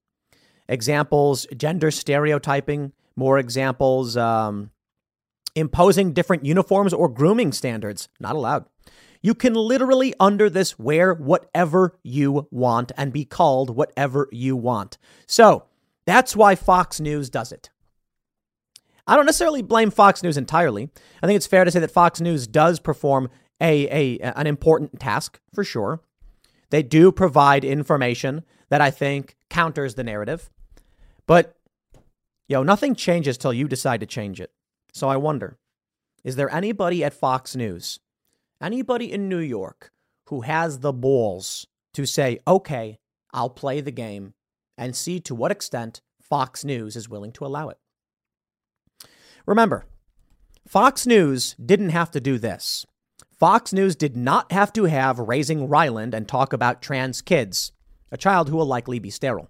examples 0.67 1.47
gender 1.55 1.91
stereotyping, 1.91 2.91
more 3.15 3.37
examples 3.37 4.17
um, 4.17 4.71
imposing 5.55 6.13
different 6.13 6.45
uniforms 6.45 6.93
or 6.93 7.07
grooming 7.09 7.51
standards, 7.51 8.09
not 8.19 8.35
allowed. 8.35 8.65
You 9.21 9.33
can 9.33 9.53
literally, 9.53 10.13
under 10.19 10.49
this, 10.49 10.77
wear 10.77 11.13
whatever 11.13 11.97
you 12.03 12.47
want 12.51 12.91
and 12.97 13.11
be 13.11 13.25
called 13.25 13.75
whatever 13.75 14.27
you 14.31 14.55
want. 14.55 14.97
So 15.25 15.65
that's 16.05 16.35
why 16.35 16.55
Fox 16.55 16.99
News 16.99 17.29
does 17.29 17.51
it. 17.51 17.69
I 19.07 19.15
don't 19.15 19.25
necessarily 19.25 19.61
blame 19.61 19.89
Fox 19.89 20.21
News 20.21 20.37
entirely. 20.37 20.89
I 21.23 21.27
think 21.27 21.37
it's 21.37 21.47
fair 21.47 21.63
to 21.63 21.71
say 21.71 21.79
that 21.79 21.91
Fox 21.91 22.19
News 22.19 22.45
does 22.45 22.79
perform 22.79 23.29
a, 23.61 24.19
a 24.19 24.19
an 24.37 24.47
important 24.47 24.99
task 24.99 25.39
for 25.53 25.63
sure. 25.63 26.01
They 26.69 26.83
do 26.83 27.11
provide 27.11 27.63
information 27.63 28.43
that 28.69 28.81
I 28.81 28.91
think 28.91 29.37
counters 29.49 29.95
the 29.95 30.03
narrative. 30.03 30.49
But 31.25 31.55
yo, 32.47 32.63
nothing 32.63 32.95
changes 32.95 33.37
till 33.37 33.53
you 33.53 33.67
decide 33.67 34.01
to 34.01 34.05
change 34.05 34.41
it. 34.41 34.51
So 34.93 35.07
I 35.07 35.15
wonder, 35.15 35.57
is 36.23 36.35
there 36.35 36.53
anybody 36.53 37.03
at 37.03 37.13
Fox 37.13 37.55
News, 37.55 37.99
anybody 38.61 39.11
in 39.11 39.29
New 39.29 39.39
York 39.39 39.91
who 40.27 40.41
has 40.41 40.79
the 40.79 40.93
balls 40.93 41.67
to 41.93 42.05
say, 42.05 42.39
"Okay, 42.47 42.99
I'll 43.33 43.49
play 43.49 43.81
the 43.81 43.91
game 43.91 44.33
and 44.77 44.95
see 44.95 45.19
to 45.21 45.35
what 45.35 45.51
extent 45.51 46.01
Fox 46.21 46.63
News 46.63 46.95
is 46.95 47.09
willing 47.09 47.31
to 47.33 47.45
allow 47.45 47.69
it?" 47.69 47.77
Remember, 49.45 49.85
Fox 50.67 51.07
News 51.07 51.55
didn't 51.63 51.89
have 51.89 52.11
to 52.11 52.19
do 52.19 52.37
this. 52.37 52.85
Fox 53.31 53.71
News 53.71 53.95
did 53.95 54.17
not 54.17 54.51
have 54.51 54.73
to 54.73 54.85
have 54.85 55.19
Raising 55.19 55.69
Ryland 55.69 56.13
and 56.13 56.27
talk 56.27 56.53
about 56.53 56.81
trans 56.81 57.21
kids, 57.21 57.71
a 58.11 58.17
child 58.17 58.49
who 58.49 58.57
will 58.57 58.65
likely 58.65 58.99
be 58.99 59.09
sterile. 59.09 59.49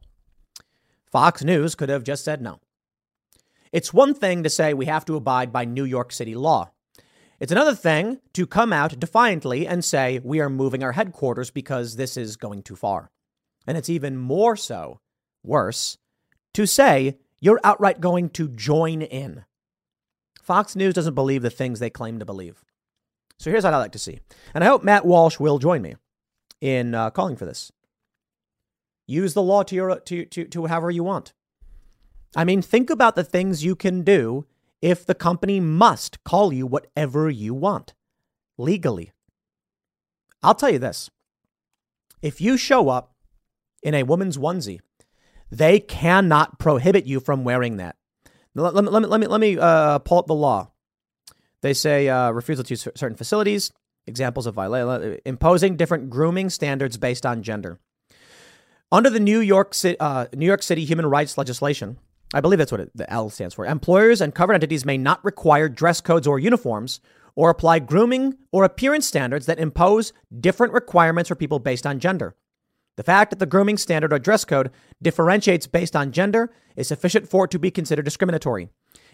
Fox 1.10 1.44
News 1.44 1.74
could 1.74 1.90
have 1.90 2.04
just 2.04 2.24
said 2.24 2.42
no. 2.42 2.60
It's 3.72 3.94
one 3.94 4.14
thing 4.14 4.44
to 4.44 4.50
say 4.50 4.74
we 4.74 4.86
have 4.86 5.06
to 5.06 5.16
abide 5.16 5.52
by 5.52 5.66
New 5.66 5.86
York 5.86 6.12
City 6.12 6.36
law. 6.36 6.72
It's 7.40 7.52
another 7.52 7.76
thing 7.76 8.20
to 8.34 8.48
come 8.48 8.74
out 8.74 9.00
defiantly 9.00 9.68
and 9.68 9.86
say 9.86 10.20
we 10.24 10.40
are 10.40 10.50
moving 10.50 10.84
our 10.84 10.94
headquarters 10.94 11.52
because 11.52 11.96
this 11.96 12.18
is 12.18 12.36
going 12.36 12.64
too 12.64 12.76
far. 12.76 13.12
And 13.68 13.78
it's 13.78 13.90
even 13.90 14.18
more 14.18 14.56
so, 14.56 15.00
worse, 15.44 15.98
to 16.56 16.66
say 16.66 17.18
you're 17.40 17.60
outright 17.64 18.02
going 18.02 18.30
to 18.32 18.48
join 18.48 19.04
in. 19.04 19.46
Fox 20.42 20.76
News 20.76 20.96
doesn't 20.96 21.14
believe 21.14 21.44
the 21.44 21.50
things 21.50 21.80
they 21.80 21.90
claim 21.90 22.18
to 22.20 22.26
believe. 22.26 22.64
So 23.38 23.52
here's 23.52 23.64
what 23.64 23.74
I 23.74 23.78
like 23.78 23.92
to 23.92 24.00
see. 24.00 24.20
And 24.56 24.64
I 24.64 24.68
hope 24.68 24.84
Matt 24.84 25.06
Walsh 25.06 25.40
will 25.40 25.60
join 25.60 25.84
me 25.84 25.96
in 26.60 26.96
uh, 26.96 27.12
calling 27.12 27.36
for 27.36 27.46
this. 27.46 27.72
Use 29.06 29.36
the 29.36 29.44
law 29.44 29.62
to, 29.64 29.76
your, 29.76 30.00
to, 30.00 30.26
to, 30.26 30.46
to 30.46 30.66
however 30.66 30.90
you 30.90 31.04
want. 31.04 31.34
I 32.36 32.46
mean, 32.46 32.62
think 32.62 32.90
about 32.90 33.16
the 33.16 33.24
things 33.24 33.64
you 33.64 33.76
can 33.76 34.02
do 34.02 34.48
if 34.82 35.06
the 35.06 35.16
company 35.16 35.60
must 35.60 36.24
call 36.24 36.54
you 36.54 36.66
whatever 36.68 37.30
you 37.30 37.54
want 37.54 37.94
legally. 38.58 39.12
I'll 40.44 40.56
tell 40.56 40.70
you 40.70 40.80
this 40.80 41.10
if 42.22 42.42
you 42.42 42.58
show 42.58 42.90
up 42.90 43.14
in 43.84 43.94
a 43.94 44.04
woman's 44.04 44.38
onesie, 44.38 44.80
they 45.52 45.80
cannot 45.80 46.60
prohibit 46.60 47.06
you 47.06 47.20
from 47.20 47.44
wearing 47.44 47.78
that. 47.78 47.96
Let, 48.56 48.74
let, 48.74 48.92
let 48.92 49.02
me 49.02 49.08
let 49.08 49.20
me 49.20 49.28
let 49.28 49.40
me 49.40 49.58
uh, 49.58 50.00
pull 50.00 50.20
up 50.20 50.28
the 50.28 50.36
law. 50.36 50.72
They 51.62 51.74
say 51.74 52.10
uh, 52.10 52.32
refusal 52.32 52.64
to 52.66 52.76
certain 52.76 53.16
facilities. 53.16 53.72
Examples 54.08 54.48
of 54.48 54.56
violation 54.56 55.20
imposing 55.26 55.76
different 55.76 56.10
grooming 56.10 56.50
standards 56.50 56.98
based 56.98 57.26
on 57.26 57.44
gender. 57.44 57.78
Under 58.90 59.10
the 59.10 59.20
New 59.20 59.40
York 59.40 59.76
uh, 60.00 60.28
New 60.34 60.46
York 60.46 60.64
City 60.64 60.86
human 60.86 61.06
rights 61.06 61.38
legislation, 61.38 61.98
I 62.34 62.42
believe 62.42 62.60
that's 62.60 62.72
what 62.72 62.82
it, 62.82 62.92
the 62.96 63.12
L 63.12 63.30
stands 63.30 63.56
for. 63.56 63.66
Employers 63.66 64.22
and 64.22 64.36
covered 64.36 64.54
entities 64.54 64.86
may 64.86 64.98
not 64.98 65.24
require 65.24 65.70
dress 65.70 66.02
codes 66.02 66.28
or 66.28 66.40
uniforms 66.40 67.00
or 67.36 67.50
apply 67.50 67.80
grooming 67.80 68.38
or 68.52 68.64
appearance 68.64 69.08
standards 69.08 69.46
that 69.46 69.60
impose 69.60 70.12
different 70.40 70.74
requirements 70.74 71.30
for 71.30 71.36
people 71.36 71.60
based 71.60 71.86
on 71.86 72.00
gender. 72.00 72.36
The 72.98 73.04
fact 73.04 73.30
that 73.30 73.40
the 73.40 73.46
grooming 73.46 73.78
standard 73.78 74.12
or 74.12 74.20
dress 74.20 74.44
code 74.44 74.72
differentiates 75.02 75.68
based 75.68 75.96
on 75.96 76.12
gender 76.12 76.52
is 76.76 76.88
sufficient 76.88 77.30
for 77.30 77.46
it 77.46 77.52
to 77.52 77.60
be 77.60 77.72
considered 77.72 78.06
discriminatory, 78.06 78.70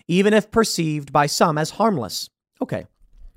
even 0.07 0.33
if 0.33 0.51
perceived 0.51 1.11
by 1.11 1.25
some 1.25 1.57
as 1.57 1.71
harmless. 1.71 2.29
Okay. 2.61 2.87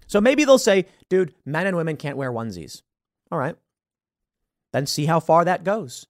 So 0.06 0.20
maybe 0.20 0.44
they'll 0.44 0.58
say, 0.58 0.86
dude, 1.10 1.34
men 1.44 1.66
and 1.66 1.76
women 1.76 1.96
can't 1.96 2.16
wear 2.16 2.30
onesies. 2.30 2.82
All 3.32 3.38
right. 3.38 3.56
Then 4.72 4.86
see 4.86 5.06
how 5.06 5.18
far 5.18 5.44
that 5.44 5.64
goes. 5.64 6.06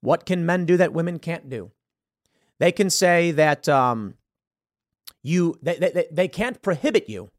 What 0.00 0.24
can 0.24 0.46
men 0.46 0.66
do 0.66 0.76
that 0.76 0.92
women 0.92 1.18
can't 1.18 1.48
do? 1.50 1.72
They 2.58 2.72
can 2.72 2.90
say 2.90 3.32
that 3.32 3.68
um, 3.68 4.14
you 5.22 5.58
they, 5.62 5.76
they, 5.76 6.06
they 6.10 6.28
can't 6.28 6.62
prohibit 6.62 7.08
you. 7.08 7.30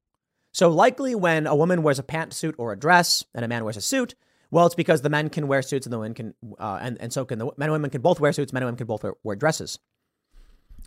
So 0.52 0.70
likely 0.70 1.16
when 1.16 1.48
a 1.48 1.56
woman 1.56 1.84
wears 1.84 2.00
a 2.00 2.04
pantsuit 2.04 2.56
or 2.58 2.72
a 2.72 2.80
dress 2.80 3.24
and 3.34 3.44
a 3.44 3.48
man 3.48 3.64
wears 3.64 3.78
a 3.78 3.82
suit, 3.82 4.16
well, 4.52 4.66
it's 4.66 4.76
because 4.76 5.02
the 5.02 5.10
men 5.10 5.30
can 5.30 5.48
wear 5.48 5.62
suits 5.62 5.86
and 5.86 5.92
the 5.92 6.00
women 6.00 6.14
can, 6.14 6.34
uh, 6.60 6.80
and, 6.82 6.98
and 7.02 7.12
so 7.12 7.26
can 7.26 7.40
the 7.40 7.46
men 7.58 7.68
and 7.68 7.74
women 7.74 7.90
can 7.90 8.02
both 8.02 8.20
wear 8.20 8.32
suits, 8.32 8.54
men 8.54 8.64
and 8.64 8.68
women 8.68 8.78
can 8.78 8.88
both 8.88 9.04
wear, 9.04 9.14
wear 9.24 9.36
dresses. 9.36 9.80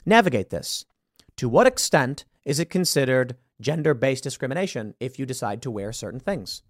Navigate 0.06 0.50
this. 0.50 0.86
To 1.36 1.48
what 1.48 1.66
extent 1.66 2.24
is 2.44 2.58
it 2.58 2.70
considered 2.70 3.36
gender 3.60 3.94
based 3.94 4.24
discrimination 4.24 4.94
if 5.00 5.18
you 5.18 5.26
decide 5.26 5.60
to 5.62 5.70
wear 5.70 5.92
certain 5.92 6.20
things? 6.20 6.62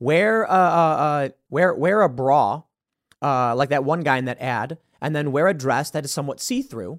Wear, 0.00 0.50
uh, 0.50 0.54
uh, 0.56 1.28
wear, 1.48 1.74
wear 1.74 2.02
a 2.02 2.08
bra, 2.08 2.62
uh, 3.22 3.54
like 3.54 3.68
that 3.68 3.84
one 3.84 4.02
guy 4.02 4.16
in 4.18 4.24
that 4.24 4.40
ad, 4.40 4.78
and 5.04 5.14
then 5.14 5.32
wear 5.32 5.48
a 5.48 5.54
dress 5.54 5.90
that 5.90 6.06
is 6.06 6.10
somewhat 6.10 6.40
see 6.40 6.62
through. 6.62 6.98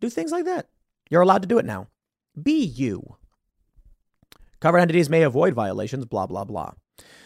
Do 0.00 0.08
things 0.08 0.30
like 0.30 0.44
that. 0.44 0.68
You're 1.10 1.22
allowed 1.22 1.42
to 1.42 1.48
do 1.48 1.58
it 1.58 1.64
now. 1.64 1.88
Be 2.40 2.62
you. 2.62 3.16
Covered 4.60 4.78
entities 4.78 5.10
may 5.10 5.22
avoid 5.22 5.52
violations, 5.52 6.04
blah, 6.04 6.28
blah, 6.28 6.44
blah. 6.44 6.74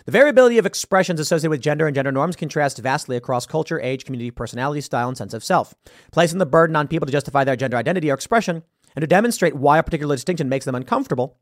The 0.06 0.12
variability 0.12 0.56
of 0.56 0.64
expressions 0.64 1.20
associated 1.20 1.50
with 1.50 1.60
gender 1.60 1.86
and 1.86 1.94
gender 1.94 2.10
norms 2.10 2.36
contrasts 2.36 2.80
vastly 2.80 3.18
across 3.18 3.44
culture, 3.44 3.78
age, 3.78 4.06
community, 4.06 4.30
personality, 4.30 4.80
style, 4.80 5.08
and 5.08 5.18
sense 5.18 5.34
of 5.34 5.44
self, 5.44 5.74
placing 6.10 6.38
the 6.38 6.46
burden 6.46 6.74
on 6.74 6.88
people 6.88 7.04
to 7.04 7.12
justify 7.12 7.44
their 7.44 7.54
gender 7.54 7.76
identity 7.76 8.10
or 8.10 8.14
expression 8.14 8.62
and 8.94 9.02
to 9.02 9.06
demonstrate 9.06 9.56
why 9.56 9.76
a 9.76 9.82
particular 9.82 10.16
distinction 10.16 10.48
makes 10.48 10.64
them 10.64 10.74
uncomfortable. 10.74 11.36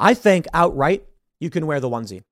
I 0.00 0.14
think 0.14 0.48
outright 0.52 1.04
you 1.38 1.48
can 1.48 1.68
wear 1.68 1.78
the 1.78 1.88
onesie 1.88 2.24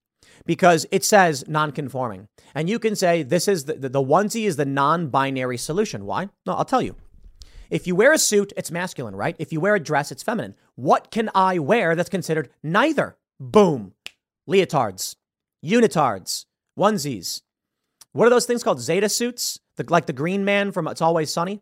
because 0.47 0.87
it 0.91 1.05
says 1.05 1.45
non-conforming, 1.47 2.29
and 2.55 2.69
you 2.69 2.79
can 2.79 2.97
say 2.97 3.23
this 3.23 3.49
is 3.49 3.65
the, 3.65 3.75
the, 3.75 3.89
the 3.89 4.03
onesie 4.03 4.47
is 4.47 4.57
the 4.57 4.65
non-binary 4.65 5.59
solution. 5.59 6.07
Why? 6.07 6.29
No, 6.47 6.55
I'll 6.55 6.65
tell 6.65 6.83
you. 6.83 6.97
If 7.71 7.87
you 7.87 7.95
wear 7.95 8.13
a 8.13 8.19
suit, 8.19 8.53
it's 8.57 8.71
masculine, 8.71 9.15
right? 9.15 9.37
If 9.39 9.53
you 9.53 9.61
wear 9.61 9.77
a 9.77 9.81
dress, 9.81 10.11
it's 10.11 10.23
feminine. 10.25 10.55
What 10.75 11.11
can 11.11 11.31
I 11.35 11.59
wear 11.59 11.95
that's 11.95 12.11
considered 12.11 12.51
neither? 12.63 13.17
Boom. 13.39 13.95
Leotards 14.49 15.15
unitards, 15.65 16.47
onesies. 16.79 17.43
What 18.13 18.27
are 18.27 18.31
those 18.31 18.47
things 18.47 18.63
called? 18.63 18.81
Zeta 18.81 19.09
suits? 19.09 19.61
The, 19.77 19.85
like 19.89 20.07
the 20.07 20.13
green 20.13 20.45
man 20.45 20.73
from 20.73 20.89
It's 20.89 21.03
Always 21.03 21.33
Sunny? 21.33 21.61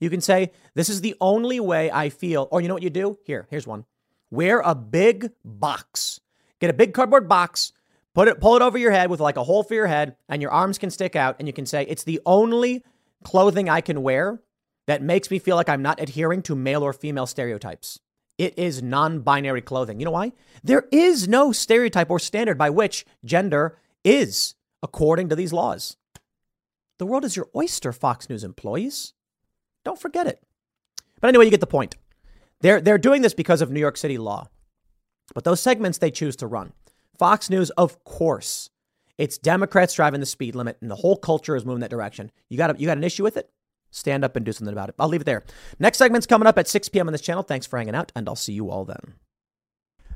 You 0.00 0.10
can 0.10 0.20
say, 0.20 0.52
This 0.74 0.88
is 0.88 1.00
the 1.00 1.14
only 1.20 1.60
way 1.60 1.90
I 1.90 2.08
feel. 2.08 2.48
Or 2.50 2.60
you 2.60 2.68
know 2.68 2.74
what 2.74 2.82
you 2.82 2.90
do? 2.90 3.18
Here, 3.24 3.46
here's 3.50 3.66
one. 3.66 3.84
Wear 4.30 4.60
a 4.60 4.74
big 4.74 5.30
box. 5.44 6.20
Get 6.60 6.70
a 6.70 6.74
big 6.74 6.94
cardboard 6.94 7.28
box, 7.28 7.72
put 8.16 8.28
it, 8.28 8.40
pull 8.40 8.56
it 8.56 8.62
over 8.62 8.78
your 8.78 8.92
head 8.92 9.10
with 9.10 9.20
like 9.20 9.36
a 9.36 9.44
hole 9.44 9.62
for 9.62 9.74
your 9.74 9.86
head, 9.86 10.16
and 10.28 10.40
your 10.40 10.50
arms 10.50 10.78
can 10.78 10.90
stick 10.90 11.14
out, 11.14 11.36
and 11.38 11.46
you 11.46 11.52
can 11.52 11.66
say, 11.66 11.84
It's 11.86 12.02
the 12.02 12.20
only 12.24 12.82
clothing 13.22 13.68
I 13.68 13.82
can 13.82 14.02
wear 14.02 14.40
that 14.86 15.02
makes 15.02 15.30
me 15.30 15.38
feel 15.38 15.54
like 15.54 15.68
I'm 15.68 15.82
not 15.82 16.00
adhering 16.00 16.42
to 16.42 16.56
male 16.56 16.82
or 16.82 16.94
female 16.94 17.26
stereotypes. 17.26 18.00
It 18.38 18.58
is 18.58 18.82
non 18.82 19.20
binary 19.20 19.60
clothing. 19.60 20.00
You 20.00 20.06
know 20.06 20.12
why? 20.12 20.32
There 20.64 20.88
is 20.90 21.28
no 21.28 21.52
stereotype 21.52 22.10
or 22.10 22.18
standard 22.18 22.56
by 22.56 22.70
which 22.70 23.04
gender 23.24 23.78
is 24.02 24.54
according 24.82 25.28
to 25.28 25.36
these 25.36 25.52
laws. 25.52 25.98
The 26.98 27.06
world 27.06 27.24
is 27.24 27.36
your 27.36 27.48
oyster, 27.54 27.92
Fox 27.92 28.30
News 28.30 28.44
employees. 28.44 29.12
Don't 29.84 30.00
forget 30.00 30.26
it. 30.26 30.42
But 31.20 31.28
anyway, 31.28 31.44
you 31.44 31.50
get 31.50 31.60
the 31.60 31.66
point. 31.66 31.96
They're, 32.60 32.80
they're 32.80 32.96
doing 32.96 33.20
this 33.20 33.34
because 33.34 33.60
of 33.60 33.70
New 33.70 33.80
York 33.80 33.98
City 33.98 34.16
law. 34.16 34.48
But 35.34 35.44
those 35.44 35.60
segments 35.60 35.98
they 35.98 36.10
choose 36.10 36.36
to 36.36 36.46
run. 36.46 36.72
Fox 37.18 37.50
News, 37.50 37.70
of 37.70 38.02
course, 38.04 38.70
it's 39.18 39.38
Democrats 39.38 39.94
driving 39.94 40.20
the 40.20 40.26
speed 40.26 40.54
limit 40.54 40.78
and 40.80 40.90
the 40.90 40.96
whole 40.96 41.16
culture 41.16 41.56
is 41.56 41.64
moving 41.64 41.80
that 41.80 41.90
direction. 41.90 42.30
You 42.48 42.56
got, 42.56 42.76
a, 42.76 42.78
you 42.78 42.86
got 42.86 42.98
an 42.98 43.04
issue 43.04 43.22
with 43.22 43.36
it? 43.36 43.50
stand 43.90 44.24
up 44.24 44.36
and 44.36 44.44
do 44.44 44.52
something 44.52 44.72
about 44.72 44.88
it. 44.88 44.94
I'll 44.98 45.08
leave 45.08 45.22
it 45.22 45.24
there. 45.24 45.42
Next 45.78 45.98
segment's 45.98 46.26
coming 46.26 46.46
up 46.46 46.58
at 46.58 46.68
6 46.68 46.88
p.m. 46.90 47.08
on 47.08 47.12
this 47.12 47.20
channel. 47.22 47.42
Thanks 47.42 47.66
for 47.66 47.78
hanging 47.78 47.94
out, 47.94 48.12
and 48.14 48.28
I'll 48.28 48.36
see 48.36 48.52
you 48.52 48.70
all 48.70 48.84
then. 48.84 49.14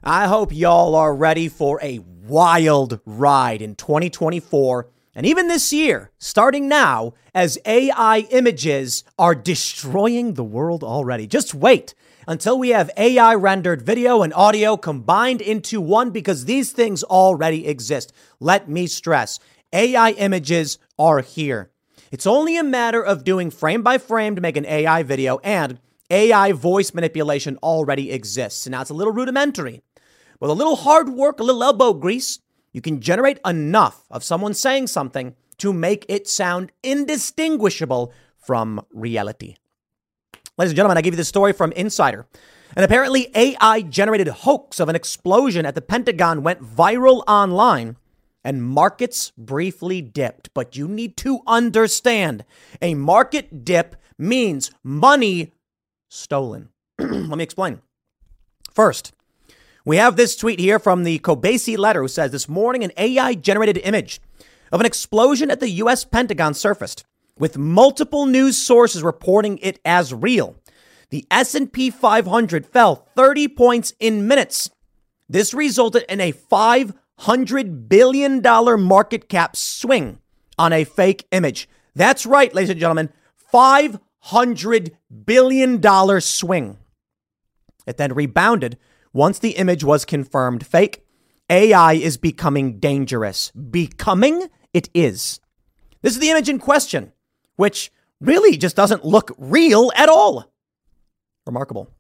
I 0.03 0.27
hope 0.27 0.53
y'all 0.53 0.95
are 0.95 1.15
ready 1.15 1.49
for 1.49 1.79
a 1.83 1.99
wild 1.99 3.01
ride 3.05 3.63
in 3.63 3.75
2024 3.75 4.89
and 5.15 5.27
even 5.27 5.49
this 5.49 5.73
year, 5.73 6.13
starting 6.19 6.69
now, 6.69 7.15
as 7.35 7.59
AI 7.67 8.29
images 8.31 9.03
are 9.19 9.35
destroying 9.35 10.35
the 10.35 10.45
world 10.45 10.85
already. 10.85 11.27
Just 11.27 11.53
wait 11.53 11.95
until 12.27 12.59
we 12.59 12.71
have 12.71 12.91
AI 12.97 13.35
rendered 13.35 13.83
video 13.83 14.23
and 14.23 14.33
audio 14.35 14.77
combined 14.77 15.41
into 15.41 15.81
one 15.81 16.11
because 16.11 16.45
these 16.45 16.73
things 16.73 17.03
already 17.05 17.67
exist. 17.67 18.13
Let 18.39 18.69
me 18.69 18.87
stress 18.87 19.39
AI 19.73 20.13
images 20.13 20.79
are 20.99 21.21
here. 21.21 21.71
It's 22.11 22.27
only 22.27 22.57
a 22.57 22.65
matter 22.65 23.03
of 23.03 23.25
doing 23.25 23.51
frame 23.51 23.83
by 23.83 23.99
frame 23.99 24.35
to 24.35 24.41
make 24.41 24.57
an 24.57 24.67
AI 24.67 25.05
video, 25.05 25.39
and 25.45 25.79
AI 26.11 26.53
voice 26.53 26.93
manipulation 26.93 27.57
already 27.63 28.11
exists. 28.11 28.67
Now 28.67 28.81
it's 28.81 28.91
a 28.91 28.95
little 28.95 29.13
rudimentary. 29.13 29.83
With 30.41 30.51
a 30.51 30.55
little 30.55 30.77
hard 30.77 31.11
work, 31.11 31.39
a 31.39 31.45
little 31.45 31.63
elbow 31.63 31.93
grease, 31.93 32.41
you 32.73 32.81
can 32.81 33.01
generate 33.01 33.39
enough 33.45 34.07
of 34.11 34.25
someone 34.25 34.55
saying 34.55 34.89
something 34.89 35.37
to 35.59 35.73
make 35.73 36.07
it 36.09 36.27
sound 36.27 36.73
indistinguishable 36.83 38.13
from 38.39 38.81
reality. 38.93 39.55
Ladies 40.61 40.73
and 40.73 40.77
gentlemen, 40.77 40.99
I 40.99 41.01
give 41.01 41.15
you 41.15 41.17
this 41.17 41.27
story 41.27 41.55
from 41.55 41.73
Insider. 41.73 42.27
An 42.77 42.85
apparently 42.85 43.31
AI 43.35 43.81
generated 43.81 44.29
hoax 44.29 44.79
of 44.79 44.91
an 44.91 44.95
explosion 44.95 45.65
at 45.65 45.75
the 45.75 45.81
Pentagon 45.81 46.43
went 46.43 46.63
viral 46.63 47.23
online 47.27 47.97
and 48.45 48.63
markets 48.63 49.33
briefly 49.39 50.03
dipped. 50.03 50.53
But 50.53 50.77
you 50.77 50.87
need 50.87 51.17
to 51.17 51.41
understand 51.47 52.45
a 52.83 52.93
market 52.93 53.65
dip 53.65 53.97
means 54.19 54.71
money 54.85 55.55
stolen. 56.11 56.69
Let 56.99 57.39
me 57.39 57.43
explain. 57.43 57.81
First, 58.71 59.15
we 59.87 59.97
have 59.97 60.17
this 60.17 60.37
tweet 60.37 60.61
here 60.61 60.79
from 60.79 61.05
the 61.05 61.21
Kobeissi 61.21 61.79
letter 61.79 62.03
who 62.03 62.09
says 62.09 62.33
this 62.33 62.51
morning 62.51 62.85
an 62.85 62.93
AI 62.99 63.33
generated 63.33 63.79
image 63.79 64.21
of 64.71 64.81
an 64.81 64.85
explosion 64.85 65.51
at 65.51 65.61
the 65.61 65.71
US 65.71 66.05
Pentagon 66.05 66.53
surfaced 66.53 67.07
with 67.41 67.59
multiple 67.59 68.27
news 68.27 68.57
sources 68.57 69.03
reporting 69.03 69.59
it 69.59 69.81
as 69.85 70.15
real. 70.15 70.55
The 71.09 71.27
S&P 71.31 71.91
500 71.91 72.67
fell 72.67 73.09
30 73.17 73.49
points 73.49 73.93
in 73.99 74.29
minutes. 74.29 74.71
This 75.29 75.53
resulted 75.53 76.05
in 76.09 76.21
a 76.21 76.31
500 76.31 77.89
billion 77.89 78.41
dollar 78.41 78.77
market 78.77 79.29
cap 79.29 79.57
swing 79.57 80.21
on 80.59 80.73
a 80.73 80.85
fake 80.85 81.27
image. 81.33 81.69
That's 81.97 82.27
right, 82.27 82.55
ladies 82.55 82.71
and 82.71 82.79
gentlemen, 82.79 83.11
500 83.35 84.97
billion 85.25 85.81
dollar 85.81 86.21
swing. 86.21 86.79
It 87.87 87.97
then 87.97 88.13
rebounded 88.13 88.79
once 89.13 89.39
the 89.39 89.57
image 89.57 89.83
was 89.83 90.05
confirmed 90.05 90.65
fake. 90.65 91.05
AI 91.49 91.95
is 91.95 92.17
becoming 92.17 92.79
dangerous. 92.79 93.51
Becoming 93.51 94.49
it 94.73 94.89
is. 94.95 95.41
This 96.03 96.15
is 96.15 96.21
the 96.21 96.31
image 96.31 96.49
in 96.49 96.59
question, 96.61 97.13
which 97.61 97.93
really 98.23 98.57
just 98.57 98.75
doesn't 98.75 99.05
look 99.05 99.33
real 99.37 99.93
at 99.95 100.09
all. 100.09 100.51
Remarkable. 101.45 101.91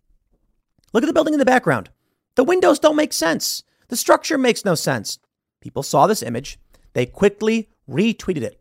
Look 0.94 1.04
at 1.04 1.06
the 1.06 1.12
building 1.12 1.34
in 1.34 1.38
the 1.38 1.44
background. 1.44 1.90
The 2.36 2.44
windows 2.44 2.78
don't 2.78 2.96
make 2.96 3.12
sense. 3.12 3.62
The 3.88 3.96
structure 3.96 4.38
makes 4.38 4.64
no 4.64 4.74
sense. 4.74 5.18
People 5.60 5.82
saw 5.82 6.06
this 6.06 6.22
image. 6.22 6.58
They 6.94 7.04
quickly 7.04 7.68
retweeted 7.86 8.40
it. 8.40 8.58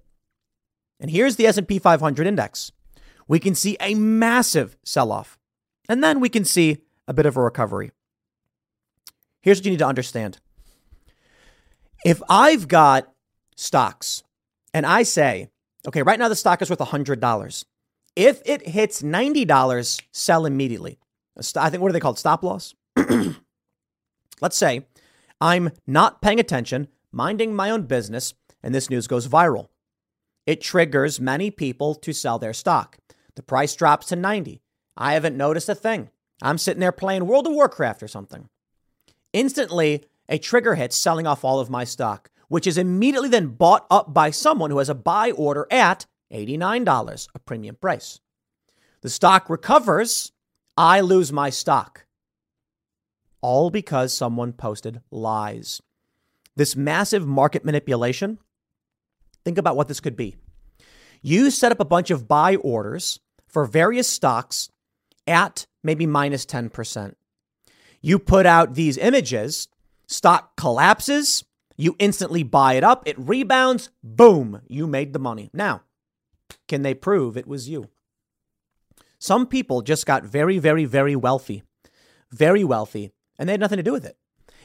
And 0.99 1.09
here's 1.09 1.37
the 1.37 1.47
S&P 1.47 1.79
500 1.79 2.27
index. 2.27 2.73
We 3.29 3.39
can 3.39 3.55
see 3.55 3.77
a 3.79 3.95
massive 3.95 4.75
sell-off. 4.83 5.39
And 5.87 6.03
then 6.03 6.19
we 6.19 6.27
can 6.27 6.43
see 6.43 6.79
a 7.07 7.13
bit 7.13 7.25
of 7.25 7.37
a 7.37 7.41
recovery. 7.41 7.91
Here's 9.41 9.59
what 9.59 9.65
you 9.65 9.71
need 9.71 9.79
to 9.79 9.87
understand. 9.87 10.39
If 12.03 12.21
I've 12.29 12.67
got 12.67 13.09
stocks 13.55 14.21
and 14.73 14.85
I 14.85 15.03
say, 15.03 15.47
okay, 15.89 16.03
right 16.03 16.19
now 16.19 16.27
the 16.27 16.35
stock 16.35 16.61
is 16.61 16.69
worth 16.69 16.79
$100. 16.79 17.65
If 18.15 18.41
it 18.45 18.67
hits 18.67 19.01
$90, 19.01 20.01
sell 20.11 20.45
immediately. 20.45 20.99
I 21.55 21.69
think, 21.69 21.81
what 21.81 21.89
are 21.89 21.93
they 21.93 21.99
called? 21.99 22.19
Stop 22.19 22.43
loss? 22.43 22.75
Let's 24.41 24.57
say 24.57 24.85
I'm 25.41 25.71
not 25.87 26.21
paying 26.21 26.39
attention, 26.39 26.89
minding 27.11 27.55
my 27.55 27.69
own 27.69 27.83
business, 27.83 28.33
and 28.61 28.73
this 28.73 28.89
news 28.89 29.07
goes 29.07 29.27
viral. 29.27 29.69
It 30.45 30.61
triggers 30.61 31.19
many 31.19 31.49
people 31.49 31.95
to 31.95 32.13
sell 32.13 32.39
their 32.39 32.53
stock. 32.53 32.97
The 33.35 33.43
price 33.43 33.75
drops 33.75 34.07
to 34.07 34.15
90. 34.15 34.61
I 34.97 35.13
haven't 35.13 35.37
noticed 35.37 35.69
a 35.69 35.75
thing. 35.75 36.09
I'm 36.41 36.57
sitting 36.57 36.81
there 36.81 36.91
playing 36.91 37.25
World 37.25 37.47
of 37.47 37.53
Warcraft 37.53 38.03
or 38.03 38.07
something. 38.07 38.49
Instantly, 39.33 40.05
a 40.27 40.37
trigger 40.37 40.75
hits 40.75 40.95
selling 40.95 41.25
off 41.25 41.43
all 41.43 41.59
of 41.59 41.69
my 41.69 41.83
stock, 41.83 42.29
which 42.49 42.67
is 42.67 42.77
immediately 42.77 43.29
then 43.29 43.47
bought 43.47 43.87
up 43.89 44.13
by 44.13 44.29
someone 44.29 44.69
who 44.69 44.79
has 44.79 44.89
a 44.89 44.95
buy 44.95 45.31
order 45.31 45.65
at 45.71 46.05
$89, 46.33 47.27
a 47.33 47.39
premium 47.39 47.75
price. 47.75 48.19
The 49.01 49.09
stock 49.09 49.49
recovers, 49.49 50.33
I 50.75 50.99
lose 50.99 51.31
my 51.31 51.49
stock. 51.49 52.05
All 53.41 53.69
because 53.69 54.13
someone 54.13 54.51
posted 54.51 55.01
lies. 55.09 55.81
This 56.55 56.75
massive 56.75 57.25
market 57.25 57.63
manipulation, 57.63 58.39
think 59.45 59.57
about 59.57 59.77
what 59.77 59.87
this 59.87 60.01
could 60.01 60.17
be. 60.17 60.35
You 61.21 61.51
set 61.51 61.71
up 61.71 61.79
a 61.79 61.85
bunch 61.85 62.11
of 62.11 62.27
buy 62.27 62.55
orders 62.57 63.19
for 63.47 63.65
various 63.65 64.09
stocks 64.09 64.69
at 65.25 65.67
maybe 65.83 66.05
minus 66.05 66.45
10%. 66.45 67.13
You 68.01 68.19
put 68.19 68.45
out 68.45 68.73
these 68.75 68.97
images, 68.97 69.67
stock 70.07 70.55
collapses, 70.55 71.43
you 71.79 71.95
instantly 71.97 72.43
buy 72.43 72.73
it 72.73 72.83
up, 72.83 73.07
it 73.07 73.17
rebounds, 73.17 73.89
boom, 74.03 74.61
you 74.67 74.85
made 74.85 75.13
the 75.13 75.19
money. 75.19 75.49
Now, 75.53 75.83
can 76.67 76.81
they 76.81 76.93
prove 76.93 77.37
it 77.37 77.47
was 77.47 77.69
you? 77.69 77.87
Some 79.17 79.47
people 79.47 79.81
just 79.81 80.05
got 80.05 80.25
very, 80.25 80.57
very, 80.57 80.83
very 80.83 81.15
wealthy, 81.15 81.63
very 82.31 82.65
wealthy, 82.65 83.11
and 83.37 83.47
they 83.47 83.53
had 83.53 83.61
nothing 83.61 83.77
to 83.77 83.83
do 83.83 83.93
with 83.93 84.03
it. 84.05 84.17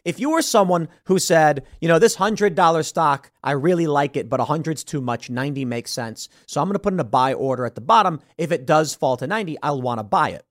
If 0.04 0.18
you 0.18 0.30
were 0.30 0.42
someone 0.42 0.88
who 1.04 1.20
said, 1.20 1.64
you 1.80 1.86
know, 1.86 2.00
this 2.00 2.16
$100 2.16 2.84
stock, 2.84 3.30
I 3.44 3.52
really 3.52 3.86
like 3.86 4.16
it, 4.16 4.28
but 4.28 4.40
100's 4.40 4.82
too 4.82 5.00
much, 5.00 5.30
90 5.30 5.64
makes 5.64 5.92
sense. 5.92 6.28
So 6.48 6.60
I'm 6.60 6.66
going 6.66 6.74
to 6.74 6.80
put 6.80 6.94
in 6.94 7.00
a 7.00 7.04
buy 7.04 7.32
order 7.32 7.64
at 7.64 7.76
the 7.76 7.80
bottom. 7.80 8.20
If 8.36 8.50
it 8.50 8.66
does 8.66 8.92
fall 8.92 9.16
to 9.18 9.26
90, 9.28 9.56
I'll 9.62 9.80
want 9.80 10.00
to 10.00 10.04
buy 10.04 10.30
it. 10.30 10.44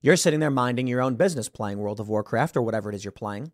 You're 0.00 0.16
sitting 0.16 0.40
there 0.40 0.50
minding 0.50 0.86
your 0.86 1.02
own 1.02 1.16
business, 1.16 1.50
playing 1.50 1.78
World 1.78 2.00
of 2.00 2.08
Warcraft 2.08 2.56
or 2.56 2.62
whatever 2.62 2.88
it 2.88 2.94
is 2.94 3.04
you're 3.04 3.12
playing. 3.12 3.52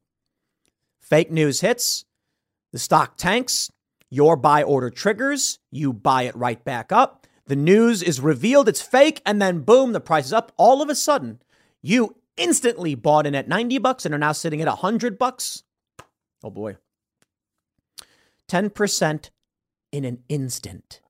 Fake 1.09 1.31
news 1.31 1.61
hits, 1.61 2.05
the 2.73 2.81
stock 2.81 3.16
tanks, 3.16 3.70
your 4.11 4.37
buy 4.37 4.65
order 4.65 4.91
triggers, 4.91 5.61
you 5.70 5.93
buy 5.93 6.23
it 6.23 6.35
right 6.35 6.65
back 6.65 6.91
up. 6.91 7.28
The 7.47 7.55
news 7.55 8.03
is 8.03 8.20
revealed, 8.20 8.69
it's 8.69 8.83
fake, 8.83 9.23
and 9.24 9.41
then 9.41 9.61
boom, 9.61 9.93
the 9.93 10.01
price 10.01 10.27
is 10.27 10.33
up. 10.33 10.51
All 10.57 10.83
of 10.83 10.89
a 10.89 10.97
sudden, 10.97 11.41
you 11.81 12.16
instantly 12.37 12.97
bought 12.97 13.24
in 13.24 13.37
at 13.37 13.47
90 13.47 13.78
bucks 13.78 14.05
and 14.05 14.12
are 14.12 14.19
now 14.19 14.33
sitting 14.33 14.61
at 14.61 14.66
100 14.66 15.16
bucks. 15.16 15.62
Oh 16.43 16.51
boy. 16.51 16.77
10% 18.51 19.31
in 19.93 20.05
an 20.05 20.19
instant. 20.28 21.01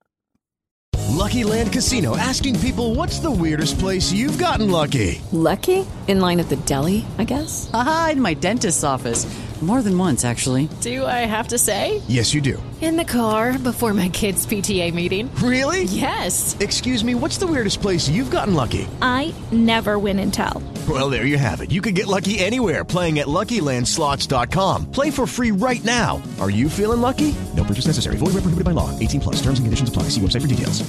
Lucky 1.09 1.45
Land 1.45 1.73
Casino 1.73 2.19
asking 2.19 2.61
people 2.61 2.95
what's 2.95 3.19
the 3.19 3.31
weirdest 3.31 3.79
place 3.79 4.13
you've 4.13 4.39
gotten 4.39 4.71
lucky? 4.71 5.23
Lucky? 5.33 5.87
In 6.07 6.21
line 6.21 6.39
at 6.39 6.51
the 6.51 6.57
deli, 6.57 7.07
I 7.17 7.25
guess? 7.25 7.71
Aha, 7.73 8.11
in 8.13 8.21
my 8.21 8.35
dentist's 8.35 8.85
office. 8.85 9.25
More 9.63 9.81
than 9.81 9.97
once, 9.97 10.23
actually. 10.23 10.69
Do 10.83 11.07
I 11.07 11.25
have 11.25 11.49
to 11.49 11.57
say? 11.57 12.03
Yes, 12.09 12.35
you 12.35 12.43
do. 12.43 12.63
In 12.83 12.99
the 12.99 13.05
car 13.05 13.59
before 13.59 13.95
my 13.95 14.11
kids' 14.11 14.45
PTA 14.45 14.93
meeting. 14.93 15.35
Really? 15.37 15.85
Yes. 15.85 16.55
Excuse 16.61 17.03
me, 17.03 17.15
what's 17.15 17.39
the 17.39 17.47
weirdest 17.47 17.81
place 17.81 18.07
you've 18.07 18.31
gotten 18.31 18.53
lucky? 18.53 18.87
I 19.01 19.33
never 19.53 19.99
win 19.99 20.19
and 20.19 20.33
tell. 20.33 20.63
Well, 20.87 21.09
there 21.09 21.25
you 21.25 21.39
have 21.39 21.63
it. 21.63 21.73
You 21.73 21.81
can 21.81 21.95
get 21.95 22.07
lucky 22.07 22.39
anywhere 22.39 22.85
playing 22.85 23.19
at 23.19 23.29
LuckyLandSlots.com. 23.29 24.91
Play 24.91 25.11
for 25.11 25.27
free 25.27 25.53
right 25.53 25.83
now. 25.85 26.23
Are 26.39 26.51
you 26.51 26.69
feeling 26.69 27.01
lucky? 27.01 27.35
No 27.57 27.65
purchase 27.65 27.87
necessary. 27.87 28.19
Void 28.19 28.35
where 28.35 28.43
prohibited 28.43 28.65
by 28.67 28.73
law. 28.73 28.97
18 28.99 29.23
plus. 29.23 29.37
Terms 29.37 29.59
and 29.59 29.65
conditions 29.65 29.89
apply. 29.89 30.05
See 30.11 30.21
website 30.21 30.43
for 30.43 30.49
details. 30.49 30.85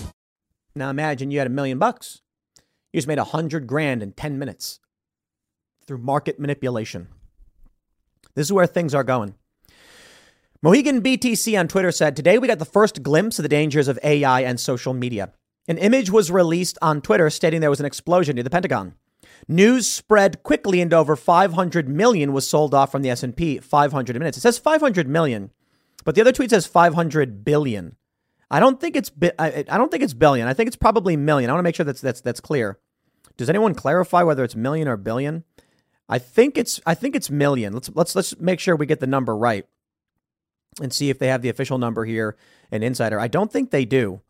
Now 0.75 0.89
imagine 0.89 1.31
you 1.31 1.37
had 1.39 1.47
a 1.47 1.51
million 1.51 1.79
bucks. 1.79 2.21
You 2.91 2.97
just 2.97 3.07
made 3.07 3.17
a 3.17 3.23
hundred 3.23 3.65
grand 3.65 4.03
in 4.03 4.11
10 4.11 4.37
minutes 4.37 4.79
through 5.87 5.99
market 5.99 6.37
manipulation. 6.37 7.07
This 8.37 8.45
is 8.45 8.53
where 8.53 8.67
things 8.67 8.93
are 8.93 9.03
going. 9.03 9.33
Mohegan 10.61 11.01
BTC 11.01 11.59
on 11.59 11.67
Twitter 11.67 11.91
said, 11.91 12.15
Today 12.15 12.37
we 12.37 12.47
got 12.47 12.59
the 12.59 12.65
first 12.65 13.01
glimpse 13.01 13.39
of 13.39 13.43
the 13.43 13.49
dangers 13.49 13.87
of 13.87 13.97
AI 14.03 14.41
and 14.41 14.59
social 14.59 14.93
media. 14.93 15.31
An 15.67 15.79
image 15.79 16.11
was 16.11 16.29
released 16.29 16.77
on 16.79 17.01
Twitter 17.01 17.31
stating 17.31 17.61
there 17.61 17.71
was 17.71 17.79
an 17.79 17.87
explosion 17.87 18.35
near 18.35 18.43
the 18.43 18.51
Pentagon. 18.51 18.93
News 19.47 19.87
spread 19.87 20.43
quickly 20.43 20.81
and 20.81 20.93
over 20.93 21.15
500 21.15 21.89
million 21.89 22.31
was 22.31 22.47
sold 22.47 22.75
off 22.75 22.91
from 22.91 23.01
the 23.01 23.09
S&P 23.09 23.57
500 23.57 24.15
minutes. 24.19 24.37
It 24.37 24.41
says 24.41 24.59
500 24.59 25.07
million, 25.07 25.49
but 26.05 26.13
the 26.13 26.21
other 26.21 26.31
tweet 26.31 26.51
says 26.51 26.67
500 26.67 27.43
billion. 27.43 27.95
I 28.51 28.59
don't 28.59 28.79
think 28.79 28.95
it's 28.95 29.09
bi- 29.09 29.33
I, 29.39 29.65
I 29.67 29.79
don't 29.79 29.89
think 29.89 30.03
it's 30.03 30.13
billion. 30.13 30.47
I 30.47 30.53
think 30.53 30.67
it's 30.67 30.75
probably 30.75 31.17
million. 31.17 31.49
I 31.49 31.53
want 31.53 31.61
to 31.61 31.67
make 31.67 31.75
sure 31.75 31.85
that's 31.85 32.01
that's 32.01 32.21
that's 32.21 32.39
clear. 32.39 32.77
Does 33.35 33.49
anyone 33.49 33.73
clarify 33.73 34.21
whether 34.21 34.43
it's 34.43 34.55
million 34.55 34.87
or 34.87 34.95
billion? 34.95 35.43
I 36.09 36.19
think 36.19 36.57
it's 36.57 36.79
I 36.85 36.93
think 36.93 37.15
it's 37.15 37.29
million. 37.29 37.73
Let's 37.73 37.89
let's 37.93 38.15
let's 38.15 38.39
make 38.39 38.59
sure 38.59 38.75
we 38.75 38.85
get 38.85 38.99
the 38.99 39.07
number 39.07 39.35
right 39.35 39.65
and 40.81 40.93
see 40.93 41.09
if 41.09 41.19
they 41.19 41.27
have 41.27 41.41
the 41.41 41.49
official 41.49 41.77
number 41.77 42.05
here 42.05 42.37
in 42.71 42.83
Insider. 42.83 43.19
I 43.19 43.27
don't 43.27 43.51
think 43.51 43.71
they 43.71 43.85
do. 43.85 44.21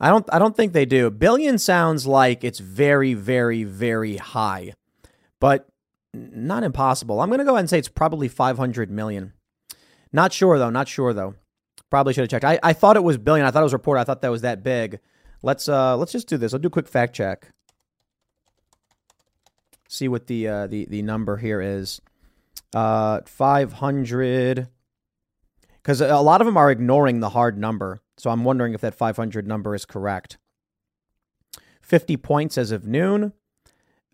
I 0.00 0.10
don't 0.10 0.26
I 0.32 0.38
don't 0.38 0.56
think 0.56 0.72
they 0.72 0.84
do. 0.84 1.10
Billion 1.10 1.58
sounds 1.58 2.06
like 2.06 2.42
it's 2.42 2.58
very 2.58 3.14
very 3.14 3.64
very 3.64 4.16
high. 4.16 4.74
But 5.40 5.68
not 6.12 6.62
impossible. 6.62 7.20
I'm 7.20 7.28
going 7.28 7.38
to 7.38 7.44
go 7.44 7.52
ahead 7.52 7.60
and 7.60 7.70
say 7.70 7.78
it's 7.78 7.88
probably 7.88 8.28
500 8.28 8.90
million. 8.90 9.32
Not 10.12 10.32
sure 10.32 10.58
though, 10.58 10.70
not 10.70 10.88
sure 10.88 11.12
though. 11.12 11.34
Probably 11.90 12.12
should 12.12 12.22
have 12.22 12.30
checked. 12.30 12.44
I, 12.44 12.58
I 12.62 12.72
thought 12.72 12.96
it 12.96 13.04
was 13.04 13.18
billion. 13.18 13.46
I 13.46 13.50
thought 13.50 13.60
it 13.60 13.64
was 13.64 13.72
reported. 13.72 14.00
I 14.00 14.04
thought 14.04 14.22
that 14.22 14.30
was 14.30 14.42
that 14.42 14.62
big. 14.62 15.00
Let's 15.42 15.68
uh 15.68 15.96
let's 15.96 16.12
just 16.12 16.28
do 16.28 16.36
this. 16.36 16.54
I'll 16.54 16.60
do 16.60 16.68
a 16.68 16.70
quick 16.70 16.88
fact 16.88 17.14
check. 17.14 17.52
See 19.94 20.08
what 20.08 20.26
the 20.26 20.48
uh, 20.48 20.66
the 20.66 20.86
the 20.86 21.02
number 21.02 21.36
here 21.36 21.60
is. 21.60 22.00
Uh, 22.74 23.20
five 23.26 23.74
hundred. 23.74 24.66
Because 25.76 26.00
a 26.00 26.18
lot 26.18 26.40
of 26.40 26.46
them 26.46 26.56
are 26.56 26.68
ignoring 26.68 27.20
the 27.20 27.28
hard 27.28 27.56
number, 27.56 28.00
so 28.16 28.30
I'm 28.30 28.42
wondering 28.42 28.74
if 28.74 28.80
that 28.80 28.94
500 28.94 29.46
number 29.46 29.74
is 29.74 29.84
correct. 29.84 30.38
50 31.82 32.16
points 32.16 32.56
as 32.56 32.70
of 32.72 32.86
noon. 32.86 33.34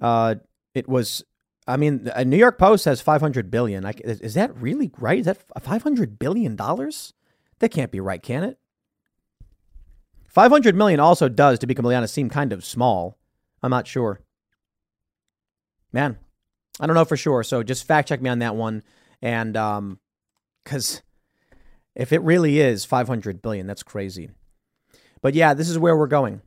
Uh, 0.01 0.35
it 0.74 0.86
was. 0.86 1.24
I 1.66 1.78
mean, 1.78 2.11
a 2.15 2.27
New 2.27 2.36
York 2.36 2.59
Post 2.59 2.85
has 2.85 3.01
500 3.01 3.51
billion. 3.51 3.86
I, 3.86 3.94
is 4.05 4.35
that 4.35 4.55
really 4.57 4.90
right? 4.98 5.20
Is 5.20 5.27
that 5.27 5.39
500 5.62 6.19
billion 6.19 6.57
dollars? 6.57 7.15
That 7.61 7.70
can't 7.70 7.93
be 7.93 8.01
right, 8.01 8.23
can 8.23 8.44
it? 8.44 8.59
500 10.28 10.74
million 10.74 11.01
also 11.01 11.31
does, 11.31 11.59
to 11.61 11.66
be 11.66 11.74
completely 11.74 11.97
honest, 11.97 12.12
seem 12.12 12.28
kind 12.28 12.52
of 12.52 12.66
small. 12.66 13.16
I'm 13.62 13.70
not 13.70 13.86
sure. 13.86 14.20
Man, 15.93 16.19
I 16.79 16.87
don't 16.87 16.95
know 16.95 17.05
for 17.05 17.17
sure. 17.17 17.43
So 17.43 17.62
just 17.62 17.87
fact 17.87 18.09
check 18.09 18.23
me 18.23 18.31
on 18.31 18.41
that 18.41 18.57
one. 18.57 18.83
And 19.23 19.57
um, 19.57 19.99
because 20.65 21.03
if 21.95 22.12
it 22.12 22.23
really 22.23 22.61
is 22.61 22.85
500 22.85 23.43
billion, 23.43 23.67
that's 23.67 23.83
crazy. 23.83 24.31
But 25.23 25.35
yeah, 25.35 25.55
this 25.55 25.69
is 25.69 25.79
where 25.79 25.97
we're 25.97 26.07
going. 26.07 26.41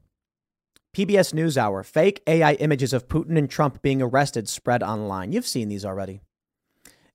PBS 0.96 1.34
NewsHour 1.34 1.84
fake 1.86 2.22
AI 2.28 2.54
images 2.54 2.94
of 2.94 3.08
Putin 3.08 3.38
and 3.38 3.50
Trump 3.50 3.82
being 3.82 4.02
arrested 4.02 4.48
spread 4.48 4.84
online. 4.84 5.32
You've 5.32 5.48
seen 5.48 5.68
these 5.68 5.86
already. 5.86 6.22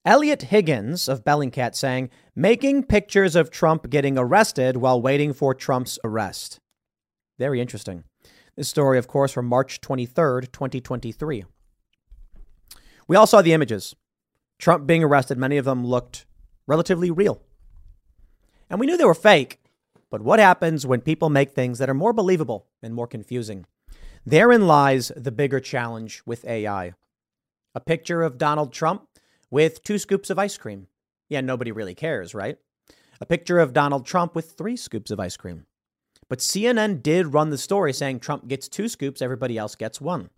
Eliot 0.04 0.42
Higgins 0.42 1.08
of 1.08 1.24
Bellingcat 1.24 1.74
saying, 1.74 2.10
making 2.34 2.84
pictures 2.84 3.36
of 3.36 3.50
Trump 3.50 3.90
getting 3.90 4.16
arrested 4.18 4.76
while 4.76 5.00
waiting 5.00 5.32
for 5.32 5.54
Trump's 5.54 5.98
arrest. 6.02 6.60
Very 7.38 7.60
interesting. 7.60 8.04
This 8.56 8.68
story, 8.68 8.98
of 8.98 9.06
course, 9.06 9.32
from 9.32 9.46
March 9.46 9.80
23rd, 9.80 10.50
2023. 10.50 11.44
We 13.08 13.16
all 13.16 13.26
saw 13.26 13.42
the 13.42 13.54
images. 13.54 13.96
Trump 14.58 14.86
being 14.86 15.02
arrested, 15.02 15.38
many 15.38 15.56
of 15.56 15.64
them 15.64 15.84
looked 15.84 16.26
relatively 16.66 17.10
real. 17.10 17.40
And 18.68 18.78
we 18.78 18.86
knew 18.86 18.96
they 18.96 19.04
were 19.04 19.14
fake. 19.14 19.60
But 20.10 20.22
what 20.22 20.38
happens 20.38 20.86
when 20.86 21.00
people 21.00 21.30
make 21.30 21.50
things 21.50 21.78
that 21.78 21.90
are 21.90 21.94
more 21.94 22.12
believable 22.12 22.66
and 22.82 22.94
more 22.94 23.06
confusing? 23.06 23.66
Therein 24.26 24.66
lies 24.66 25.10
the 25.16 25.32
bigger 25.32 25.58
challenge 25.58 26.22
with 26.26 26.44
AI. 26.44 26.92
A 27.74 27.80
picture 27.80 28.22
of 28.22 28.36
Donald 28.36 28.72
Trump 28.72 29.06
with 29.50 29.82
two 29.82 29.98
scoops 29.98 30.28
of 30.28 30.38
ice 30.38 30.58
cream. 30.58 30.86
Yeah, 31.28 31.40
nobody 31.40 31.72
really 31.72 31.94
cares, 31.94 32.34
right? 32.34 32.58
A 33.20 33.26
picture 33.26 33.58
of 33.58 33.72
Donald 33.72 34.04
Trump 34.06 34.34
with 34.34 34.52
three 34.52 34.76
scoops 34.76 35.10
of 35.10 35.20
ice 35.20 35.36
cream. 35.36 35.64
But 36.28 36.40
CNN 36.40 37.02
did 37.02 37.32
run 37.32 37.50
the 37.50 37.58
story 37.58 37.92
saying 37.92 38.20
Trump 38.20 38.48
gets 38.48 38.68
two 38.68 38.88
scoops, 38.88 39.22
everybody 39.22 39.56
else 39.56 39.74
gets 39.74 40.00
one. 40.00 40.28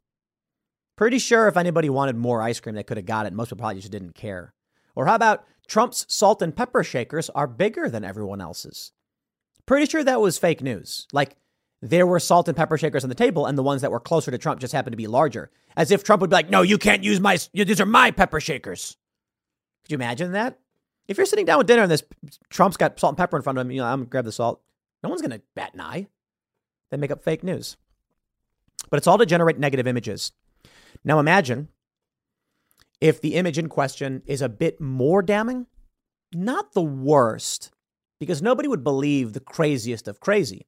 Pretty 1.00 1.18
sure 1.18 1.48
if 1.48 1.56
anybody 1.56 1.88
wanted 1.88 2.14
more 2.14 2.42
ice 2.42 2.60
cream, 2.60 2.74
they 2.74 2.82
could 2.82 2.98
have 2.98 3.06
got 3.06 3.24
it. 3.24 3.32
Most 3.32 3.48
people 3.48 3.60
probably 3.60 3.80
just 3.80 3.90
didn't 3.90 4.14
care. 4.14 4.52
Or 4.94 5.06
how 5.06 5.14
about 5.14 5.46
Trump's 5.66 6.04
salt 6.10 6.42
and 6.42 6.54
pepper 6.54 6.84
shakers 6.84 7.30
are 7.30 7.46
bigger 7.46 7.88
than 7.88 8.04
everyone 8.04 8.42
else's? 8.42 8.92
Pretty 9.64 9.86
sure 9.86 10.04
that 10.04 10.20
was 10.20 10.36
fake 10.36 10.60
news. 10.60 11.06
Like 11.10 11.36
there 11.80 12.06
were 12.06 12.20
salt 12.20 12.48
and 12.48 12.56
pepper 12.56 12.76
shakers 12.76 13.02
on 13.02 13.08
the 13.08 13.14
table, 13.14 13.46
and 13.46 13.56
the 13.56 13.62
ones 13.62 13.80
that 13.80 13.90
were 13.90 13.98
closer 13.98 14.30
to 14.30 14.36
Trump 14.36 14.60
just 14.60 14.74
happened 14.74 14.92
to 14.92 14.98
be 14.98 15.06
larger. 15.06 15.50
As 15.74 15.90
if 15.90 16.04
Trump 16.04 16.20
would 16.20 16.28
be 16.28 16.36
like, 16.36 16.50
no, 16.50 16.60
you 16.60 16.76
can't 16.76 17.02
use 17.02 17.18
my, 17.18 17.38
these 17.54 17.80
are 17.80 17.86
my 17.86 18.10
pepper 18.10 18.38
shakers. 18.38 18.98
Could 19.84 19.92
you 19.92 19.96
imagine 19.96 20.32
that? 20.32 20.58
If 21.08 21.16
you're 21.16 21.24
sitting 21.24 21.46
down 21.46 21.56
with 21.56 21.66
dinner 21.66 21.80
and 21.80 21.90
this 21.90 22.04
Trump's 22.50 22.76
got 22.76 23.00
salt 23.00 23.12
and 23.12 23.16
pepper 23.16 23.38
in 23.38 23.42
front 23.42 23.56
of 23.56 23.64
him, 23.64 23.70
you 23.70 23.80
know, 23.80 23.86
I'm 23.86 24.00
gonna 24.00 24.10
grab 24.10 24.26
the 24.26 24.32
salt. 24.32 24.60
No 25.02 25.08
one's 25.08 25.22
gonna 25.22 25.40
bat 25.54 25.72
an 25.72 25.80
eye. 25.80 26.08
They 26.90 26.98
make 26.98 27.10
up 27.10 27.24
fake 27.24 27.42
news. 27.42 27.78
But 28.90 28.98
it's 28.98 29.06
all 29.06 29.16
to 29.16 29.24
generate 29.24 29.58
negative 29.58 29.86
images. 29.86 30.32
Now 31.04 31.18
imagine 31.18 31.68
if 33.00 33.20
the 33.20 33.34
image 33.34 33.58
in 33.58 33.68
question 33.68 34.22
is 34.26 34.42
a 34.42 34.48
bit 34.48 34.80
more 34.80 35.22
damning, 35.22 35.66
not 36.34 36.72
the 36.72 36.82
worst, 36.82 37.70
because 38.18 38.42
nobody 38.42 38.68
would 38.68 38.84
believe 38.84 39.32
the 39.32 39.40
craziest 39.40 40.06
of 40.06 40.20
crazy. 40.20 40.66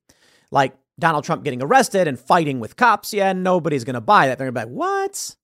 Like 0.50 0.74
Donald 0.98 1.24
Trump 1.24 1.44
getting 1.44 1.62
arrested 1.62 2.08
and 2.08 2.18
fighting 2.18 2.60
with 2.60 2.76
cops. 2.76 3.12
Yeah, 3.12 3.32
nobody's 3.32 3.84
going 3.84 3.94
to 3.94 4.00
buy 4.00 4.26
that. 4.26 4.38
They're 4.38 4.50
going 4.50 4.54
to 4.54 4.60
be 4.60 4.72
like, 4.72 4.76
what? 4.76 5.36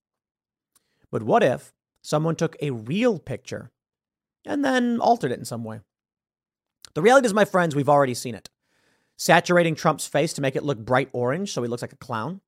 But 1.11 1.23
what 1.23 1.43
if 1.43 1.73
someone 2.03 2.37
took 2.37 2.57
a 2.61 2.71
real 2.71 3.19
picture 3.19 3.71
and 4.45 4.65
then 4.65 5.01
altered 5.01 5.33
it 5.33 5.39
in 5.39 5.45
some 5.45 5.65
way? 5.65 5.81
The 6.95 7.03
reality 7.03 7.27
is, 7.27 7.35
my 7.35 7.45
friends, 7.45 7.75
we've 7.75 7.89
already 7.89 8.15
seen 8.15 8.35
it. 8.35 8.51
Saturating 9.17 9.75
Trump's 9.75 10.07
face 10.07 10.33
to 10.35 10.41
make 10.41 10.57
it 10.57 10.65
look 10.65 10.79
bright 10.79 11.09
orange 11.13 11.53
so 11.53 11.63
he 11.63 11.69
looks 11.69 11.83
like 11.83 11.93
a 11.93 11.97
clown. 11.97 12.41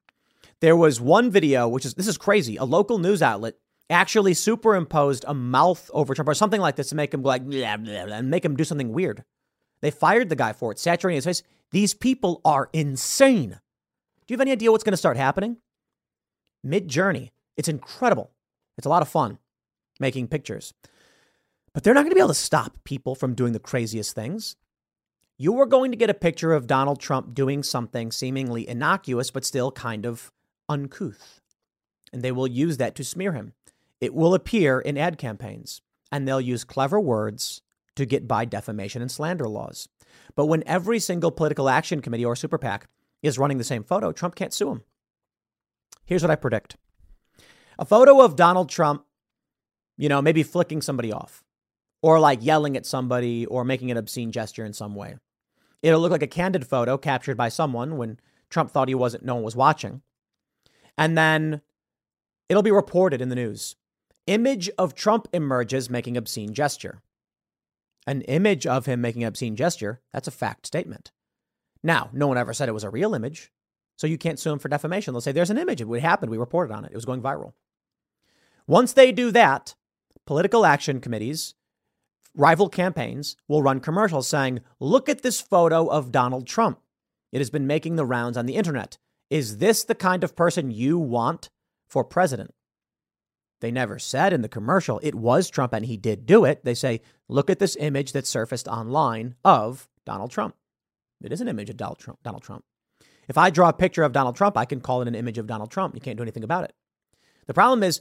There 0.60 0.76
was 0.76 1.00
one 1.00 1.30
video, 1.30 1.68
which 1.68 1.84
is 1.84 1.94
this 1.94 2.06
is 2.06 2.18
crazy. 2.18 2.56
A 2.56 2.64
local 2.64 2.98
news 2.98 3.22
outlet 3.22 3.54
actually 3.88 4.34
superimposed 4.34 5.24
a 5.26 5.34
mouth 5.34 5.90
over 5.92 6.14
Trump 6.14 6.28
or 6.28 6.34
something 6.34 6.60
like 6.60 6.76
this 6.76 6.90
to 6.90 6.94
make 6.94 7.12
him 7.12 7.22
like 7.22 7.44
blah, 7.44 7.76
blah, 7.76 7.94
and 7.94 8.30
make 8.30 8.44
him 8.44 8.56
do 8.56 8.64
something 8.64 8.92
weird. 8.92 9.24
They 9.80 9.90
fired 9.90 10.28
the 10.28 10.36
guy 10.36 10.52
for 10.52 10.70
it, 10.70 10.78
saturating 10.78 11.16
his 11.16 11.24
face. 11.24 11.42
These 11.70 11.94
people 11.94 12.40
are 12.44 12.68
insane. 12.72 13.50
Do 13.50 14.34
you 14.34 14.34
have 14.34 14.42
any 14.42 14.52
idea 14.52 14.70
what's 14.70 14.84
going 14.84 14.92
to 14.92 14.98
start 14.98 15.16
happening? 15.16 15.56
Midjourney. 16.66 17.30
It's 17.56 17.68
incredible. 17.68 18.30
It's 18.76 18.86
a 18.86 18.90
lot 18.90 19.02
of 19.02 19.08
fun 19.08 19.38
making 19.98 20.28
pictures. 20.28 20.74
But 21.72 21.84
they're 21.84 21.94
not 21.94 22.00
going 22.00 22.10
to 22.10 22.14
be 22.14 22.20
able 22.20 22.28
to 22.28 22.34
stop 22.34 22.78
people 22.84 23.14
from 23.14 23.34
doing 23.34 23.52
the 23.52 23.58
craziest 23.58 24.14
things. 24.14 24.56
You 25.38 25.58
are 25.60 25.66
going 25.66 25.90
to 25.90 25.96
get 25.96 26.10
a 26.10 26.14
picture 26.14 26.52
of 26.52 26.66
Donald 26.66 27.00
Trump 27.00 27.34
doing 27.34 27.62
something 27.62 28.12
seemingly 28.12 28.68
innocuous, 28.68 29.30
but 29.30 29.44
still 29.44 29.72
kind 29.72 30.04
of 30.04 30.30
uncouth. 30.70 31.40
And 32.12 32.22
they 32.22 32.32
will 32.32 32.46
use 32.46 32.78
that 32.78 32.94
to 32.94 33.04
smear 33.04 33.32
him. 33.32 33.52
It 34.00 34.14
will 34.14 34.34
appear 34.34 34.80
in 34.80 34.96
ad 34.96 35.18
campaigns, 35.18 35.82
and 36.10 36.26
they'll 36.26 36.40
use 36.40 36.64
clever 36.64 36.98
words 36.98 37.60
to 37.96 38.06
get 38.06 38.26
by 38.26 38.46
defamation 38.46 39.02
and 39.02 39.10
slander 39.10 39.46
laws. 39.46 39.88
But 40.34 40.46
when 40.46 40.64
every 40.66 40.98
single 40.98 41.30
political 41.30 41.68
action 41.68 42.00
committee 42.00 42.24
or 42.24 42.34
super 42.34 42.56
PAC 42.56 42.88
is 43.22 43.38
running 43.38 43.58
the 43.58 43.64
same 43.64 43.84
photo, 43.84 44.12
Trump 44.12 44.34
can't 44.34 44.54
sue 44.54 44.70
him. 44.70 44.82
Here's 46.06 46.22
what 46.22 46.30
I 46.30 46.36
predict 46.36 46.76
a 47.78 47.84
photo 47.84 48.22
of 48.22 48.36
Donald 48.36 48.68
Trump, 48.68 49.04
you 49.96 50.08
know, 50.08 50.22
maybe 50.22 50.42
flicking 50.42 50.82
somebody 50.82 51.12
off 51.12 51.44
or 52.02 52.18
like 52.18 52.44
yelling 52.44 52.76
at 52.76 52.86
somebody 52.86 53.46
or 53.46 53.64
making 53.64 53.90
an 53.90 53.96
obscene 53.96 54.32
gesture 54.32 54.64
in 54.64 54.72
some 54.72 54.94
way. 54.94 55.16
It'll 55.82 56.00
look 56.00 56.12
like 56.12 56.22
a 56.22 56.26
candid 56.26 56.66
photo 56.66 56.98
captured 56.98 57.36
by 57.36 57.48
someone 57.48 57.96
when 57.96 58.18
Trump 58.50 58.70
thought 58.70 58.88
he 58.88 58.94
wasn't, 58.94 59.24
no 59.24 59.34
one 59.36 59.44
was 59.44 59.56
watching. 59.56 60.02
And 60.96 61.16
then 61.16 61.60
it'll 62.48 62.62
be 62.62 62.70
reported 62.70 63.20
in 63.20 63.28
the 63.28 63.34
news. 63.34 63.76
Image 64.26 64.70
of 64.78 64.94
Trump 64.94 65.28
emerges 65.32 65.90
making 65.90 66.16
obscene 66.16 66.54
gesture. 66.54 67.02
An 68.06 68.22
image 68.22 68.66
of 68.66 68.86
him 68.86 69.00
making 69.00 69.24
obscene 69.24 69.56
gesture, 69.56 70.00
that's 70.12 70.28
a 70.28 70.32
fact 70.32 70.66
statement. 70.66 71.10
Now, 71.82 72.10
no 72.12 72.26
one 72.28 72.38
ever 72.38 72.52
said 72.52 72.68
it 72.68 72.72
was 72.72 72.84
a 72.84 72.90
real 72.90 73.14
image, 73.14 73.50
so 73.96 74.06
you 74.06 74.18
can't 74.18 74.38
sue 74.38 74.52
him 74.52 74.58
for 74.58 74.68
defamation. 74.68 75.12
They'll 75.12 75.20
say 75.20 75.32
there's 75.32 75.50
an 75.50 75.58
image. 75.58 75.80
It 75.80 76.00
happened. 76.00 76.30
We 76.30 76.38
reported 76.38 76.72
on 76.72 76.84
it. 76.84 76.92
It 76.92 76.96
was 76.96 77.04
going 77.04 77.22
viral. 77.22 77.52
Once 78.66 78.92
they 78.92 79.12
do 79.12 79.30
that, 79.32 79.74
political 80.26 80.64
action 80.64 81.00
committees, 81.00 81.54
rival 82.34 82.68
campaigns 82.68 83.36
will 83.48 83.62
run 83.62 83.80
commercials 83.80 84.28
saying, 84.28 84.60
Look 84.78 85.08
at 85.08 85.22
this 85.22 85.40
photo 85.40 85.86
of 85.86 86.12
Donald 86.12 86.46
Trump. 86.46 86.80
It 87.32 87.38
has 87.38 87.50
been 87.50 87.66
making 87.66 87.96
the 87.96 88.06
rounds 88.06 88.36
on 88.36 88.46
the 88.46 88.56
internet. 88.56 88.98
Is 89.30 89.58
this 89.58 89.84
the 89.84 89.94
kind 89.94 90.24
of 90.24 90.36
person 90.36 90.70
you 90.70 90.98
want 90.98 91.50
for 91.88 92.04
president? 92.04 92.52
They 93.60 93.70
never 93.70 93.98
said 93.98 94.32
in 94.32 94.42
the 94.42 94.48
commercial 94.48 95.00
it 95.02 95.14
was 95.14 95.48
Trump 95.48 95.72
and 95.72 95.86
he 95.86 95.96
did 95.96 96.26
do 96.26 96.44
it. 96.44 96.64
They 96.64 96.74
say, 96.74 97.00
look 97.28 97.48
at 97.48 97.58
this 97.58 97.76
image 97.78 98.12
that 98.12 98.26
surfaced 98.26 98.66
online 98.66 99.36
of 99.44 99.88
Donald 100.04 100.30
Trump. 100.30 100.56
It 101.22 101.32
is 101.32 101.40
an 101.40 101.48
image 101.48 101.70
of 101.70 101.76
Donald 101.76 101.98
Trump. 101.98 102.18
Donald 102.22 102.42
Trump. 102.42 102.64
If 103.28 103.38
I 103.38 103.50
draw 103.50 103.68
a 103.68 103.74
picture 103.74 104.02
of 104.02 104.12
Donald 104.12 104.34
Trump, 104.34 104.56
I 104.56 104.64
can 104.64 104.80
call 104.80 105.02
it 105.02 105.08
an 105.08 105.14
image 105.14 105.38
of 105.38 105.46
Donald 105.46 105.70
Trump. 105.70 105.94
You 105.94 106.00
can't 106.00 106.16
do 106.16 106.22
anything 106.22 106.42
about 106.42 106.64
it. 106.64 106.72
The 107.46 107.54
problem 107.54 107.82
is, 107.82 108.00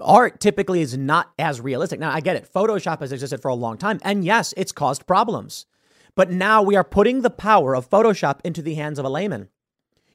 art 0.00 0.40
typically 0.40 0.80
is 0.80 0.96
not 0.96 1.32
as 1.38 1.60
realistic. 1.60 1.98
Now, 1.98 2.12
I 2.12 2.20
get 2.20 2.36
it. 2.36 2.52
Photoshop 2.52 3.00
has 3.00 3.12
existed 3.12 3.40
for 3.40 3.48
a 3.48 3.54
long 3.54 3.78
time. 3.78 3.98
And 4.02 4.24
yes, 4.24 4.52
it's 4.56 4.72
caused 4.72 5.06
problems. 5.06 5.66
But 6.14 6.30
now 6.30 6.62
we 6.62 6.76
are 6.76 6.84
putting 6.84 7.22
the 7.22 7.30
power 7.30 7.74
of 7.74 7.88
Photoshop 7.88 8.40
into 8.44 8.62
the 8.62 8.74
hands 8.74 8.98
of 8.98 9.04
a 9.04 9.08
layman. 9.08 9.48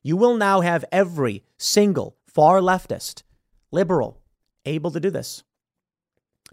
You 0.06 0.18
will 0.18 0.38
now 0.38 0.62
have 0.62 0.86
every 0.92 1.44
single 1.58 2.16
far 2.28 2.60
leftist, 2.60 3.24
liberal 3.72 4.22
able 4.64 4.92
to 4.92 5.00
do 5.00 5.10
this. 5.10 5.44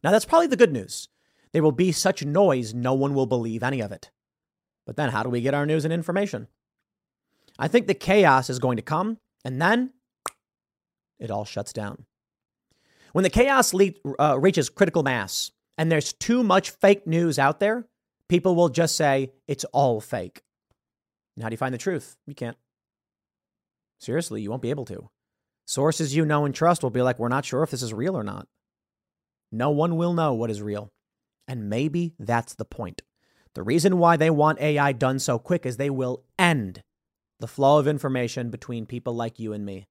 Now, 0.02 0.10
that's 0.10 0.24
probably 0.24 0.46
the 0.46 0.56
good 0.56 0.72
news. 0.72 1.10
There 1.52 1.62
will 1.62 1.70
be 1.70 1.92
such 1.92 2.24
noise, 2.24 2.72
no 2.72 2.94
one 2.94 3.12
will 3.12 3.26
believe 3.26 3.62
any 3.62 3.82
of 3.82 3.92
it. 3.92 4.10
But 4.86 4.96
then, 4.96 5.10
how 5.10 5.22
do 5.22 5.28
we 5.28 5.42
get 5.42 5.52
our 5.52 5.66
news 5.66 5.84
and 5.84 5.92
information? 5.92 6.48
I 7.58 7.68
think 7.68 7.88
the 7.88 7.92
chaos 7.94 8.48
is 8.48 8.58
going 8.58 8.76
to 8.76 8.82
come, 8.82 9.18
and 9.44 9.60
then 9.60 9.90
it 11.18 11.30
all 11.30 11.44
shuts 11.44 11.74
down. 11.74 12.06
When 13.12 13.22
the 13.22 13.28
chaos 13.28 13.74
le- 13.74 13.92
uh, 14.18 14.38
reaches 14.40 14.70
critical 14.70 15.02
mass 15.02 15.50
and 15.76 15.92
there's 15.92 16.14
too 16.14 16.42
much 16.42 16.70
fake 16.70 17.06
news 17.06 17.38
out 17.38 17.60
there, 17.60 17.86
people 18.30 18.54
will 18.54 18.70
just 18.70 18.96
say 18.96 19.32
it's 19.46 19.66
all 19.74 20.00
fake. 20.00 20.40
And 21.36 21.42
how 21.42 21.50
do 21.50 21.52
you 21.52 21.58
find 21.58 21.74
the 21.74 21.78
truth? 21.78 22.16
You 22.26 22.34
can't. 22.34 22.56
Seriously, 24.02 24.42
you 24.42 24.50
won't 24.50 24.62
be 24.62 24.70
able 24.70 24.84
to. 24.86 25.10
Sources 25.64 26.16
you 26.16 26.24
know 26.24 26.44
and 26.44 26.52
trust 26.52 26.82
will 26.82 26.90
be 26.90 27.02
like, 27.02 27.20
we're 27.20 27.28
not 27.28 27.44
sure 27.44 27.62
if 27.62 27.70
this 27.70 27.84
is 27.84 27.94
real 27.94 28.16
or 28.16 28.24
not. 28.24 28.48
No 29.52 29.70
one 29.70 29.96
will 29.96 30.12
know 30.12 30.34
what 30.34 30.50
is 30.50 30.60
real. 30.60 30.90
And 31.46 31.70
maybe 31.70 32.16
that's 32.18 32.54
the 32.54 32.64
point. 32.64 33.02
The 33.54 33.62
reason 33.62 33.98
why 33.98 34.16
they 34.16 34.28
want 34.28 34.60
AI 34.60 34.90
done 34.90 35.20
so 35.20 35.38
quick 35.38 35.64
is 35.64 35.76
they 35.76 35.88
will 35.88 36.24
end 36.36 36.82
the 37.38 37.46
flow 37.46 37.78
of 37.78 37.86
information 37.86 38.50
between 38.50 38.86
people 38.86 39.14
like 39.14 39.38
you 39.38 39.52
and 39.52 39.64
me. 39.64 39.86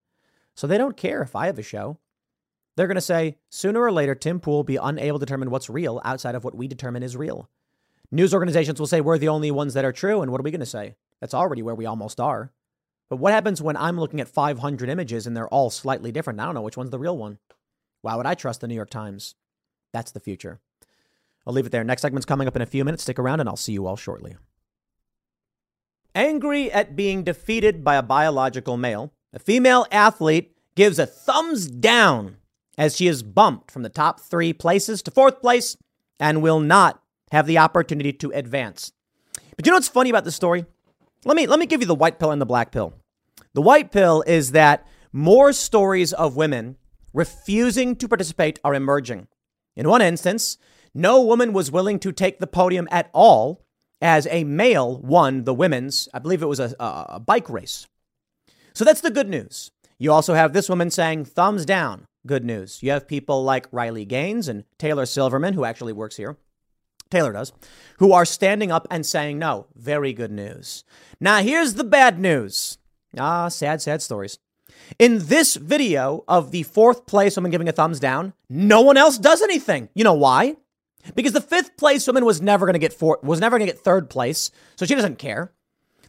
So 0.56 0.68
they 0.68 0.78
don't 0.78 0.98
care 0.98 1.22
if 1.22 1.34
I 1.34 1.46
have 1.46 1.58
a 1.58 1.64
show. 1.64 1.98
They're 2.76 2.88
going 2.88 2.96
to 2.96 3.02
say, 3.02 3.38
sooner 3.50 3.80
or 3.80 3.94
later, 3.94 4.14
Tim 4.14 4.42
Pool 4.42 4.58
will 4.58 4.64
be 4.66 4.76
unable 4.76 5.20
to 5.20 5.26
determine 5.26 5.52
what's 5.52 5.70
real 5.70 6.02
outside 6.04 6.36
of 6.36 6.44
what 6.44 6.56
we 6.56 6.68
determine 6.68 7.02
is 7.02 7.16
real. 7.16 7.50
News 8.12 8.34
organizations 8.34 8.78
will 8.78 8.88
say 8.88 9.00
we're 9.00 9.18
the 9.18 9.30
only 9.30 9.52
ones 9.52 9.74
that 9.74 9.86
are 9.86 9.94
true. 9.94 10.22
And 10.22 10.34
what 10.34 10.42
are 10.42 10.44
we 10.44 10.52
going 10.52 10.60
to 10.60 10.66
say? 10.66 10.96
That's 11.22 11.34
already 11.34 11.62
where 11.62 11.76
we 11.76 11.86
almost 11.86 12.20
are. 12.20 12.52
But 13.12 13.18
what 13.18 13.34
happens 13.34 13.62
when 13.62 13.76
I'm 13.76 14.00
looking 14.00 14.22
at 14.22 14.30
500 14.30 14.88
images 14.88 15.28
and 15.28 15.36
they're 15.36 15.50
all 15.50 15.70
slightly 15.70 16.14
different? 16.14 16.40
I 16.40 16.46
don't 16.46 16.56
know 16.56 16.62
which 16.62 16.78
one's 16.78 16.92
the 16.92 16.98
real 16.98 17.18
one. 17.18 17.40
Why 18.04 18.16
would 18.16 18.26
I 18.26 18.36
trust 18.36 18.62
the 18.62 18.70
New 18.70 18.74
York 18.74 18.90
Times? 18.90 19.36
That's 19.92 20.12
the 20.12 20.22
future. 20.22 20.62
I'll 21.46 21.52
leave 21.52 21.66
it 21.66 21.74
there. 21.74 21.84
Next 21.84 22.04
segment's 22.04 22.26
coming 22.26 22.48
up 22.48 22.56
in 22.56 22.62
a 22.62 22.66
few 22.66 22.86
minutes. 22.86 23.04
Stick 23.04 23.20
around 23.20 23.42
and 23.42 23.50
I'll 23.50 23.58
see 23.58 23.74
you 23.74 23.86
all 23.86 23.98
shortly. 23.98 24.38
Angry 26.16 26.72
at 26.72 26.96
being 26.96 27.26
defeated 27.26 27.84
by 27.84 27.98
a 27.98 28.02
biological 28.02 28.78
male, 28.78 29.12
a 29.34 29.40
female 29.40 29.86
athlete 29.92 30.56
gives 30.76 30.98
a 30.98 31.06
thumbs 31.06 31.68
down 31.68 32.38
as 32.78 32.96
she 32.96 33.08
is 33.08 33.24
bumped 33.24 33.72
from 33.72 33.84
the 33.84 33.90
top 33.90 34.22
three 34.22 34.54
places 34.54 35.02
to 35.02 35.12
fourth 35.12 35.42
place 35.42 35.76
and 36.18 36.42
will 36.42 36.62
not 36.62 37.04
have 37.34 37.46
the 37.46 37.58
opportunity 37.58 38.14
to 38.14 38.32
advance. 38.32 38.94
But 39.58 39.66
you 39.66 39.74
know 39.74 39.76
what's 39.76 39.90
funny 39.90 40.10
about 40.10 40.24
this 40.24 40.38
story? 40.38 40.66
Let 41.26 41.36
me 41.36 41.46
let 41.46 41.60
me 41.60 41.66
give 41.66 41.82
you 41.82 41.88
the 41.88 41.94
white 41.94 42.18
pill 42.18 42.32
and 42.32 42.42
the 42.42 42.46
black 42.46 42.72
pill. 42.72 42.94
The 43.54 43.62
white 43.62 43.92
pill 43.92 44.24
is 44.26 44.52
that 44.52 44.88
more 45.12 45.52
stories 45.54 46.14
of 46.14 46.36
women 46.36 46.78
refusing 47.14 47.96
to 47.98 48.08
participate 48.08 48.60
are 48.64 48.74
emerging. 48.74 49.28
In 49.76 49.90
one 49.90 50.02
instance, 50.02 50.58
no 50.94 51.22
woman 51.22 51.54
was 51.54 51.72
willing 51.72 52.00
to 52.00 52.12
take 52.12 52.40
the 52.40 52.48
podium 52.48 52.88
at 52.92 53.10
all 53.14 53.66
as 54.02 54.28
a 54.32 54.44
male 54.44 55.00
won 55.00 55.44
the 55.44 55.54
women's, 55.54 56.10
I 56.14 56.20
believe 56.20 56.42
it 56.42 56.48
was 56.48 56.60
a, 56.60 56.76
a, 56.80 57.20
bike 57.20 57.50
race. 57.50 57.88
So 58.74 58.84
that's 58.84 59.02
the 59.02 59.12
good 59.12 59.30
news. 59.30 59.72
You 60.00 60.12
also 60.12 60.34
have 60.34 60.54
this 60.54 60.70
woman 60.70 60.90
saying 60.90 61.26
thumbs 61.26 61.66
down. 61.66 62.06
Good 62.26 62.44
news. 62.44 62.82
You 62.82 62.92
have 62.92 63.08
people 63.08 63.44
like 63.44 63.68
Riley 63.72 64.06
Gaines 64.06 64.48
and 64.48 64.64
Taylor 64.80 65.06
Silverman, 65.06 65.54
who 65.54 65.66
actually 65.66 65.94
works 65.94 66.18
here. 66.18 66.38
Taylor 67.12 67.34
does, 67.34 67.52
who 68.00 68.14
are 68.14 68.26
standing 68.26 68.72
up 68.72 68.88
and 68.90 69.06
saying 69.06 69.38
no. 69.38 69.68
Very 69.76 70.14
good 70.14 70.32
news. 70.32 70.84
Now, 71.20 71.42
here's 71.42 71.76
the 71.76 71.84
bad 71.84 72.20
news. 72.20 72.78
Ah, 73.18 73.50
sad, 73.50 73.82
sad 73.82 74.02
stories. 74.02 74.40
In 74.98 75.28
this 75.28 75.56
video 75.56 76.24
of 76.28 76.52
the 76.52 76.64
fourth 76.64 77.06
place 77.06 77.36
woman 77.36 77.52
giving 77.52 77.68
a 77.68 77.74
thumbs 77.74 78.00
down, 78.00 78.34
no 78.50 78.82
one 78.82 78.98
else 78.98 79.18
does 79.18 79.42
anything. 79.42 79.90
You 79.94 80.04
know 80.04 80.14
why? 80.14 80.56
Because 81.16 81.34
the 81.34 81.42
fifth 81.42 81.78
place 81.78 82.08
woman 82.08 82.26
was 82.26 82.42
never 82.42 82.66
going 82.66 82.74
to 82.74 82.80
get 82.80 82.94
four, 82.94 83.20
was 83.24 83.40
never 83.40 83.58
going 83.58 83.68
to 83.68 83.74
get 83.74 83.84
third 83.84 84.10
place, 84.10 84.52
so 84.76 84.86
she 84.86 84.96
doesn't 84.96 85.18
care. 85.18 85.52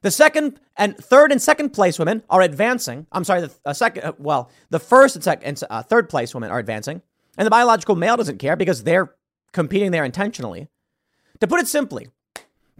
The 0.02 0.10
second 0.10 0.60
and 0.76 0.96
third 0.96 1.32
and 1.32 1.40
second 1.40 1.70
place 1.70 1.98
women 1.98 2.22
are 2.28 2.40
advancing. 2.42 3.06
I'm 3.12 3.24
sorry, 3.24 3.42
the 3.42 3.52
uh, 3.64 3.72
second, 3.72 4.04
uh, 4.04 4.12
well, 4.18 4.50
the 4.70 4.80
first 4.80 5.14
and 5.14 5.24
second 5.24 5.46
and 5.46 5.62
uh, 5.70 5.82
third 5.82 6.08
place 6.08 6.34
women 6.34 6.50
are 6.50 6.58
advancing, 6.58 7.02
and 7.38 7.46
the 7.46 7.50
biological 7.50 7.96
male 7.96 8.16
doesn't 8.16 8.38
care 8.38 8.56
because 8.56 8.82
they're 8.82 9.14
competing 9.52 9.90
there 9.92 10.04
intentionally. 10.04 10.68
To 11.40 11.46
put 11.46 11.60
it 11.60 11.68
simply, 11.68 12.08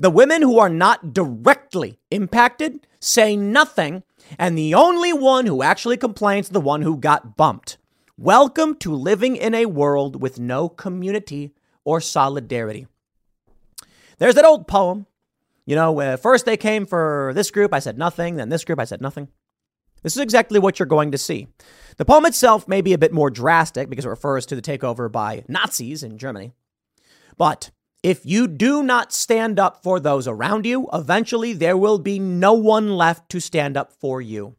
the 0.02 0.10
women 0.10 0.42
who 0.42 0.58
are 0.58 0.68
not 0.68 1.14
directly 1.14 1.96
impacted 2.10 2.88
say 2.98 3.36
nothing, 3.36 4.02
and 4.36 4.58
the 4.58 4.74
only 4.74 5.12
one 5.12 5.46
who 5.46 5.62
actually 5.62 5.96
complains 5.96 6.46
is 6.46 6.50
the 6.50 6.60
one 6.60 6.82
who 6.82 6.96
got 6.96 7.36
bumped. 7.36 7.78
Welcome 8.18 8.74
to 8.78 8.92
living 8.92 9.36
in 9.36 9.54
a 9.54 9.66
world 9.66 10.20
with 10.20 10.40
no 10.40 10.68
community 10.68 11.52
or 11.84 12.00
solidarity. 12.00 12.88
There's 14.18 14.34
that 14.34 14.44
old 14.44 14.66
poem. 14.66 15.06
You 15.66 15.76
know, 15.76 16.16
first 16.16 16.46
they 16.46 16.56
came 16.56 16.84
for 16.84 17.30
this 17.36 17.52
group, 17.52 17.72
I 17.72 17.78
said 17.78 17.96
nothing. 17.96 18.34
Then 18.34 18.48
this 18.48 18.64
group, 18.64 18.80
I 18.80 18.84
said 18.84 19.00
nothing. 19.00 19.28
This 20.02 20.16
is 20.16 20.22
exactly 20.22 20.58
what 20.58 20.80
you're 20.80 20.86
going 20.86 21.12
to 21.12 21.18
see. 21.18 21.46
The 21.96 22.04
poem 22.04 22.26
itself 22.26 22.66
may 22.66 22.80
be 22.80 22.92
a 22.92 22.98
bit 22.98 23.12
more 23.12 23.30
drastic 23.30 23.88
because 23.88 24.04
it 24.04 24.08
refers 24.08 24.46
to 24.46 24.56
the 24.56 24.62
takeover 24.62 25.10
by 25.10 25.44
Nazis 25.46 26.02
in 26.02 26.18
Germany. 26.18 26.50
But 27.38 27.70
if 28.02 28.26
you 28.26 28.48
do 28.48 28.82
not 28.82 29.12
stand 29.12 29.60
up 29.60 29.82
for 29.82 30.00
those 30.00 30.26
around 30.26 30.66
you, 30.66 30.88
eventually 30.92 31.52
there 31.52 31.76
will 31.76 31.98
be 31.98 32.18
no 32.18 32.52
one 32.52 32.96
left 32.96 33.28
to 33.30 33.40
stand 33.40 33.76
up 33.76 33.92
for 33.92 34.20
you. 34.20 34.56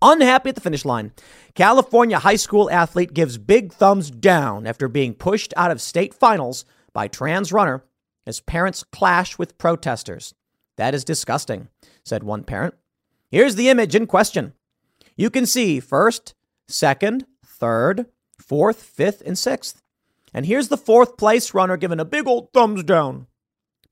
Unhappy 0.00 0.50
at 0.50 0.54
the 0.54 0.60
finish 0.60 0.84
line, 0.84 1.12
California 1.54 2.18
high 2.18 2.36
school 2.36 2.70
athlete 2.70 3.14
gives 3.14 3.38
big 3.38 3.72
thumbs 3.72 4.10
down 4.10 4.66
after 4.66 4.86
being 4.86 5.14
pushed 5.14 5.54
out 5.56 5.70
of 5.70 5.80
state 5.80 6.14
finals 6.14 6.64
by 6.92 7.08
trans 7.08 7.52
runner 7.52 7.84
as 8.26 8.40
parents 8.40 8.84
clash 8.84 9.38
with 9.38 9.58
protesters. 9.58 10.34
That 10.76 10.94
is 10.94 11.04
disgusting, 11.04 11.68
said 12.04 12.22
one 12.22 12.44
parent. 12.44 12.74
Here's 13.30 13.54
the 13.56 13.68
image 13.68 13.94
in 13.94 14.06
question. 14.06 14.52
You 15.16 15.30
can 15.30 15.46
see 15.46 15.80
first, 15.80 16.34
second, 16.68 17.26
third, 17.44 18.06
fourth, 18.38 18.82
fifth, 18.82 19.22
and 19.24 19.38
sixth. 19.38 19.82
And 20.34 20.44
here's 20.44 20.68
the 20.68 20.76
fourth 20.76 21.16
place 21.16 21.54
runner 21.54 21.76
giving 21.76 22.00
a 22.00 22.04
big 22.04 22.26
old 22.26 22.52
thumbs 22.52 22.82
down. 22.82 23.28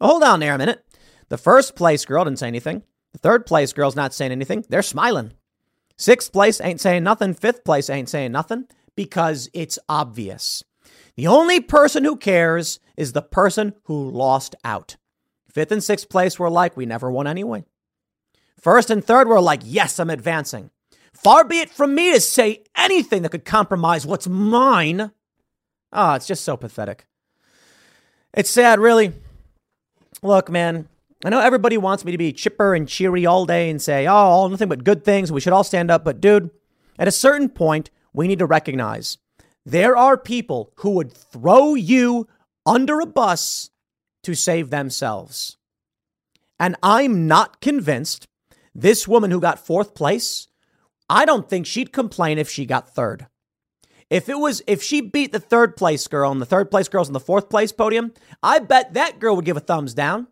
hold 0.00 0.24
on 0.24 0.40
there 0.40 0.54
a 0.54 0.58
minute. 0.58 0.84
The 1.28 1.38
first 1.38 1.76
place 1.76 2.04
girl 2.04 2.24
didn't 2.24 2.40
say 2.40 2.48
anything. 2.48 2.82
The 3.12 3.20
third 3.20 3.46
place 3.46 3.72
girl's 3.72 3.96
not 3.96 4.12
saying 4.12 4.32
anything. 4.32 4.64
They're 4.68 4.82
smiling. 4.82 5.32
Sixth 5.96 6.32
place 6.32 6.60
ain't 6.60 6.80
saying 6.80 7.04
nothing. 7.04 7.32
Fifth 7.32 7.64
place 7.64 7.88
ain't 7.88 8.08
saying 8.08 8.32
nothing 8.32 8.64
because 8.96 9.48
it's 9.54 9.78
obvious. 9.88 10.64
The 11.16 11.28
only 11.28 11.60
person 11.60 12.04
who 12.04 12.16
cares 12.16 12.80
is 12.96 13.12
the 13.12 13.22
person 13.22 13.74
who 13.84 14.10
lost 14.10 14.54
out. 14.64 14.96
Fifth 15.48 15.70
and 15.70 15.84
sixth 15.84 16.08
place 16.08 16.38
were 16.38 16.50
like, 16.50 16.76
we 16.76 16.86
never 16.86 17.10
won 17.10 17.26
anyway. 17.26 17.64
First 18.58 18.90
and 18.90 19.04
third 19.04 19.28
were 19.28 19.40
like, 19.40 19.60
yes, 19.64 19.98
I'm 19.98 20.10
advancing. 20.10 20.70
Far 21.12 21.44
be 21.44 21.60
it 21.60 21.70
from 21.70 21.94
me 21.94 22.12
to 22.14 22.20
say 22.20 22.64
anything 22.76 23.22
that 23.22 23.30
could 23.30 23.44
compromise 23.44 24.06
what's 24.06 24.26
mine. 24.26 25.12
Ah, 25.92 26.12
oh, 26.12 26.14
it's 26.14 26.26
just 26.26 26.44
so 26.44 26.56
pathetic. 26.56 27.06
It's 28.34 28.50
sad, 28.50 28.80
really. 28.80 29.12
Look, 30.22 30.50
man, 30.50 30.88
I 31.24 31.28
know 31.28 31.40
everybody 31.40 31.76
wants 31.76 32.04
me 32.04 32.12
to 32.12 32.18
be 32.18 32.32
chipper 32.32 32.74
and 32.74 32.88
cheery 32.88 33.26
all 33.26 33.44
day 33.44 33.68
and 33.68 33.80
say, 33.80 34.06
oh, 34.06 34.14
all 34.14 34.48
nothing 34.48 34.68
but 34.68 34.84
good 34.84 35.04
things. 35.04 35.30
We 35.30 35.40
should 35.40 35.52
all 35.52 35.64
stand 35.64 35.90
up. 35.90 36.04
But, 36.04 36.20
dude, 36.20 36.50
at 36.98 37.08
a 37.08 37.12
certain 37.12 37.48
point, 37.48 37.90
we 38.12 38.26
need 38.26 38.38
to 38.38 38.46
recognize 38.46 39.18
there 39.64 39.96
are 39.96 40.16
people 40.16 40.72
who 40.76 40.90
would 40.90 41.12
throw 41.12 41.74
you 41.74 42.26
under 42.64 43.00
a 43.00 43.06
bus 43.06 43.70
to 44.22 44.34
save 44.34 44.70
themselves. 44.70 45.58
And 46.58 46.76
I'm 46.82 47.26
not 47.26 47.60
convinced 47.60 48.26
this 48.74 49.06
woman 49.06 49.30
who 49.30 49.40
got 49.40 49.64
fourth 49.64 49.94
place, 49.94 50.48
I 51.08 51.24
don't 51.24 51.48
think 51.48 51.66
she'd 51.66 51.92
complain 51.92 52.38
if 52.38 52.48
she 52.48 52.64
got 52.64 52.94
third. 52.94 53.26
If 54.12 54.28
it 54.28 54.38
was 54.38 54.60
if 54.66 54.82
she 54.82 55.00
beat 55.00 55.32
the 55.32 55.40
third 55.40 55.74
place 55.74 56.06
girl 56.06 56.30
and 56.30 56.38
the 56.38 56.44
third 56.44 56.70
place 56.70 56.86
girl's 56.86 57.08
on 57.08 57.14
the 57.14 57.18
fourth 57.18 57.48
place 57.48 57.72
podium, 57.72 58.12
I 58.42 58.58
bet 58.58 58.92
that 58.92 59.18
girl 59.18 59.36
would 59.36 59.46
give 59.46 59.56
a 59.56 59.60
thumbs 59.60 59.94
down. 59.94 60.26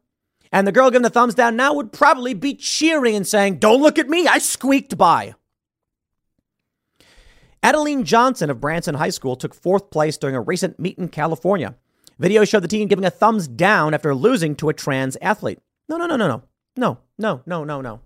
And 0.53 0.67
the 0.67 0.73
girl 0.73 0.91
giving 0.91 1.03
the 1.03 1.09
thumbs 1.09 1.35
down 1.35 1.57
now 1.57 1.73
would 1.73 1.91
probably 1.91 2.35
be 2.35 2.55
cheering 2.55 3.17
and 3.17 3.27
saying, 3.27 3.57
Don't 3.59 3.81
look 3.81 3.99
at 3.99 4.11
me, 4.11 4.27
I 4.27 4.37
squeaked 4.37 4.99
by. 4.99 5.33
Adeline 7.63 8.05
Johnson 8.05 8.51
of 8.51 8.61
Branson 8.61 8.97
High 8.97 9.09
School 9.09 9.35
took 9.35 9.55
fourth 9.55 9.91
place 9.91 10.19
during 10.19 10.37
a 10.37 10.43
recent 10.43 10.79
meet 10.79 10.99
in 10.99 11.09
California. 11.09 11.75
Video 12.19 12.45
showed 12.45 12.63
the 12.63 12.69
teen 12.69 12.87
giving 12.87 13.07
a 13.07 13.11
thumbs 13.11 13.49
down 13.49 13.95
after 13.95 14.15
losing 14.15 14.57
to 14.57 14.69
a 14.69 14.75
trans 14.75 15.17
athlete. 15.23 15.59
No, 15.89 15.97
no, 15.97 16.05
no, 16.05 16.17
no, 16.17 16.29
no. 16.29 16.43
No, 16.77 16.99
no, 17.17 17.43
no, 17.47 17.65
no, 17.65 17.81
no. 17.81 18.01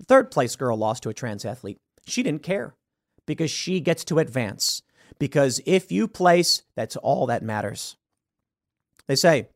The 0.00 0.04
third 0.04 0.30
place 0.30 0.54
girl 0.54 0.76
lost 0.76 1.02
to 1.04 1.08
a 1.08 1.14
trans 1.14 1.46
athlete. 1.46 1.78
She 2.06 2.22
didn't 2.22 2.42
care 2.42 2.74
because 3.32 3.50
she 3.50 3.80
gets 3.80 4.04
to 4.04 4.18
advance. 4.18 4.82
Because 5.18 5.58
if 5.64 5.90
you 5.90 6.06
place, 6.06 6.64
that's 6.74 6.96
all 6.96 7.26
that 7.26 7.42
matters. 7.42 7.96
They 9.06 9.16
say 9.16 9.48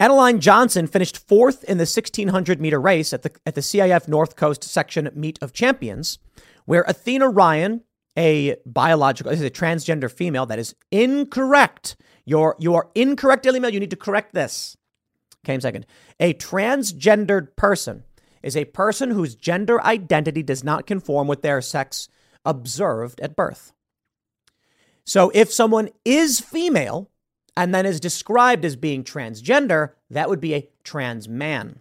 Adeline 0.00 0.40
Johnson 0.40 0.88
finished 0.88 1.28
fourth 1.28 1.62
in 1.62 1.78
the 1.78 1.82
1600 1.82 2.60
meter 2.60 2.80
race 2.80 3.12
at 3.12 3.22
the, 3.22 3.30
at 3.46 3.54
the 3.54 3.60
CIF 3.60 4.08
North 4.08 4.34
Coast 4.34 4.64
Section 4.64 5.08
Meet 5.14 5.38
of 5.40 5.52
Champions, 5.52 6.18
where 6.64 6.82
Athena 6.88 7.28
Ryan, 7.28 7.82
a 8.18 8.56
biological, 8.66 9.30
this 9.30 9.38
is 9.38 9.46
a 9.46 9.50
transgender 9.50 10.10
female, 10.10 10.44
that 10.46 10.58
is 10.58 10.74
incorrect. 10.90 11.94
You're, 12.24 12.56
you 12.58 12.74
are 12.74 12.88
incorrect, 12.96 13.44
Daily 13.44 13.60
Mail. 13.60 13.72
You 13.72 13.78
need 13.78 13.90
to 13.90 13.96
correct 13.96 14.34
this. 14.34 14.76
Came 15.44 15.60
second. 15.60 15.86
A 16.18 16.34
transgendered 16.34 17.54
person 17.54 18.02
is 18.42 18.56
a 18.56 18.64
person 18.64 19.10
whose 19.10 19.36
gender 19.36 19.80
identity 19.84 20.42
does 20.42 20.64
not 20.64 20.84
conform 20.84 21.28
with 21.28 21.42
their 21.42 21.60
sex 21.60 22.08
observed 22.44 23.20
at 23.20 23.36
birth. 23.36 23.72
So 25.04 25.30
if 25.34 25.52
someone 25.52 25.90
is 26.04 26.40
female, 26.40 27.10
and 27.56 27.74
then 27.74 27.86
is 27.86 28.00
described 28.00 28.64
as 28.64 28.76
being 28.76 29.04
transgender, 29.04 29.90
that 30.10 30.28
would 30.28 30.40
be 30.40 30.54
a 30.54 30.68
trans 30.84 31.28
man. 31.28 31.80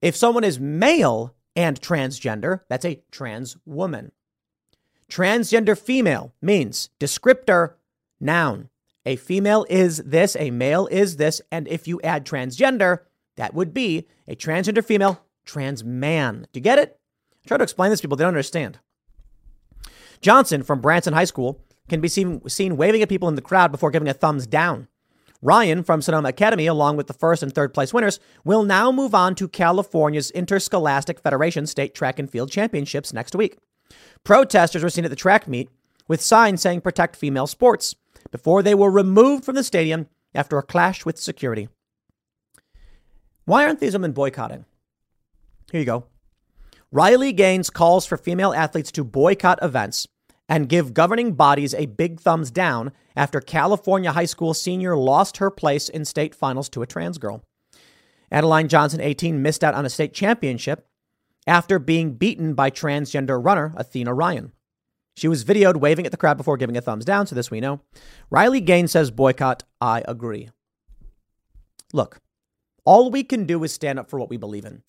If 0.00 0.16
someone 0.16 0.44
is 0.44 0.58
male 0.58 1.34
and 1.56 1.80
transgender, 1.80 2.60
that's 2.68 2.84
a 2.84 3.02
trans 3.10 3.56
woman. 3.64 4.12
Transgender 5.08 5.78
female 5.78 6.34
means 6.40 6.90
descriptor, 6.98 7.74
noun. 8.20 8.70
A 9.06 9.16
female 9.16 9.66
is 9.68 9.98
this, 9.98 10.34
a 10.36 10.50
male 10.50 10.86
is 10.90 11.16
this, 11.16 11.42
and 11.52 11.68
if 11.68 11.86
you 11.86 12.00
add 12.02 12.24
transgender, 12.24 13.00
that 13.36 13.52
would 13.52 13.74
be 13.74 14.06
a 14.26 14.34
transgender 14.34 14.84
female, 14.84 15.20
trans 15.44 15.84
man. 15.84 16.46
Do 16.52 16.58
you 16.58 16.64
get 16.64 16.78
it? 16.78 16.98
I 17.44 17.48
try 17.48 17.58
to 17.58 17.62
explain 17.62 17.90
this 17.90 18.00
to 18.00 18.04
people, 18.04 18.16
they 18.16 18.24
don't 18.24 18.28
understand. 18.28 18.78
Johnson 20.20 20.62
from 20.62 20.80
Branson 20.80 21.14
High 21.14 21.24
School 21.24 21.60
can 21.88 22.00
be 22.00 22.08
seen, 22.08 22.46
seen 22.48 22.76
waving 22.76 23.02
at 23.02 23.08
people 23.08 23.28
in 23.28 23.34
the 23.34 23.42
crowd 23.42 23.70
before 23.70 23.90
giving 23.90 24.08
a 24.08 24.14
thumbs 24.14 24.46
down. 24.46 24.88
Ryan 25.42 25.82
from 25.82 26.00
Sonoma 26.00 26.30
Academy, 26.30 26.66
along 26.66 26.96
with 26.96 27.06
the 27.06 27.12
first 27.12 27.42
and 27.42 27.54
third 27.54 27.74
place 27.74 27.92
winners, 27.92 28.18
will 28.44 28.64
now 28.64 28.90
move 28.90 29.14
on 29.14 29.34
to 29.34 29.46
California's 29.46 30.30
Interscholastic 30.30 31.20
Federation 31.20 31.66
State 31.66 31.94
Track 31.94 32.18
and 32.18 32.30
Field 32.30 32.50
Championships 32.50 33.12
next 33.12 33.34
week. 33.34 33.58
Protesters 34.24 34.82
were 34.82 34.88
seen 34.88 35.04
at 35.04 35.10
the 35.10 35.16
track 35.16 35.46
meet 35.46 35.68
with 36.08 36.22
signs 36.22 36.62
saying 36.62 36.80
protect 36.80 37.14
female 37.14 37.46
sports 37.46 37.94
before 38.30 38.62
they 38.62 38.74
were 38.74 38.90
removed 38.90 39.44
from 39.44 39.54
the 39.54 39.62
stadium 39.62 40.06
after 40.34 40.56
a 40.56 40.62
clash 40.62 41.04
with 41.04 41.18
security. 41.18 41.68
Why 43.44 43.66
aren't 43.66 43.80
these 43.80 43.92
women 43.92 44.12
boycotting? 44.12 44.64
Here 45.70 45.80
you 45.80 45.86
go. 45.86 46.06
Riley 46.94 47.32
Gaines 47.32 47.70
calls 47.70 48.06
for 48.06 48.16
female 48.16 48.54
athletes 48.54 48.92
to 48.92 49.02
boycott 49.02 49.58
events 49.60 50.06
and 50.48 50.68
give 50.68 50.94
governing 50.94 51.32
bodies 51.32 51.74
a 51.74 51.86
big 51.86 52.20
thumbs 52.20 52.52
down 52.52 52.92
after 53.16 53.40
California 53.40 54.12
high 54.12 54.26
school 54.26 54.54
senior 54.54 54.96
lost 54.96 55.38
her 55.38 55.50
place 55.50 55.88
in 55.88 56.04
state 56.04 56.36
finals 56.36 56.68
to 56.68 56.82
a 56.82 56.86
trans 56.86 57.18
girl. 57.18 57.42
Adeline 58.30 58.68
Johnson, 58.68 59.00
18, 59.00 59.42
missed 59.42 59.64
out 59.64 59.74
on 59.74 59.84
a 59.84 59.90
state 59.90 60.14
championship 60.14 60.86
after 61.48 61.80
being 61.80 62.12
beaten 62.12 62.54
by 62.54 62.70
transgender 62.70 63.44
runner 63.44 63.74
Athena 63.76 64.14
Ryan. 64.14 64.52
She 65.16 65.26
was 65.26 65.44
videoed 65.44 65.78
waving 65.78 66.06
at 66.06 66.12
the 66.12 66.16
crowd 66.16 66.36
before 66.36 66.56
giving 66.56 66.76
a 66.76 66.80
thumbs 66.80 67.04
down, 67.04 67.26
so 67.26 67.34
this 67.34 67.50
we 67.50 67.60
know. 67.60 67.80
Riley 68.30 68.60
Gaines 68.60 68.92
says 68.92 69.10
boycott. 69.10 69.64
I 69.80 70.04
agree. 70.06 70.48
Look, 71.92 72.20
all 72.84 73.10
we 73.10 73.24
can 73.24 73.46
do 73.46 73.64
is 73.64 73.72
stand 73.72 73.98
up 73.98 74.08
for 74.08 74.20
what 74.20 74.30
we 74.30 74.36
believe 74.36 74.64
in. 74.64 74.84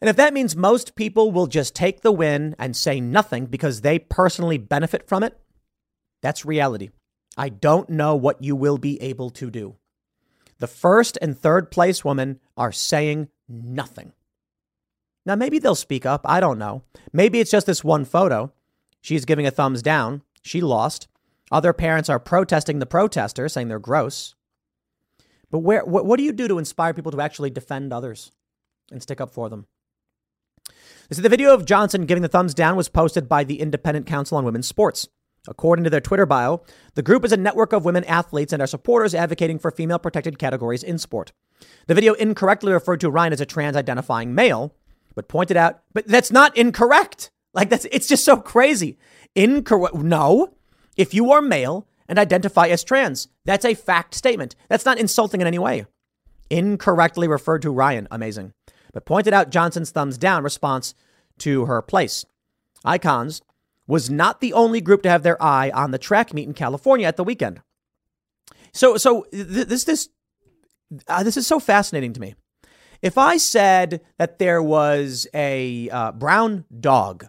And 0.00 0.10
if 0.10 0.16
that 0.16 0.34
means 0.34 0.54
most 0.56 0.94
people 0.94 1.32
will 1.32 1.46
just 1.46 1.74
take 1.74 2.02
the 2.02 2.12
win 2.12 2.54
and 2.58 2.76
say 2.76 3.00
nothing 3.00 3.46
because 3.46 3.80
they 3.80 3.98
personally 3.98 4.58
benefit 4.58 5.08
from 5.08 5.22
it, 5.22 5.38
that's 6.22 6.44
reality. 6.44 6.90
I 7.36 7.48
don't 7.48 7.90
know 7.90 8.14
what 8.16 8.42
you 8.42 8.56
will 8.56 8.78
be 8.78 9.00
able 9.00 9.30
to 9.30 9.50
do. 9.50 9.76
The 10.58 10.66
first 10.66 11.18
and 11.20 11.38
third 11.38 11.70
place 11.70 12.04
women 12.04 12.40
are 12.56 12.72
saying 12.72 13.28
nothing. 13.48 14.12
Now, 15.26 15.34
maybe 15.34 15.58
they'll 15.58 15.74
speak 15.74 16.06
up. 16.06 16.22
I 16.24 16.40
don't 16.40 16.58
know. 16.58 16.84
Maybe 17.12 17.40
it's 17.40 17.50
just 17.50 17.66
this 17.66 17.84
one 17.84 18.04
photo. 18.04 18.52
She's 19.00 19.24
giving 19.24 19.46
a 19.46 19.50
thumbs 19.50 19.82
down. 19.82 20.22
She 20.42 20.60
lost. 20.60 21.08
Other 21.50 21.72
parents 21.72 22.08
are 22.08 22.18
protesting 22.18 22.78
the 22.78 22.86
protester, 22.86 23.48
saying 23.48 23.68
they're 23.68 23.78
gross. 23.78 24.34
But 25.50 25.58
where, 25.60 25.84
what, 25.84 26.06
what 26.06 26.16
do 26.16 26.24
you 26.24 26.32
do 26.32 26.48
to 26.48 26.58
inspire 26.58 26.94
people 26.94 27.12
to 27.12 27.20
actually 27.20 27.50
defend 27.50 27.92
others 27.92 28.32
and 28.90 29.02
stick 29.02 29.20
up 29.20 29.32
for 29.32 29.48
them? 29.48 29.66
So 31.12 31.22
the 31.22 31.28
video 31.28 31.54
of 31.54 31.64
Johnson 31.64 32.04
giving 32.04 32.22
the 32.22 32.28
thumbs 32.28 32.52
down 32.52 32.74
was 32.74 32.88
posted 32.88 33.28
by 33.28 33.44
the 33.44 33.60
Independent 33.60 34.06
Council 34.06 34.36
on 34.38 34.44
Women's 34.44 34.66
Sports. 34.66 35.08
According 35.46 35.84
to 35.84 35.90
their 35.90 36.00
Twitter 36.00 36.26
bio, 36.26 36.64
the 36.94 37.02
group 37.02 37.24
is 37.24 37.30
a 37.30 37.36
network 37.36 37.72
of 37.72 37.84
women 37.84 38.02
athletes 38.04 38.52
and 38.52 38.60
are 38.60 38.66
supporters 38.66 39.14
advocating 39.14 39.60
for 39.60 39.70
female 39.70 40.00
protected 40.00 40.36
categories 40.36 40.82
in 40.82 40.98
sport. 40.98 41.30
The 41.86 41.94
video 41.94 42.14
incorrectly 42.14 42.72
referred 42.72 42.98
to 43.00 43.10
Ryan 43.10 43.32
as 43.32 43.40
a 43.40 43.46
trans 43.46 43.76
identifying 43.76 44.34
male, 44.34 44.74
but 45.14 45.28
pointed 45.28 45.56
out, 45.56 45.82
but 45.92 46.08
that's 46.08 46.32
not 46.32 46.56
incorrect. 46.56 47.30
Like 47.54 47.70
that's 47.70 47.86
it's 47.92 48.08
just 48.08 48.24
so 48.24 48.36
crazy. 48.36 48.98
Incorrect. 49.36 49.94
No. 49.94 50.54
If 50.96 51.14
you 51.14 51.30
are 51.30 51.40
male 51.40 51.86
and 52.08 52.18
identify 52.18 52.66
as 52.66 52.82
trans, 52.82 53.28
that's 53.44 53.64
a 53.64 53.74
fact 53.74 54.12
statement. 54.14 54.56
That's 54.68 54.84
not 54.84 54.98
insulting 54.98 55.40
in 55.40 55.46
any 55.46 55.60
way. 55.60 55.86
Incorrectly 56.50 57.28
referred 57.28 57.62
to 57.62 57.70
Ryan. 57.70 58.08
Amazing 58.10 58.54
but 58.96 59.04
pointed 59.04 59.34
out 59.34 59.50
Johnson's 59.50 59.90
thumbs 59.90 60.16
down 60.16 60.42
response 60.42 60.94
to 61.36 61.66
her 61.66 61.82
place. 61.82 62.24
Icons 62.82 63.42
was 63.86 64.08
not 64.08 64.40
the 64.40 64.54
only 64.54 64.80
group 64.80 65.02
to 65.02 65.10
have 65.10 65.22
their 65.22 65.40
eye 65.42 65.68
on 65.74 65.90
the 65.90 65.98
track 65.98 66.32
meet 66.32 66.48
in 66.48 66.54
California 66.54 67.06
at 67.06 67.18
the 67.18 67.22
weekend. 67.22 67.60
So, 68.72 68.96
so 68.96 69.26
this 69.30 69.84
this 69.84 70.08
uh, 71.08 71.22
this 71.22 71.36
is 71.36 71.46
so 71.46 71.60
fascinating 71.60 72.14
to 72.14 72.20
me. 72.22 72.36
If 73.02 73.18
I 73.18 73.36
said 73.36 74.00
that 74.16 74.38
there 74.38 74.62
was 74.62 75.26
a 75.34 75.90
uh, 75.90 76.12
brown 76.12 76.64
dog, 76.80 77.26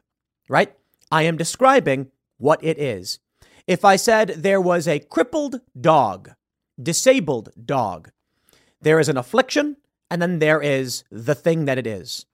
right? 0.48 0.74
I 1.12 1.24
am 1.24 1.36
describing 1.36 2.12
what 2.38 2.64
it 2.64 2.80
is. 2.80 3.20
If 3.68 3.84
I 3.84 3.98
said 3.98 4.30
there 4.38 4.62
was 4.62 4.88
a 4.88 5.00
crippled 5.00 5.60
dog, 5.78 6.32
disabled 6.82 7.50
dog, 7.62 8.12
there 8.80 9.02
is 9.02 9.10
an 9.10 9.18
affliction, 9.18 9.76
and 10.10 10.22
then 10.22 10.40
there 10.40 10.62
is 10.62 11.04
the 11.12 11.36
thing 11.36 11.66
that 11.66 11.78
it 11.78 11.88
is. 11.88 12.26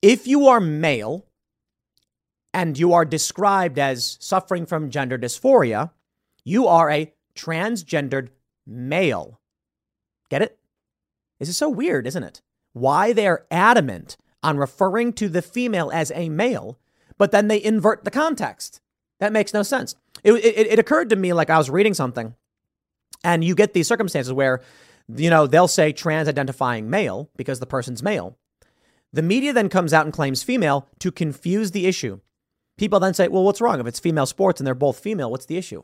If 0.00 0.26
you 0.26 0.46
are 0.48 0.60
male 0.60 1.26
and 2.52 2.78
you 2.78 2.92
are 2.92 3.04
described 3.04 3.78
as 3.78 4.18
suffering 4.20 4.66
from 4.66 4.90
gender 4.90 5.18
dysphoria, 5.18 5.90
you 6.44 6.66
are 6.66 6.90
a 6.90 7.12
transgendered 7.34 8.28
male. 8.66 9.40
Get 10.28 10.42
it? 10.42 10.58
This 11.38 11.48
is 11.48 11.56
so 11.56 11.68
weird, 11.68 12.06
isn't 12.06 12.22
it? 12.22 12.42
Why 12.72 13.12
they're 13.12 13.46
adamant 13.50 14.16
on 14.42 14.56
referring 14.58 15.12
to 15.14 15.28
the 15.28 15.42
female 15.42 15.90
as 15.92 16.10
a 16.14 16.28
male, 16.28 16.78
but 17.16 17.30
then 17.30 17.48
they 17.48 17.62
invert 17.62 18.04
the 18.04 18.10
context. 18.10 18.80
That 19.20 19.32
makes 19.32 19.54
no 19.54 19.62
sense. 19.62 19.94
It, 20.24 20.32
it, 20.32 20.66
it 20.66 20.78
occurred 20.78 21.10
to 21.10 21.16
me 21.16 21.32
like 21.32 21.50
I 21.50 21.58
was 21.58 21.70
reading 21.70 21.94
something, 21.94 22.34
and 23.22 23.44
you 23.44 23.54
get 23.54 23.72
these 23.72 23.88
circumstances 23.88 24.32
where 24.32 24.62
you 25.16 25.30
know, 25.30 25.46
they'll 25.46 25.68
say 25.68 25.92
trans 25.92 26.28
identifying 26.28 26.90
male 26.90 27.30
because 27.36 27.60
the 27.60 27.66
person's 27.66 28.02
male. 28.02 28.38
The 29.12 29.22
media 29.22 29.52
then 29.52 29.68
comes 29.68 29.92
out 29.92 30.06
and 30.06 30.12
claims 30.12 30.42
female 30.42 30.88
to 31.00 31.12
confuse 31.12 31.70
the 31.70 31.86
issue. 31.86 32.20
People 32.78 33.00
then 33.00 33.14
say, 33.14 33.28
well, 33.28 33.44
what's 33.44 33.60
wrong? 33.60 33.78
If 33.80 33.86
it's 33.86 34.00
female 34.00 34.26
sports 34.26 34.60
and 34.60 34.66
they're 34.66 34.74
both 34.74 34.98
female, 34.98 35.30
what's 35.30 35.46
the 35.46 35.58
issue? 35.58 35.82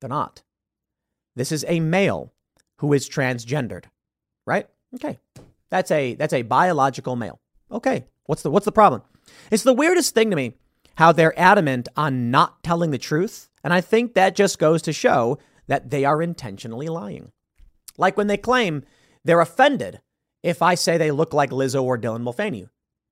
They're 0.00 0.08
not. 0.08 0.42
This 1.36 1.52
is 1.52 1.64
a 1.68 1.80
male 1.80 2.32
who 2.78 2.92
is 2.92 3.08
transgendered, 3.08 3.84
right? 4.46 4.68
Okay. 4.94 5.18
That's 5.70 5.90
a 5.90 6.14
that's 6.14 6.32
a 6.32 6.42
biological 6.42 7.16
male. 7.16 7.40
Okay. 7.70 8.06
What's 8.24 8.42
the 8.42 8.50
what's 8.50 8.64
the 8.64 8.72
problem? 8.72 9.02
It's 9.50 9.62
the 9.62 9.74
weirdest 9.74 10.14
thing 10.14 10.30
to 10.30 10.36
me 10.36 10.54
how 10.96 11.12
they're 11.12 11.38
adamant 11.38 11.88
on 11.96 12.30
not 12.30 12.62
telling 12.64 12.90
the 12.90 12.98
truth, 12.98 13.48
and 13.62 13.72
I 13.72 13.80
think 13.80 14.14
that 14.14 14.34
just 14.34 14.58
goes 14.58 14.82
to 14.82 14.92
show 14.92 15.38
that 15.68 15.90
they 15.90 16.04
are 16.04 16.20
intentionally 16.20 16.88
lying. 16.88 17.30
Like 17.98 18.16
when 18.16 18.28
they 18.28 18.38
claim 18.38 18.84
they're 19.24 19.40
offended 19.40 20.00
if 20.42 20.62
I 20.62 20.74
say 20.74 20.96
they 20.96 21.10
look 21.10 21.34
like 21.34 21.50
Lizzo 21.50 21.82
or 21.82 21.98
Dylan 21.98 22.22
Mulvaney. 22.22 22.68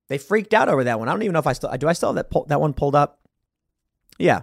They 0.09 0.19
freaked 0.19 0.55
out 0.55 0.69
over 0.69 0.85
that 0.85 0.99
one. 0.99 1.09
I 1.09 1.13
don't 1.13 1.23
even 1.23 1.33
know 1.33 1.41
if 1.41 1.47
I 1.47 1.53
still 1.53 1.71
do. 1.77 1.89
I 1.89 1.93
still 1.93 2.15
have 2.15 2.31
that 2.31 2.49
that 2.49 2.61
one 2.61 2.73
pulled 2.73 2.95
up. 2.95 3.21
Yeah. 4.19 4.43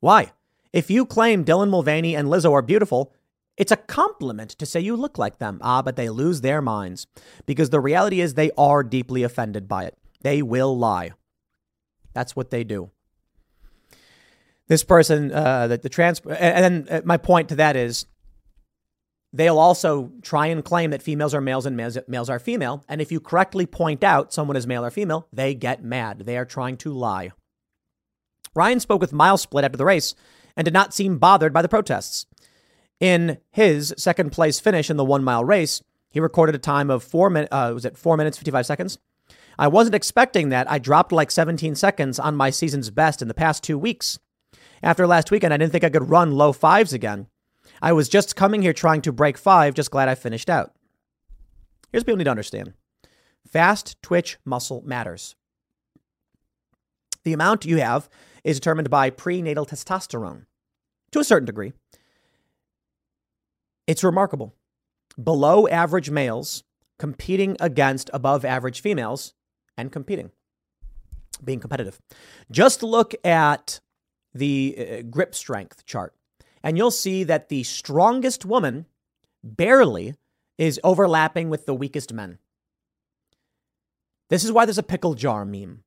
Why? 0.00 0.32
If 0.72 0.90
you 0.90 1.06
claim 1.06 1.44
Dylan 1.44 1.70
Mulvaney 1.70 2.14
and 2.14 2.28
Lizzo 2.28 2.52
are 2.52 2.62
beautiful, 2.62 3.12
it's 3.56 3.72
a 3.72 3.76
compliment 3.76 4.50
to 4.50 4.66
say 4.66 4.80
you 4.80 4.96
look 4.96 5.18
like 5.18 5.38
them. 5.38 5.58
Ah, 5.62 5.82
but 5.82 5.96
they 5.96 6.08
lose 6.08 6.40
their 6.40 6.62
minds 6.62 7.06
because 7.46 7.70
the 7.70 7.80
reality 7.80 8.20
is 8.20 8.34
they 8.34 8.50
are 8.56 8.82
deeply 8.82 9.22
offended 9.22 9.66
by 9.66 9.84
it. 9.84 9.96
They 10.22 10.42
will 10.42 10.76
lie. 10.76 11.12
That's 12.12 12.36
what 12.36 12.50
they 12.50 12.64
do. 12.64 12.90
This 14.68 14.84
person, 14.84 15.32
uh, 15.32 15.66
the, 15.66 15.78
the 15.78 15.88
trans, 15.88 16.20
and 16.20 16.86
then 16.86 16.88
uh, 16.90 17.02
my 17.04 17.16
point 17.16 17.48
to 17.48 17.56
that 17.56 17.76
is 17.76 18.06
They'll 19.32 19.58
also 19.58 20.10
try 20.22 20.46
and 20.46 20.64
claim 20.64 20.90
that 20.90 21.02
females 21.02 21.34
are 21.34 21.40
males 21.40 21.64
and 21.64 21.76
males, 21.76 22.28
are 22.28 22.38
female. 22.38 22.84
And 22.88 23.00
if 23.00 23.12
you 23.12 23.20
correctly 23.20 23.64
point 23.64 24.02
out 24.02 24.32
someone 24.32 24.56
is 24.56 24.66
male 24.66 24.84
or 24.84 24.90
female, 24.90 25.28
they 25.32 25.54
get 25.54 25.84
mad. 25.84 26.20
They 26.20 26.36
are 26.36 26.44
trying 26.44 26.76
to 26.78 26.92
lie. 26.92 27.30
Ryan 28.54 28.80
spoke 28.80 29.00
with 29.00 29.12
MileSplit 29.12 29.62
after 29.62 29.78
the 29.78 29.84
race 29.84 30.16
and 30.56 30.64
did 30.64 30.74
not 30.74 30.92
seem 30.92 31.18
bothered 31.18 31.52
by 31.52 31.62
the 31.62 31.68
protests. 31.68 32.26
In 32.98 33.38
his 33.52 33.94
second 33.96 34.30
place 34.30 34.58
finish 34.58 34.90
in 34.90 34.96
the 34.96 35.04
one 35.04 35.22
mile 35.22 35.44
race, 35.44 35.82
he 36.10 36.18
recorded 36.18 36.56
a 36.56 36.58
time 36.58 36.90
of 36.90 37.04
four 37.04 37.30
minutes. 37.30 37.52
Uh, 37.52 37.70
was 37.72 37.84
it 37.84 37.96
four 37.96 38.16
minutes 38.16 38.36
fifty 38.36 38.50
five 38.50 38.66
seconds? 38.66 38.98
I 39.58 39.68
wasn't 39.68 39.94
expecting 39.94 40.48
that. 40.48 40.70
I 40.70 40.78
dropped 40.78 41.12
like 41.12 41.30
17 41.30 41.74
seconds 41.74 42.18
on 42.18 42.34
my 42.34 42.48
season's 42.48 42.90
best 42.90 43.20
in 43.20 43.28
the 43.28 43.34
past 43.34 43.62
two 43.62 43.78
weeks. 43.78 44.18
After 44.82 45.06
last 45.06 45.30
weekend, 45.30 45.52
I 45.52 45.58
didn't 45.58 45.72
think 45.72 45.84
I 45.84 45.90
could 45.90 46.08
run 46.08 46.32
low 46.32 46.52
fives 46.52 46.94
again. 46.94 47.26
I 47.82 47.92
was 47.92 48.08
just 48.08 48.36
coming 48.36 48.62
here 48.62 48.72
trying 48.72 49.02
to 49.02 49.12
break 49.12 49.38
five, 49.38 49.74
just 49.74 49.90
glad 49.90 50.08
I 50.08 50.14
finished 50.14 50.50
out. 50.50 50.74
Here's 51.92 52.02
what 52.02 52.06
people 52.06 52.18
need 52.18 52.24
to 52.24 52.30
understand 52.30 52.74
fast 53.48 54.00
twitch 54.02 54.38
muscle 54.44 54.82
matters. 54.84 55.34
The 57.24 57.32
amount 57.32 57.64
you 57.64 57.78
have 57.78 58.08
is 58.44 58.58
determined 58.58 58.90
by 58.90 59.10
prenatal 59.10 59.66
testosterone 59.66 60.46
to 61.12 61.18
a 61.18 61.24
certain 61.24 61.46
degree. 61.46 61.72
It's 63.86 64.04
remarkable. 64.04 64.54
Below 65.22 65.66
average 65.68 66.10
males 66.10 66.62
competing 66.98 67.56
against 67.60 68.10
above 68.12 68.44
average 68.44 68.80
females 68.80 69.34
and 69.76 69.90
competing, 69.90 70.30
being 71.42 71.60
competitive. 71.60 71.98
Just 72.50 72.82
look 72.82 73.14
at 73.24 73.80
the 74.32 74.76
uh, 74.78 75.02
grip 75.02 75.34
strength 75.34 75.84
chart, 75.86 76.14
and 76.62 76.76
you'll 76.76 76.90
see 76.90 77.24
that 77.24 77.48
the 77.48 77.62
strongest 77.62 78.44
woman 78.44 78.86
barely 79.42 80.14
is 80.58 80.80
overlapping 80.84 81.48
with 81.48 81.66
the 81.66 81.74
weakest 81.74 82.12
men. 82.12 82.38
This 84.28 84.44
is 84.44 84.52
why 84.52 84.64
there's 84.64 84.78
a 84.78 84.82
pickle 84.82 85.14
jar 85.14 85.44
meme. 85.44 85.82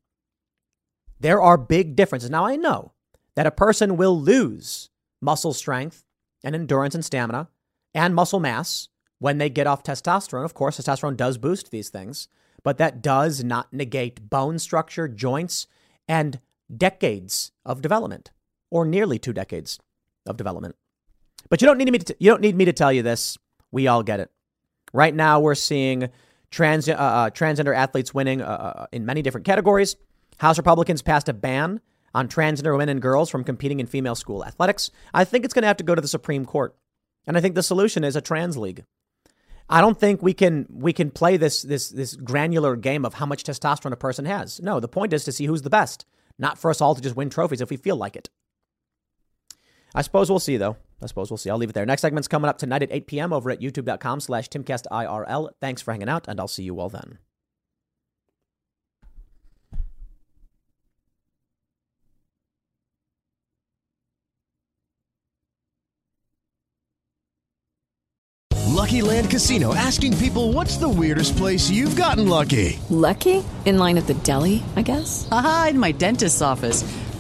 There 1.20 1.42
are 1.42 1.58
big 1.58 1.96
differences. 1.96 2.30
Now, 2.30 2.46
I 2.46 2.56
know 2.56 2.92
that 3.36 3.48
a 3.48 3.52
person 3.52 3.98
will 3.98 4.20
lose 4.20 4.90
muscle 5.22 5.54
strength 5.54 6.04
and 6.44 6.54
endurance 6.56 6.96
and 6.96 7.06
stamina 7.06 7.48
and 7.94 8.14
muscle 8.14 8.40
mass 8.40 8.90
when 9.20 9.38
they 9.38 9.50
get 9.50 9.68
off 9.68 9.84
testosterone. 9.84 10.44
Of 10.44 10.54
course, 10.54 10.78
testosterone 10.78 11.16
does 11.16 11.38
boost 11.38 11.72
these 11.72 11.90
things, 11.90 12.28
but 12.64 12.78
that 12.80 13.02
does 13.02 13.44
not 13.44 13.72
negate 13.72 14.30
bone 14.30 14.60
structure, 14.60 15.08
joints, 15.08 15.68
and 16.08 16.40
decades 16.76 17.52
of 17.66 17.82
development, 17.82 18.32
or 18.70 18.86
nearly 18.86 19.20
two 19.20 19.34
decades 19.34 19.80
of 20.26 20.38
development. 20.38 20.76
But 21.50 21.62
you 21.62 21.68
don't 21.68 21.78
need 21.78 21.92
me 21.92 22.00
to, 22.00 22.16
you 22.20 22.32
don't 22.32 22.42
need 22.42 22.56
me 22.56 22.66
to 22.66 22.74
tell 22.74 22.92
you 22.92 23.04
this. 23.04 23.38
We 23.72 23.88
all 23.88 24.04
get 24.04 24.20
it. 24.20 24.32
Right 24.94 25.14
now, 25.14 25.40
we're 25.40 25.56
seeing 25.56 26.10
trans, 26.52 26.88
uh, 26.88 26.94
uh, 26.94 27.30
transgender 27.32 27.76
athletes 27.76 28.14
winning 28.14 28.42
uh, 28.42 28.46
uh, 28.46 28.86
in 28.92 29.06
many 29.06 29.22
different 29.22 29.46
categories. 29.46 29.96
House 30.38 30.58
Republicans 30.58 31.02
passed 31.02 31.30
a 31.30 31.34
ban 31.34 31.82
on 32.14 32.28
transgender 32.28 32.74
women 32.74 32.90
and 32.90 33.02
girls 33.02 33.30
from 33.30 33.44
competing 33.44 33.80
in 33.80 33.88
female 33.88 34.16
school 34.16 34.46
athletics. 34.46 34.92
I 35.14 35.24
think 35.24 35.46
it's 35.46 35.54
going 35.54 35.64
to 35.64 35.68
have 35.68 35.78
to 35.78 35.84
go 35.84 35.96
to 35.96 36.02
the 36.02 36.08
Supreme 36.08 36.46
Court. 36.46 36.76
And 37.26 37.38
I 37.38 37.42
think 37.42 37.56
the 37.56 37.64
solution 37.64 38.04
is 38.04 38.16
a 38.16 38.22
trans 38.22 38.58
league. 38.58 38.84
I 39.70 39.82
don't 39.82 40.00
think 40.00 40.22
we 40.22 40.34
can 40.34 40.68
we 40.70 40.92
can 40.92 41.10
play 41.10 41.38
this 41.38 41.62
this 41.62 41.90
this 41.90 42.16
granular 42.16 42.76
game 42.76 43.06
of 43.06 43.16
how 43.16 43.26
much 43.26 43.44
testosterone 43.44 43.94
a 43.94 43.98
person 43.98 44.26
has. 44.26 44.60
No, 44.62 44.80
the 44.80 44.90
point 44.90 45.14
is 45.14 45.24
to 45.24 45.32
see 45.32 45.46
who's 45.46 45.62
the 45.62 45.70
best, 45.70 46.06
not 46.38 46.58
for 46.58 46.70
us 46.70 46.82
all 46.82 46.96
to 46.96 47.02
just 47.02 47.16
win 47.16 47.30
trophies 47.30 47.62
if 47.62 47.70
we 47.70 47.78
feel 47.78 47.96
like 47.96 48.16
it. 48.16 48.30
I 49.96 50.02
suppose 50.02 50.30
we'll 50.30 50.40
see 50.40 50.58
though. 50.58 50.78
I 51.02 51.06
suppose 51.06 51.30
we'll 51.30 51.38
see. 51.38 51.50
I'll 51.50 51.58
leave 51.58 51.70
it 51.70 51.74
there. 51.74 51.86
Next 51.86 52.02
segment's 52.02 52.28
coming 52.28 52.50
up 52.50 52.58
tonight 52.58 52.84
at 52.84 52.92
8 52.92 53.08
p.m. 53.08 53.34
over 53.34 53.50
at 53.50 53.60
youtube.com 53.60 54.22
slash 54.22 54.50
timcastirl. 54.50 55.50
Thanks 55.60 55.82
for 55.82 55.92
hanging 55.92 56.10
out, 56.10 56.28
and 56.28 56.40
I'll 56.40 56.48
see 56.48 56.64
you 56.64 56.80
all 56.80 56.90
then. 56.90 57.20
Lucky 68.84 69.02
Land 69.02 69.30
Casino 69.30 69.74
asking 69.74 70.18
people 70.18 70.52
what's 70.52 70.76
the 70.76 70.90
weirdest 70.90 71.38
place 71.38 71.70
you've 71.70 71.96
gotten 71.96 72.28
lucky? 72.28 72.80
Lucky? 72.90 73.44
In 73.66 73.78
line 73.78 73.98
at 73.98 74.08
the 74.08 74.14
deli, 74.14 74.62
I 74.76 74.82
guess? 74.82 75.28
Aha, 75.32 75.68
in 75.70 75.80
my 75.80 75.94
dentist's 75.94 76.42
office. 76.42 76.84